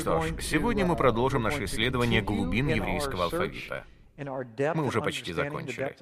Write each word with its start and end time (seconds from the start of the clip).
Что 0.00 0.22
ж, 0.22 0.34
сегодня 0.40 0.86
мы 0.86 0.96
продолжим 0.96 1.42
наше 1.42 1.64
исследование 1.64 2.22
глубин 2.22 2.68
еврейского 2.68 3.24
алфавита. 3.24 3.84
Мы 4.16 4.84
уже 4.84 5.00
почти 5.00 5.32
закончили. 5.32 5.96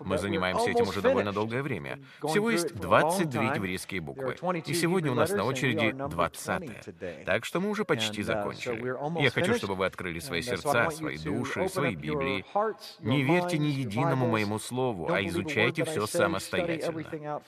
Мы 0.00 0.18
занимаемся 0.18 0.70
этим 0.70 0.88
уже 0.88 1.00
довольно 1.00 1.32
долгое 1.32 1.62
время. 1.62 1.98
Всего 2.22 2.50
есть 2.50 2.74
22 2.74 3.54
еврейские 3.54 4.00
буквы. 4.00 4.36
И 4.66 4.74
сегодня 4.74 5.12
у 5.12 5.14
нас 5.14 5.30
на 5.30 5.44
очереди 5.44 5.92
20 5.92 7.24
Так 7.24 7.44
что 7.44 7.60
мы 7.60 7.70
уже 7.70 7.84
почти 7.84 8.22
закончили. 8.22 9.22
Я 9.22 9.30
хочу, 9.30 9.54
чтобы 9.54 9.76
вы 9.76 9.86
открыли 9.86 10.18
свои 10.18 10.42
сердца, 10.42 10.90
свои 10.90 11.18
души, 11.18 11.68
свои 11.68 11.94
Библии. 11.94 12.44
Не 13.00 13.22
верьте 13.22 13.58
ни 13.58 13.68
единому 13.68 14.28
моему 14.28 14.58
слову, 14.58 15.10
а 15.10 15.22
изучайте 15.22 15.84
все 15.84 16.06
самостоятельно. 16.06 17.40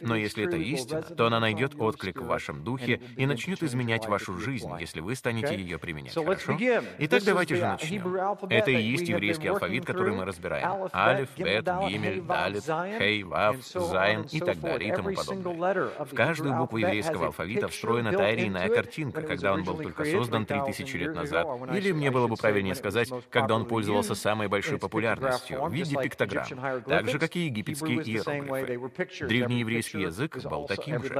Но 0.00 0.16
если 0.16 0.46
это 0.46 0.56
истина, 0.56 1.02
то 1.02 1.26
она 1.26 1.40
найдет 1.40 1.74
отклик 1.78 2.20
в 2.20 2.26
вашем 2.26 2.64
духе 2.64 3.00
и 3.16 3.26
начнет 3.26 3.62
изменять 3.62 4.06
вашу 4.06 4.36
жизнь, 4.38 4.70
если 4.80 5.00
вы 5.00 5.14
станете 5.14 5.54
ее 5.56 5.78
применять. 5.78 6.14
Хорошо? 6.14 6.58
Итак, 6.98 7.22
давайте 7.24 7.56
же 7.56 7.62
начнем. 7.62 8.16
Это 8.50 8.70
и 8.70 8.95
есть 8.96 9.08
еврейский 9.08 9.48
алфавит, 9.48 9.84
который 9.84 10.12
мы 10.12 10.24
разбираем. 10.24 10.88
Алиф, 10.94 11.28
Бет, 11.36 11.64
Гимель, 11.64 12.22
Далит, 12.22 12.64
Хей, 12.98 13.22
Вав, 13.22 13.56
Зайн 13.64 14.22
и 14.30 14.40
так 14.40 14.60
далее 14.60 14.90
и 14.90 14.94
тому 14.94 15.12
подобное. 15.14 15.90
В 16.04 16.14
каждую 16.14 16.54
букву 16.54 16.78
еврейского 16.78 17.26
алфавита 17.26 17.68
встроена 17.68 18.12
та 18.12 18.30
или 18.30 18.48
иная 18.48 18.68
картинка, 18.68 19.22
когда 19.22 19.52
он 19.52 19.64
был 19.64 19.76
только 19.76 20.04
создан 20.04 20.46
3000 20.46 20.96
лет 20.96 21.14
назад, 21.14 21.46
или 21.74 21.92
мне 21.92 22.10
было 22.10 22.26
бы 22.26 22.36
правильнее 22.36 22.74
сказать, 22.74 23.10
когда 23.30 23.54
он 23.54 23.66
пользовался 23.66 24.14
самой 24.14 24.48
большой 24.48 24.78
популярностью 24.78 25.62
в 25.62 25.72
виде 25.72 25.96
пиктограмм, 25.96 26.46
так 26.86 27.08
же, 27.08 27.18
как 27.18 27.36
и 27.36 27.46
египетские 27.46 28.02
иероглифы. 28.02 29.26
Древний 29.26 29.60
еврейский 29.60 30.00
язык 30.00 30.36
был 30.44 30.66
таким 30.66 31.02
же. 31.02 31.10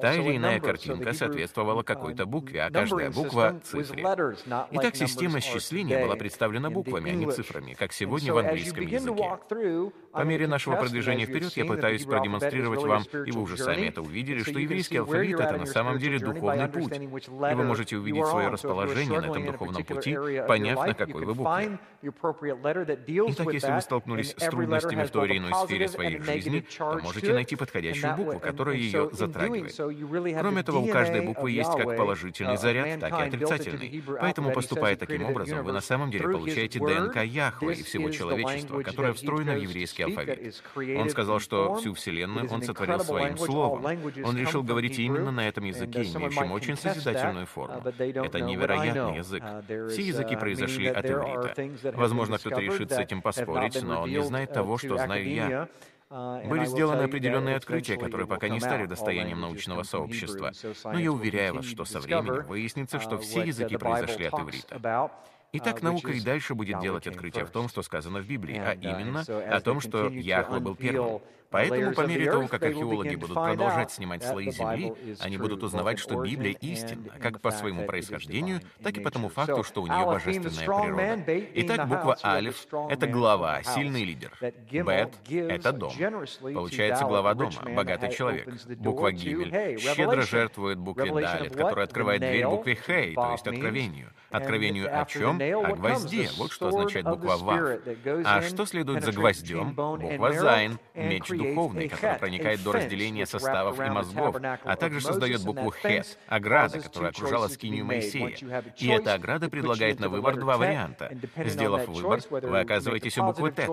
Та 0.00 0.14
или 0.14 0.36
иная 0.36 0.60
картинка 0.60 1.12
соответствовала 1.12 1.82
какой-то 1.82 2.26
букве, 2.26 2.64
а 2.64 2.70
каждая 2.70 3.10
буква— 3.10 3.60
цифре. 3.64 4.02
Итак, 4.72 4.96
система 4.96 5.40
счисления 5.40 6.04
была 6.04 6.16
представлена 6.16 6.70
буквами, 6.70 7.10
цифрами, 7.26 7.74
как 7.74 7.92
сегодня 7.92 8.32
в 8.34 8.38
английском 8.38 8.84
языке. 8.98 9.22
По 10.12 10.22
мере 10.22 10.46
нашего 10.48 10.76
продвижения 10.76 11.24
вперед 11.24 11.56
я 11.56 11.64
пытаюсь 11.64 12.04
продемонстрировать 12.04 12.82
вам, 12.82 13.02
и 13.24 13.30
вы 13.30 13.42
уже 13.42 13.56
сами 13.56 13.86
это 13.86 14.02
увидели, 14.02 14.42
что 14.42 14.58
еврейский 14.58 14.96
алфавит— 14.96 15.38
это 15.40 15.56
на 15.56 15.66
самом 15.66 15.98
деле 15.98 16.18
духовный 16.18 16.68
путь. 16.68 16.92
И 16.96 17.54
вы 17.54 17.64
можете 17.64 17.96
увидеть 17.96 18.26
свое 18.26 18.48
расположение 18.48 19.20
на 19.20 19.26
этом 19.26 19.46
духовном 19.46 19.84
пути, 19.84 20.16
поняв, 20.48 20.86
на 20.86 20.94
какой 20.94 21.24
вы 21.24 21.34
букве. 21.34 21.78
Итак, 22.02 23.52
если 23.52 23.72
вы 23.72 23.80
столкнулись 23.80 24.34
с 24.36 24.48
трудностями 24.48 25.04
в 25.04 25.10
той 25.10 25.28
или 25.28 25.38
иной 25.38 25.52
сфере 25.64 25.88
своей 25.88 26.20
жизни, 26.20 26.64
то 26.78 26.98
можете 27.02 27.32
найти 27.32 27.56
подходящую 27.56 28.16
букву, 28.16 28.40
которая 28.40 28.76
ее 28.76 29.10
затрагивает. 29.12 29.74
Кроме 29.76 30.62
того, 30.62 30.80
у 30.80 30.88
каждой 30.88 31.20
буквы 31.20 31.52
есть 31.52 31.70
как 31.76 31.96
положительный 31.96 32.56
заряд, 32.56 33.00
так 33.00 33.12
и 33.12 33.22
отрицательный. 33.28 34.02
Поэтому, 34.20 34.52
поступая 34.52 34.96
таким 34.96 35.24
образом, 35.24 35.62
вы 35.64 35.72
на 35.72 35.80
самом 35.80 36.10
деле 36.10 36.24
получаете 36.28 36.80
ДНК 36.80 37.22
Яхве 37.24 37.74
и 37.74 37.82
всего 37.82 38.10
человечества, 38.10 38.82
которое 38.82 39.12
встроено 39.12 39.52
в 39.52 39.58
еврейский 39.58 39.99
алфавит. 40.02 40.62
Он 40.98 41.08
сказал, 41.10 41.40
что 41.40 41.74
всю 41.76 41.94
Вселенную 41.94 42.50
он 42.50 42.62
сотворил 42.62 43.00
своим 43.00 43.36
словом. 43.36 43.84
Он 44.24 44.36
решил 44.36 44.62
говорить 44.62 44.98
именно 44.98 45.30
на 45.30 45.48
этом 45.48 45.64
языке, 45.64 46.02
имеющем 46.02 46.52
очень 46.52 46.76
созидательную 46.76 47.46
форму. 47.46 47.82
Это 47.86 48.40
невероятный 48.40 49.16
язык. 49.16 49.42
Все 49.90 50.02
языки 50.02 50.36
произошли 50.36 50.86
от 50.88 51.04
иврита. 51.04 51.92
Возможно, 51.96 52.38
кто-то 52.38 52.60
решит 52.60 52.90
с 52.90 52.98
этим 52.98 53.22
поспорить, 53.22 53.82
но 53.82 54.02
он 54.02 54.10
не 54.10 54.22
знает 54.22 54.52
того, 54.52 54.78
что 54.78 54.96
знаю 54.96 55.28
я. 55.28 55.68
Были 56.10 56.64
сделаны 56.64 57.02
определенные 57.02 57.54
открытия, 57.54 57.96
которые 57.96 58.26
пока 58.26 58.48
не 58.48 58.58
стали 58.58 58.86
достоянием 58.86 59.40
научного 59.40 59.84
сообщества. 59.84 60.52
Но 60.84 60.98
я 60.98 61.12
уверяю 61.12 61.54
вас, 61.54 61.66
что 61.66 61.84
со 61.84 62.00
временем 62.00 62.44
выяснится, 62.46 62.98
что 62.98 63.18
все 63.18 63.44
языки 63.44 63.76
произошли 63.76 64.26
от 64.26 64.34
иврита. 64.34 65.10
Итак, 65.52 65.82
наука 65.82 66.12
и 66.12 66.20
дальше 66.20 66.54
будет 66.54 66.80
делать 66.80 67.06
открытие 67.06 67.44
в 67.44 67.50
том, 67.50 67.68
что 67.68 67.82
сказано 67.82 68.20
в 68.20 68.26
Библии, 68.26 68.56
а 68.58 68.74
именно 68.74 69.20
о 69.20 69.60
том, 69.60 69.80
что 69.80 70.08
Яхве 70.08 70.60
был 70.60 70.76
первым. 70.76 71.20
Поэтому 71.50 71.92
по 71.94 72.02
мере 72.02 72.30
того, 72.30 72.48
как 72.48 72.62
археологи 72.62 73.16
будут 73.16 73.34
продолжать 73.34 73.90
снимать 73.90 74.24
слои 74.24 74.50
земли, 74.50 74.92
они 75.18 75.36
будут 75.36 75.62
узнавать, 75.62 75.98
что 75.98 76.22
Библия 76.22 76.52
истинна, 76.60 77.10
как 77.20 77.40
по 77.40 77.50
своему 77.50 77.86
происхождению, 77.86 78.60
так 78.82 78.96
и 78.96 79.00
по 79.00 79.10
тому 79.10 79.28
факту, 79.28 79.64
что 79.64 79.82
у 79.82 79.86
нее 79.86 80.04
божественная 80.04 80.66
природа. 80.66 81.48
Итак, 81.54 81.88
буква 81.88 82.16
Алиф— 82.24 82.66
это 82.90 83.06
глава, 83.06 83.62
сильный 83.62 84.04
лидер. 84.04 84.32
Бет— 84.70 85.14
это 85.28 85.72
дом. 85.72 85.92
Получается 86.40 87.04
глава 87.04 87.34
дома, 87.34 87.62
богатый 87.74 88.12
человек. 88.12 88.48
Буква 88.78 89.12
Гимель 89.12 89.78
щедро 89.78 90.22
жертвует 90.22 90.78
букве 90.78 91.12
Далит, 91.12 91.56
которая 91.56 91.84
открывает 91.84 92.20
дверь 92.20 92.46
букве 92.46 92.74
Хей, 92.74 93.14
то 93.14 93.32
есть 93.32 93.46
откровению. 93.46 94.10
Откровению 94.30 94.88
о 95.00 95.04
чем? 95.06 95.40
О 95.40 95.74
гвозде. 95.74 96.28
Вот 96.36 96.52
что 96.52 96.68
означает 96.68 97.06
буква 97.06 97.36
Вав. 97.36 97.80
А 98.24 98.42
что 98.42 98.66
следует 98.66 99.04
за 99.04 99.12
гвоздем? 99.12 99.74
Буква 99.74 100.32
Зайн, 100.32 100.78
меч 100.94 101.30
духовный, 101.40 101.88
который 101.88 102.18
проникает 102.18 102.62
до 102.62 102.72
разделения 102.72 103.26
составов 103.26 103.80
и 103.80 103.90
мозгов, 103.90 104.36
а 104.40 104.76
также 104.76 105.00
создает 105.00 105.44
букву 105.44 105.72
Хет, 105.72 106.18
ограда, 106.26 106.80
которая 106.80 107.10
окружала 107.10 107.48
скинию 107.48 107.84
Моисея. 107.84 108.36
И 108.76 108.88
эта 108.88 109.14
ограда 109.14 109.48
предлагает 109.48 110.00
на 110.00 110.08
выбор 110.08 110.36
два 110.36 110.56
варианта. 110.56 111.12
Сделав 111.44 111.88
выбор, 111.88 112.20
вы 112.30 112.60
оказываетесь 112.60 113.18
у 113.18 113.24
буквы 113.24 113.52
Тет. 113.52 113.70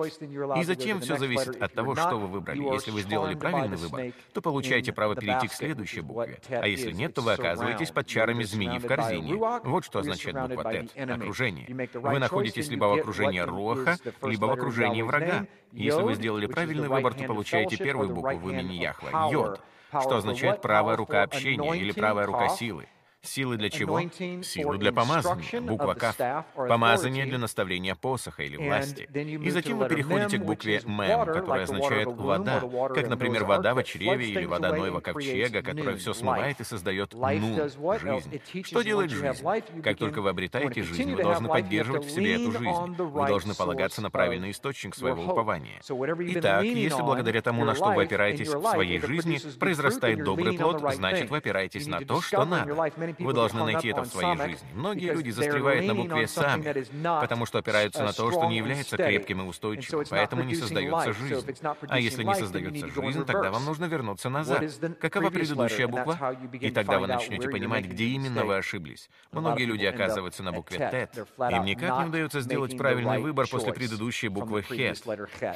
И 0.56 0.64
затем 0.64 1.00
все 1.00 1.16
зависит 1.16 1.60
от 1.62 1.72
того, 1.72 1.94
что 1.94 2.16
вы 2.16 2.26
выбрали. 2.26 2.62
Если 2.72 2.90
вы 2.90 3.02
сделали 3.02 3.34
правильный 3.34 3.76
выбор, 3.76 4.12
то 4.32 4.40
получаете 4.42 4.92
право 4.92 5.14
перейти 5.14 5.48
к 5.48 5.52
следующей 5.52 6.00
букве. 6.00 6.40
А 6.50 6.66
если 6.66 6.92
нет, 6.92 7.14
то 7.14 7.22
вы 7.22 7.32
оказываетесь 7.32 7.90
под 7.90 8.06
чарами 8.06 8.44
змеи 8.44 8.78
в 8.78 8.86
корзине. 8.86 9.34
Вот 9.64 9.84
что 9.84 10.00
означает 10.00 10.36
буква 10.40 10.72
Тет— 10.72 10.90
окружение. 10.96 11.88
Вы 11.94 12.18
находитесь 12.18 12.68
либо 12.68 12.84
в 12.86 12.92
окружении 12.98 13.40
Роха, 13.40 13.98
либо 14.22 14.46
в 14.46 14.50
окружении 14.50 15.02
врага. 15.02 15.46
Если 15.72 16.02
вы 16.02 16.14
сделали 16.14 16.46
правильный 16.46 16.88
выбор, 16.88 17.14
то 17.14 17.24
получаете 17.24 17.76
первую 17.76 18.14
букву 18.14 18.36
в 18.38 18.50
имени 18.50 18.74
Яхве— 18.74 19.10
Йод, 19.30 19.60
что 19.90 20.16
означает 20.16 20.62
«правая 20.62 20.96
рука 20.96 21.22
общения» 21.22 21.74
или 21.74 21.92
«правая 21.92 22.26
рука 22.26 22.48
силы». 22.48 22.86
Силы 23.22 23.56
для 23.56 23.68
чего? 23.68 24.00
Силы 24.42 24.78
для 24.78 24.92
помазания, 24.92 25.60
буква 25.60 25.94
Каф. 25.94 26.16
Помазание 26.54 27.26
для 27.26 27.38
наставления 27.38 27.96
посоха 27.96 28.44
или 28.44 28.56
власти. 28.56 29.08
И 29.12 29.50
затем 29.50 29.78
вы 29.78 29.88
переходите 29.88 30.38
к 30.38 30.44
букве 30.44 30.80
Мем, 30.84 31.26
которая 31.26 31.64
означает 31.64 32.08
вода, 32.08 32.60
как, 32.94 33.08
например, 33.08 33.44
вода 33.44 33.74
в 33.74 33.82
чреве 33.82 34.28
или 34.28 34.44
вода 34.44 34.70
Ноева 34.70 35.00
ковчега, 35.00 35.62
которая 35.62 35.96
все 35.96 36.14
смывает 36.14 36.60
и 36.60 36.64
создает 36.64 37.12
ну, 37.14 37.68
жизнь. 37.98 38.40
Что 38.64 38.82
делает 38.82 39.10
жизнь? 39.10 39.44
Как 39.82 39.98
только 39.98 40.22
вы 40.22 40.30
обретаете 40.30 40.82
жизнь, 40.82 41.14
вы 41.14 41.22
должны 41.22 41.48
поддерживать 41.48 42.04
в 42.04 42.10
себе 42.10 42.34
эту 42.36 42.52
жизнь. 42.52 42.94
Вы 42.96 43.26
должны 43.26 43.54
полагаться 43.54 44.00
на 44.00 44.10
правильный 44.10 44.52
источник 44.52 44.94
своего 44.94 45.24
упования. 45.24 45.80
Итак, 45.80 46.62
если 46.62 47.02
благодаря 47.02 47.42
тому, 47.42 47.64
на 47.64 47.74
что 47.74 47.90
вы 47.90 48.04
опираетесь 48.04 48.48
в 48.48 48.64
своей 48.64 49.00
жизни, 49.00 49.38
произрастает 49.58 50.22
добрый 50.22 50.56
плод, 50.56 50.82
значит, 50.94 51.30
вы 51.30 51.38
опираетесь 51.38 51.86
на 51.86 52.00
то, 52.00 52.20
что 52.20 52.44
надо. 52.44 52.92
Вы 53.18 53.32
должны 53.32 53.64
найти 53.64 53.88
это 53.88 54.02
в 54.02 54.06
своей 54.06 54.36
жизни. 54.36 54.68
Многие 54.74 55.12
люди 55.12 55.30
застревают 55.30 55.86
на 55.86 55.94
букве 55.94 56.26
«сами», 56.26 56.84
потому 57.20 57.46
что 57.46 57.58
опираются 57.58 58.02
на 58.02 58.12
то, 58.12 58.30
что 58.30 58.46
не 58.46 58.58
является 58.58 58.96
крепким 58.96 59.42
и 59.42 59.44
устойчивым, 59.44 60.04
поэтому 60.08 60.42
не 60.44 60.54
создается 60.54 61.12
жизнь. 61.12 61.56
А 61.88 61.98
если 61.98 62.22
не 62.22 62.34
создается 62.34 62.88
жизнь, 62.88 63.24
тогда 63.24 63.50
вам 63.50 63.64
нужно 63.64 63.86
вернуться 63.86 64.28
назад. 64.28 64.64
Какова 65.00 65.30
предыдущая 65.30 65.88
буква? 65.88 66.36
И 66.52 66.70
тогда 66.70 66.98
вы 66.98 67.06
начнете 67.06 67.48
понимать, 67.48 67.86
где 67.86 68.04
именно 68.04 68.44
вы 68.44 68.56
ошиблись. 68.56 69.08
Многие 69.32 69.64
люди 69.64 69.84
оказываются 69.84 70.42
на 70.42 70.52
букве 70.52 70.78
«тет». 70.78 71.26
Им 71.50 71.64
никак 71.64 72.02
не 72.02 72.08
удается 72.08 72.40
сделать 72.40 72.76
правильный 72.76 73.18
выбор 73.18 73.46
после 73.48 73.72
предыдущей 73.72 74.28
буквы 74.28 74.62
«хет». 74.62 75.02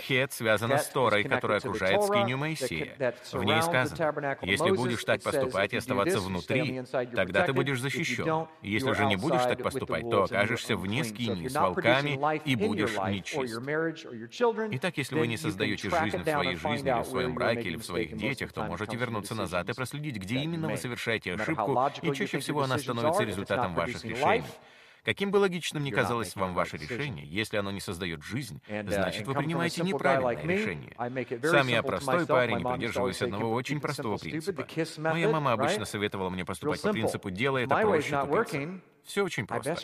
«Хет» 0.03 0.33
связана 0.33 0.79
с 0.79 0.89
Торой, 0.89 1.25
которая 1.25 1.59
окружает 1.59 2.03
скинию 2.03 2.39
Моисея. 2.39 3.15
В 3.33 3.45
ней 3.45 3.63
сказано, 3.63 4.37
«Если 4.43 4.71
будешь 4.71 5.05
так 5.05 5.23
поступать 5.23 5.73
и 5.73 5.77
оставаться 5.77 6.21
внутри, 6.21 6.83
тогда 7.15 7.42
ты 7.47 7.53
будешь 7.53 7.81
защищен. 7.81 8.47
Если 8.63 8.93
же 8.93 9.07
не 9.07 9.17
будешь 9.17 9.43
так 9.43 9.63
поступать, 9.63 10.09
то 10.09 10.25
окажешься 10.25 10.77
вне 10.77 11.05
скинии 11.05 11.49
с 11.49 11.55
волками 11.55 12.19
и 12.45 12.57
будешь 12.57 12.97
нечист. 12.99 13.61
Итак, 14.73 14.97
если 14.97 15.19
вы 15.19 15.27
не 15.27 15.37
создаете 15.37 15.91
жизнь 15.91 16.19
в 16.19 16.25
своей 16.25 16.57
жизни, 16.57 16.91
или 16.91 17.03
в 17.03 17.07
своем 17.07 17.35
браке, 17.35 17.63
или 17.63 17.77
в 17.77 17.85
своих 17.85 18.17
детях, 18.17 18.53
то 18.53 18.63
можете 18.65 18.97
вернуться 18.97 19.35
назад 19.35 19.69
и 19.69 19.73
проследить, 19.75 20.17
где 20.17 20.37
именно 20.37 20.69
вы 20.69 20.77
совершаете 20.77 21.35
ошибку, 21.35 21.79
и 22.03 22.13
чаще 22.13 22.39
всего 22.39 22.63
она 22.63 22.79
становится 22.79 23.25
результатом 23.25 23.75
ваших 23.75 24.05
решений. 24.05 24.45
Каким 25.05 25.33
бы 25.33 25.39
логичным 25.39 25.83
ни 25.83 25.91
казалось 25.91 26.37
вам 26.37 26.55
ваше 26.55 26.77
решение, 26.77 27.27
если 27.27 27.57
оно 27.57 27.71
не 27.73 27.81
создает 27.81 28.23
жизнь, 28.23 28.61
uh, 28.69 28.89
значит, 28.89 29.27
вы 29.27 29.35
принимаете 29.35 29.83
неправильное 29.83 30.43
решение. 30.43 30.95
Сам 31.43 31.69
я 31.69 31.83
простой 31.83 32.27
парень 32.27 32.61
и 32.61 32.65
придерживаюсь 32.65 33.21
одного 33.23 33.53
очень 33.53 33.81
простого 33.81 34.17
принципа. 34.17 34.67
Моя 34.99 35.29
мама 35.29 35.53
обычно 35.53 35.85
советовала 35.85 36.31
мне 36.31 36.45
поступать 36.45 36.81
по 36.83 36.93
принципу 36.93 37.31
«делай 37.31 37.65
это 37.65 37.77
проще 37.77 38.21
тупица». 38.21 38.81
Все 39.05 39.25
очень 39.25 39.47
просто. 39.47 39.77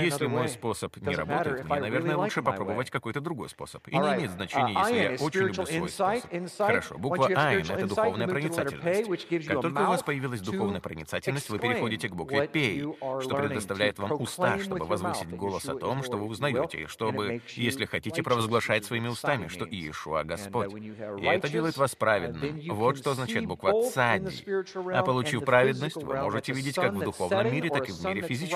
Если 0.00 0.26
мой 0.26 0.48
способ 0.48 0.96
не 0.96 1.14
работает, 1.14 1.64
мне, 1.64 1.80
наверное, 1.80 2.16
лучше 2.16 2.42
попробовать 2.42 2.90
какой-то 2.90 3.20
другой 3.20 3.48
способ. 3.48 3.86
И 3.88 3.96
не 3.96 3.98
имеет 3.98 4.30
значения, 4.32 4.68
Uh, 4.68 4.80
если 4.80 4.96
я 4.96 5.10
очень 5.24 5.40
люблю 5.40 5.66
свой 5.66 5.88
способ. 5.88 6.66
Хорошо, 6.66 6.98
буква 6.98 7.26
«Айн»— 7.34 7.64
это 7.70 7.86
духовная 7.86 8.26
проницательность. 8.26 9.46
Как 9.46 9.60
только 9.60 9.82
у 9.82 9.86
вас 9.86 10.02
появилась 10.02 10.40
духовная 10.40 10.80
проницательность, 10.80 11.48
вы 11.50 11.58
переходите 11.58 12.08
к 12.08 12.14
букве 12.14 12.48
«Пей», 12.48 12.80
что 13.20 13.36
предоставляет 13.36 13.98
вам 13.98 14.12
уста, 14.20 14.58
чтобы 14.58 14.84
возвысить 14.86 15.30
голос 15.30 15.68
о 15.68 15.74
том, 15.74 16.02
что 16.02 16.16
вы 16.16 16.26
узнаете, 16.26 16.82
и 16.82 16.86
чтобы, 16.86 17.40
если 17.54 17.84
хотите, 17.84 18.22
провозглашать 18.22 18.84
своими 18.84 19.08
устами, 19.08 19.48
что 19.48 19.64
Иешуа— 19.64 20.24
Господь. 20.24 20.72
И 20.74 21.24
это 21.24 21.48
делает 21.48 21.76
вас 21.76 21.94
праведным. 21.94 22.60
Вот 22.74 22.98
что 22.98 23.12
означает 23.12 23.46
буква 23.46 23.88
«Цади». 23.90 24.44
А 24.92 25.02
получив 25.02 25.44
праведность, 25.44 25.96
вы 25.96 26.16
можете 26.16 26.52
видеть 26.52 26.74
как 26.74 26.92
в 26.92 27.00
духовном 27.04 27.52
мире, 27.52 27.70
так 27.70 27.88
и 27.88 27.92
в 27.92 28.04
мире 28.04 28.22
физическом, 28.22 28.47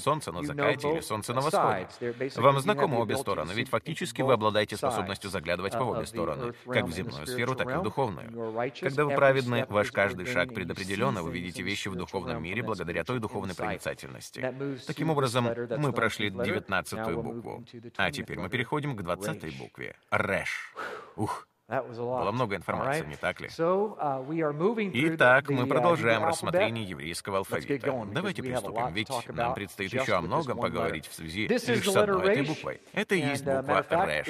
солнце 0.00 0.32
на 0.32 0.42
закате 0.42 0.92
или 0.92 1.00
солнце 1.00 1.34
на 1.34 1.40
восходе. 1.40 1.88
Вам 2.36 2.60
знакомы 2.60 2.98
обе 3.00 3.16
стороны, 3.16 3.52
ведь 3.52 3.68
фактически 3.68 4.22
вы 4.22 4.32
обладаете 4.32 4.76
способностью 4.76 5.30
заглядывать 5.30 5.72
по 5.72 5.82
обе 5.82 6.06
стороны, 6.06 6.54
как 6.64 6.84
в 6.84 6.92
земную 6.92 7.26
сферу, 7.26 7.54
так 7.54 7.70
и 7.70 7.74
в 7.74 7.82
духовную. 7.82 8.72
Когда 8.80 9.04
вы 9.04 9.14
праведны, 9.14 9.66
ваш 9.68 9.92
каждый 9.92 10.26
шаг 10.26 10.54
предопределен, 10.54 11.18
и 11.18 11.20
вы 11.20 11.32
видите 11.32 11.62
вещи 11.62 11.88
в 11.88 11.96
духовном 11.96 12.42
мире 12.42 12.62
благодаря 12.62 13.04
той 13.04 13.18
духовной 13.18 13.54
проницательности. 13.54 14.54
Таким 14.86 15.10
образом, 15.10 15.50
мы 15.78 15.92
прошли 15.92 16.30
девятнадцатую 16.30 17.22
букву. 17.22 17.64
А 17.96 18.10
теперь 18.10 18.38
мы 18.38 18.48
переходим 18.48 18.96
к 18.96 19.02
двадцатой 19.02 19.50
букве. 19.50 19.96
Рэш. 20.10 20.74
Ух, 21.16 21.46
было 21.70 22.32
много 22.32 22.56
информации, 22.56 23.06
не 23.06 23.16
так 23.16 23.40
ли? 23.40 23.48
Итак, 24.92 25.48
мы 25.48 25.66
продолжаем 25.66 26.24
рассмотрение 26.24 26.84
еврейского 26.84 27.38
алфавита. 27.38 28.06
Давайте 28.12 28.42
приступим, 28.42 28.92
ведь 28.92 29.10
нам 29.28 29.54
предстоит 29.54 29.92
еще 29.92 30.14
о 30.14 30.20
многом 30.20 30.58
поговорить 30.58 31.06
в 31.06 31.14
связи 31.14 31.46
лишь 31.46 31.60
с 31.62 31.96
одной 31.96 32.32
этой 32.32 32.46
буквой. 32.46 32.80
Это 32.92 33.14
и 33.14 33.20
есть 33.20 33.44
буква 33.44 33.86
Рэш. 33.88 34.26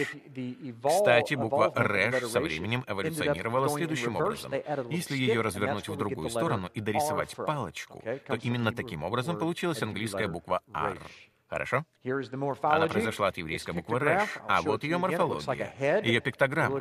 Кстати, 0.84 1.34
буква 1.34 1.72
Рэш 1.74 2.24
со 2.26 2.40
временем 2.40 2.84
эволюционировала 2.86 3.68
следующим 3.68 4.16
образом. 4.16 4.52
Если 4.90 5.16
ее 5.16 5.40
развернуть 5.40 5.88
в 5.88 5.96
другую 5.96 6.30
сторону 6.30 6.68
и 6.74 6.80
дорисовать 6.80 7.34
палочку, 7.36 8.02
то 8.26 8.34
именно 8.34 8.72
таким 8.72 9.02
образом 9.02 9.38
получилась 9.38 9.82
английская 9.82 10.28
буква 10.28 10.60
R. 10.74 10.98
Хорошо? 11.50 11.84
Она 12.62 12.86
произошла 12.86 13.26
от 13.28 13.36
еврейской 13.36 13.72
буквы 13.72 13.98
«рэш», 13.98 14.38
а 14.46 14.62
вот 14.62 14.84
ее 14.84 14.98
морфология, 14.98 15.74
ее 16.00 16.20
пиктограмма. 16.20 16.80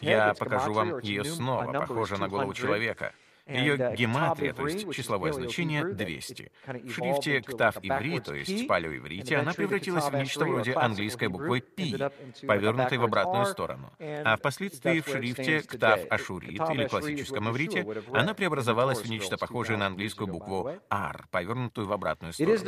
Я 0.00 0.34
покажу 0.34 0.72
вам 0.72 0.98
ее 0.98 1.24
снова, 1.24 1.72
похоже 1.72 2.18
на 2.18 2.28
голову 2.28 2.52
человека. 2.52 3.12
Ее 3.46 3.74
uh, 3.74 3.96
гематрия, 3.96 4.52
то 4.52 4.66
есть 4.66 4.92
числовое 4.94 5.32
значение, 5.32 5.84
200. 5.84 6.52
В 6.66 6.90
шрифте 6.90 7.40
«Ктав 7.40 7.76
Иври», 7.82 8.20
то 8.20 8.34
есть 8.34 8.68
палеоиврите, 8.68 9.36
она 9.36 9.52
превратилась 9.52 10.04
в 10.04 10.14
нечто 10.14 10.44
вроде 10.44 10.74
английской 10.74 11.28
буквы 11.28 11.60
«пи», 11.60 11.96
повернутой 12.46 12.98
в 12.98 13.04
обратную 13.04 13.46
сторону. 13.46 13.92
А 13.98 14.36
впоследствии 14.36 15.00
в 15.00 15.08
шрифте 15.08 15.62
«Ктав 15.62 16.00
Ашурит» 16.10 16.62
или 16.70 16.86
классическом 16.86 17.50
иврите 17.50 17.86
она 18.12 18.34
преобразовалась 18.34 19.00
в 19.00 19.10
нечто 19.10 19.36
похожее 19.36 19.76
на 19.76 19.86
английскую 19.86 20.28
букву 20.28 20.70
«ар», 20.88 21.26
повернутую 21.30 21.88
в 21.88 21.92
обратную 21.92 22.32
сторону. 22.32 22.58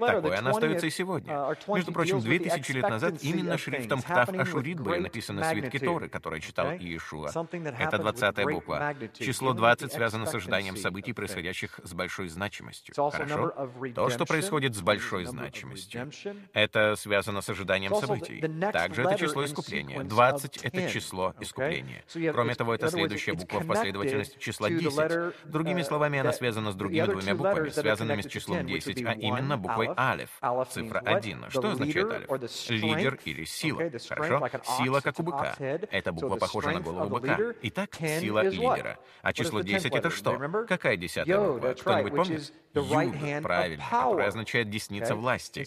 Такое 0.00 0.38
она 0.38 0.50
остается 0.50 0.86
и 0.86 0.90
сегодня. 0.90 1.32
Uh, 1.32 1.56
Между 1.74 1.92
прочим, 1.92 2.20
2000 2.20 2.72
лет 2.72 2.88
назад 2.88 3.14
именно 3.22 3.58
шрифтом 3.58 4.00
«Ктав 4.00 4.28
Ашурит» 4.30 4.80
были 4.80 5.00
написаны 5.00 5.44
свитки 5.44 5.78
Торы, 5.78 6.08
которые 6.08 6.40
читал 6.40 6.70
Иешуа. 6.72 7.30
Это 7.78 7.98
20 7.98 8.44
буква. 8.44 8.94
Число 9.18 9.52
20 9.52 9.92
связано 9.92 10.19
связано 10.20 10.26
с 10.26 10.34
ожиданием 10.34 10.76
событий, 10.76 11.12
происходящих 11.12 11.80
с 11.82 11.92
большой 11.94 12.28
значимостью. 12.28 12.94
Хорошо? 12.94 13.54
То, 13.94 14.10
что 14.10 14.26
происходит 14.26 14.74
с 14.74 14.80
большой 14.80 15.24
значимостью. 15.24 16.10
Это 16.52 16.96
связано 16.96 17.40
с 17.40 17.48
ожиданием 17.48 17.94
событий. 17.94 18.40
Также 18.72 19.02
это 19.02 19.16
число 19.18 19.44
искупления. 19.44 20.02
20— 20.04 20.56
это 20.62 20.90
число 20.90 21.34
искупления. 21.40 22.04
Кроме 22.32 22.54
того, 22.54 22.74
это 22.74 22.88
следующая 22.88 23.34
буква 23.34 23.60
в 23.60 23.66
последовательности 23.66 24.38
числа 24.38 24.70
10. 24.70 25.34
Другими 25.44 25.82
словами, 25.82 26.18
она 26.18 26.32
связана 26.32 26.72
с 26.72 26.74
другими 26.74 27.06
двумя 27.06 27.34
буквами, 27.34 27.68
связанными 27.70 28.22
с 28.22 28.26
числом 28.26 28.66
10, 28.66 29.04
а 29.04 29.12
именно 29.12 29.56
буквой 29.56 29.90
алиф, 29.96 30.30
цифра 30.70 31.00
1. 31.00 31.50
Что 31.50 31.70
означает 31.70 32.12
алиф? 32.12 32.70
Лидер 32.70 33.18
или 33.24 33.44
сила. 33.44 33.82
Хорошо? 34.08 34.48
Сила, 34.78 35.00
как 35.00 35.18
у 35.18 35.22
быка. 35.22 35.54
Эта 35.58 36.12
буква 36.12 36.36
похожа 36.36 36.70
на 36.70 36.80
голову 36.80 37.08
быка. 37.08 37.38
Итак, 37.62 37.94
сила 37.94 38.42
лидера. 38.42 38.98
А 39.22 39.32
число 39.32 39.60
10— 39.60 39.92
это 39.94 40.09
что? 40.10 40.38
Какая 40.68 40.96
десятая 40.96 41.26
буква? 41.54 41.74
Кто-нибудь 41.74 42.12
помнит? 42.16 42.52
Юд, 42.74 43.42
правильно, 43.42 43.84
которая 43.90 44.28
означает 44.28 44.70
«десница 44.70 45.14
власти». 45.14 45.60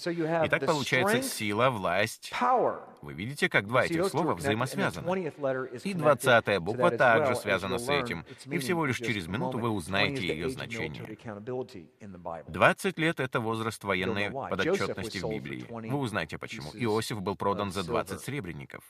И 0.46 0.50
так 0.50 0.66
получается 0.66 1.22
сила, 1.22 1.70
власть. 1.70 2.32
Вы 3.04 3.14
видите, 3.14 3.50
как 3.50 3.68
два 3.68 3.86
этих 3.86 4.06
слова 4.06 4.34
взаимосвязаны. 4.34 5.34
И 5.84 5.94
двадцатая 5.94 6.60
буква 6.60 6.90
также 6.92 7.36
связана 7.36 7.78
с 7.78 7.90
этим, 7.90 8.26
и 8.46 8.58
всего 8.58 8.86
лишь 8.86 8.98
через 8.98 9.28
минуту 9.28 9.60
вы 9.60 9.70
узнаете 9.70 10.26
ее 10.26 10.50
значение. 10.50 11.04
20 12.48 12.98
лет— 13.00 13.20
это 13.22 13.40
возраст 13.40 13.84
военной 13.84 14.32
подотчетности 14.32 15.18
в 15.18 15.30
Библии. 15.30 15.66
Вы 15.70 15.98
узнаете 15.98 16.38
почему. 16.38 16.72
Иосиф 16.74 17.22
был 17.22 17.36
продан 17.36 17.72
за 17.72 17.84
20 17.84 18.22
сребреников. 18.22 18.84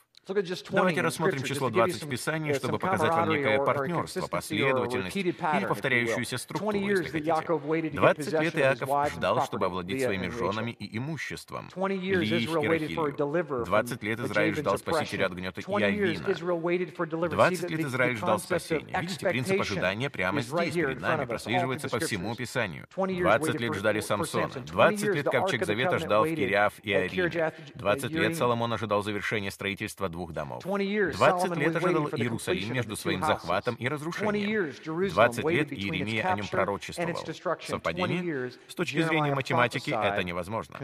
Давайте 0.69 1.01
рассмотрим 1.01 1.43
число 1.43 1.69
20 1.69 2.03
в 2.03 2.09
Писании, 2.09 2.53
чтобы 2.53 2.79
показать 2.79 3.11
вам 3.11 3.29
некое 3.29 3.63
партнерство, 3.63 4.27
последовательность 4.27 5.15
или 5.15 5.31
повторяющуюся 5.31 6.37
структуру, 6.37 6.77
если 6.77 7.05
хотите. 7.05 7.89
20 7.89 8.33
лет 8.41 8.55
Иаков 8.55 9.11
ждал, 9.13 9.43
чтобы 9.45 9.65
овладеть 9.65 10.03
своими 10.03 10.29
женами 10.29 10.71
и 10.71 10.97
имуществом. 10.97 11.69
Лиих 11.75 12.49
и 12.49 12.67
Рахилью. 12.67 13.63
20 13.65 14.02
лет 14.03 14.19
Израиль 14.19 14.55
ждал 14.55 14.77
спасителя 14.77 15.25
от 15.25 15.33
гнета 15.33 15.61
Иовина. 15.61 17.29
20 17.29 17.69
лет 17.69 17.79
Израиль 17.81 18.17
ждал 18.17 18.39
спасения. 18.39 18.99
Видите, 19.01 19.27
принцип 19.27 19.61
ожидания 19.61 20.09
прямо 20.09 20.41
здесь, 20.41 20.73
перед 20.73 20.99
нами, 20.99 21.25
прослеживается 21.25 21.89
по 21.89 21.99
всему 21.99 22.35
Писанию. 22.35 22.85
20 22.95 23.59
лет 23.59 23.73
ждали 23.75 23.99
Самсона. 24.01 24.49
20 24.49 25.15
лет 25.15 25.25
Ковчег 25.25 25.65
Завета 25.65 25.97
ждал 25.99 26.25
в 26.25 26.35
Кириаф 26.35 26.73
и 26.83 26.93
Арине. 26.93 27.51
20 27.75 28.11
лет 28.11 28.37
Соломон 28.37 28.73
ожидал 28.73 29.01
завершения 29.03 29.51
строительства 29.51 30.09
двух 30.09 30.33
домов. 30.33 30.63
20 30.63 31.57
лет 31.57 31.75
ожидал 31.75 32.07
Иерусалим 32.09 32.73
между 32.73 32.95
своим 32.95 33.23
захватом 33.23 33.75
и 33.75 33.87
разрушением. 33.87 34.73
20 35.09 35.45
лет 35.45 35.71
Иеремия 35.73 36.31
о 36.31 36.35
нем 36.35 36.47
пророчествовал. 36.47 37.23
Совпадение? 37.61 38.51
С 38.67 38.75
точки 38.75 39.01
зрения 39.01 39.33
математики 39.33 39.91
это 39.91 40.23
невозможно. 40.23 40.79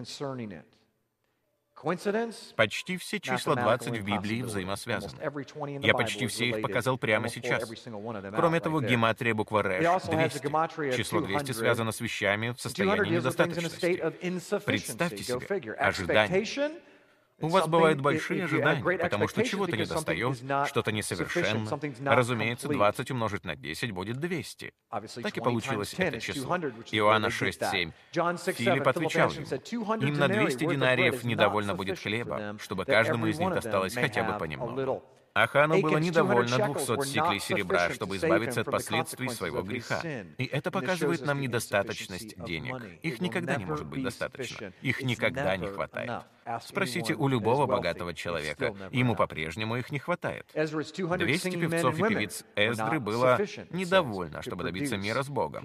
Почти 2.55 2.97
все 2.97 3.19
числа 3.19 3.55
20 3.55 3.99
в 3.99 4.03
Библии 4.03 4.41
взаимосвязаны. 4.41 5.21
Я 5.81 5.93
почти 5.93 6.27
все 6.27 6.49
их 6.49 6.61
показал 6.61 6.97
прямо 6.97 7.29
сейчас. 7.29 7.63
Кроме 8.35 8.59
того, 8.59 8.81
гематрия 8.81 9.33
буква 9.33 9.63
Рэш— 9.63 10.03
200. 10.09 10.97
Число 10.97 11.21
200 11.21 11.51
связано 11.53 11.91
с 11.91 12.01
вещами 12.01 12.49
в 12.51 12.61
состоянии 12.61 13.15
недостаточности. 13.15 14.03
Представьте 14.65 15.23
себе 15.23 15.73
ожидание. 15.73 16.45
У 17.41 17.47
вас 17.47 17.67
бывают 17.67 18.01
большие 18.01 18.45
ожидания, 18.45 18.97
потому 18.97 19.27
что 19.27 19.43
чего-то 19.43 19.77
недостает, 19.77 20.67
что-то 20.67 20.91
несовершенно. 20.91 21.69
Разумеется, 22.05 22.67
20 22.67 23.11
умножить 23.11 23.45
на 23.45 23.55
10 23.55 23.91
будет 23.91 24.17
200. 24.17 24.73
Так 25.21 25.37
и 25.37 25.41
получилось 25.41 25.95
это 25.97 26.19
число. 26.19 26.57
Иоанна 26.91 27.27
6.7. 27.27 27.91
Филипп 28.53 28.87
отвечал 28.87 29.31
ему, 29.31 29.95
«Им 29.95 30.17
на 30.17 30.27
200 30.27 30.65
динариев 30.65 31.23
недовольно 31.23 31.75
будет 31.75 31.99
хлеба, 31.99 32.57
чтобы 32.59 32.85
каждому 32.85 33.27
из 33.27 33.39
них 33.39 33.49
досталось 33.49 33.95
хотя 33.95 34.23
бы 34.23 34.37
понемногу». 34.37 35.03
Ахану 35.43 35.81
было 35.81 35.97
недовольно 35.97 36.73
200 36.73 37.05
сиклей 37.05 37.39
серебра, 37.39 37.89
чтобы 37.91 38.17
избавиться 38.17 38.61
от 38.61 38.71
последствий 38.71 39.29
своего 39.29 39.61
греха. 39.61 40.01
И 40.37 40.45
это 40.45 40.71
показывает 40.71 41.25
нам 41.25 41.41
недостаточность 41.41 42.41
денег. 42.43 42.75
Их 43.01 43.21
никогда 43.21 43.55
не 43.55 43.65
может 43.65 43.87
быть 43.87 44.03
достаточно. 44.03 44.73
Их 44.81 45.01
никогда 45.01 45.57
не 45.57 45.67
хватает. 45.67 46.23
Спросите 46.61 47.13
у 47.13 47.27
любого 47.27 47.65
богатого 47.67 48.13
человека. 48.13 48.73
Ему 48.91 49.15
по-прежнему 49.15 49.77
их 49.77 49.91
не 49.91 49.99
хватает. 49.99 50.45
200 50.53 51.49
певцов 51.57 51.99
и 51.99 52.03
певиц 52.03 52.45
Эздры 52.55 52.99
было 52.99 53.39
недовольно, 53.71 54.41
чтобы 54.41 54.63
добиться 54.63 54.97
мира 54.97 55.23
с 55.23 55.29
Богом. 55.29 55.63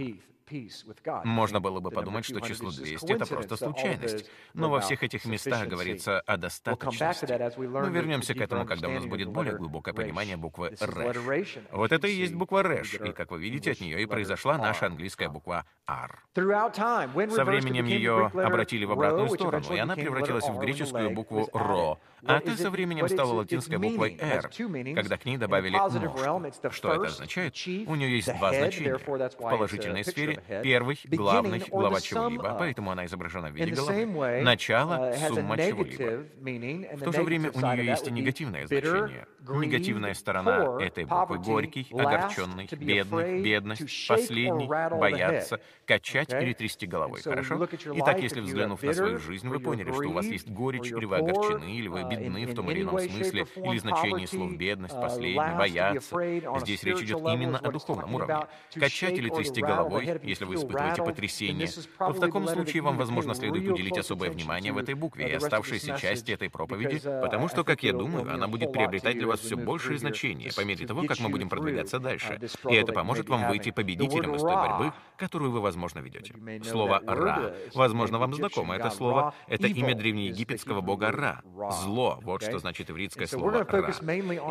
Можно 1.25 1.61
было 1.61 1.81
бы 1.81 1.91
подумать, 1.91 2.25
что 2.25 2.41
число 2.41 2.71
200— 2.71 3.13
это 3.15 3.27
просто 3.27 3.57
случайность. 3.57 4.31
Но 4.53 4.71
во 4.71 4.81
всех 4.81 5.03
этих 5.03 5.25
местах 5.25 5.67
говорится 5.69 6.21
о 6.21 6.37
достаточности. 6.37 7.27
Мы 7.57 7.91
вернемся 7.91 8.35
к 8.35 8.41
этому, 8.41 8.67
когда 8.67 8.89
у 8.89 8.93
нас 8.93 9.05
будет 9.07 9.29
более 9.29 9.57
глубокое 9.57 9.95
понимание 9.95 10.37
буквы 10.37 10.77
«рэш». 10.81 11.59
Вот 11.71 11.93
это 11.93 12.07
и 12.07 12.15
есть 12.15 12.35
буква 12.35 12.63
«рэш», 12.63 12.95
и, 12.95 13.13
как 13.13 13.31
вы 13.31 13.41
видите, 13.41 13.73
от 13.73 13.81
нее 13.81 14.03
и 14.03 14.07
произошла 14.07 14.59
наша 14.59 14.87
английская 14.87 15.29
буква 15.29 15.65
«ар». 15.87 16.25
Со 16.35 17.45
временем 17.45 17.87
ее 17.87 18.27
обратили 18.35 18.85
в 18.85 18.93
обратную 18.93 19.29
сторону, 19.31 19.75
и 19.75 19.79
она 19.79 19.95
превратилась 19.95 20.49
в 20.49 20.59
греческую 20.59 21.11
букву 21.11 21.49
«ро», 21.53 21.99
а 22.27 22.41
ты 22.41 22.57
со 22.57 22.71
временем 22.71 23.09
стала 23.09 23.33
латинской 23.35 23.79
буквой 23.79 24.17
«р», 24.21 24.51
когда 24.95 25.17
к 25.17 25.25
ней 25.25 25.37
добавили 25.37 25.77
«ножку». 25.77 26.71
Что 26.71 26.93
это 26.95 27.07
означает? 27.07 27.55
У 27.87 27.95
нее 27.95 28.17
есть 28.17 28.35
два 28.37 28.53
значения. 28.53 28.99
В 28.99 29.37
положительной 29.37 30.05
сфере 30.05 30.34
Первый, 30.63 30.97
первый, 30.97 30.99
главный, 31.17 31.63
глава 31.71 32.01
чего-либо, 32.01 32.57
поэтому 32.59 32.91
она 32.91 33.07
изображена 33.07 33.51
в 33.51 33.55
виде 33.55 33.73
головы. 33.73 34.43
Начало, 34.43 35.11
uh, 35.11 35.29
сумма 35.29 35.57
чего-либо. 35.57 36.97
В 36.97 37.05
то 37.05 37.13
же 37.13 37.23
время 37.23 37.51
у 37.53 37.61
нее 37.61 37.87
есть 37.87 38.09
и 38.09 38.11
негативное 38.11 38.67
значение. 38.67 39.27
Негативная 39.49 40.15
сторона 40.15 40.79
этой 40.81 41.05
буквы— 41.05 41.39
горький, 41.45 41.87
огорченный, 41.93 42.69
бедный, 42.71 43.43
бедность, 43.43 44.09
последний, 44.09 44.67
бояться, 44.67 45.61
качать 45.87 46.33
или 46.33 46.53
трясти 46.53 46.87
головой. 46.87 47.21
Хорошо? 47.23 47.69
Итак, 47.95 48.21
если 48.21 48.41
взглянув 48.41 48.83
на 48.83 48.93
свою 48.93 49.19
жизнь, 49.19 49.49
вы 49.49 49.61
поняли, 49.61 49.93
что 49.93 50.09
у 50.09 50.13
вас 50.13 50.27
есть 50.27 50.49
горечь, 50.49 50.91
или 50.91 51.05
вы 51.05 51.17
огорчены, 51.17 51.71
или 51.71 51.89
вы 51.89 52.05
бедны 52.05 52.47
в 52.47 52.55
том 52.55 52.71
или 52.71 52.83
ином 52.83 52.99
смысле, 52.99 53.47
или 53.57 53.79
значение 53.79 54.27
слов 54.27 54.57
«бедность», 54.57 54.95
uh, 54.95 55.01
«последний», 55.01 55.57
«бояться», 55.59 56.17
здесь 56.61 56.83
речь 56.85 57.03
идет 57.03 57.21
именно 57.21 57.59
о 57.59 57.71
духовном 57.71 58.15
уровне. 58.15 58.47
Качать 58.75 59.15
или 59.15 59.29
трясти 59.29 59.61
головой, 59.61 60.21
если 60.25 60.45
вы 60.45 60.55
испытываете 60.55 61.03
потрясение, 61.03 61.69
то 61.99 62.13
в 62.13 62.21
таком 62.21 62.47
случае 62.49 62.83
вам, 62.83 62.97
возможно, 62.97 63.35
следует 63.35 63.69
уделить 63.71 63.99
особое 63.99 64.31
внимание 64.31 64.73
в 64.73 64.79
этой 64.79 64.95
букве 64.95 65.29
и 65.29 65.33
оставшейся 65.33 65.99
части 65.99 66.33
этой 66.33 66.51
проповеди, 66.51 66.97
uh, 66.97 67.21
потому 67.21 67.49
что, 67.49 67.65
как 67.65 67.83
я 67.83 67.93
думаю, 67.93 68.33
она 68.33 68.49
будет 68.49 68.73
приобретать 68.73 69.19
для 69.19 69.27
вас 69.27 69.41
все 69.41 69.57
большее 69.57 69.99
значение 69.99 70.51
по 70.57 70.65
мере 70.65 70.87
того, 70.87 71.05
как 71.05 71.21
мы 71.21 71.29
будем 71.29 71.49
продвигаться 71.49 71.99
дальше. 71.99 72.41
И 72.69 72.75
это 72.75 72.93
поможет 72.93 73.29
вам 73.29 73.49
выйти 73.49 73.71
победителем 73.71 74.35
из 74.35 74.41
той 74.41 74.55
борьбы, 74.55 74.93
которую 75.17 75.51
вы, 75.51 75.61
возможно, 75.61 76.01
ведете. 76.01 76.35
Слово 76.65 77.01
«ра», 77.07 77.55
возможно, 77.75 78.19
вам 78.19 78.35
знакомо 78.35 78.77
это 78.77 78.91
слово. 78.91 79.35
Это 79.47 79.67
имя 79.67 79.95
древнеегипетского 79.95 80.81
бога 80.81 81.11
Ра. 81.11 81.43
Зло, 81.83 82.19
вот 82.23 82.43
что 82.43 82.59
значит 82.59 82.91
ивритское 82.91 83.27
слово 83.27 83.65
«ра». 83.65 83.93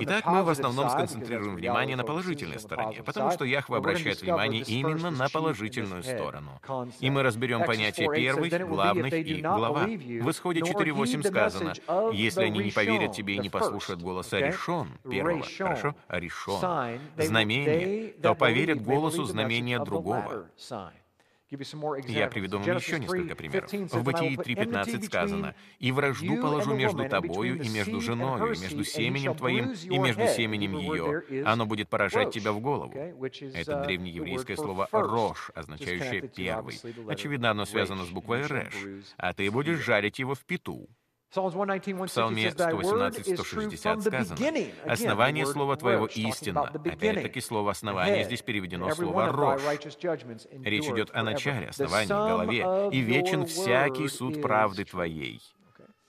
Итак, 0.01 0.25
мы 0.25 0.43
в 0.43 0.49
основном 0.49 0.89
сконцентрируем 0.89 1.55
внимание 1.55 1.95
на 1.95 2.03
положительной 2.03 2.59
стороне, 2.59 3.03
потому 3.03 3.31
что 3.31 3.45
Яхва 3.45 3.77
обращает 3.77 4.21
внимание 4.21 4.61
именно 4.61 5.11
на 5.11 5.29
положительную 5.29 5.62
сторону. 6.03 6.61
И 6.99 7.09
мы 7.09 7.23
разберем 7.23 7.63
понятие 7.63 8.09
«первый», 8.13 8.49
«главный» 8.49 9.21
и 9.21 9.41
«глава». 9.41 9.85
В 9.85 10.31
исходе 10.31 10.61
4.8 10.61 11.27
сказано, 11.27 11.73
«Если 12.13 12.43
они 12.43 12.59
не 12.59 12.71
поверят 12.71 13.13
тебе 13.13 13.35
и 13.35 13.39
не 13.39 13.49
послушают 13.49 14.01
голоса 14.01 14.39
решен, 14.39 14.89
первого, 15.09 15.43
хорошо, 15.43 15.95
решен, 16.09 16.99
знамение, 17.17 18.13
то 18.21 18.35
поверят 18.35 18.81
голосу 18.81 19.25
знамения 19.25 19.79
другого». 19.79 20.47
Я 22.07 22.27
приведу 22.29 22.59
вам 22.59 22.77
еще 22.77 22.99
несколько 22.99 23.35
примеров. 23.35 23.71
В 23.71 24.03
Бытии 24.03 24.37
3.15 24.37 25.03
сказано, 25.03 25.55
«И 25.79 25.91
вражду 25.91 26.37
положу 26.41 26.73
между 26.73 27.07
тобою 27.07 27.61
и 27.61 27.69
между 27.69 28.01
женою, 28.01 28.53
и 28.53 28.59
между 28.59 28.83
семенем 28.83 29.35
твоим 29.35 29.71
и 29.71 29.97
между 29.97 30.27
семенем 30.27 30.77
ее. 30.77 31.45
Оно 31.45 31.65
будет 31.65 31.89
поражать 31.89 32.31
тебя 32.33 32.51
в 32.51 32.59
голову». 32.59 32.93
Это 32.93 33.71
uh, 33.71 33.85
древнееврейское 33.85 34.55
слово 34.55 34.87
«рош», 34.91 35.51
означающее 35.55 36.27
«первый». 36.27 36.79
Очевидно, 37.07 37.51
оно 37.51 37.65
связано 37.65 38.05
с 38.05 38.09
буквой 38.09 38.47
«реш». 38.47 38.73
«А 39.17 39.33
ты 39.33 39.49
будешь 39.51 39.79
жарить 39.79 40.19
его 40.19 40.35
в 40.35 40.45
пету». 40.45 40.89
В 41.35 42.05
Псалме 42.05 42.49
118-160 42.49 44.01
сказано, 44.01 44.91
«Основание 44.91 45.45
слова 45.47 45.75
твоего 45.75 46.05
истинно». 46.05 46.63
Опять-таки, 46.63 47.41
слово 47.41 47.71
«основание» 47.71 48.23
здесь 48.23 48.43
переведено 48.43 48.91
слово 48.91 49.31
«рожь». 49.31 49.61
Речь 50.63 50.85
идет 50.85 51.09
о 51.13 51.23
начале, 51.23 51.69
основании, 51.69 52.07
голове, 52.07 52.89
«И 52.91 52.99
вечен 52.99 53.45
всякий 53.47 54.07
суд 54.07 54.41
правды 54.41 54.85
твоей» 54.85 55.41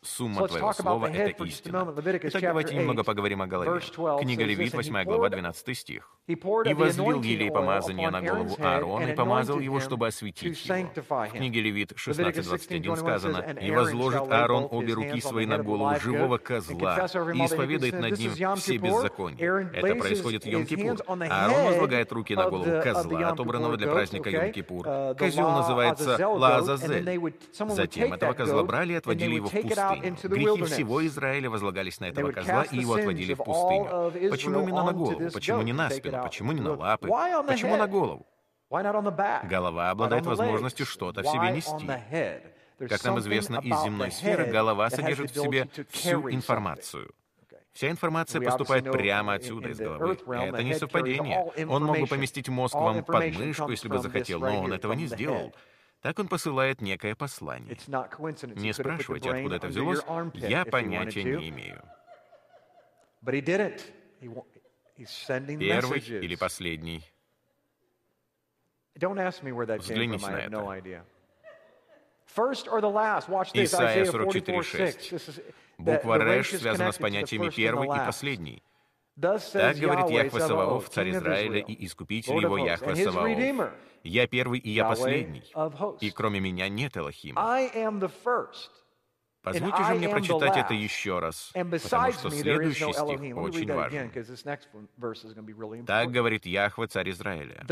сумма 0.07 0.49
твоего 0.49 0.73
слова— 0.73 1.07
это 1.13 1.45
истина. 1.45 1.95
Итак, 2.23 2.43
давайте 2.43 2.75
немного 2.77 3.05
поговорим 3.05 3.43
о 3.43 3.47
голове. 3.47 3.81
Книга 4.21 4.45
Левит, 4.45 4.75
8 4.75 5.05
глава, 5.05 5.29
12 5.29 5.77
стих. 5.77 6.11
«И 6.27 6.35
возлил 6.75 7.23
елей 7.23 7.51
помазание 7.51 8.11
на 8.11 8.21
голову 8.21 8.57
Аарона 8.59 9.07
и 9.07 9.15
помазал 9.15 9.61
его, 9.61 9.81
чтобы 9.81 10.07
осветить 10.07 10.65
его». 10.67 10.91
В 11.07 11.29
книге 11.31 11.61
Левит 11.61 11.93
16.21 11.93 12.97
сказано, 12.97 13.39
«И 13.61 13.71
возложит 13.71 14.31
Аарон 14.31 14.69
обе 14.71 14.93
руки 14.95 15.21
свои 15.21 15.47
на 15.47 15.59
голову 15.59 15.99
живого 16.01 16.39
козла 16.39 17.07
и 17.07 17.45
исповедает 17.45 17.99
над 17.99 18.19
ним 18.19 18.57
все 18.57 18.77
беззакония». 18.77 19.71
Это 19.73 19.95
происходит 19.95 20.45
в 20.45 20.47
Йом-Кипур. 20.47 21.03
Аарон 21.31 21.65
возлагает 21.73 22.13
руки 22.13 22.35
на 22.35 22.51
голову 22.51 22.83
козла, 22.83 23.29
отобранного 23.29 23.77
для 23.77 23.91
праздника 23.91 24.31
Йом-Кипур. 24.31 25.17
Козел 25.17 25.51
называется 25.51 26.29
Лаазазель. 26.29 27.39
Затем 27.53 28.13
этого 28.13 28.33
козла 28.33 28.63
брали 28.65 28.95
и 28.95 28.97
отводили 28.97 29.37
его 29.37 29.49
в 29.49 29.53
пустыню 29.53 29.94
пустыню. 29.94 29.94
Грехи 29.97 30.63
всего 30.65 31.07
Израиля 31.07 31.51
возлагались 31.51 32.01
на 32.01 32.07
этого 32.07 32.33
козла, 32.33 32.65
и 32.65 32.79
его 32.79 32.95
отводили 32.95 33.35
в 33.35 33.39
пустыню. 33.39 34.31
Почему 34.31 34.63
именно 34.63 34.85
на 34.85 34.93
голову? 34.93 35.31
Почему 35.33 35.63
не 35.63 35.73
на 35.73 35.91
спину? 35.91 36.23
Почему 36.23 36.53
не 36.53 36.61
на 36.61 36.75
лапы? 36.75 37.09
Почему 37.47 37.77
на 37.77 37.87
голову? 37.87 38.27
Голова 38.71 39.91
обладает 39.91 40.27
возможностью 40.27 40.87
что-то 40.87 41.23
в 41.23 41.27
себе 41.27 41.51
нести. 41.51 41.87
Как 42.89 43.05
нам 43.05 43.21
известно 43.21 43.61
из 43.63 43.83
земной 43.83 44.11
сферы, 44.11 44.47
голова 44.47 44.91
содержит 44.91 45.31
в 45.31 45.41
себе 45.41 45.69
всю 45.91 46.29
информацию. 46.31 47.11
Вся 47.73 47.91
информация 47.91 48.41
поступает 48.41 48.85
прямо 48.91 49.35
отсюда, 49.35 49.71
из 49.71 49.79
головы. 49.79 50.17
Это 50.29 50.63
не 50.63 50.75
совпадение. 50.75 51.53
Он 51.69 51.85
мог 51.85 51.99
бы 51.99 52.07
поместить 52.07 52.49
мозг 52.49 52.75
вам 52.75 53.05
под 53.05 53.37
мышку, 53.37 53.71
если 53.71 53.89
бы 53.89 53.99
захотел, 53.99 54.41
но 54.41 54.63
он 54.63 54.73
этого 54.73 54.93
не 54.93 55.07
сделал. 55.07 55.53
Так 56.05 56.19
он 56.19 56.29
посылает 56.29 56.83
некое 56.83 57.15
послание. 57.15 57.79
Не 58.57 58.75
спрашивайте, 58.75 59.31
откуда 59.31 59.57
это 59.57 59.69
взялось, 59.69 60.03
я 60.35 60.67
понятия 60.67 61.25
не 61.25 61.49
имею. 61.49 61.83
Первый 65.59 66.01
или 66.01 66.37
последний? 66.37 67.03
Взгляните 68.95 70.27
на 70.27 70.41
это. 70.41 70.83
Исайя 73.55 74.05
44.6. 74.05 75.55
Буква 75.79 76.19
«Реш» 76.19 76.51
связана 76.51 76.93
с 76.93 76.99
понятиями 76.99 77.49
«первый» 77.49 77.89
и 77.89 78.05
«последний». 78.05 78.63
Так 79.21 79.77
говорит 79.79 80.11
Яхва 80.11 80.39
Саваоф, 80.41 80.89
царь 80.91 81.11
Израиля 81.11 81.61
и 81.61 81.85
искупитель 81.87 82.37
его 82.37 82.59
Яхва 82.59 82.95
Саваоф. 82.95 83.73
Я 84.03 84.27
первый 84.27 84.59
и 84.59 84.71
я 84.71 84.85
последний, 84.89 85.45
и 86.01 86.11
кроме 86.11 86.41
меня 86.41 86.69
нет 86.69 86.97
Элохима. 86.97 87.41
Позвольте 89.43 89.85
же 89.85 89.95
мне 89.95 90.09
прочитать 90.09 90.57
это 90.57 90.73
еще 90.75 91.19
раз, 91.19 91.53
потому 91.53 92.13
что 92.13 92.31
следующий 92.31 92.93
стих 92.93 93.37
очень 93.37 93.73
важен. 93.73 94.11
Так 95.87 96.11
говорит 96.11 96.47
Яхва, 96.47 96.89
царь 96.89 97.11
Израиля. 97.11 97.63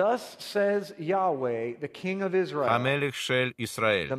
Амелих 2.68 3.14
Шель 3.14 3.54
Израиль, 3.56 4.12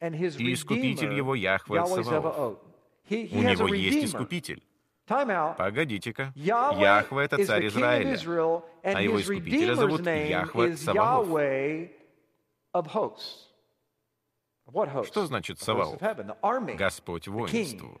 и 0.00 0.52
искупитель 0.52 1.12
его 1.12 1.34
Яхва 1.34 1.84
Саваоф. 1.84 2.58
У 3.10 3.14
него 3.14 3.68
есть 3.74 4.04
искупитель. 4.04 4.62
Погодите-ка. 5.56 6.32
Яхва— 6.36 7.20
это 7.24 7.44
царь 7.44 7.66
Израиля, 7.68 8.16
а 8.82 9.02
его 9.02 9.20
искупителя 9.20 9.74
зовут 9.74 10.06
Яхва 10.06 10.76
Саваоф. 10.76 11.28
Что 15.06 15.26
значит 15.26 15.58
Саваоф? 15.60 16.00
Господь 16.76 17.26
воинству. 17.28 18.00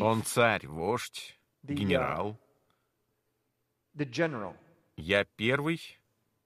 Он 0.00 0.22
царь, 0.24 0.66
вождь, 0.66 1.38
генерал. 1.62 2.36
Я 4.96 5.24
первый, 5.24 5.80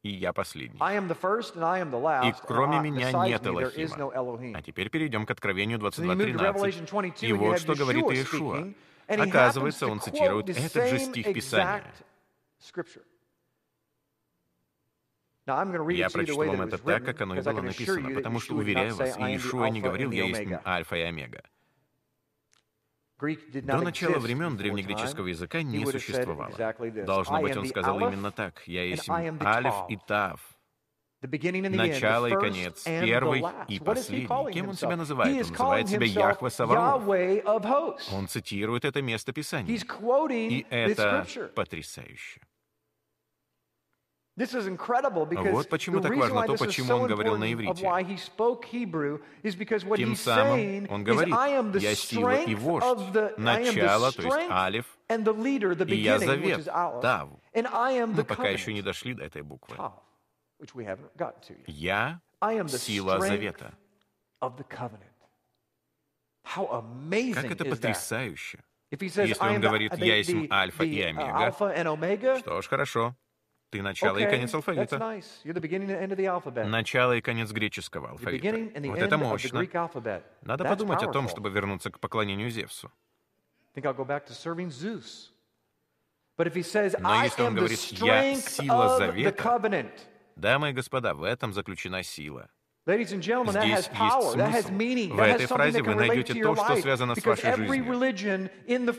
и 0.03 0.11
я 0.11 0.33
последний. 0.33 0.79
И 0.79 2.33
кроме 2.47 2.81
меня 2.81 3.13
нет 3.25 3.47
Элохима. 3.47 4.59
А 4.59 4.63
теперь 4.63 4.91
перейдем 4.91 5.25
к 5.25 5.31
Откровению 5.31 5.79
22.13. 5.79 7.27
И 7.27 7.33
вот 7.33 7.59
что 7.59 7.75
говорит 7.75 8.05
Иешуа. 8.11 8.75
Оказывается, 9.09 9.87
он 9.87 10.01
цитирует 10.01 10.51
этот 10.51 10.89
же 10.89 10.99
стих 10.99 11.33
Писания. 11.33 11.85
Я 15.47 16.11
прочту 16.11 16.37
вам 16.37 16.63
это 16.63 16.79
так, 16.79 17.05
как 17.05 17.21
оно 17.21 17.37
и 17.37 17.43
было 17.43 17.63
написано, 17.63 18.11
потому 18.11 18.41
что, 18.41 18.55
уверяю 18.55 18.97
вас, 18.97 19.17
Иешуа 19.17 19.69
не 19.69 19.81
говорил 19.81 20.11
«Я 20.11 20.25
есть 20.25 20.53
Альфа 20.65 20.97
и 20.97 21.03
Омега». 21.03 21.43
До 23.19 23.81
начала 23.81 24.19
времен 24.19 24.57
древнегреческого 24.57 25.29
языка 25.29 25.63
не 25.63 25.87
существовало. 25.87 26.55
Должно 27.05 27.41
быть, 27.41 27.57
он 27.57 27.67
сказал 27.67 28.01
именно 28.01 28.33
так. 28.33 28.67
«Я 28.67 28.85
есть 28.85 29.09
Алиф 29.09 29.75
и 29.89 29.97
Тав». 29.97 30.56
Начало 31.77 32.27
и 32.27 32.35
конец, 32.35 32.85
первый 32.85 33.45
и 33.69 33.79
последний. 33.81 34.53
Кем 34.53 34.69
он 34.69 34.75
себя 34.75 34.97
называет? 34.97 35.33
Он 35.33 35.39
называет 35.51 35.89
себя 35.89 36.07
Яхва 36.07 36.49
Саваоф. 36.49 37.03
Он 38.13 38.29
цитирует 38.29 38.85
это 38.85 39.03
место 39.03 39.33
Писания. 39.33 39.75
И 40.51 40.67
это 40.71 41.27
потрясающе. 41.55 42.41
Вот 44.39 45.69
почему 45.71 46.01
так 46.03 46.15
важно 46.15 46.43
то, 46.47 46.57
почему 46.59 46.95
он 46.95 47.09
говорил 47.09 47.39
на 47.39 47.51
иврите. 47.53 47.89
Тем 49.97 50.15
самым 50.17 50.87
он 50.91 51.05
говорит, 51.05 51.35
«Я 51.81 51.95
сила 51.95 52.35
и 52.45 52.55
вождь, 52.55 52.85
начало, 53.39 54.13
то 54.13 54.23
есть 54.23 54.51
алиф, 54.51 54.85
и 55.09 55.97
я 55.97 56.19
завет, 56.19 56.65
тав». 57.01 57.31
Мы 57.55 58.25
пока 58.25 58.49
еще 58.49 58.75
не 58.75 58.83
дошли 58.83 59.15
до 59.15 59.25
этой 59.25 59.41
буквы. 59.41 59.77
Я— 61.67 62.21
сила 62.69 63.21
завета. 63.21 63.75
Как 67.35 67.51
это 67.51 67.65
потрясающе! 67.65 68.63
Если 68.91 69.39
он 69.41 69.61
говорит 69.61 69.97
«я 69.99 70.17
есть 70.17 70.35
альфа 70.51 70.85
и 70.85 71.01
омега», 71.01 72.39
что 72.39 72.63
ж, 72.63 72.69
хорошо. 72.69 73.17
Ты 73.71 73.83
начало 73.83 74.19
и 74.19 74.25
конец 74.31 74.55
алфавита. 74.55 74.97
Начало 76.65 77.13
и 77.17 77.21
конец 77.21 77.51
греческого 77.51 78.11
алфавита. 78.11 78.57
Вот 78.89 78.99
это 78.99 79.19
мощно. 79.19 79.67
Надо 80.43 80.65
подумать 80.65 81.03
о 81.03 81.13
том, 81.13 81.29
чтобы 81.29 81.51
вернуться 81.51 81.91
к 81.91 81.99
поклонению 81.99 82.49
Зевсу. 82.51 82.93
Но 83.75 83.83
если 87.25 87.43
он 87.43 87.55
говорит 87.57 87.79
«я 87.93 88.35
сила 88.37 88.97
завета», 88.99 89.61
дамы 90.37 90.71
и 90.71 90.73
господа, 90.73 91.15
в 91.15 91.23
этом 91.23 91.53
заключена 91.53 92.03
сила. 92.03 92.49
Здесь 92.87 93.11
есть 93.11 93.91
смысл. 93.97 94.37
В 94.37 95.21
этой 95.21 95.47
фразе 95.47 95.83
вы 95.83 95.97
найдете 95.97 96.41
то, 96.41 96.55
что 96.55 96.77
связано 96.77 97.17
с 97.17 97.25
вашей 97.25 97.57
жизнью. 97.57 97.85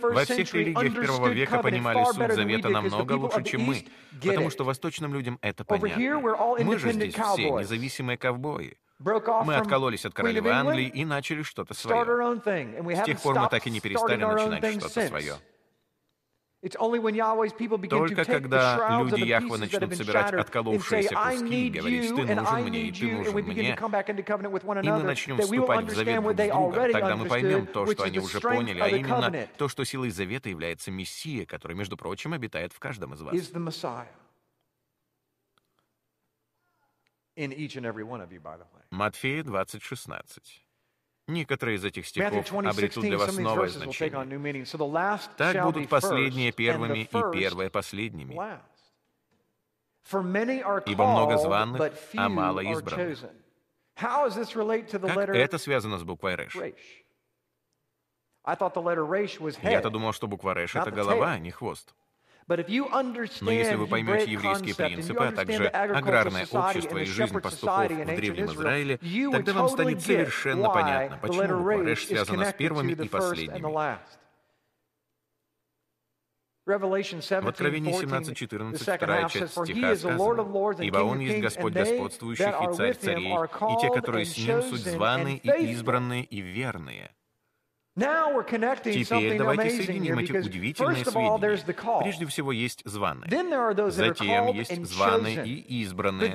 Во 0.02 0.26
всех 0.26 0.54
религиях 0.54 0.94
первого 0.94 1.30
века 1.30 1.64
понимали 1.64 2.04
суть 2.04 2.34
завета 2.34 2.68
намного 2.70 3.14
лучше, 3.14 3.44
чем 3.44 3.62
мы, 3.62 3.86
потому 4.22 4.50
что 4.50 4.66
восточным 4.66 5.14
людям 5.14 5.40
это 5.42 5.64
понятно. 5.64 6.20
Мы 6.60 6.78
же 6.80 6.92
здесь 6.92 7.14
все 7.14 7.60
независимые 7.60 8.18
ковбои. 8.18 8.78
Мы 9.00 9.56
откололись 9.56 10.06
от 10.06 10.14
королевы 10.14 10.50
Англии 10.50 10.88
и 10.88 11.06
начали 11.06 11.44
что-то 11.44 11.74
свое. 11.74 12.04
С 12.04 13.04
тех 13.06 13.22
пор 13.22 13.40
мы 13.40 13.48
так 13.48 13.66
и 13.68 13.70
не 13.70 13.80
перестали 13.80 14.22
начинать 14.22 14.82
что-то 14.82 15.08
свое. 15.08 15.36
Только 17.90 18.26
когда 18.26 18.76
люди 19.00 19.20
Яхвы 19.28 19.58
начнут 19.60 19.96
собирать 19.96 20.26
отколовшиеся 20.42 21.16
куски 21.16 21.68
и 21.68 21.70
говорить, 21.80 22.10
«Ты 22.16 22.36
нужен 22.36 22.64
мне, 22.64 22.82
и 22.88 22.92
ты 22.92 22.98
нужен 23.18 23.34
мне», 23.54 23.76
и 24.82 24.90
мы 24.90 25.04
начнем 25.04 25.38
вступать 25.44 25.86
в 25.86 25.96
завет 25.96 26.16
друг 26.24 26.34
с 26.34 26.36
другом, 26.72 26.74
тогда 26.94 27.16
мы 27.16 27.26
поймем 27.30 27.68
то, 27.68 27.86
что 27.94 28.04
они 28.04 28.20
уже 28.20 28.40
поняли, 28.42 28.80
а 28.80 28.88
именно 28.90 29.32
то, 29.58 29.68
что 29.68 29.84
силой 29.86 30.10
завета 30.10 30.50
является 30.50 30.92
Мессия, 30.92 31.46
который, 31.46 31.76
между 31.76 31.96
прочим, 31.98 32.34
обитает 32.34 32.74
в 32.74 32.80
каждом 32.80 33.14
из 33.14 33.22
вас. 33.22 33.34
Матфея 38.90 39.44
20, 39.44 39.84
16. 39.84 40.67
Некоторые 41.28 41.76
из 41.76 41.84
этих 41.84 42.08
стихов 42.08 42.54
обретут 42.54 43.04
для 43.04 43.18
вас 43.18 43.36
новое 43.38 43.68
значение. 43.68 44.12
Так 45.36 45.64
будут 45.64 45.90
последние 45.90 46.52
первыми 46.54 47.00
и 47.00 47.08
первые 47.34 47.70
последними. 47.70 48.34
Ибо 50.86 51.06
много 51.06 51.38
званных, 51.38 51.92
а 52.16 52.30
мало 52.30 52.62
избранных. 52.62 53.20
Как 53.96 54.34
это 55.36 55.58
связано 55.58 55.98
с 55.98 56.04
буквой 56.04 56.36
Реш? 56.36 56.56
Я-то 59.62 59.90
думал, 59.90 60.14
что 60.14 60.28
буква 60.28 60.54
Реш— 60.54 60.76
это 60.76 60.92
голова, 60.92 61.32
а 61.34 61.40
не 61.40 61.52
хвост. 61.52 61.94
Но 62.48 63.52
если 63.52 63.76
вы 63.76 63.88
поймете 63.88 64.32
еврейские 64.32 64.74
принципы, 64.74 65.26
а 65.26 65.32
также 65.34 65.68
аграрное 65.68 66.48
общество 66.50 66.98
и 66.98 67.06
жизнь 67.06 67.40
пастухов 67.40 67.92
в 67.92 68.06
Древнем 68.06 68.46
Израиле, 68.46 69.00
тогда 69.32 69.54
вам 69.54 69.70
станет 69.70 70.02
совершенно 70.02 70.70
понятно, 70.70 71.18
почему 71.18 71.58
буква 71.58 71.84
Реш 71.84 72.06
связана 72.06 72.46
с 72.46 72.54
первыми 72.54 72.94
и 72.94 73.08
последними. 73.10 73.98
В 76.66 77.48
Откровении 77.48 77.94
17.14, 77.94 78.98
вторая 78.98 79.30
часть 79.30 79.54
стиха 79.54 79.96
сказано, 79.96 80.84
«Ибо 80.84 80.98
Он 81.00 81.20
есть 81.20 81.40
Господь 81.40 81.74
господствующих 81.74 82.48
и 82.48 82.74
Царь 82.76 82.94
царей, 82.96 83.34
и 83.34 83.82
те, 83.82 83.90
которые 83.90 84.26
с 84.26 84.38
Ним, 84.38 84.62
суть 84.64 84.82
званые 84.82 85.38
и 85.38 85.72
избранные 85.72 86.24
и 86.24 86.42
верные». 86.42 87.12
Теперь 88.94 89.38
давайте 89.38 89.64
соединим 89.84 90.20
эти 90.20 90.32
удивительные 90.48 90.96
сведения. 91.04 91.38
Прежде 92.04 92.26
всего 92.28 92.52
есть 92.52 92.82
званые. 92.86 93.28
Затем 93.92 94.48
есть 94.54 94.72
званые 94.86 95.36
и 95.46 95.82
избранные. 95.82 96.30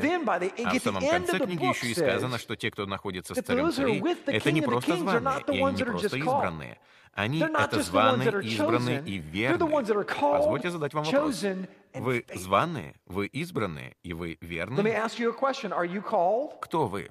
А 0.64 0.70
в 0.70 0.82
самом 0.82 1.02
конце 1.12 1.38
книги 1.38 1.64
еще 1.64 1.86
и 1.86 1.94
сказано, 1.94 2.38
что 2.38 2.56
те, 2.56 2.70
кто 2.70 2.86
находится 2.86 3.34
с 3.34 3.38
царем 3.46 3.70
царей, 3.72 4.00
это 4.26 4.50
не 4.52 4.60
просто 4.62 4.96
званые, 4.96 5.20
и 5.46 5.60
они 5.62 5.76
не 5.76 5.84
просто 5.84 6.16
избранные. 6.16 6.78
Они— 7.14 7.40
это 7.66 7.82
званые, 7.82 8.28
избранные 8.42 9.02
и 9.06 9.18
верные. 9.18 9.58
Позвольте 10.38 10.70
задать 10.70 10.94
вам 10.94 11.04
вопрос. 11.04 11.44
Вы 11.94 12.24
званые, 12.34 12.94
вы 13.06 13.26
избранные, 13.26 13.96
и 14.02 14.14
вы 14.14 14.38
верные? 14.40 14.76
Кто 16.60 16.86
вы? 16.86 17.10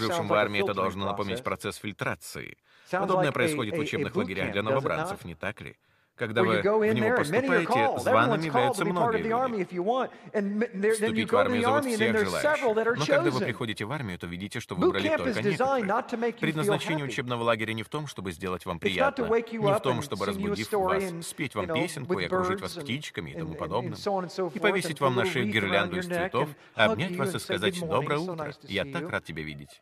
Служившим 0.00 0.28
в 0.28 0.34
армии 0.34 0.60
это 0.60 0.74
должно 0.74 1.06
напомнить 1.06 1.42
процесс 1.44 1.76
фильтрации. 1.76 2.58
Подобное 3.02 3.32
происходит 3.32 3.74
в 3.74 3.80
учебных 3.80 4.14
лагерях 4.16 4.52
для 4.52 4.62
новобранцев, 4.62 5.24
не 5.24 5.34
так 5.34 5.60
ли? 5.60 5.76
Когда 6.20 6.42
вы 6.42 6.60
в 6.60 6.92
него 6.92 7.16
поступаете, 7.16 7.98
званым 7.98 8.40
являются 8.42 8.84
многие 8.84 9.22
люди. 9.22 10.92
Вступить 10.92 11.32
в 11.32 11.36
армию 11.36 11.62
зовут 11.62 11.86
всех 11.86 12.18
желающих. 12.18 12.98
Но 12.98 13.06
когда 13.06 13.30
вы 13.30 13.40
приходите 13.40 13.84
в 13.86 13.92
армию, 13.92 14.18
то 14.18 14.26
видите, 14.26 14.60
что 14.60 14.74
выбрали 14.74 15.08
только 15.16 15.42
некоторых. 15.42 16.38
Предназначение 16.38 17.06
учебного 17.06 17.42
лагеря 17.42 17.72
не 17.72 17.82
в 17.82 17.88
том, 17.88 18.06
чтобы 18.06 18.32
сделать 18.32 18.66
вам 18.66 18.78
приятно, 18.78 19.22
не 19.24 19.72
в 19.72 19.80
том, 19.80 20.02
чтобы, 20.02 20.26
разбудив 20.26 20.70
вас, 20.72 21.04
спеть 21.22 21.54
вам 21.54 21.68
песенку 21.68 22.18
и 22.18 22.26
окружить 22.26 22.60
вас 22.60 22.74
птичками 22.74 23.30
и 23.30 23.38
тому 23.38 23.54
подобным, 23.54 23.94
и 23.94 24.58
повесить 24.58 25.00
вам 25.00 25.14
на 25.16 25.24
шею 25.24 25.46
гирлянду 25.46 26.00
из 26.00 26.06
цветов, 26.06 26.50
обнять 26.74 27.16
вас 27.16 27.34
и 27.34 27.38
сказать 27.38 27.80
«Доброе 27.80 28.18
утро, 28.18 28.52
я 28.64 28.84
так 28.84 29.08
рад 29.08 29.24
тебя 29.24 29.42
видеть». 29.42 29.80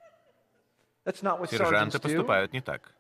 Сержанты 1.51 1.99
поступают 1.99 2.53
не 2.53 2.61
так. 2.61 2.95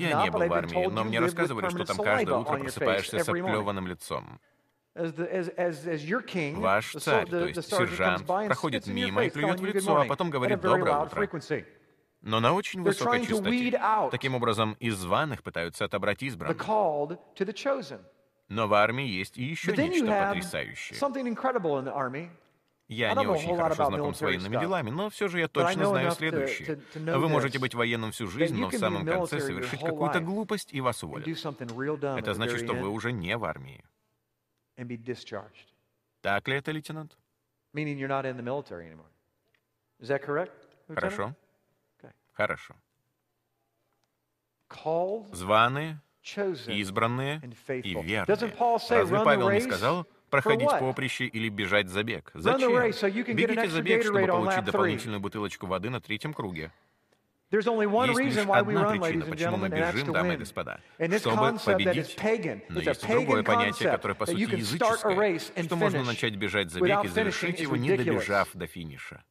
Я 0.00 0.22
не 0.24 0.30
был 0.30 0.40
в 0.40 0.52
армии, 0.52 0.86
но 0.86 1.04
мне 1.04 1.18
рассказывали, 1.20 1.68
что 1.68 1.84
там 1.84 1.96
каждое 2.04 2.34
утро 2.36 2.52
просыпаешься 2.64 3.18
с 3.18 3.28
оплеванным 3.52 3.86
лицом. 3.86 4.40
Ваш 6.62 6.92
царь, 6.92 7.26
то 7.26 7.46
есть 7.46 7.68
сержант, 7.90 8.26
проходит 8.48 8.86
мимо 8.86 9.24
и 9.24 9.30
плюет 9.30 9.60
в 9.60 9.64
лицо, 9.64 10.00
а 10.00 10.04
потом 10.06 10.30
говорит 10.30 10.58
«доброе 10.78 10.94
утро». 11.06 11.20
Но 12.22 12.40
на 12.40 12.54
очень 12.54 12.80
высокой 12.82 13.20
частоте. 13.28 13.50
Таким 14.10 14.34
образом, 14.34 14.72
из 14.80 14.96
званых 14.96 15.42
пытаются 15.42 15.84
отобрать 15.84 16.22
избранных. 16.22 16.56
Но 18.48 18.66
в 18.68 18.74
армии 18.74 19.06
есть 19.06 19.36
и 19.38 19.44
еще 19.44 19.72
нечто 19.90 20.06
потрясающее. 20.28 20.98
Я 22.88 23.14
не 23.14 23.26
очень 23.26 23.56
хорошо 23.56 23.86
знаком 23.86 24.14
с 24.14 24.20
военными 24.20 24.60
делами, 24.60 24.90
но 24.90 25.10
все 25.10 25.28
же 25.28 25.40
я 25.40 25.48
точно 25.48 25.86
знаю 25.86 26.10
следующее. 26.12 26.80
Вы 26.94 27.28
можете 27.28 27.58
быть 27.58 27.74
военным 27.74 28.12
всю 28.12 28.28
жизнь, 28.28 28.56
но 28.56 28.68
в 28.68 28.76
самом 28.76 29.04
конце 29.04 29.40
совершить 29.40 29.80
какую-то 29.80 30.20
глупость, 30.20 30.72
и 30.72 30.80
вас 30.80 31.02
уволят. 31.02 31.26
Это 31.26 32.34
значит, 32.34 32.60
что 32.60 32.74
вы 32.74 32.88
уже 32.88 33.12
не 33.12 33.36
в 33.36 33.44
армии. 33.44 33.84
Так 36.20 36.48
ли 36.48 36.56
это, 36.56 36.70
лейтенант? 36.72 37.16
Хорошо. 40.94 41.34
Хорошо. 42.32 42.74
Званые, 45.32 46.00
избранные 46.72 47.40
и 47.82 47.94
верные. 47.94 48.24
Разве 48.98 49.18
Павел 49.24 49.50
не 49.50 49.60
сказал, 49.60 50.06
проходить 50.30 50.70
поприще 50.70 51.26
или 51.26 51.48
бежать 51.48 51.88
забег. 51.88 52.30
Зачем? 52.34 52.72
Бегите 52.72 53.68
забег, 53.68 54.02
чтобы 54.04 54.26
получить 54.26 54.64
дополнительную 54.64 55.20
бутылочку 55.20 55.66
воды 55.66 55.90
на 55.90 56.00
третьем 56.00 56.32
круге. 56.34 56.72
Есть 57.52 57.68
лишь 57.68 58.36
одна 58.38 58.90
причина, 58.90 59.24
почему 59.24 59.56
мы 59.56 59.68
бежим, 59.68 60.12
дамы 60.12 60.34
и 60.34 60.36
господа, 60.36 60.80
чтобы 61.18 61.58
победить. 61.64 62.18
Но 62.68 62.80
есть 62.80 63.06
другое 63.08 63.42
понятие, 63.44 63.90
которое, 63.90 64.14
по 64.14 64.26
сути, 64.26 64.40
языческое, 64.40 65.38
что 65.38 65.76
можно 65.76 66.02
начать 66.02 66.34
бежать 66.34 66.70
забег 66.70 67.04
и 67.04 67.08
завершить 67.08 67.60
его, 67.60 67.76
не 67.76 67.96
добежав 67.96 68.48
до 68.52 68.66
финиша. 68.66 69.22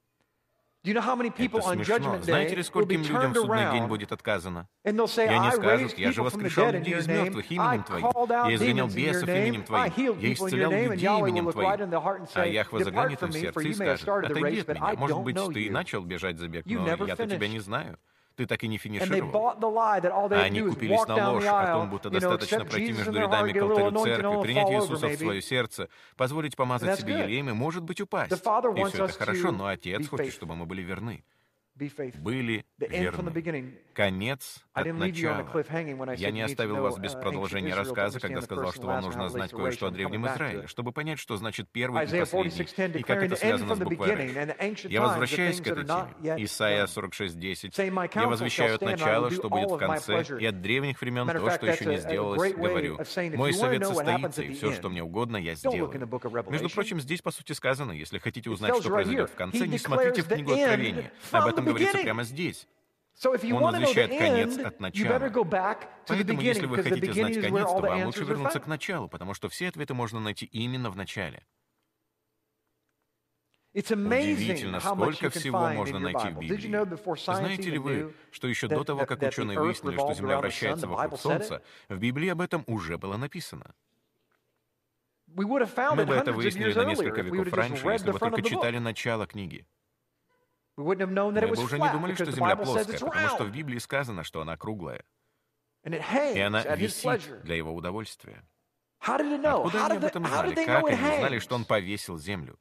Это 0.85 1.61
смешно. 1.61 2.19
Знаете 2.21 2.55
ли, 2.55 2.63
скольким 2.63 3.01
людям 3.01 3.33
в 3.33 3.35
судный 3.35 3.71
день 3.71 3.87
будет 3.87 4.11
отказано? 4.11 4.67
И 4.83 4.89
они 4.89 5.51
скажут, 5.51 5.97
я 5.97 6.11
же 6.11 6.23
воскрешал 6.23 6.71
людей 6.71 6.97
из 6.97 7.07
мертвых 7.07 7.51
именем 7.51 7.83
Твоим. 7.83 8.05
Я 8.49 8.55
изгонял 8.55 8.87
бесов 8.87 9.29
именем 9.29 9.63
Твоим. 9.63 10.19
Я 10.19 10.33
исцелял 10.33 10.71
людей 10.71 11.09
именем 11.09 11.51
Твоим. 11.51 12.25
А 12.33 12.45
Яхва 12.45 12.83
заглянет 12.83 13.21
им 13.21 13.29
в 13.29 13.33
сердце 13.33 13.61
и 13.61 13.73
скажет, 13.73 14.07
отойди 14.07 14.61
от 14.61 14.67
меня. 14.69 14.93
Может 14.97 15.19
быть, 15.19 15.37
ты 15.53 15.63
и 15.63 15.69
начал 15.69 16.01
бежать 16.03 16.37
забег, 16.37 16.65
но 16.65 17.05
я-то 17.05 17.27
тебя 17.27 17.47
не 17.47 17.59
знаю 17.59 17.97
ты 18.35 18.45
так 18.45 18.63
и 18.63 18.67
не 18.67 18.77
финишировал. 18.77 19.55
Они 20.31 20.61
купились 20.61 21.05
на 21.07 21.31
ложь 21.31 21.45
о 21.45 21.73
том, 21.73 21.89
будто 21.89 22.09
достаточно 22.09 22.65
пройти 22.65 22.91
между 22.93 23.13
рядами 23.13 23.51
к 23.53 23.61
алтарю 23.61 23.91
церкви, 24.03 24.41
принять 24.41 24.69
Иисуса 24.69 25.07
в 25.07 25.15
свое 25.17 25.41
сердце, 25.41 25.89
позволить 26.17 26.55
помазать 26.55 26.99
себе 26.99 27.19
елеем 27.19 27.49
и, 27.49 27.53
может 27.53 27.83
быть, 27.83 28.01
упасть. 28.01 28.31
И 28.31 28.35
все 28.35 29.05
это 29.05 29.13
хорошо, 29.13 29.51
но 29.51 29.67
Отец 29.67 30.07
хочет, 30.07 30.33
чтобы 30.33 30.55
мы 30.55 30.65
были 30.65 30.81
верны. 30.81 31.23
Были 31.75 32.65
верны. 32.77 33.73
Конец 33.93 34.65
от 34.73 34.85
начала. 34.93 35.47
Я 36.15 36.31
не 36.31 36.41
оставил 36.41 36.77
вас 36.77 36.97
без 36.97 37.15
uh, 37.15 37.21
продолжения 37.21 37.73
рассказа, 37.73 38.19
когда 38.19 38.41
сказал, 38.41 38.71
что 38.71 38.87
вам 38.87 39.01
нужно 39.01 39.29
знать 39.29 39.51
кое-что 39.51 39.87
о 39.87 39.91
Древнем 39.91 40.27
Израиле, 40.27 40.67
чтобы 40.67 40.91
понять, 40.91 41.19
что 41.19 41.37
значит 41.37 41.69
первый 41.71 42.05
и 42.05 42.19
последний, 42.19 42.99
и 42.99 43.03
как 43.03 43.23
это 43.23 43.35
связано 43.35 43.75
с 43.75 43.79
буквой. 43.79 44.31
Я 44.89 45.01
возвращаюсь 45.01 45.61
к 45.61 45.67
этой 45.67 45.85
теме. 45.85 46.43
Исайя 46.45 46.85
46.10. 46.85 48.11
«Я 48.15 48.27
возвещаю 48.27 48.75
от 48.75 48.81
начала, 48.81 49.31
что 49.31 49.49
будет 49.49 49.71
в 49.71 49.77
конце, 49.77 50.23
и 50.39 50.45
от 50.45 50.61
древних 50.61 51.01
времен 51.01 51.27
то, 51.27 51.49
что 51.51 51.67
еще 51.67 51.85
не 51.85 51.97
сделалось, 51.97 52.53
говорю. 52.53 52.99
Мой 53.35 53.53
совет 53.53 53.85
состоится, 53.85 54.41
и 54.41 54.53
все, 54.53 54.71
что 54.71 54.89
мне 54.89 55.03
угодно, 55.03 55.37
я 55.37 55.55
сделаю». 55.55 55.91
Между 56.49 56.69
прочим, 56.69 56.99
здесь, 56.99 57.21
по 57.21 57.31
сути, 57.31 57.53
сказано, 57.53 57.91
если 57.91 58.17
хотите 58.19 58.49
узнать, 58.49 58.75
что 58.77 58.89
произойдет 58.89 59.29
в 59.29 59.35
конце, 59.35 59.67
не 59.67 59.77
смотрите 59.77 60.21
в 60.21 60.27
книгу 60.27 60.53
Откровения. 60.53 61.11
Об 61.31 61.47
этом 61.47 61.64
говорится 61.65 61.97
прямо 61.97 62.23
здесь. 62.23 62.67
Он 63.23 63.37
возвещает 63.37 64.17
конец 64.17 64.57
от 64.57 64.79
начала. 64.79 65.19
Поэтому, 66.07 66.41
если 66.41 66.65
вы 66.65 66.83
хотите 66.83 67.13
знать 67.13 67.41
конец, 67.41 67.67
то 67.67 67.79
вам 67.79 68.05
лучше 68.05 68.23
вернуться 68.23 68.59
к 68.59 68.67
началу, 68.67 69.07
потому 69.07 69.33
что 69.33 69.49
все 69.49 69.69
ответы 69.69 69.93
можно 69.93 70.19
найти 70.19 70.45
именно 70.45 70.89
в 70.89 70.95
начале. 70.95 71.45
Удивительно, 73.73 74.79
сколько 74.79 75.29
всего 75.29 75.67
можно 75.69 75.99
найти 75.99 76.29
в 76.29 76.39
Библии. 76.39 77.15
Знаете 77.17 77.69
ли 77.69 77.77
вы, 77.77 78.13
что 78.31 78.47
еще 78.47 78.67
до 78.67 78.83
того, 78.85 79.05
как 79.05 79.21
ученые 79.21 79.59
выяснили, 79.59 79.97
что 79.97 80.13
Земля 80.13 80.37
вращается 80.37 80.87
вокруг 80.87 81.19
Солнца, 81.19 81.61
в 81.89 81.97
Библии 81.97 82.29
об 82.29 82.39
этом 82.41 82.63
уже 82.67 82.97
было 82.97 83.17
написано? 83.17 83.75
Мы 85.27 85.45
бы 85.45 86.15
это 86.15 86.31
выяснили 86.31 86.73
на 86.73 86.85
несколько 86.85 87.21
веков 87.21 87.51
раньше, 87.51 87.85
если 87.87 88.11
бы 88.11 88.19
только 88.19 88.41
читали 88.41 88.77
начало 88.77 89.27
книги. 89.27 89.67
Мы 90.77 90.95
бы 90.95 91.63
уже 91.63 91.79
не 91.79 91.89
думали, 91.91 92.13
что 92.15 92.31
Земля 92.31 92.55
плоская, 92.55 92.99
потому 92.99 93.29
что 93.29 93.43
в 93.45 93.51
Библии 93.51 93.79
сказано, 93.79 94.23
что 94.23 94.41
она 94.41 94.57
круглая. 94.57 95.03
И 95.83 96.39
она 96.39 96.63
висит 96.75 97.43
для 97.43 97.55
его 97.55 97.73
удовольствия. 97.73 98.43
Откуда 98.99 99.85
они 99.85 99.97
об 99.97 100.03
этом 100.03 100.25
знали? 100.25 100.65
Как 100.65 100.85
они 100.85 100.97
знали, 100.97 101.39
что 101.39 101.55
он 101.55 101.65
повесил 101.65 102.17
землю? 102.17 102.59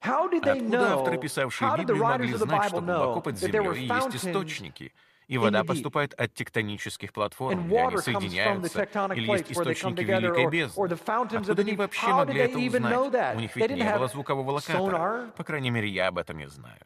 Откуда 0.00 0.92
авторы, 0.94 1.18
писавшие 1.18 1.76
Библию, 1.78 2.02
могли 2.02 2.34
знать, 2.34 2.68
что 2.68 2.80
глубоко 2.80 3.20
под 3.20 3.38
землей 3.38 3.86
есть 3.86 4.16
источники— 4.16 4.92
и 5.30 5.38
вода 5.38 5.62
поступает 5.62 6.12
от 6.14 6.34
тектонических 6.34 7.12
платформ, 7.12 7.68
где 7.68 7.78
они 7.78 7.98
соединяются, 7.98 8.82
или 9.14 9.30
есть 9.30 9.52
источники 9.52 10.02
Великой 10.02 10.50
Бездны. 10.50 10.92
Откуда 10.92 11.62
они 11.62 11.76
вообще 11.76 12.08
могли 12.08 12.40
это 12.40 12.58
узнать? 12.58 13.36
У 13.36 13.40
них 13.40 13.54
ведь 13.54 13.70
не 13.70 13.96
было 13.96 14.08
звукового 14.08 14.50
локатора. 14.50 15.30
По 15.36 15.44
крайней 15.44 15.70
мере, 15.70 15.88
я 15.88 16.08
об 16.08 16.18
этом 16.18 16.36
не 16.36 16.48
знаю. 16.48 16.80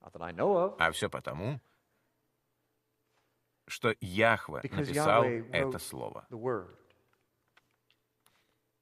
А 0.00 0.90
все 0.92 1.10
потому, 1.10 1.60
что 3.66 3.94
Яхва 4.00 4.62
написал 4.62 5.24
это 5.24 5.78
слово. 5.78 6.26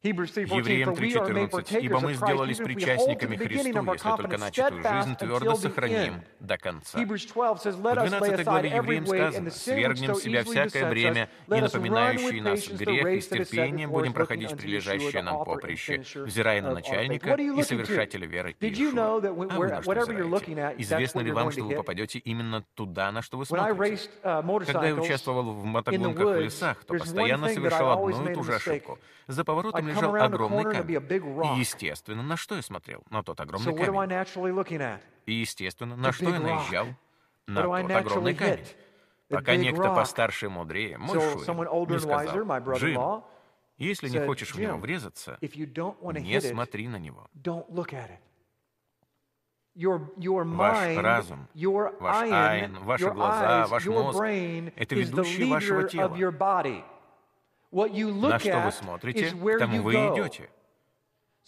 Евреям 0.03 0.91
3.14. 0.91 1.79
«Ибо 1.81 2.01
мы 2.01 2.15
сделались 2.15 2.59
причастниками 2.59 3.37
Христу, 3.37 3.69
если 3.69 4.09
только 4.17 4.39
начатую 4.39 4.83
жизнь 4.83 5.17
твердо 5.17 5.55
сохраним 5.55 6.23
до 6.41 6.59
конца». 6.59 6.99
В 6.99 7.05
12 7.05 8.45
главе 8.45 8.71
Евреям 8.71 9.07
сказано, 9.07 9.51
«Свергнем 9.51 10.15
себя 10.17 10.43
всякое 10.43 10.91
бремя, 10.91 11.29
не 11.47 11.61
напоминающее 11.61 12.43
нас 12.43 12.67
грех, 12.69 13.07
и 13.07 13.21
с 13.21 13.29
терпением 13.29 13.91
будем 13.91 14.13
проходить 14.13 14.57
прилежащее 14.57 15.23
нам 15.23 15.45
поприще, 15.45 16.03
взирая 16.17 16.63
на 16.63 16.75
начальника 16.75 17.35
и 17.35 17.63
совершателя 17.63 18.27
веры 18.27 18.57
Иешуа». 18.61 19.23
А 19.53 19.59
вы 19.59 19.69
на 19.69 19.83
что 19.83 20.01
взираете? 20.01 20.75
Известно 20.79 21.21
ли 21.21 21.31
вам, 21.31 21.53
что 21.53 21.65
вы 21.65 21.77
попадете 21.77 22.19
именно 22.19 22.65
туда, 22.75 23.13
на 23.13 23.23
что 23.23 23.39
вы 23.39 23.47
смотрите? 23.47 24.11
Uh, 24.23 24.65
Когда 24.65 24.89
я 24.89 24.95
участвовал 24.95 25.53
в 25.53 25.65
мотогонках 25.65 26.37
в 26.37 26.41
лесах, 26.41 26.85
то 26.85 26.95
постоянно 26.95 27.49
совершал 27.49 28.09
одну 28.09 28.31
и 28.31 28.35
ту 28.35 28.43
же 28.43 28.55
ошибку. 28.55 28.99
За 29.29 29.45
поворотом 29.45 29.92
лежал 29.93 30.13
огромный 30.27 30.65
камень. 30.65 30.87
И, 31.57 31.61
естественно, 31.61 32.23
на 32.23 32.37
что 32.37 32.57
я 32.57 32.63
смотрел? 32.63 33.03
На 33.11 33.23
тот 33.23 33.41
огромный 33.41 33.73
камень. 33.75 33.87
И, 35.27 35.33
естественно, 35.35 35.97
на 35.97 36.13
что 36.13 36.25
я 36.31 36.41
наезжал? 36.41 36.87
На 37.47 37.63
тот 37.63 37.91
огромный 37.97 38.35
камень. 38.35 38.67
Пока 39.29 39.57
некто 39.57 39.95
постарше 39.95 40.47
и 40.47 40.49
мудрее, 40.49 40.99
мой 40.99 41.19
Шурин, 41.21 41.57
не 41.87 41.99
сказал, 41.99 42.27
«Джим, 42.77 43.25
если 43.79 44.09
не 44.09 44.19
хочешь 44.27 44.55
в 44.55 44.59
него 44.61 44.77
врезаться, 44.79 45.39
не 46.21 46.41
смотри 46.41 46.89
на 46.89 46.97
него». 46.99 47.29
Ваш 50.59 50.97
разум, 50.99 51.49
ваш 51.99 52.17
айн, 52.31 52.79
ваши 52.81 53.11
глаза, 53.11 53.67
ваш 53.69 53.87
мозг— 53.87 54.21
это 54.77 54.95
ведущие 54.95 55.47
вашего 55.47 55.85
тела. 55.89 56.21
На 57.73 58.39
что 58.39 58.61
вы 58.61 58.73
смотрите, 58.73 59.31
к 59.31 59.59
тому 59.59 59.83
вы 59.83 59.95
идете. 59.95 60.51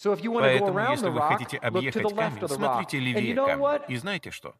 Поэтому, 0.03 0.79
если 0.91 1.09
вы 1.09 1.21
хотите 1.21 1.57
объехать 1.57 2.13
камень, 2.13 2.47
смотрите 2.47 2.99
левее 2.99 3.35
камня. 3.35 3.81
И 3.87 3.95
знаете 3.97 4.31
что? 4.31 4.55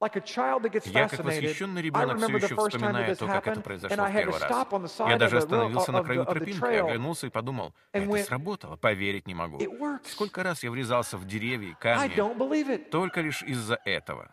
Я, 0.00 1.08
как 1.10 1.20
восхищенный 1.24 1.82
ребенок, 1.82 2.16
все 2.16 2.36
еще 2.36 2.56
вспоминаю 2.56 3.14
то, 3.16 3.26
как 3.26 3.46
это 3.46 3.60
произошло 3.60 4.04
в 4.06 4.12
первый 4.12 4.40
раз. 4.40 4.66
Я 5.00 5.18
даже 5.18 5.36
остановился 5.36 5.92
на 5.92 6.02
краю 6.02 6.24
тропинки, 6.24 6.64
оглянулся 6.64 7.26
и 7.26 7.30
подумал, 7.30 7.74
это 7.92 8.16
сработало, 8.24 8.76
поверить 8.76 9.26
не 9.26 9.34
могу. 9.34 9.58
Сколько 10.04 10.42
раз 10.42 10.62
я 10.62 10.70
врезался 10.70 11.18
в 11.18 11.26
деревья 11.26 11.72
и 11.72 11.74
камни 11.74 12.80
только 12.90 13.20
лишь 13.20 13.42
из-за 13.42 13.78
этого. 13.84 14.30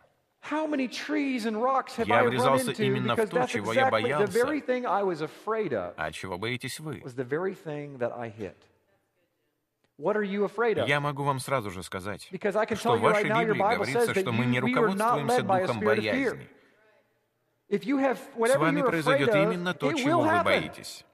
Я 2.06 2.22
врезался 2.30 2.72
именно 2.86 3.14
в 3.14 3.16
то, 3.28 3.46
чего 3.46 3.72
я 3.72 3.90
боялся. 3.90 4.32
А 5.96 6.12
чего 6.12 6.38
боитесь 6.38 6.80
вы? 6.80 7.02
Я 10.86 11.00
могу 11.00 11.24
вам 11.24 11.40
сразу 11.40 11.70
же 11.70 11.82
сказать, 11.82 12.28
что 12.76 12.96
в 12.96 13.00
вашей 13.00 13.24
Библии 13.40 13.58
говорится, 13.76 14.14
что 14.20 14.32
мы 14.32 14.46
не 14.46 14.60
руководствуемся 14.60 15.42
духом 15.66 15.80
боязни. 15.86 16.48
С 18.46 18.56
вами 18.56 18.80
произойдет 18.82 19.28
именно 19.34 19.74
то, 19.74 19.92
чего 19.92 20.20
вы 20.20 20.28
боитесь. 20.44 21.04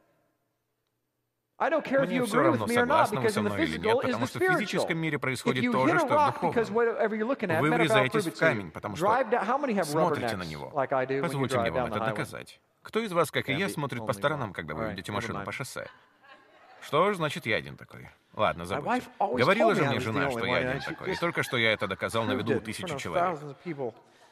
Мне 1.71 2.25
все 2.25 2.43
равно, 2.43 2.67
согласны 2.67 3.21
вы 3.21 3.31
со 3.31 3.41
мной 3.43 3.63
или 3.65 3.79
нет, 3.79 4.01
потому 4.01 4.27
что 4.27 4.39
в 4.39 4.43
физическом 4.43 4.99
мире 4.99 5.19
происходит 5.19 5.71
то 5.73 5.87
же, 5.89 5.99
что 5.99 6.07
в 6.09 6.41
духовном. 6.41 7.61
Вы 7.61 7.71
врезаетесь 7.71 8.27
в 8.27 8.39
камень, 8.39 8.71
потому 8.71 8.97
что 8.97 9.25
смотрите 9.85 10.37
на 10.37 10.45
него. 10.45 10.71
Позвольте 11.23 11.59
мне 11.59 11.71
вам 11.71 11.87
это 11.87 12.01
доказать. 12.01 12.61
Кто 12.83 13.01
из 13.01 13.13
вас, 13.13 13.31
как 13.31 13.49
и 13.49 13.55
я, 13.55 13.69
смотрит 13.69 14.07
по 14.07 14.13
сторонам, 14.13 14.53
когда 14.53 14.75
вы 14.75 14.91
видите 14.91 15.13
машину 15.13 15.45
по 15.45 15.53
шоссе? 15.53 15.89
Что 16.83 17.13
ж, 17.13 17.17
значит, 17.17 17.47
я 17.47 17.57
один 17.57 17.77
такой. 17.79 18.11
Ладно, 18.35 18.67
забудьте. 18.67 19.07
Говорила 19.19 19.75
же 19.75 19.85
мне 19.85 20.01
жена, 20.01 20.31
что 20.31 20.45
я 20.45 20.57
один 20.57 20.83
такой. 20.83 21.13
И 21.13 21.17
только 21.17 21.43
что 21.43 21.57
я 21.57 21.73
это 21.73 21.87
доказал 21.87 22.25
на 22.25 22.33
виду 22.33 22.57
у 22.57 22.61
тысячи 22.61 22.97
человек. 22.99 23.41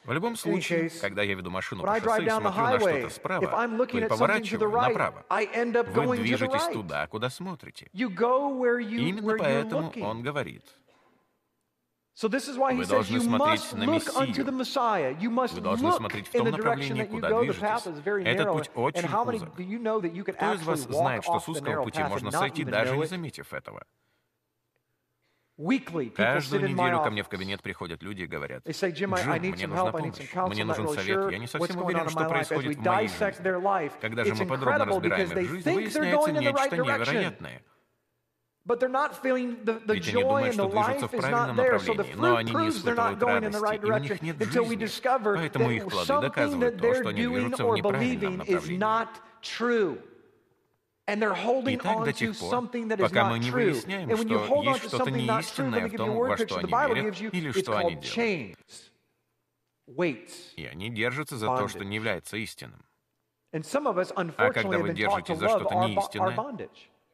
В 0.04 0.12
любом 0.12 0.34
случае, 0.36 0.90
когда 1.00 1.22
я 1.22 1.34
веду 1.34 1.50
машину 1.50 1.82
по 1.84 2.00
шоссе 2.00 2.24
и 2.24 2.30
смотрю 2.30 2.62
на 2.62 2.78
что-то 2.80 3.10
справа, 3.10 3.68
вы 3.68 4.06
поворачиваете 4.08 4.66
направо. 4.66 5.24
Вы 5.94 6.16
движетесь 6.16 6.66
туда, 6.72 7.06
куда 7.06 7.30
смотрите. 7.30 7.88
Именно 7.92 9.36
поэтому 9.38 9.92
он 10.02 10.22
говорит. 10.22 10.64
Вы 12.20 12.84
должны 12.84 13.20
смотреть 13.20 13.72
на 13.72 13.84
Мессию. 13.86 14.44
Вы 15.54 15.60
должны 15.60 15.92
смотреть 15.92 16.28
в 16.28 16.32
том 16.32 16.50
направлении, 16.50 17.04
куда 17.04 17.40
движетесь. 17.40 17.86
Этот 18.26 18.52
путь 18.52 18.70
очень 18.74 19.08
узок. 19.08 19.54
Кто 20.34 20.52
из 20.52 20.62
вас 20.62 20.80
знает, 20.80 21.24
что 21.24 21.40
с 21.40 21.48
узкого 21.48 21.84
пути 21.84 22.02
можно 22.02 22.30
сойти, 22.30 22.64
даже 22.64 22.96
не 22.96 23.06
заметив 23.06 23.52
этого? 23.54 23.86
Каждую 26.16 26.68
неделю 26.68 27.02
ко 27.02 27.10
мне 27.10 27.22
в 27.22 27.28
кабинет 27.28 27.62
приходят 27.62 28.02
люди 28.02 28.22
и 28.22 28.26
говорят, 28.26 28.62
«Джим, 28.68 29.10
мне 29.10 29.66
нужна 29.66 29.92
помощь, 29.92 30.16
мне 30.34 30.64
нужен 30.64 30.88
совет, 30.88 31.30
я 31.30 31.38
не 31.38 31.46
совсем 31.46 31.82
уверен, 31.82 32.08
что 32.08 32.24
происходит 32.28 32.76
в 32.78 32.80
моей 32.82 33.08
жизни». 33.08 33.90
Когда 34.00 34.24
же 34.24 34.34
мы 34.34 34.46
подробно 34.46 34.84
разбираем 34.86 35.30
их 35.30 35.48
жизнь, 35.48 35.70
выясняется 35.70 36.32
нечто 36.32 36.76
невероятное. 36.76 37.62
Ведь 38.64 38.82
они 40.14 40.22
думают, 40.22 40.54
что 40.54 40.68
движутся 40.68 41.06
в 41.08 41.10
правильном 41.10 41.56
направлении, 41.56 42.14
но 42.14 42.36
они 42.36 42.52
не 42.52 42.68
испытывают 42.68 43.22
радости, 43.22 43.74
и 43.74 43.90
у 43.90 43.98
них 43.98 44.22
нет 44.22 44.36
жизни. 44.38 44.86
Поэтому 45.34 45.70
их 45.70 45.88
плоды 45.88 46.20
доказывают 46.20 46.78
то, 46.78 46.94
что 46.94 47.08
они 47.08 47.26
движутся 47.26 47.64
в 47.66 47.76
неправильном 47.76 48.36
направлении. 48.38 48.80
И 51.08 51.76
так 51.76 52.04
до 52.04 52.12
тех 52.12 52.38
пор, 52.38 52.68
пока 52.98 53.24
мы 53.28 53.38
не 53.40 53.50
выясняем, 53.50 54.16
что 54.16 54.62
есть 54.62 54.84
что-то 54.84 55.10
неистинное 55.10 55.88
в 55.88 55.96
том, 55.96 56.16
во 56.16 56.36
что 56.36 56.58
они 56.58 56.68
верят 56.68 57.34
или 57.34 57.50
что 57.50 57.76
они 57.76 57.96
делают. 57.96 58.58
И 60.56 60.64
они 60.64 60.90
держатся 60.90 61.36
за 61.36 61.46
то, 61.46 61.66
что 61.68 61.84
не 61.84 61.96
является 61.96 62.36
истинным. 62.36 62.84
А 63.52 64.52
когда 64.52 64.78
вы 64.78 64.94
держитесь 64.94 65.38
за 65.38 65.48
что-то 65.48 65.74
неистинное, 65.74 66.68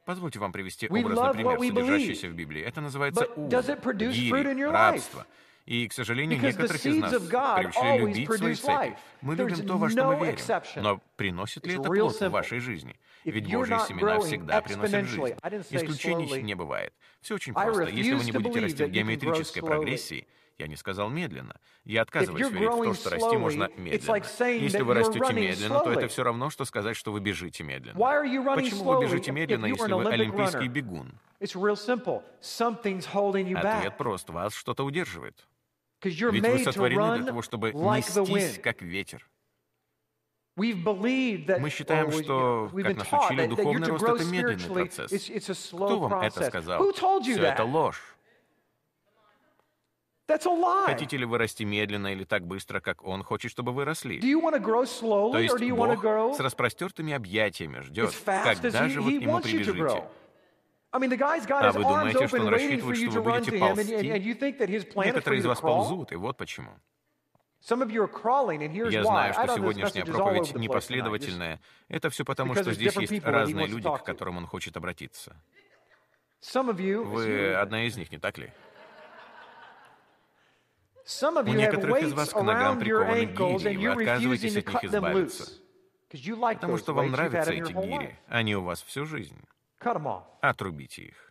позвольте 0.05 0.39
вам 0.39 0.53
привести 0.53 0.87
образный 0.89 1.33
пример, 1.33 1.59
содержащийся 1.59 2.29
в 2.29 2.35
Библии. 2.35 2.63
Это 2.63 2.81
называется 2.81 3.27
ум, 3.37 3.49
гири, 3.49 4.63
рабство. 4.65 5.27
И, 5.69 5.87
к 5.87 5.93
сожалению, 5.93 6.41
некоторых 6.41 6.87
из 6.87 6.97
нас 6.97 7.13
приучили 7.13 7.99
любить 7.99 8.33
свои 8.33 8.55
цепи. 8.55 8.97
Мы 9.21 9.37
любим 9.37 9.67
то, 9.67 9.77
во 9.77 9.91
что 9.91 10.07
мы 10.07 10.25
верим. 10.25 10.83
Но 10.83 10.99
приносит 11.17 11.67
ли 11.67 11.75
это 11.75 11.83
плод 11.83 12.19
в 12.19 12.31
вашей 12.31 12.59
жизни? 12.59 12.99
Ведь 13.25 13.53
Божьи 13.53 13.77
семена 13.87 14.19
всегда 14.21 14.63
приносят 14.63 15.05
жизнь. 15.05 15.35
Исключений 15.69 16.41
не 16.41 16.55
бывает. 16.55 16.95
Все 17.21 17.35
очень 17.35 17.53
просто. 17.53 17.85
Если 17.89 18.15
вы 18.15 18.25
не 18.25 18.33
будете 18.33 18.61
расти 18.61 18.85
в 18.85 18.89
геометрической 18.89 19.63
прогрессии, 19.63 20.27
я 20.57 20.69
не 20.69 20.77
сказал 20.77 21.11
медленно. 21.11 21.61
Я 21.85 22.01
отказываюсь 22.01 22.51
верить 22.51 22.71
в 22.71 22.85
то, 22.85 22.95
что 22.95 23.11
расти 23.11 23.37
можно 23.37 23.69
медленно. 23.77 24.17
Если 24.49 24.81
вы 24.81 24.95
растете 24.95 25.35
медленно, 25.35 25.81
то 25.81 25.93
это 25.93 26.09
все 26.09 26.23
равно, 26.23 26.49
что 26.49 26.65
сказать, 26.65 26.97
что 26.97 27.13
вы 27.13 27.21
бежите 27.21 27.63
медленно. 27.63 27.99
Почему 28.55 28.85
вы 28.85 29.05
бежите 29.05 29.33
медленно, 29.33 29.67
если 29.67 29.93
вы 29.93 30.09
олимпийский 30.09 30.69
бегун? 30.69 31.13
Ответ 33.59 33.99
прост. 33.99 34.31
Вас 34.31 34.55
что-то 34.55 34.85
удерживает. 34.87 35.47
Ведь 36.03 36.43
вы 36.47 36.59
сотворены 36.65 37.17
для 37.17 37.27
того, 37.27 37.43
чтобы 37.43 37.73
нестись, 37.73 38.59
как 38.63 38.83
ветер. 38.83 39.29
Мы 40.57 41.71
считаем, 41.71 42.11
что, 42.11 42.69
как 42.75 42.97
нас 42.97 43.07
учили, 43.13 43.47
духовный 43.47 43.87
рост— 43.89 44.05
это 44.09 44.25
медленный 44.25 44.75
процесс. 44.75 45.31
Кто 45.71 46.01
вам 46.01 46.21
это 46.21 46.43
сказал? 46.45 46.93
Все 47.23 47.43
это 47.43 47.65
ложь. 47.65 48.03
Хотите 50.85 51.17
ли 51.17 51.25
вы 51.25 51.39
расти 51.39 51.65
медленно 51.65 52.13
или 52.13 52.25
так 52.25 52.47
быстро, 52.47 52.81
как 52.81 53.03
Он 53.03 53.23
хочет, 53.23 53.51
чтобы 53.51 53.73
вы 53.73 53.85
росли? 53.87 54.21
То 54.21 55.39
есть 55.39 55.55
Бог 55.71 56.05
с 56.37 56.41
распростертыми 56.41 57.15
объятиями 57.15 57.81
ждет, 57.81 58.13
когда 58.25 58.89
же 58.89 59.01
вы 59.01 59.19
к 59.19 59.21
Нему 59.23 59.41
прибежите. 59.41 60.05
А 60.91 61.73
вы 61.73 61.83
думаете, 61.83 62.27
что 62.29 62.37
Он 62.41 62.49
рассчитывает, 62.49 62.97
что 62.97 63.11
вы 63.11 63.23
будете 63.23 63.59
ползти? 63.59 64.09
Некоторые 65.05 65.41
из 65.41 65.47
вас 65.47 65.61
ползут, 65.61 66.13
и 66.13 66.17
вот 66.17 66.37
почему. 66.37 66.71
Я 67.61 69.03
знаю, 69.05 69.35
что 69.35 69.47
сегодняшняя 69.57 70.05
проповедь 70.05 70.55
непоследовательная. 70.55 71.61
Это 71.89 72.09
все 72.11 72.25
потому, 72.25 72.55
что 72.55 72.73
здесь 72.73 72.95
есть 72.97 73.25
разные 73.25 73.67
люди, 73.67 73.89
к 73.89 74.05
которым 74.05 74.37
он 74.39 74.47
хочет 74.47 74.77
обратиться. 74.77 75.37
Вы 77.05 77.55
одна 77.55 77.83
из 77.85 77.97
них, 77.97 78.11
не 78.13 78.19
так 78.19 78.39
ли? 78.39 78.53
У 81.43 81.43
некоторых 81.59 82.03
из 82.03 82.13
вас 82.13 82.29
к 82.31 82.43
ногам 82.43 82.79
прикованы 82.79 83.25
гири, 83.25 83.75
и 83.75 83.77
вы 83.77 83.93
отказываетесь 84.03 84.57
от 84.57 84.67
них 84.69 84.85
избавиться. 84.85 85.45
Потому 86.61 86.79
что 86.79 86.93
вам 86.95 87.11
нравятся 87.11 87.53
эти 87.53 87.73
гири. 87.73 88.19
Они 88.29 88.55
у 88.57 88.63
вас 88.63 88.83
всю 88.83 89.05
жизнь. 89.05 89.37
Отрубите 90.41 91.03
их. 91.03 91.28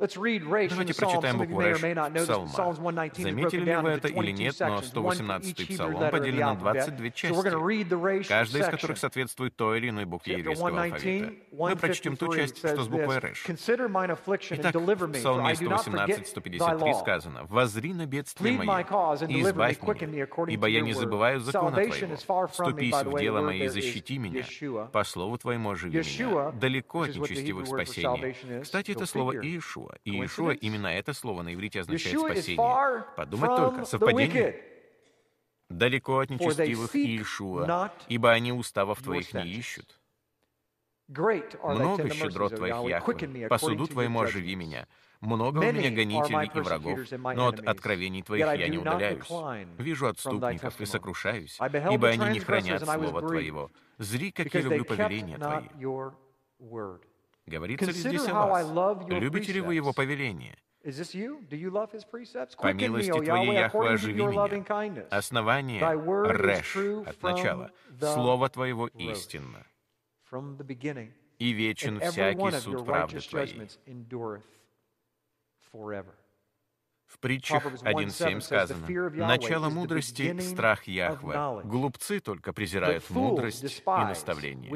Давайте 0.00 0.94
прочитаем 0.94 1.36
букву 1.38 1.60
Рэш 1.60 1.78
Псалма. 2.22 2.48
Заметили 3.14 3.64
ли 3.64 3.76
вы 3.76 3.90
это 3.90 4.08
или 4.08 4.30
нет, 4.30 4.56
но 4.58 4.78
118-й 4.78 5.66
Псалом 5.74 6.10
поделен 6.10 6.46
на 6.46 6.54
22 6.54 7.10
части, 7.10 8.28
каждая 8.28 8.62
из 8.62 8.68
которых 8.68 8.96
соответствует 8.98 9.54
той 9.56 9.78
или 9.78 9.90
иной 9.90 10.06
букве 10.06 10.38
еврейского 10.38 10.82
алфавита. 10.82 11.32
Мы 11.52 11.76
прочтем 11.76 12.16
ту 12.16 12.34
часть, 12.34 12.58
что 12.58 12.82
с 12.82 12.88
буквой 12.88 13.18
Рэш. 13.18 13.44
Итак, 14.50 14.74
в 14.74 15.12
Псалме 15.12 15.52
118-153 15.52 16.94
сказано, 17.00 17.44
«Возри 17.44 17.92
на 17.92 18.06
бедствие 18.06 18.54
мое 18.54 18.86
и 19.28 19.42
избавь 19.42 19.82
меня, 19.82 20.26
ибо 20.48 20.66
я 20.66 20.80
не 20.80 20.94
забываю 20.94 21.40
закона 21.40 21.76
Твоего. 21.84 22.46
Вступись 22.46 22.94
в 23.02 23.18
дело 23.18 23.42
мое 23.42 23.64
и 23.64 23.68
защити 23.68 24.16
меня, 24.18 24.44
по 24.92 25.04
слову 25.04 25.36
Твоему 25.36 25.70
оживи 25.72 25.98
меня, 25.98 26.52
далеко 26.52 27.02
от 27.02 27.14
нечестивых 27.14 27.66
спасений». 27.66 28.62
Кстати, 28.62 28.92
это 28.92 29.04
слово 29.04 29.32
Иешуа. 29.32 29.89
Иешуа. 29.90 29.98
И 30.04 30.10
Иешуа, 30.10 30.52
именно 30.52 30.86
это 30.88 31.12
слово 31.12 31.42
на 31.42 31.54
иврите 31.54 31.80
означает 31.80 32.18
спасение. 32.18 33.04
Подумать 33.16 33.56
только, 33.56 33.84
совпадение? 33.84 34.64
Далеко 35.68 36.18
от 36.18 36.30
нечестивых 36.30 36.94
Иешуа, 36.94 37.92
ибо 38.08 38.32
они 38.32 38.52
уставов 38.52 39.02
твоих 39.02 39.32
не 39.34 39.48
ищут. 39.48 40.00
Много 41.08 42.08
щедрот 42.10 42.56
твоих, 42.56 42.74
Яхве, 42.88 43.48
по 43.48 43.58
суду 43.58 43.86
твоему 43.86 44.20
оживи 44.20 44.54
меня. 44.54 44.86
Много 45.20 45.58
у 45.58 45.72
меня 45.72 45.90
гонителей 45.90 46.50
и 46.54 46.60
врагов, 46.60 46.98
но 47.34 47.48
от 47.48 47.60
откровений 47.60 48.22
твоих 48.22 48.46
я 48.54 48.68
не 48.68 48.78
удаляюсь. 48.78 49.28
Вижу 49.78 50.06
отступников 50.06 50.80
и 50.80 50.86
сокрушаюсь, 50.86 51.58
ибо 51.90 52.08
они 52.08 52.30
не 52.30 52.40
хранят 52.40 52.84
слова 52.84 53.20
твоего. 53.20 53.70
Зри, 53.98 54.32
как 54.32 54.52
я 54.54 54.60
люблю 54.62 54.84
повеления 54.84 55.36
твои. 55.36 55.68
Говорится 57.50 57.86
ли 57.86 57.92
здесь 57.92 58.28
о 58.28 58.46
вас? 58.46 59.08
Любите 59.08 59.52
ли 59.52 59.60
вы 59.60 59.74
его 59.74 59.92
повеление? 59.92 60.56
По 60.82 62.72
милости 62.72 63.10
Твоей, 63.10 63.52
Яхве, 63.52 63.88
оживи 63.90 64.22
меня. 64.22 65.06
Основание— 65.10 65.80
Реш, 65.82 66.76
от 67.06 67.22
начала. 67.22 67.70
Слово 68.00 68.48
Твоего 68.48 68.86
истинно. 68.86 69.66
И 71.38 71.52
вечен 71.52 72.00
всякий 72.00 72.50
суд 72.52 72.86
правды 72.86 73.20
Твоей. 73.20 73.68
В 77.06 77.18
притчах 77.18 77.66
1.7 77.66 78.40
сказано, 78.40 78.86
«Начало 79.26 79.68
мудрости— 79.68 80.38
страх 80.40 80.84
Яхве. 80.84 81.34
Глупцы 81.64 82.20
только 82.20 82.52
презирают 82.52 83.10
мудрость 83.10 83.64
и 83.64 83.82
наставление». 83.84 84.70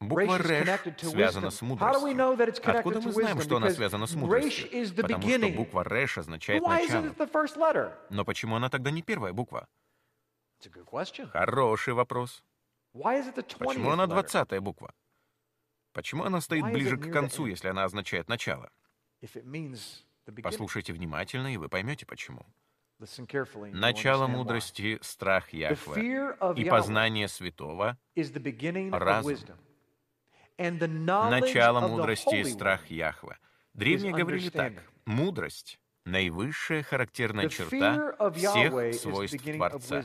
Буква 0.00 0.38
«Рэш» 0.38 0.68
связана 0.98 1.50
с 1.50 1.62
мудростью. 1.62 2.20
Откуда 2.64 3.00
мы 3.00 3.12
знаем, 3.12 3.40
что 3.40 3.56
она 3.56 3.70
связана 3.70 4.06
с 4.06 4.14
мудростью? 4.14 4.68
Потому 4.96 5.28
что 5.28 5.48
буква 5.48 5.84
«Рэш» 5.84 6.18
означает 6.18 6.62
«начало». 6.62 7.96
Но 8.10 8.24
почему 8.24 8.56
она 8.56 8.68
тогда 8.68 8.90
не 8.90 9.02
первая 9.02 9.32
буква? 9.32 9.66
Хороший 11.32 11.94
вопрос. 11.94 12.42
Почему 12.92 13.90
она 13.90 14.06
двадцатая 14.06 14.60
буква? 14.60 14.92
Почему 15.92 16.24
она 16.24 16.40
стоит 16.40 16.64
ближе 16.64 16.96
к 16.96 17.12
концу, 17.12 17.46
если 17.46 17.68
она 17.68 17.84
означает 17.84 18.28
«начало»? 18.28 18.70
Послушайте 20.42 20.92
внимательно, 20.92 21.52
и 21.52 21.56
вы 21.56 21.68
поймете, 21.68 22.06
почему. 22.06 22.46
Начало 23.72 24.26
мудрости— 24.26 24.98
страх 25.02 25.52
Яхве, 25.52 26.36
и 26.56 26.64
познание 26.68 27.28
святого— 27.28 27.98
разум. 28.92 29.36
Начало 30.56 31.80
мудрости 31.88 32.40
и 32.40 32.44
страх 32.44 32.86
Яхве. 32.86 33.38
Древние 33.72 34.12
говорили 34.12 34.50
так. 34.50 34.72
Мудрость— 35.04 35.80
наивысшая 36.04 36.82
характерная 36.82 37.48
черта 37.48 38.14
всех 38.30 38.94
свойств 38.94 39.42
Творца. 39.42 40.04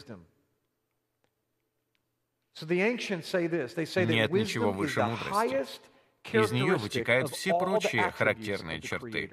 Нет 4.05 4.31
ничего 4.31 4.71
выше 4.71 5.03
мудрости. 5.03 5.89
Из 6.31 6.51
нее 6.51 6.75
вытекают 6.75 7.29
все 7.29 7.57
прочие 7.57 8.11
характерные 8.11 8.81
черты. 8.81 9.31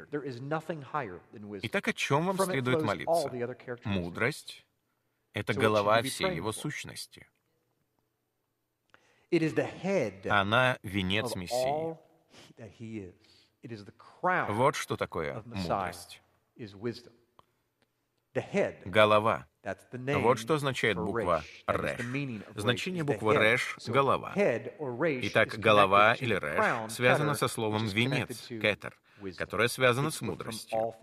Итак, 1.62 1.88
о 1.88 1.92
чем 1.92 2.26
вам 2.26 2.38
следует 2.38 2.83
молиться? 2.83 3.31
Мудрость— 3.85 4.64
это 5.33 5.55
голова 5.55 6.02
всей 6.02 6.37
его 6.37 6.52
сущности. 6.52 7.26
Она— 10.30 10.78
венец 10.82 11.34
Мессии. 11.34 11.96
Вот 14.48 14.76
что 14.76 14.96
такое 14.96 15.42
мудрость. 15.44 16.22
Голова. 18.84 19.46
Вот 19.96 20.38
что 20.38 20.54
означает 20.54 20.96
буква 20.96 21.42
«рэш». 21.66 22.00
Значение 22.54 23.02
буквы 23.02 23.34
«рэш»— 23.34 23.78
голова. 23.88 24.32
Итак, 24.36 25.58
голова 25.58 26.14
или 26.14 26.34
«рэш» 26.34 26.92
связано 26.92 27.34
со 27.34 27.48
словом 27.48 27.86
«венец»— 27.86 28.46
«кетер», 28.48 28.96
которая 29.37 29.68
связана 29.68 30.11
с 30.11 30.20
мудростью. 30.20 30.94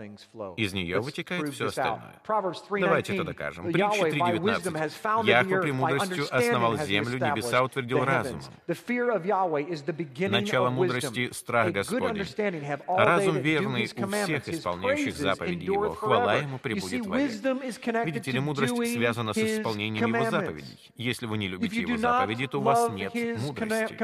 Из 0.58 0.73
нее 0.73 0.99
вытекает 1.02 1.49
все 1.54 1.65
остальное. 1.67 2.21
Давайте 2.69 3.15
это 3.15 3.23
докажем. 3.23 3.71
Притча 3.71 4.08
3.19. 4.08 5.26
Яхве 5.26 5.62
премудростью 5.62 6.26
основал 6.30 6.78
землю, 6.78 7.17
небеса 7.17 7.63
утвердил 7.63 8.04
разумом. 8.04 8.43
Начало 10.30 10.69
мудрости— 10.69 11.32
страх 11.34 11.71
Господень. 11.71 12.23
Разум 12.88 13.38
верный 13.38 13.84
у 13.84 14.08
всех 14.08 14.47
исполняющих 14.47 15.15
заповеди 15.15 15.65
Его. 15.65 15.93
Хвала 15.93 16.36
Ему 16.36 16.60
пребудет 16.60 17.06
вовек. 17.06 17.32
Видите 18.06 18.32
ли, 18.32 18.39
мудрость 18.39 18.93
связана 18.93 19.34
с 19.34 19.38
исполнением 19.38 20.13
Его 20.13 20.30
заповедей. 20.30 20.91
Если 20.95 21.26
вы 21.26 21.38
не 21.38 21.47
любите 21.47 21.82
Его 21.82 21.97
заповеди, 21.97 22.47
то 22.47 22.60
у 22.60 22.63
вас 22.63 22.91
нет 22.91 23.13
мудрости. 23.39 23.95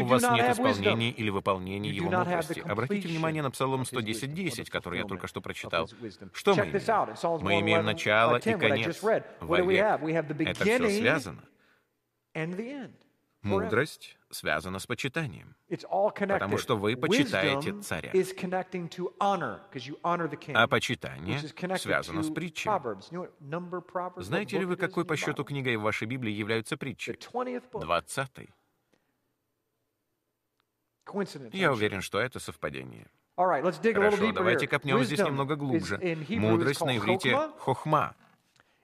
У 0.00 0.04
вас 0.06 0.22
нет 0.22 0.50
исполнения 0.52 1.10
или 1.10 1.30
выполнения 1.30 1.90
Его 1.90 2.10
мудрости. 2.10 2.60
Обратите 2.60 3.08
внимание 3.08 3.25
внимание 3.26 3.42
на 3.42 3.50
Псалом 3.50 3.82
110.10, 3.82 4.70
который 4.70 5.00
я 5.00 5.04
только 5.04 5.26
что 5.26 5.40
прочитал. 5.40 5.88
Что 6.32 6.54
мы 6.54 6.62
имеем? 6.62 7.42
Мы 7.42 7.60
имеем 7.60 7.84
начало 7.84 8.36
и 8.36 8.54
конец. 8.54 9.02
Вовек. 9.40 9.84
Это 10.40 10.64
все 10.64 10.88
связано. 10.90 11.42
Мудрость 13.42 14.16
связана 14.30 14.78
с 14.80 14.86
почитанием, 14.86 15.54
потому 15.68 16.58
что 16.58 16.76
вы 16.76 16.96
почитаете 16.96 17.80
царя. 17.80 18.10
А 20.54 20.66
почитание 20.66 21.38
связано 21.78 22.22
с 22.24 22.30
притчей. 22.30 22.70
Знаете 24.22 24.58
ли 24.58 24.64
вы, 24.64 24.76
какой 24.76 25.04
по 25.04 25.16
счету 25.16 25.44
книгой 25.44 25.76
в 25.76 25.82
вашей 25.82 26.08
Библии 26.08 26.32
является 26.32 26.76
притчей? 26.76 27.16
Двадцатый. 27.72 28.50
Я 31.52 31.72
уверен, 31.72 32.02
что 32.02 32.18
это 32.18 32.40
совпадение. 32.40 33.06
Хорошо, 33.94 34.16
давайте 34.32 34.66
копнем 34.66 35.04
здесь 35.04 35.18
немного 35.20 35.56
глубже. 35.56 35.98
Мудрость 36.30 36.80
на 36.80 36.96
иврите— 36.96 37.38
хохма. 37.58 38.14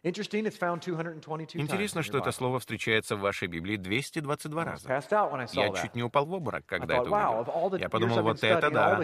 Интересно, 0.04 2.02
что 2.02 2.18
это 2.18 2.32
слово 2.32 2.58
встречается 2.58 3.14
в 3.14 3.20
вашей 3.20 3.46
Библии 3.46 3.76
222 3.76 4.64
раза. 4.64 4.88
Я 5.52 5.72
чуть 5.74 5.94
не 5.94 6.02
упал 6.02 6.26
в 6.26 6.32
обморок, 6.32 6.66
когда 6.66 6.96
это 6.96 7.02
увидел. 7.02 7.78
Я 7.78 7.88
подумал, 7.88 8.22
вот 8.22 8.42
это 8.42 8.70
да. 8.70 9.00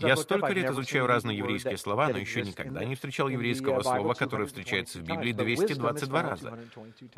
Я 0.00 0.16
столько 0.16 0.52
лет 0.52 0.70
изучаю 0.70 1.06
разные 1.06 1.38
еврейские 1.38 1.78
слова, 1.78 2.08
но 2.08 2.18
еще 2.18 2.42
никогда 2.42 2.84
не 2.84 2.94
встречал 2.96 3.28
еврейского 3.28 3.82
слова, 3.82 4.12
которое 4.14 4.46
встречается 4.46 4.98
в 4.98 5.02
Библии 5.02 5.32
222 5.32 6.22
раза. 6.22 6.58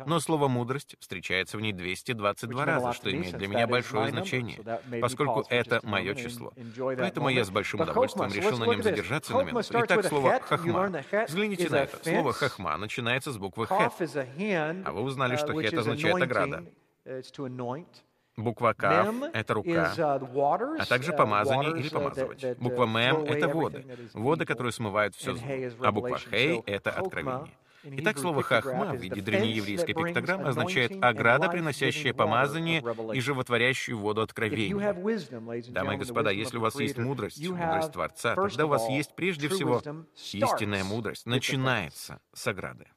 Но 0.05 0.19
слово 0.21 0.47
«мудрость» 0.47 0.95
встречается 0.99 1.57
в 1.57 1.61
ней 1.61 1.73
222 1.73 2.65
раза, 2.65 2.93
что 2.93 3.11
имеет 3.11 3.37
для 3.37 3.47
меня 3.47 3.67
большое 3.67 4.09
значение, 4.11 4.59
поскольку 5.01 5.43
это 5.49 5.81
мое 5.83 6.15
число. 6.15 6.53
Поэтому 6.97 7.27
я 7.29 7.43
с 7.43 7.49
большим 7.49 7.81
удовольствием 7.81 8.31
решил 8.31 8.57
на 8.59 8.65
нем 8.65 8.81
задержаться 8.81 9.33
на 9.33 9.43
минуту. 9.43 9.67
Итак, 9.73 10.05
слово 10.05 10.39
«хахма». 10.39 11.03
Взгляните 11.27 11.69
на 11.69 11.83
это. 11.83 11.97
Слово 12.01 12.31
«хахма» 12.31 12.77
начинается 12.77 13.24
начинается 13.25 13.31
с 13.31 13.37
буквы 13.37 13.67
«хет». 13.67 14.85
А 14.85 14.91
вы 14.91 15.01
узнали, 15.01 15.35
что 15.35 15.59
«хет» 15.61 15.73
означает 15.73 16.21
«ограда». 16.21 16.63
Буква 18.37 18.73
«каф»— 18.73 19.15
это 19.33 19.53
рука, 19.53 19.93
а 19.95 20.85
также 20.85 21.13
помазание 21.13 21.79
или 21.79 21.89
помазывать. 21.89 22.57
Буква 22.57 22.85
«мем»— 22.85 23.23
это 23.25 23.47
воды, 23.47 23.85
воды, 24.13 24.45
которые 24.45 24.73
смывают 24.73 25.15
все 25.15 25.35
зло. 25.35 25.47
А 25.81 25.91
буква 25.91 26.19
«хей»— 26.19 26.61
это 26.65 26.91
откровение. 26.91 27.53
Итак, 27.87 28.17
слово 28.17 28.41
«хахма» 28.41 28.93
в 28.93 28.95
виде 28.95 29.21
древнееврейской 29.21 29.93
пиктограммы 29.93 30.49
означает 30.49 30.91
«ограда, 31.03 31.49
приносящая 31.49 32.13
помазание 32.13 32.83
и 33.13 33.19
животворящую 33.19 33.99
воду 33.99 34.21
откровения». 34.21 34.93
Дамы 35.69 35.93
и 35.93 35.97
господа, 35.97 36.31
если 36.31 36.57
у 36.57 36.61
вас 36.61 36.75
есть 36.79 36.97
мудрость, 36.97 37.47
мудрость 37.47 37.91
Творца, 37.91 38.33
тогда 38.35 38.65
у 38.65 38.69
вас 38.69 38.89
есть 38.89 39.15
прежде 39.15 39.49
всего 39.49 39.81
истинная 40.15 40.83
мудрость. 40.83 41.27
Начинается 41.27 42.19
с 42.33 42.47
ограды. 42.47 42.87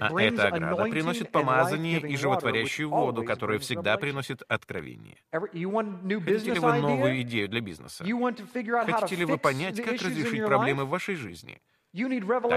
А 0.00 0.06
эта 0.22 0.48
ограда 0.48 0.76
приносит 0.90 1.32
помазание 1.32 2.00
и 2.00 2.16
животворящую 2.16 2.90
воду, 2.90 3.22
которая 3.24 3.58
всегда 3.58 3.96
приносит 3.96 4.42
откровение. 4.48 5.16
Хотите 5.32 6.50
ли 6.52 6.58
вы 6.60 6.68
новую 6.82 7.20
идею 7.22 7.48
для 7.48 7.60
бизнеса? 7.60 8.04
Хотите 8.04 9.16
ли 9.16 9.24
вы 9.24 9.38
понять, 9.38 9.76
как 9.82 9.94
разрешить 10.02 10.44
проблемы 10.46 10.84
в 10.84 10.88
вашей 10.90 11.14
жизни? 11.14 11.60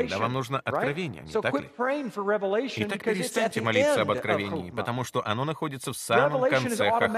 Тогда 0.04 0.20
вам 0.20 0.34
нужно 0.34 0.60
откровение, 0.60 1.24
не 1.24 1.32
так 1.42 1.54
ли? 1.62 1.70
Итак, 2.86 3.04
перестаньте 3.16 3.62
молиться 3.62 4.02
об 4.02 4.12
откровении, 4.12 4.70
потому 4.78 5.04
что 5.04 5.26
оно 5.26 5.44
находится 5.46 5.92
в 5.92 5.98
самом 5.98 6.42
конце 6.52 6.90
хахмы. 7.00 7.18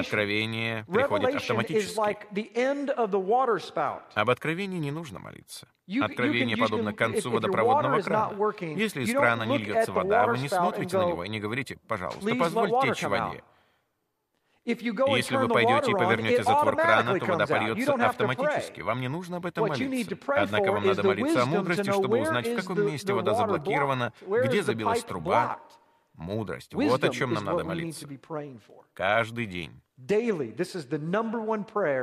Откровение 0.00 0.84
приходит 1.08 1.26
автоматически. 1.36 1.94
Об 4.14 4.30
откровении 4.30 4.78
не 4.78 4.90
нужно 4.90 5.20
молиться. 5.20 5.68
Откровение 6.02 6.56
подобно 6.56 6.92
концу 6.92 7.30
водопроводного 7.30 8.00
крана. 8.00 8.54
Если 8.60 9.02
из 9.02 9.12
крана 9.12 9.44
не 9.44 9.58
льется 9.58 9.92
вода, 9.92 10.26
вы 10.26 10.38
не 10.38 10.48
смотрите 10.48 10.98
на 10.98 11.06
него 11.06 11.24
и 11.24 11.28
не 11.28 11.40
говорите, 11.40 11.78
пожалуйста, 11.86 12.34
позвольте 12.34 12.88
течь 12.88 13.02
воде. 13.02 13.42
Если 14.64 15.36
вы 15.36 15.48
пойдете 15.48 15.92
и 15.92 15.94
повернете 15.94 16.42
затвор 16.42 16.74
крана, 16.74 17.18
то 17.18 17.26
вода 17.26 17.46
польется 17.46 17.94
автоматически. 17.94 18.80
Вам 18.80 19.00
не 19.00 19.08
нужно 19.08 19.36
об 19.36 19.46
этом 19.46 19.68
молиться. 19.68 20.18
Однако 20.26 20.72
вам 20.72 20.86
надо 20.86 21.04
молиться 21.04 21.42
о 21.42 21.46
мудрости, 21.46 21.90
чтобы 21.90 22.20
узнать, 22.20 22.48
в 22.48 22.56
каком 22.56 22.84
месте 22.84 23.12
вода 23.12 23.34
заблокирована, 23.34 24.12
где 24.26 24.62
забилась 24.62 25.04
труба. 25.04 25.60
Мудрость. 26.14 26.74
Вот 26.74 27.04
о 27.04 27.10
чем 27.10 27.32
нам 27.34 27.44
надо 27.44 27.62
молиться. 27.62 28.08
Каждый 28.92 29.46
день. 29.46 29.80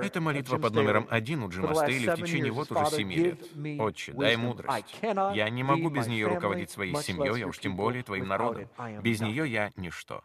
Это 0.04 0.20
молитва 0.20 0.58
под 0.58 0.74
номером 0.74 1.08
один 1.12 1.44
у 1.44 1.50
Джима 1.50 1.76
Стейли 1.76 2.08
в 2.08 2.16
течение 2.16 2.52
вот 2.52 2.72
уже 2.72 2.86
семи 2.88 3.16
лет. 3.16 3.40
«Отче, 3.80 4.14
дай 4.14 4.36
мудрость. 4.36 4.96
Я 5.02 5.50
не 5.50 5.64
могу 5.64 5.90
без 5.90 6.08
нее 6.08 6.28
руководить 6.28 6.72
своей 6.72 6.96
семьей, 6.96 7.44
а 7.44 7.48
уж 7.48 7.60
тем 7.60 7.76
более 7.76 8.04
твоим 8.04 8.28
народом. 8.28 8.68
Без 9.04 9.22
нее 9.22 9.48
я 9.48 9.72
ничто. 9.76 10.24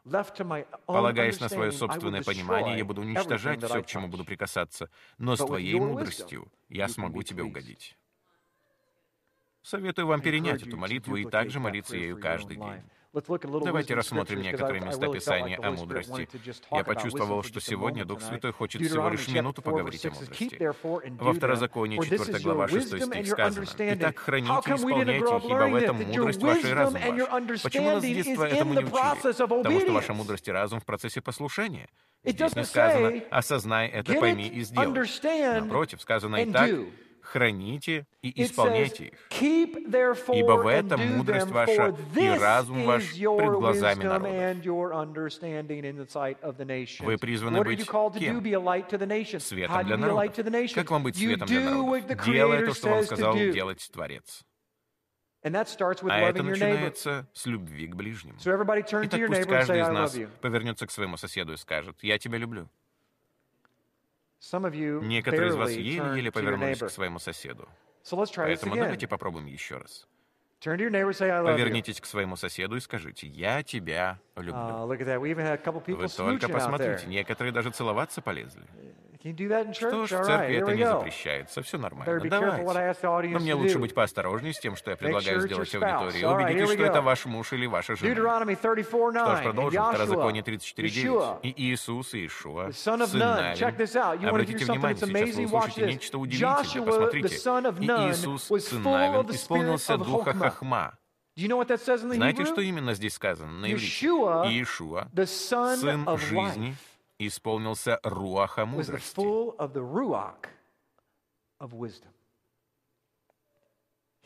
Полагаясь 0.86 1.40
на 1.40 1.48
свое 1.48 1.72
собственное 1.72 2.22
понимание, 2.22 2.78
я 2.78 2.84
буду 2.84 3.02
уничтожать 3.02 3.62
все, 3.62 3.82
к 3.82 3.86
чему 3.86 4.08
буду 4.08 4.24
прикасаться, 4.24 4.88
но 5.18 5.36
с 5.36 5.44
твоей 5.44 5.78
мудростью 5.78 6.50
я 6.68 6.88
смогу 6.88 7.22
тебе 7.22 7.42
угодить». 7.42 7.98
Советую 9.62 10.06
вам 10.06 10.22
перенять 10.22 10.62
эту 10.62 10.78
молитву 10.78 11.16
и 11.16 11.26
также 11.26 11.60
молиться 11.60 11.96
ею 11.96 12.18
каждый 12.18 12.56
день. 12.56 12.82
Давайте 13.64 13.94
рассмотрим 13.94 14.42
некоторые 14.42 14.82
места 14.82 15.08
Писания 15.08 15.58
о 15.62 15.70
мудрости. 15.70 16.28
Я 16.70 16.84
почувствовал, 16.84 17.42
что 17.42 17.60
сегодня 17.60 18.04
Дух 18.04 18.20
Святой 18.22 18.52
хочет 18.52 18.82
всего 18.82 19.08
лишь 19.08 19.28
минуту 19.28 19.62
поговорить 19.62 20.04
о 20.06 20.10
мудрости. 20.10 20.72
Во 21.22 21.32
Второзаконии, 21.32 22.00
4 22.02 22.38
глава, 22.40 22.68
6 22.68 23.04
стих 23.04 23.26
сказано, 23.28 23.66
«Итак, 23.78 24.18
храните 24.18 24.52
и 24.66 24.74
исполняйте 24.74 25.36
их, 25.36 25.44
ибо 25.44 25.68
в 25.68 25.74
этом 25.74 25.96
мудрость 25.96 26.42
ваша 26.42 26.68
и 26.68 26.72
разум 26.72 27.00
ваш». 27.00 27.62
Почему 27.62 27.90
нас 27.90 28.02
с 28.02 28.06
детства 28.06 28.44
этому 28.44 28.74
не 28.74 28.84
учили? 28.84 29.46
Потому 29.48 29.80
что 29.80 29.92
ваша 29.92 30.14
мудрость 30.14 30.48
и 30.48 30.52
разум 30.52 30.80
в 30.80 30.84
процессе 30.84 31.20
послушания. 31.20 31.88
Здесь 32.24 32.56
не 32.56 32.64
сказано 32.64 33.22
«осознай 33.30 33.88
это, 33.88 34.14
пойми 34.14 34.48
и 34.48 34.62
сделай». 34.62 35.60
Напротив, 35.60 36.02
сказано 36.02 36.44
«итак, 36.44 36.70
храните 37.28 38.06
и 38.22 38.42
исполняйте 38.42 39.04
их. 39.08 39.18
Ибо 39.40 40.52
в 40.52 40.66
этом 40.66 41.00
мудрость 41.16 41.46
ваша 41.48 41.94
и 42.16 42.28
разум 42.28 42.84
ваш 42.84 43.12
пред 43.12 43.52
глазами 43.52 44.04
народа. 44.04 44.54
Вы 47.00 47.16
призваны 47.18 47.62
быть 47.64 47.86
кем? 48.18 48.42
Светом 49.40 49.84
для 49.84 49.96
народа. 49.96 50.32
Как 50.74 50.90
вам 50.90 51.02
быть 51.02 51.16
светом 51.16 51.46
для 51.48 51.60
народа? 51.60 52.14
Делая 52.24 52.66
то, 52.66 52.74
что 52.74 52.88
вам 52.88 53.02
сказал 53.04 53.34
делать 53.34 53.88
Творец. 53.92 54.44
А 55.42 55.48
это 55.50 56.42
начинается 56.42 57.28
с 57.32 57.46
любви 57.46 57.86
к 57.86 57.94
ближнему. 57.94 58.38
Итак, 58.40 59.20
пусть 59.28 59.46
каждый 59.46 59.80
из 59.80 59.88
нас 59.88 60.18
повернется 60.40 60.86
к 60.86 60.90
своему 60.90 61.16
соседу 61.16 61.52
и 61.52 61.56
скажет, 61.56 62.02
«Я 62.02 62.18
тебя 62.18 62.38
люблю». 62.38 62.68
Некоторые 65.02 65.48
из 65.48 65.54
вас 65.56 65.70
еле-еле 65.82 66.30
повернулись 66.32 66.78
к 66.78 66.90
своему 66.90 67.18
соседу. 67.18 67.68
Поэтому 68.46 68.74
давайте 68.84 69.06
попробуем 69.08 69.46
еще 69.46 69.78
раз. 69.78 70.06
Повернитесь 71.54 72.00
к 72.00 72.06
своему 72.06 72.34
соседу 72.36 72.76
и 72.76 72.80
скажите, 72.80 73.26
«Я 73.28 73.62
тебя 73.62 74.18
люблю». 74.36 74.54
Вы 75.96 76.08
только 76.24 76.46
посмотрите, 76.52 77.06
некоторые 77.06 77.52
даже 77.52 77.70
целоваться 77.70 78.20
полезли. 78.22 78.64
Что 79.72 80.06
ж, 80.06 80.12
в 80.12 80.24
церкви 80.24 80.56
это 80.56 80.74
не 80.74 80.84
запрещается, 80.84 81.60
все 81.62 81.78
нормально. 81.78 82.20
Давайте. 82.28 82.62
Но 83.32 83.38
мне 83.40 83.54
лучше 83.54 83.78
быть 83.78 83.94
поосторожнее 83.94 84.52
с 84.52 84.58
тем, 84.60 84.76
что 84.76 84.90
я 84.90 84.96
предлагаю 84.96 85.40
сделать 85.40 85.74
аудитории. 85.74 86.24
Убедитесь, 86.24 86.72
что 86.72 86.84
это 86.84 87.02
ваш 87.02 87.26
муж 87.26 87.52
или 87.52 87.66
ваша 87.66 87.96
жена. 87.96 88.14
Что 88.54 89.36
ж, 89.36 89.42
продолжим. 89.42 89.82
Второзаконие 89.82 90.42
34.9. 90.42 91.40
И 91.42 91.54
Иисус, 91.72 92.14
и 92.14 92.26
Ишуа, 92.26 92.70
сын 92.72 92.98
Навин. 92.98 94.28
Обратите 94.28 94.64
внимание, 94.64 94.96
сейчас 94.96 95.34
вы 95.36 95.44
услышите 95.44 95.86
нечто 95.86 96.18
удивительное. 96.18 96.84
Посмотрите. 96.84 97.28
И 97.28 97.86
Иисус, 98.10 98.44
сын 98.44 98.82
Навин, 98.82 99.30
исполнился 99.30 99.96
духа 99.98 100.32
Хахма. 100.32 100.98
Знаете, 101.36 102.44
что 102.44 102.60
именно 102.60 102.94
здесь 102.94 103.14
сказано 103.14 103.52
на 103.52 103.66
иврите? 103.72 104.06
Иешуа, 104.06 105.08
сын 105.26 106.08
жизни, 106.18 106.74
исполнился 107.18 107.98
руаха 108.02 108.64
мудрости. 108.66 109.20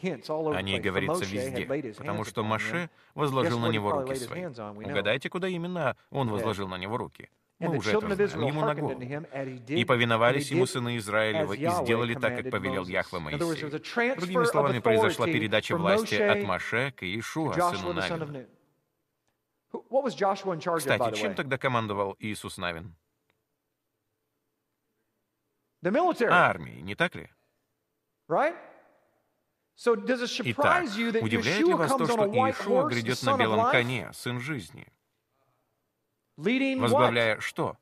О 0.03 0.63
ней 0.63 0.81
говорится 0.81 1.25
везде, 1.25 1.95
потому 1.95 2.25
что 2.25 2.43
Маше 2.43 2.91
возложил 3.15 3.61
на 3.61 3.69
него 3.69 3.93
руки 3.93 4.15
свои. 4.17 4.47
Угадайте, 4.47 5.31
куда 5.31 5.49
именно 5.49 5.97
он 6.11 6.29
возложил 6.31 6.69
на 6.69 6.77
него 6.77 6.97
руки? 6.97 7.31
Мы 7.59 7.77
уже 7.79 7.93
это 7.97 8.27
знаем, 8.27 8.49
ему 8.49 8.61
на 8.63 8.75
голову. 8.75 9.01
И 9.69 9.85
повиновались 9.85 10.51
ему 10.51 10.67
сыны 10.67 10.97
Израилева, 10.97 11.53
и 11.53 11.69
сделали 11.85 12.15
так, 12.15 12.37
как 12.39 12.51
повелел 12.51 12.85
Яхве 12.87 13.21
Моисею. 13.21 13.71
Другими 14.17 14.45
словами, 14.45 14.81
произошла 14.81 15.27
передача 15.27 15.77
власти 15.77 16.17
от 16.17 16.43
Маше 16.43 16.93
к 16.97 17.03
Иешуа, 17.03 17.53
сыну 17.53 17.93
Навину. 17.93 18.47
Кстати, 20.79 20.99
чем 21.17 21.35
тогда 21.35 21.59
командовал 21.59 22.17
Иисус 22.19 22.59
Навин? 22.59 22.95
Армией, 26.31 26.83
не 26.83 26.95
так 26.95 27.15
ли? 27.15 27.31
Итак, 30.53 30.85
удивляет 31.23 31.59
ли 31.67 31.75
вас 31.75 31.91
то, 31.91 32.07
что 32.07 32.27
Иешуа 32.47 32.83
грядет 32.89 33.23
на 33.23 33.31
белом 33.39 33.59
коне, 33.73 34.13
сын 34.13 34.41
жизни? 34.41 34.87
Возглавляя 36.83 37.41
что? 37.41 37.77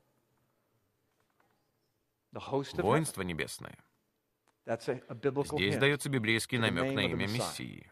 Воинство 2.83 3.21
небесное. 3.23 3.77
Здесь 5.57 5.75
дается 5.77 6.09
библейский 6.09 6.57
намек 6.57 6.93
на 6.95 7.01
имя 7.01 7.27
Мессии. 7.37 7.91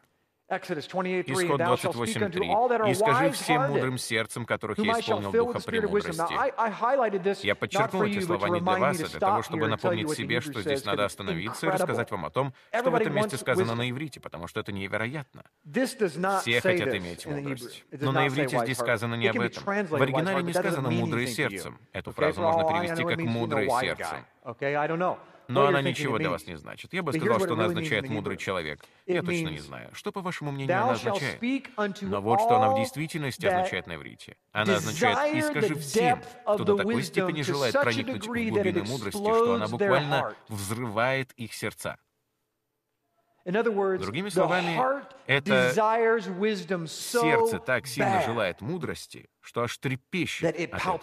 Исход 0.49 1.61
28.3. 1.61 2.89
«И 2.89 2.93
скажи 2.95 3.31
всем 3.31 3.61
мудрым 3.69 3.97
сердцем, 3.99 4.45
которых 4.45 4.79
я 4.79 4.99
исполнил 4.99 5.31
духа 5.31 5.59
премудрости». 5.59 7.45
Я 7.45 7.55
подчеркнул 7.55 8.03
эти 8.03 8.19
слова 8.19 8.47
не 8.49 8.59
для 8.59 8.77
вас, 8.77 8.99
а 8.99 9.07
для 9.07 9.19
того, 9.19 9.43
чтобы 9.43 9.67
напомнить 9.67 10.09
себе, 10.11 10.41
что 10.41 10.61
здесь 10.61 10.83
надо 10.85 11.05
остановиться 11.05 11.67
и 11.67 11.69
рассказать 11.69 12.09
вам 12.11 12.25
о 12.25 12.29
том, 12.31 12.53
что 12.73 12.89
в 12.89 12.95
этом 12.95 13.13
месте 13.13 13.37
сказано 13.37 13.75
на 13.75 13.89
иврите, 13.89 14.19
потому 14.19 14.47
что 14.47 14.59
это 14.59 14.71
невероятно. 14.71 15.43
Все 16.41 16.61
хотят 16.61 16.95
иметь 16.95 17.25
мудрость. 17.25 17.85
Но 17.91 18.11
на 18.11 18.27
иврите 18.27 18.57
здесь 18.59 18.77
сказано 18.77 19.15
не 19.15 19.27
об 19.27 19.39
этом. 19.39 19.63
В 19.63 20.01
оригинале 20.01 20.43
не 20.43 20.53
сказано 20.53 20.89
«мудрые 20.89 21.27
сердцем». 21.27 21.79
Эту 21.93 22.11
фразу 22.11 22.41
можно 22.41 22.63
перевести 22.63 23.03
как 23.03 23.19
«мудрое 23.19 23.69
сердцем» 23.69 24.25
но 25.49 25.67
она 25.67 25.81
ничего 25.81 26.17
для 26.17 26.29
вас 26.29 26.47
не 26.47 26.55
значит. 26.57 26.93
Я 26.93 27.03
бы 27.03 27.11
сказал, 27.11 27.39
что 27.39 27.53
она 27.53 27.65
означает 27.65 28.07
«мудрый 28.07 28.37
человек». 28.37 28.85
Я 29.05 29.21
точно 29.21 29.49
не 29.49 29.59
знаю. 29.59 29.89
Что, 29.93 30.11
по 30.11 30.21
вашему 30.21 30.51
мнению, 30.51 30.81
она 30.81 30.91
означает? 30.93 31.41
Но 32.01 32.21
вот 32.21 32.39
что 32.39 32.55
она 32.57 32.69
в 32.71 32.75
действительности 32.79 33.45
означает 33.45 33.87
на 33.87 33.95
иврите. 33.95 34.37
Она 34.51 34.75
означает 34.75 35.35
«и 35.35 35.41
скажи 35.41 35.75
всем, 35.75 36.21
кто 36.43 36.63
до 36.63 36.77
такой 36.77 37.03
степени 37.03 37.41
желает 37.41 37.73
проникнуть 37.73 38.23
в 38.23 38.27
глубины 38.27 38.83
мудрости, 38.83 39.19
что 39.19 39.55
она 39.55 39.67
буквально 39.67 40.35
взрывает 40.47 41.31
их 41.33 41.53
сердца». 41.53 41.97
Другими 43.45 44.29
словами, 44.29 44.79
это 45.25 45.71
сердце 46.87 47.59
так 47.59 47.87
сильно 47.87 48.21
желает 48.21 48.61
мудрости, 48.61 49.27
что 49.41 49.63
аж 49.63 49.75
трепещет 49.77 50.49
от 50.49 50.59
этого. 50.59 50.99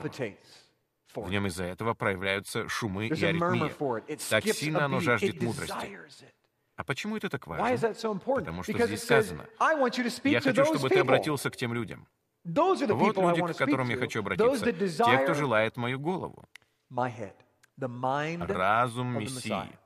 В 1.16 1.30
нем 1.30 1.46
из-за 1.46 1.64
этого 1.64 1.94
проявляются 1.94 2.68
шумы 2.68 3.06
и 3.06 3.12
аритмия. 3.24 3.70
Так 4.30 4.44
сильно 4.44 4.84
оно 4.84 5.00
жаждет 5.00 5.40
мудрости. 5.42 5.98
А 6.76 6.84
почему 6.84 7.16
это 7.16 7.30
так 7.30 7.46
важно? 7.46 7.64
Потому 8.40 8.62
что 8.62 8.72
здесь 8.86 9.02
сказано, 9.02 9.46
«Я 10.24 10.40
хочу, 10.40 10.64
чтобы 10.64 10.88
ты 10.88 10.98
обратился 11.00 11.50
к 11.50 11.56
тем 11.56 11.72
людям». 11.72 12.06
Вот 12.94 13.16
люди, 13.16 13.40
к 13.54 13.56
которым 13.58 13.88
я 13.88 13.96
хочу 13.96 14.20
обратиться. 14.20 14.72
Те, 15.06 15.18
кто 15.24 15.34
желает 15.34 15.76
мою 15.76 15.98
голову. 15.98 16.44
Разум 18.48 19.18
Мессии. 19.18 19.78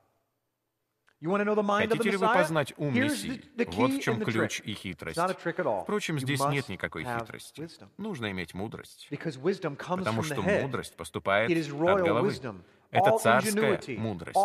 Хотите 1.23 2.11
ли 2.11 2.17
вы 2.17 2.27
познать 2.27 2.73
ум 2.77 2.93
Мессии? 2.93 3.41
Вот 3.73 3.91
в 3.91 3.99
чем 4.01 4.21
ключ 4.21 4.61
и 4.65 4.73
хитрость. 4.73 5.19
Впрочем, 5.83 6.19
здесь 6.19 6.43
нет 6.47 6.69
никакой 6.69 7.03
хитрости. 7.03 7.67
Нужно 7.97 8.31
иметь 8.31 8.53
мудрость. 8.53 9.07
Потому 9.09 10.23
что 10.23 10.41
мудрость 10.41 10.95
поступает 10.95 11.51
от 11.51 12.01
головы. 12.01 12.33
Это 12.91 13.17
царская 13.19 13.79
мудрость. 13.97 14.37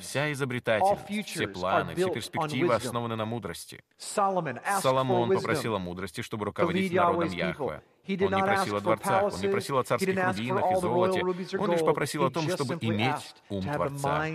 Вся 0.00 0.32
изобретательность, 0.32 1.28
все 1.28 1.46
планы, 1.46 1.94
все 1.94 2.10
перспективы 2.10 2.74
основаны 2.74 3.14
на 3.14 3.26
мудрости. 3.26 3.84
Соломон 3.98 5.30
попросил 5.30 5.74
о 5.74 5.78
мудрости, 5.78 6.22
чтобы 6.22 6.46
руководить 6.46 6.92
народом 6.92 7.28
Яхве. 7.30 7.82
Он 8.06 8.34
не 8.34 8.42
просил 8.42 8.76
о 8.76 8.80
дворцах, 8.80 9.24
он 9.24 9.40
не 9.40 9.48
просил 9.48 9.78
о 9.78 9.84
царских 9.84 10.16
рубинах 10.16 10.72
и 10.72 10.76
золоте. 10.76 11.22
Он 11.58 11.72
лишь 11.72 11.80
попросил 11.80 12.24
о 12.24 12.30
том, 12.30 12.48
чтобы 12.48 12.78
иметь 12.80 13.34
ум 13.50 13.62
Творца. 13.62 14.28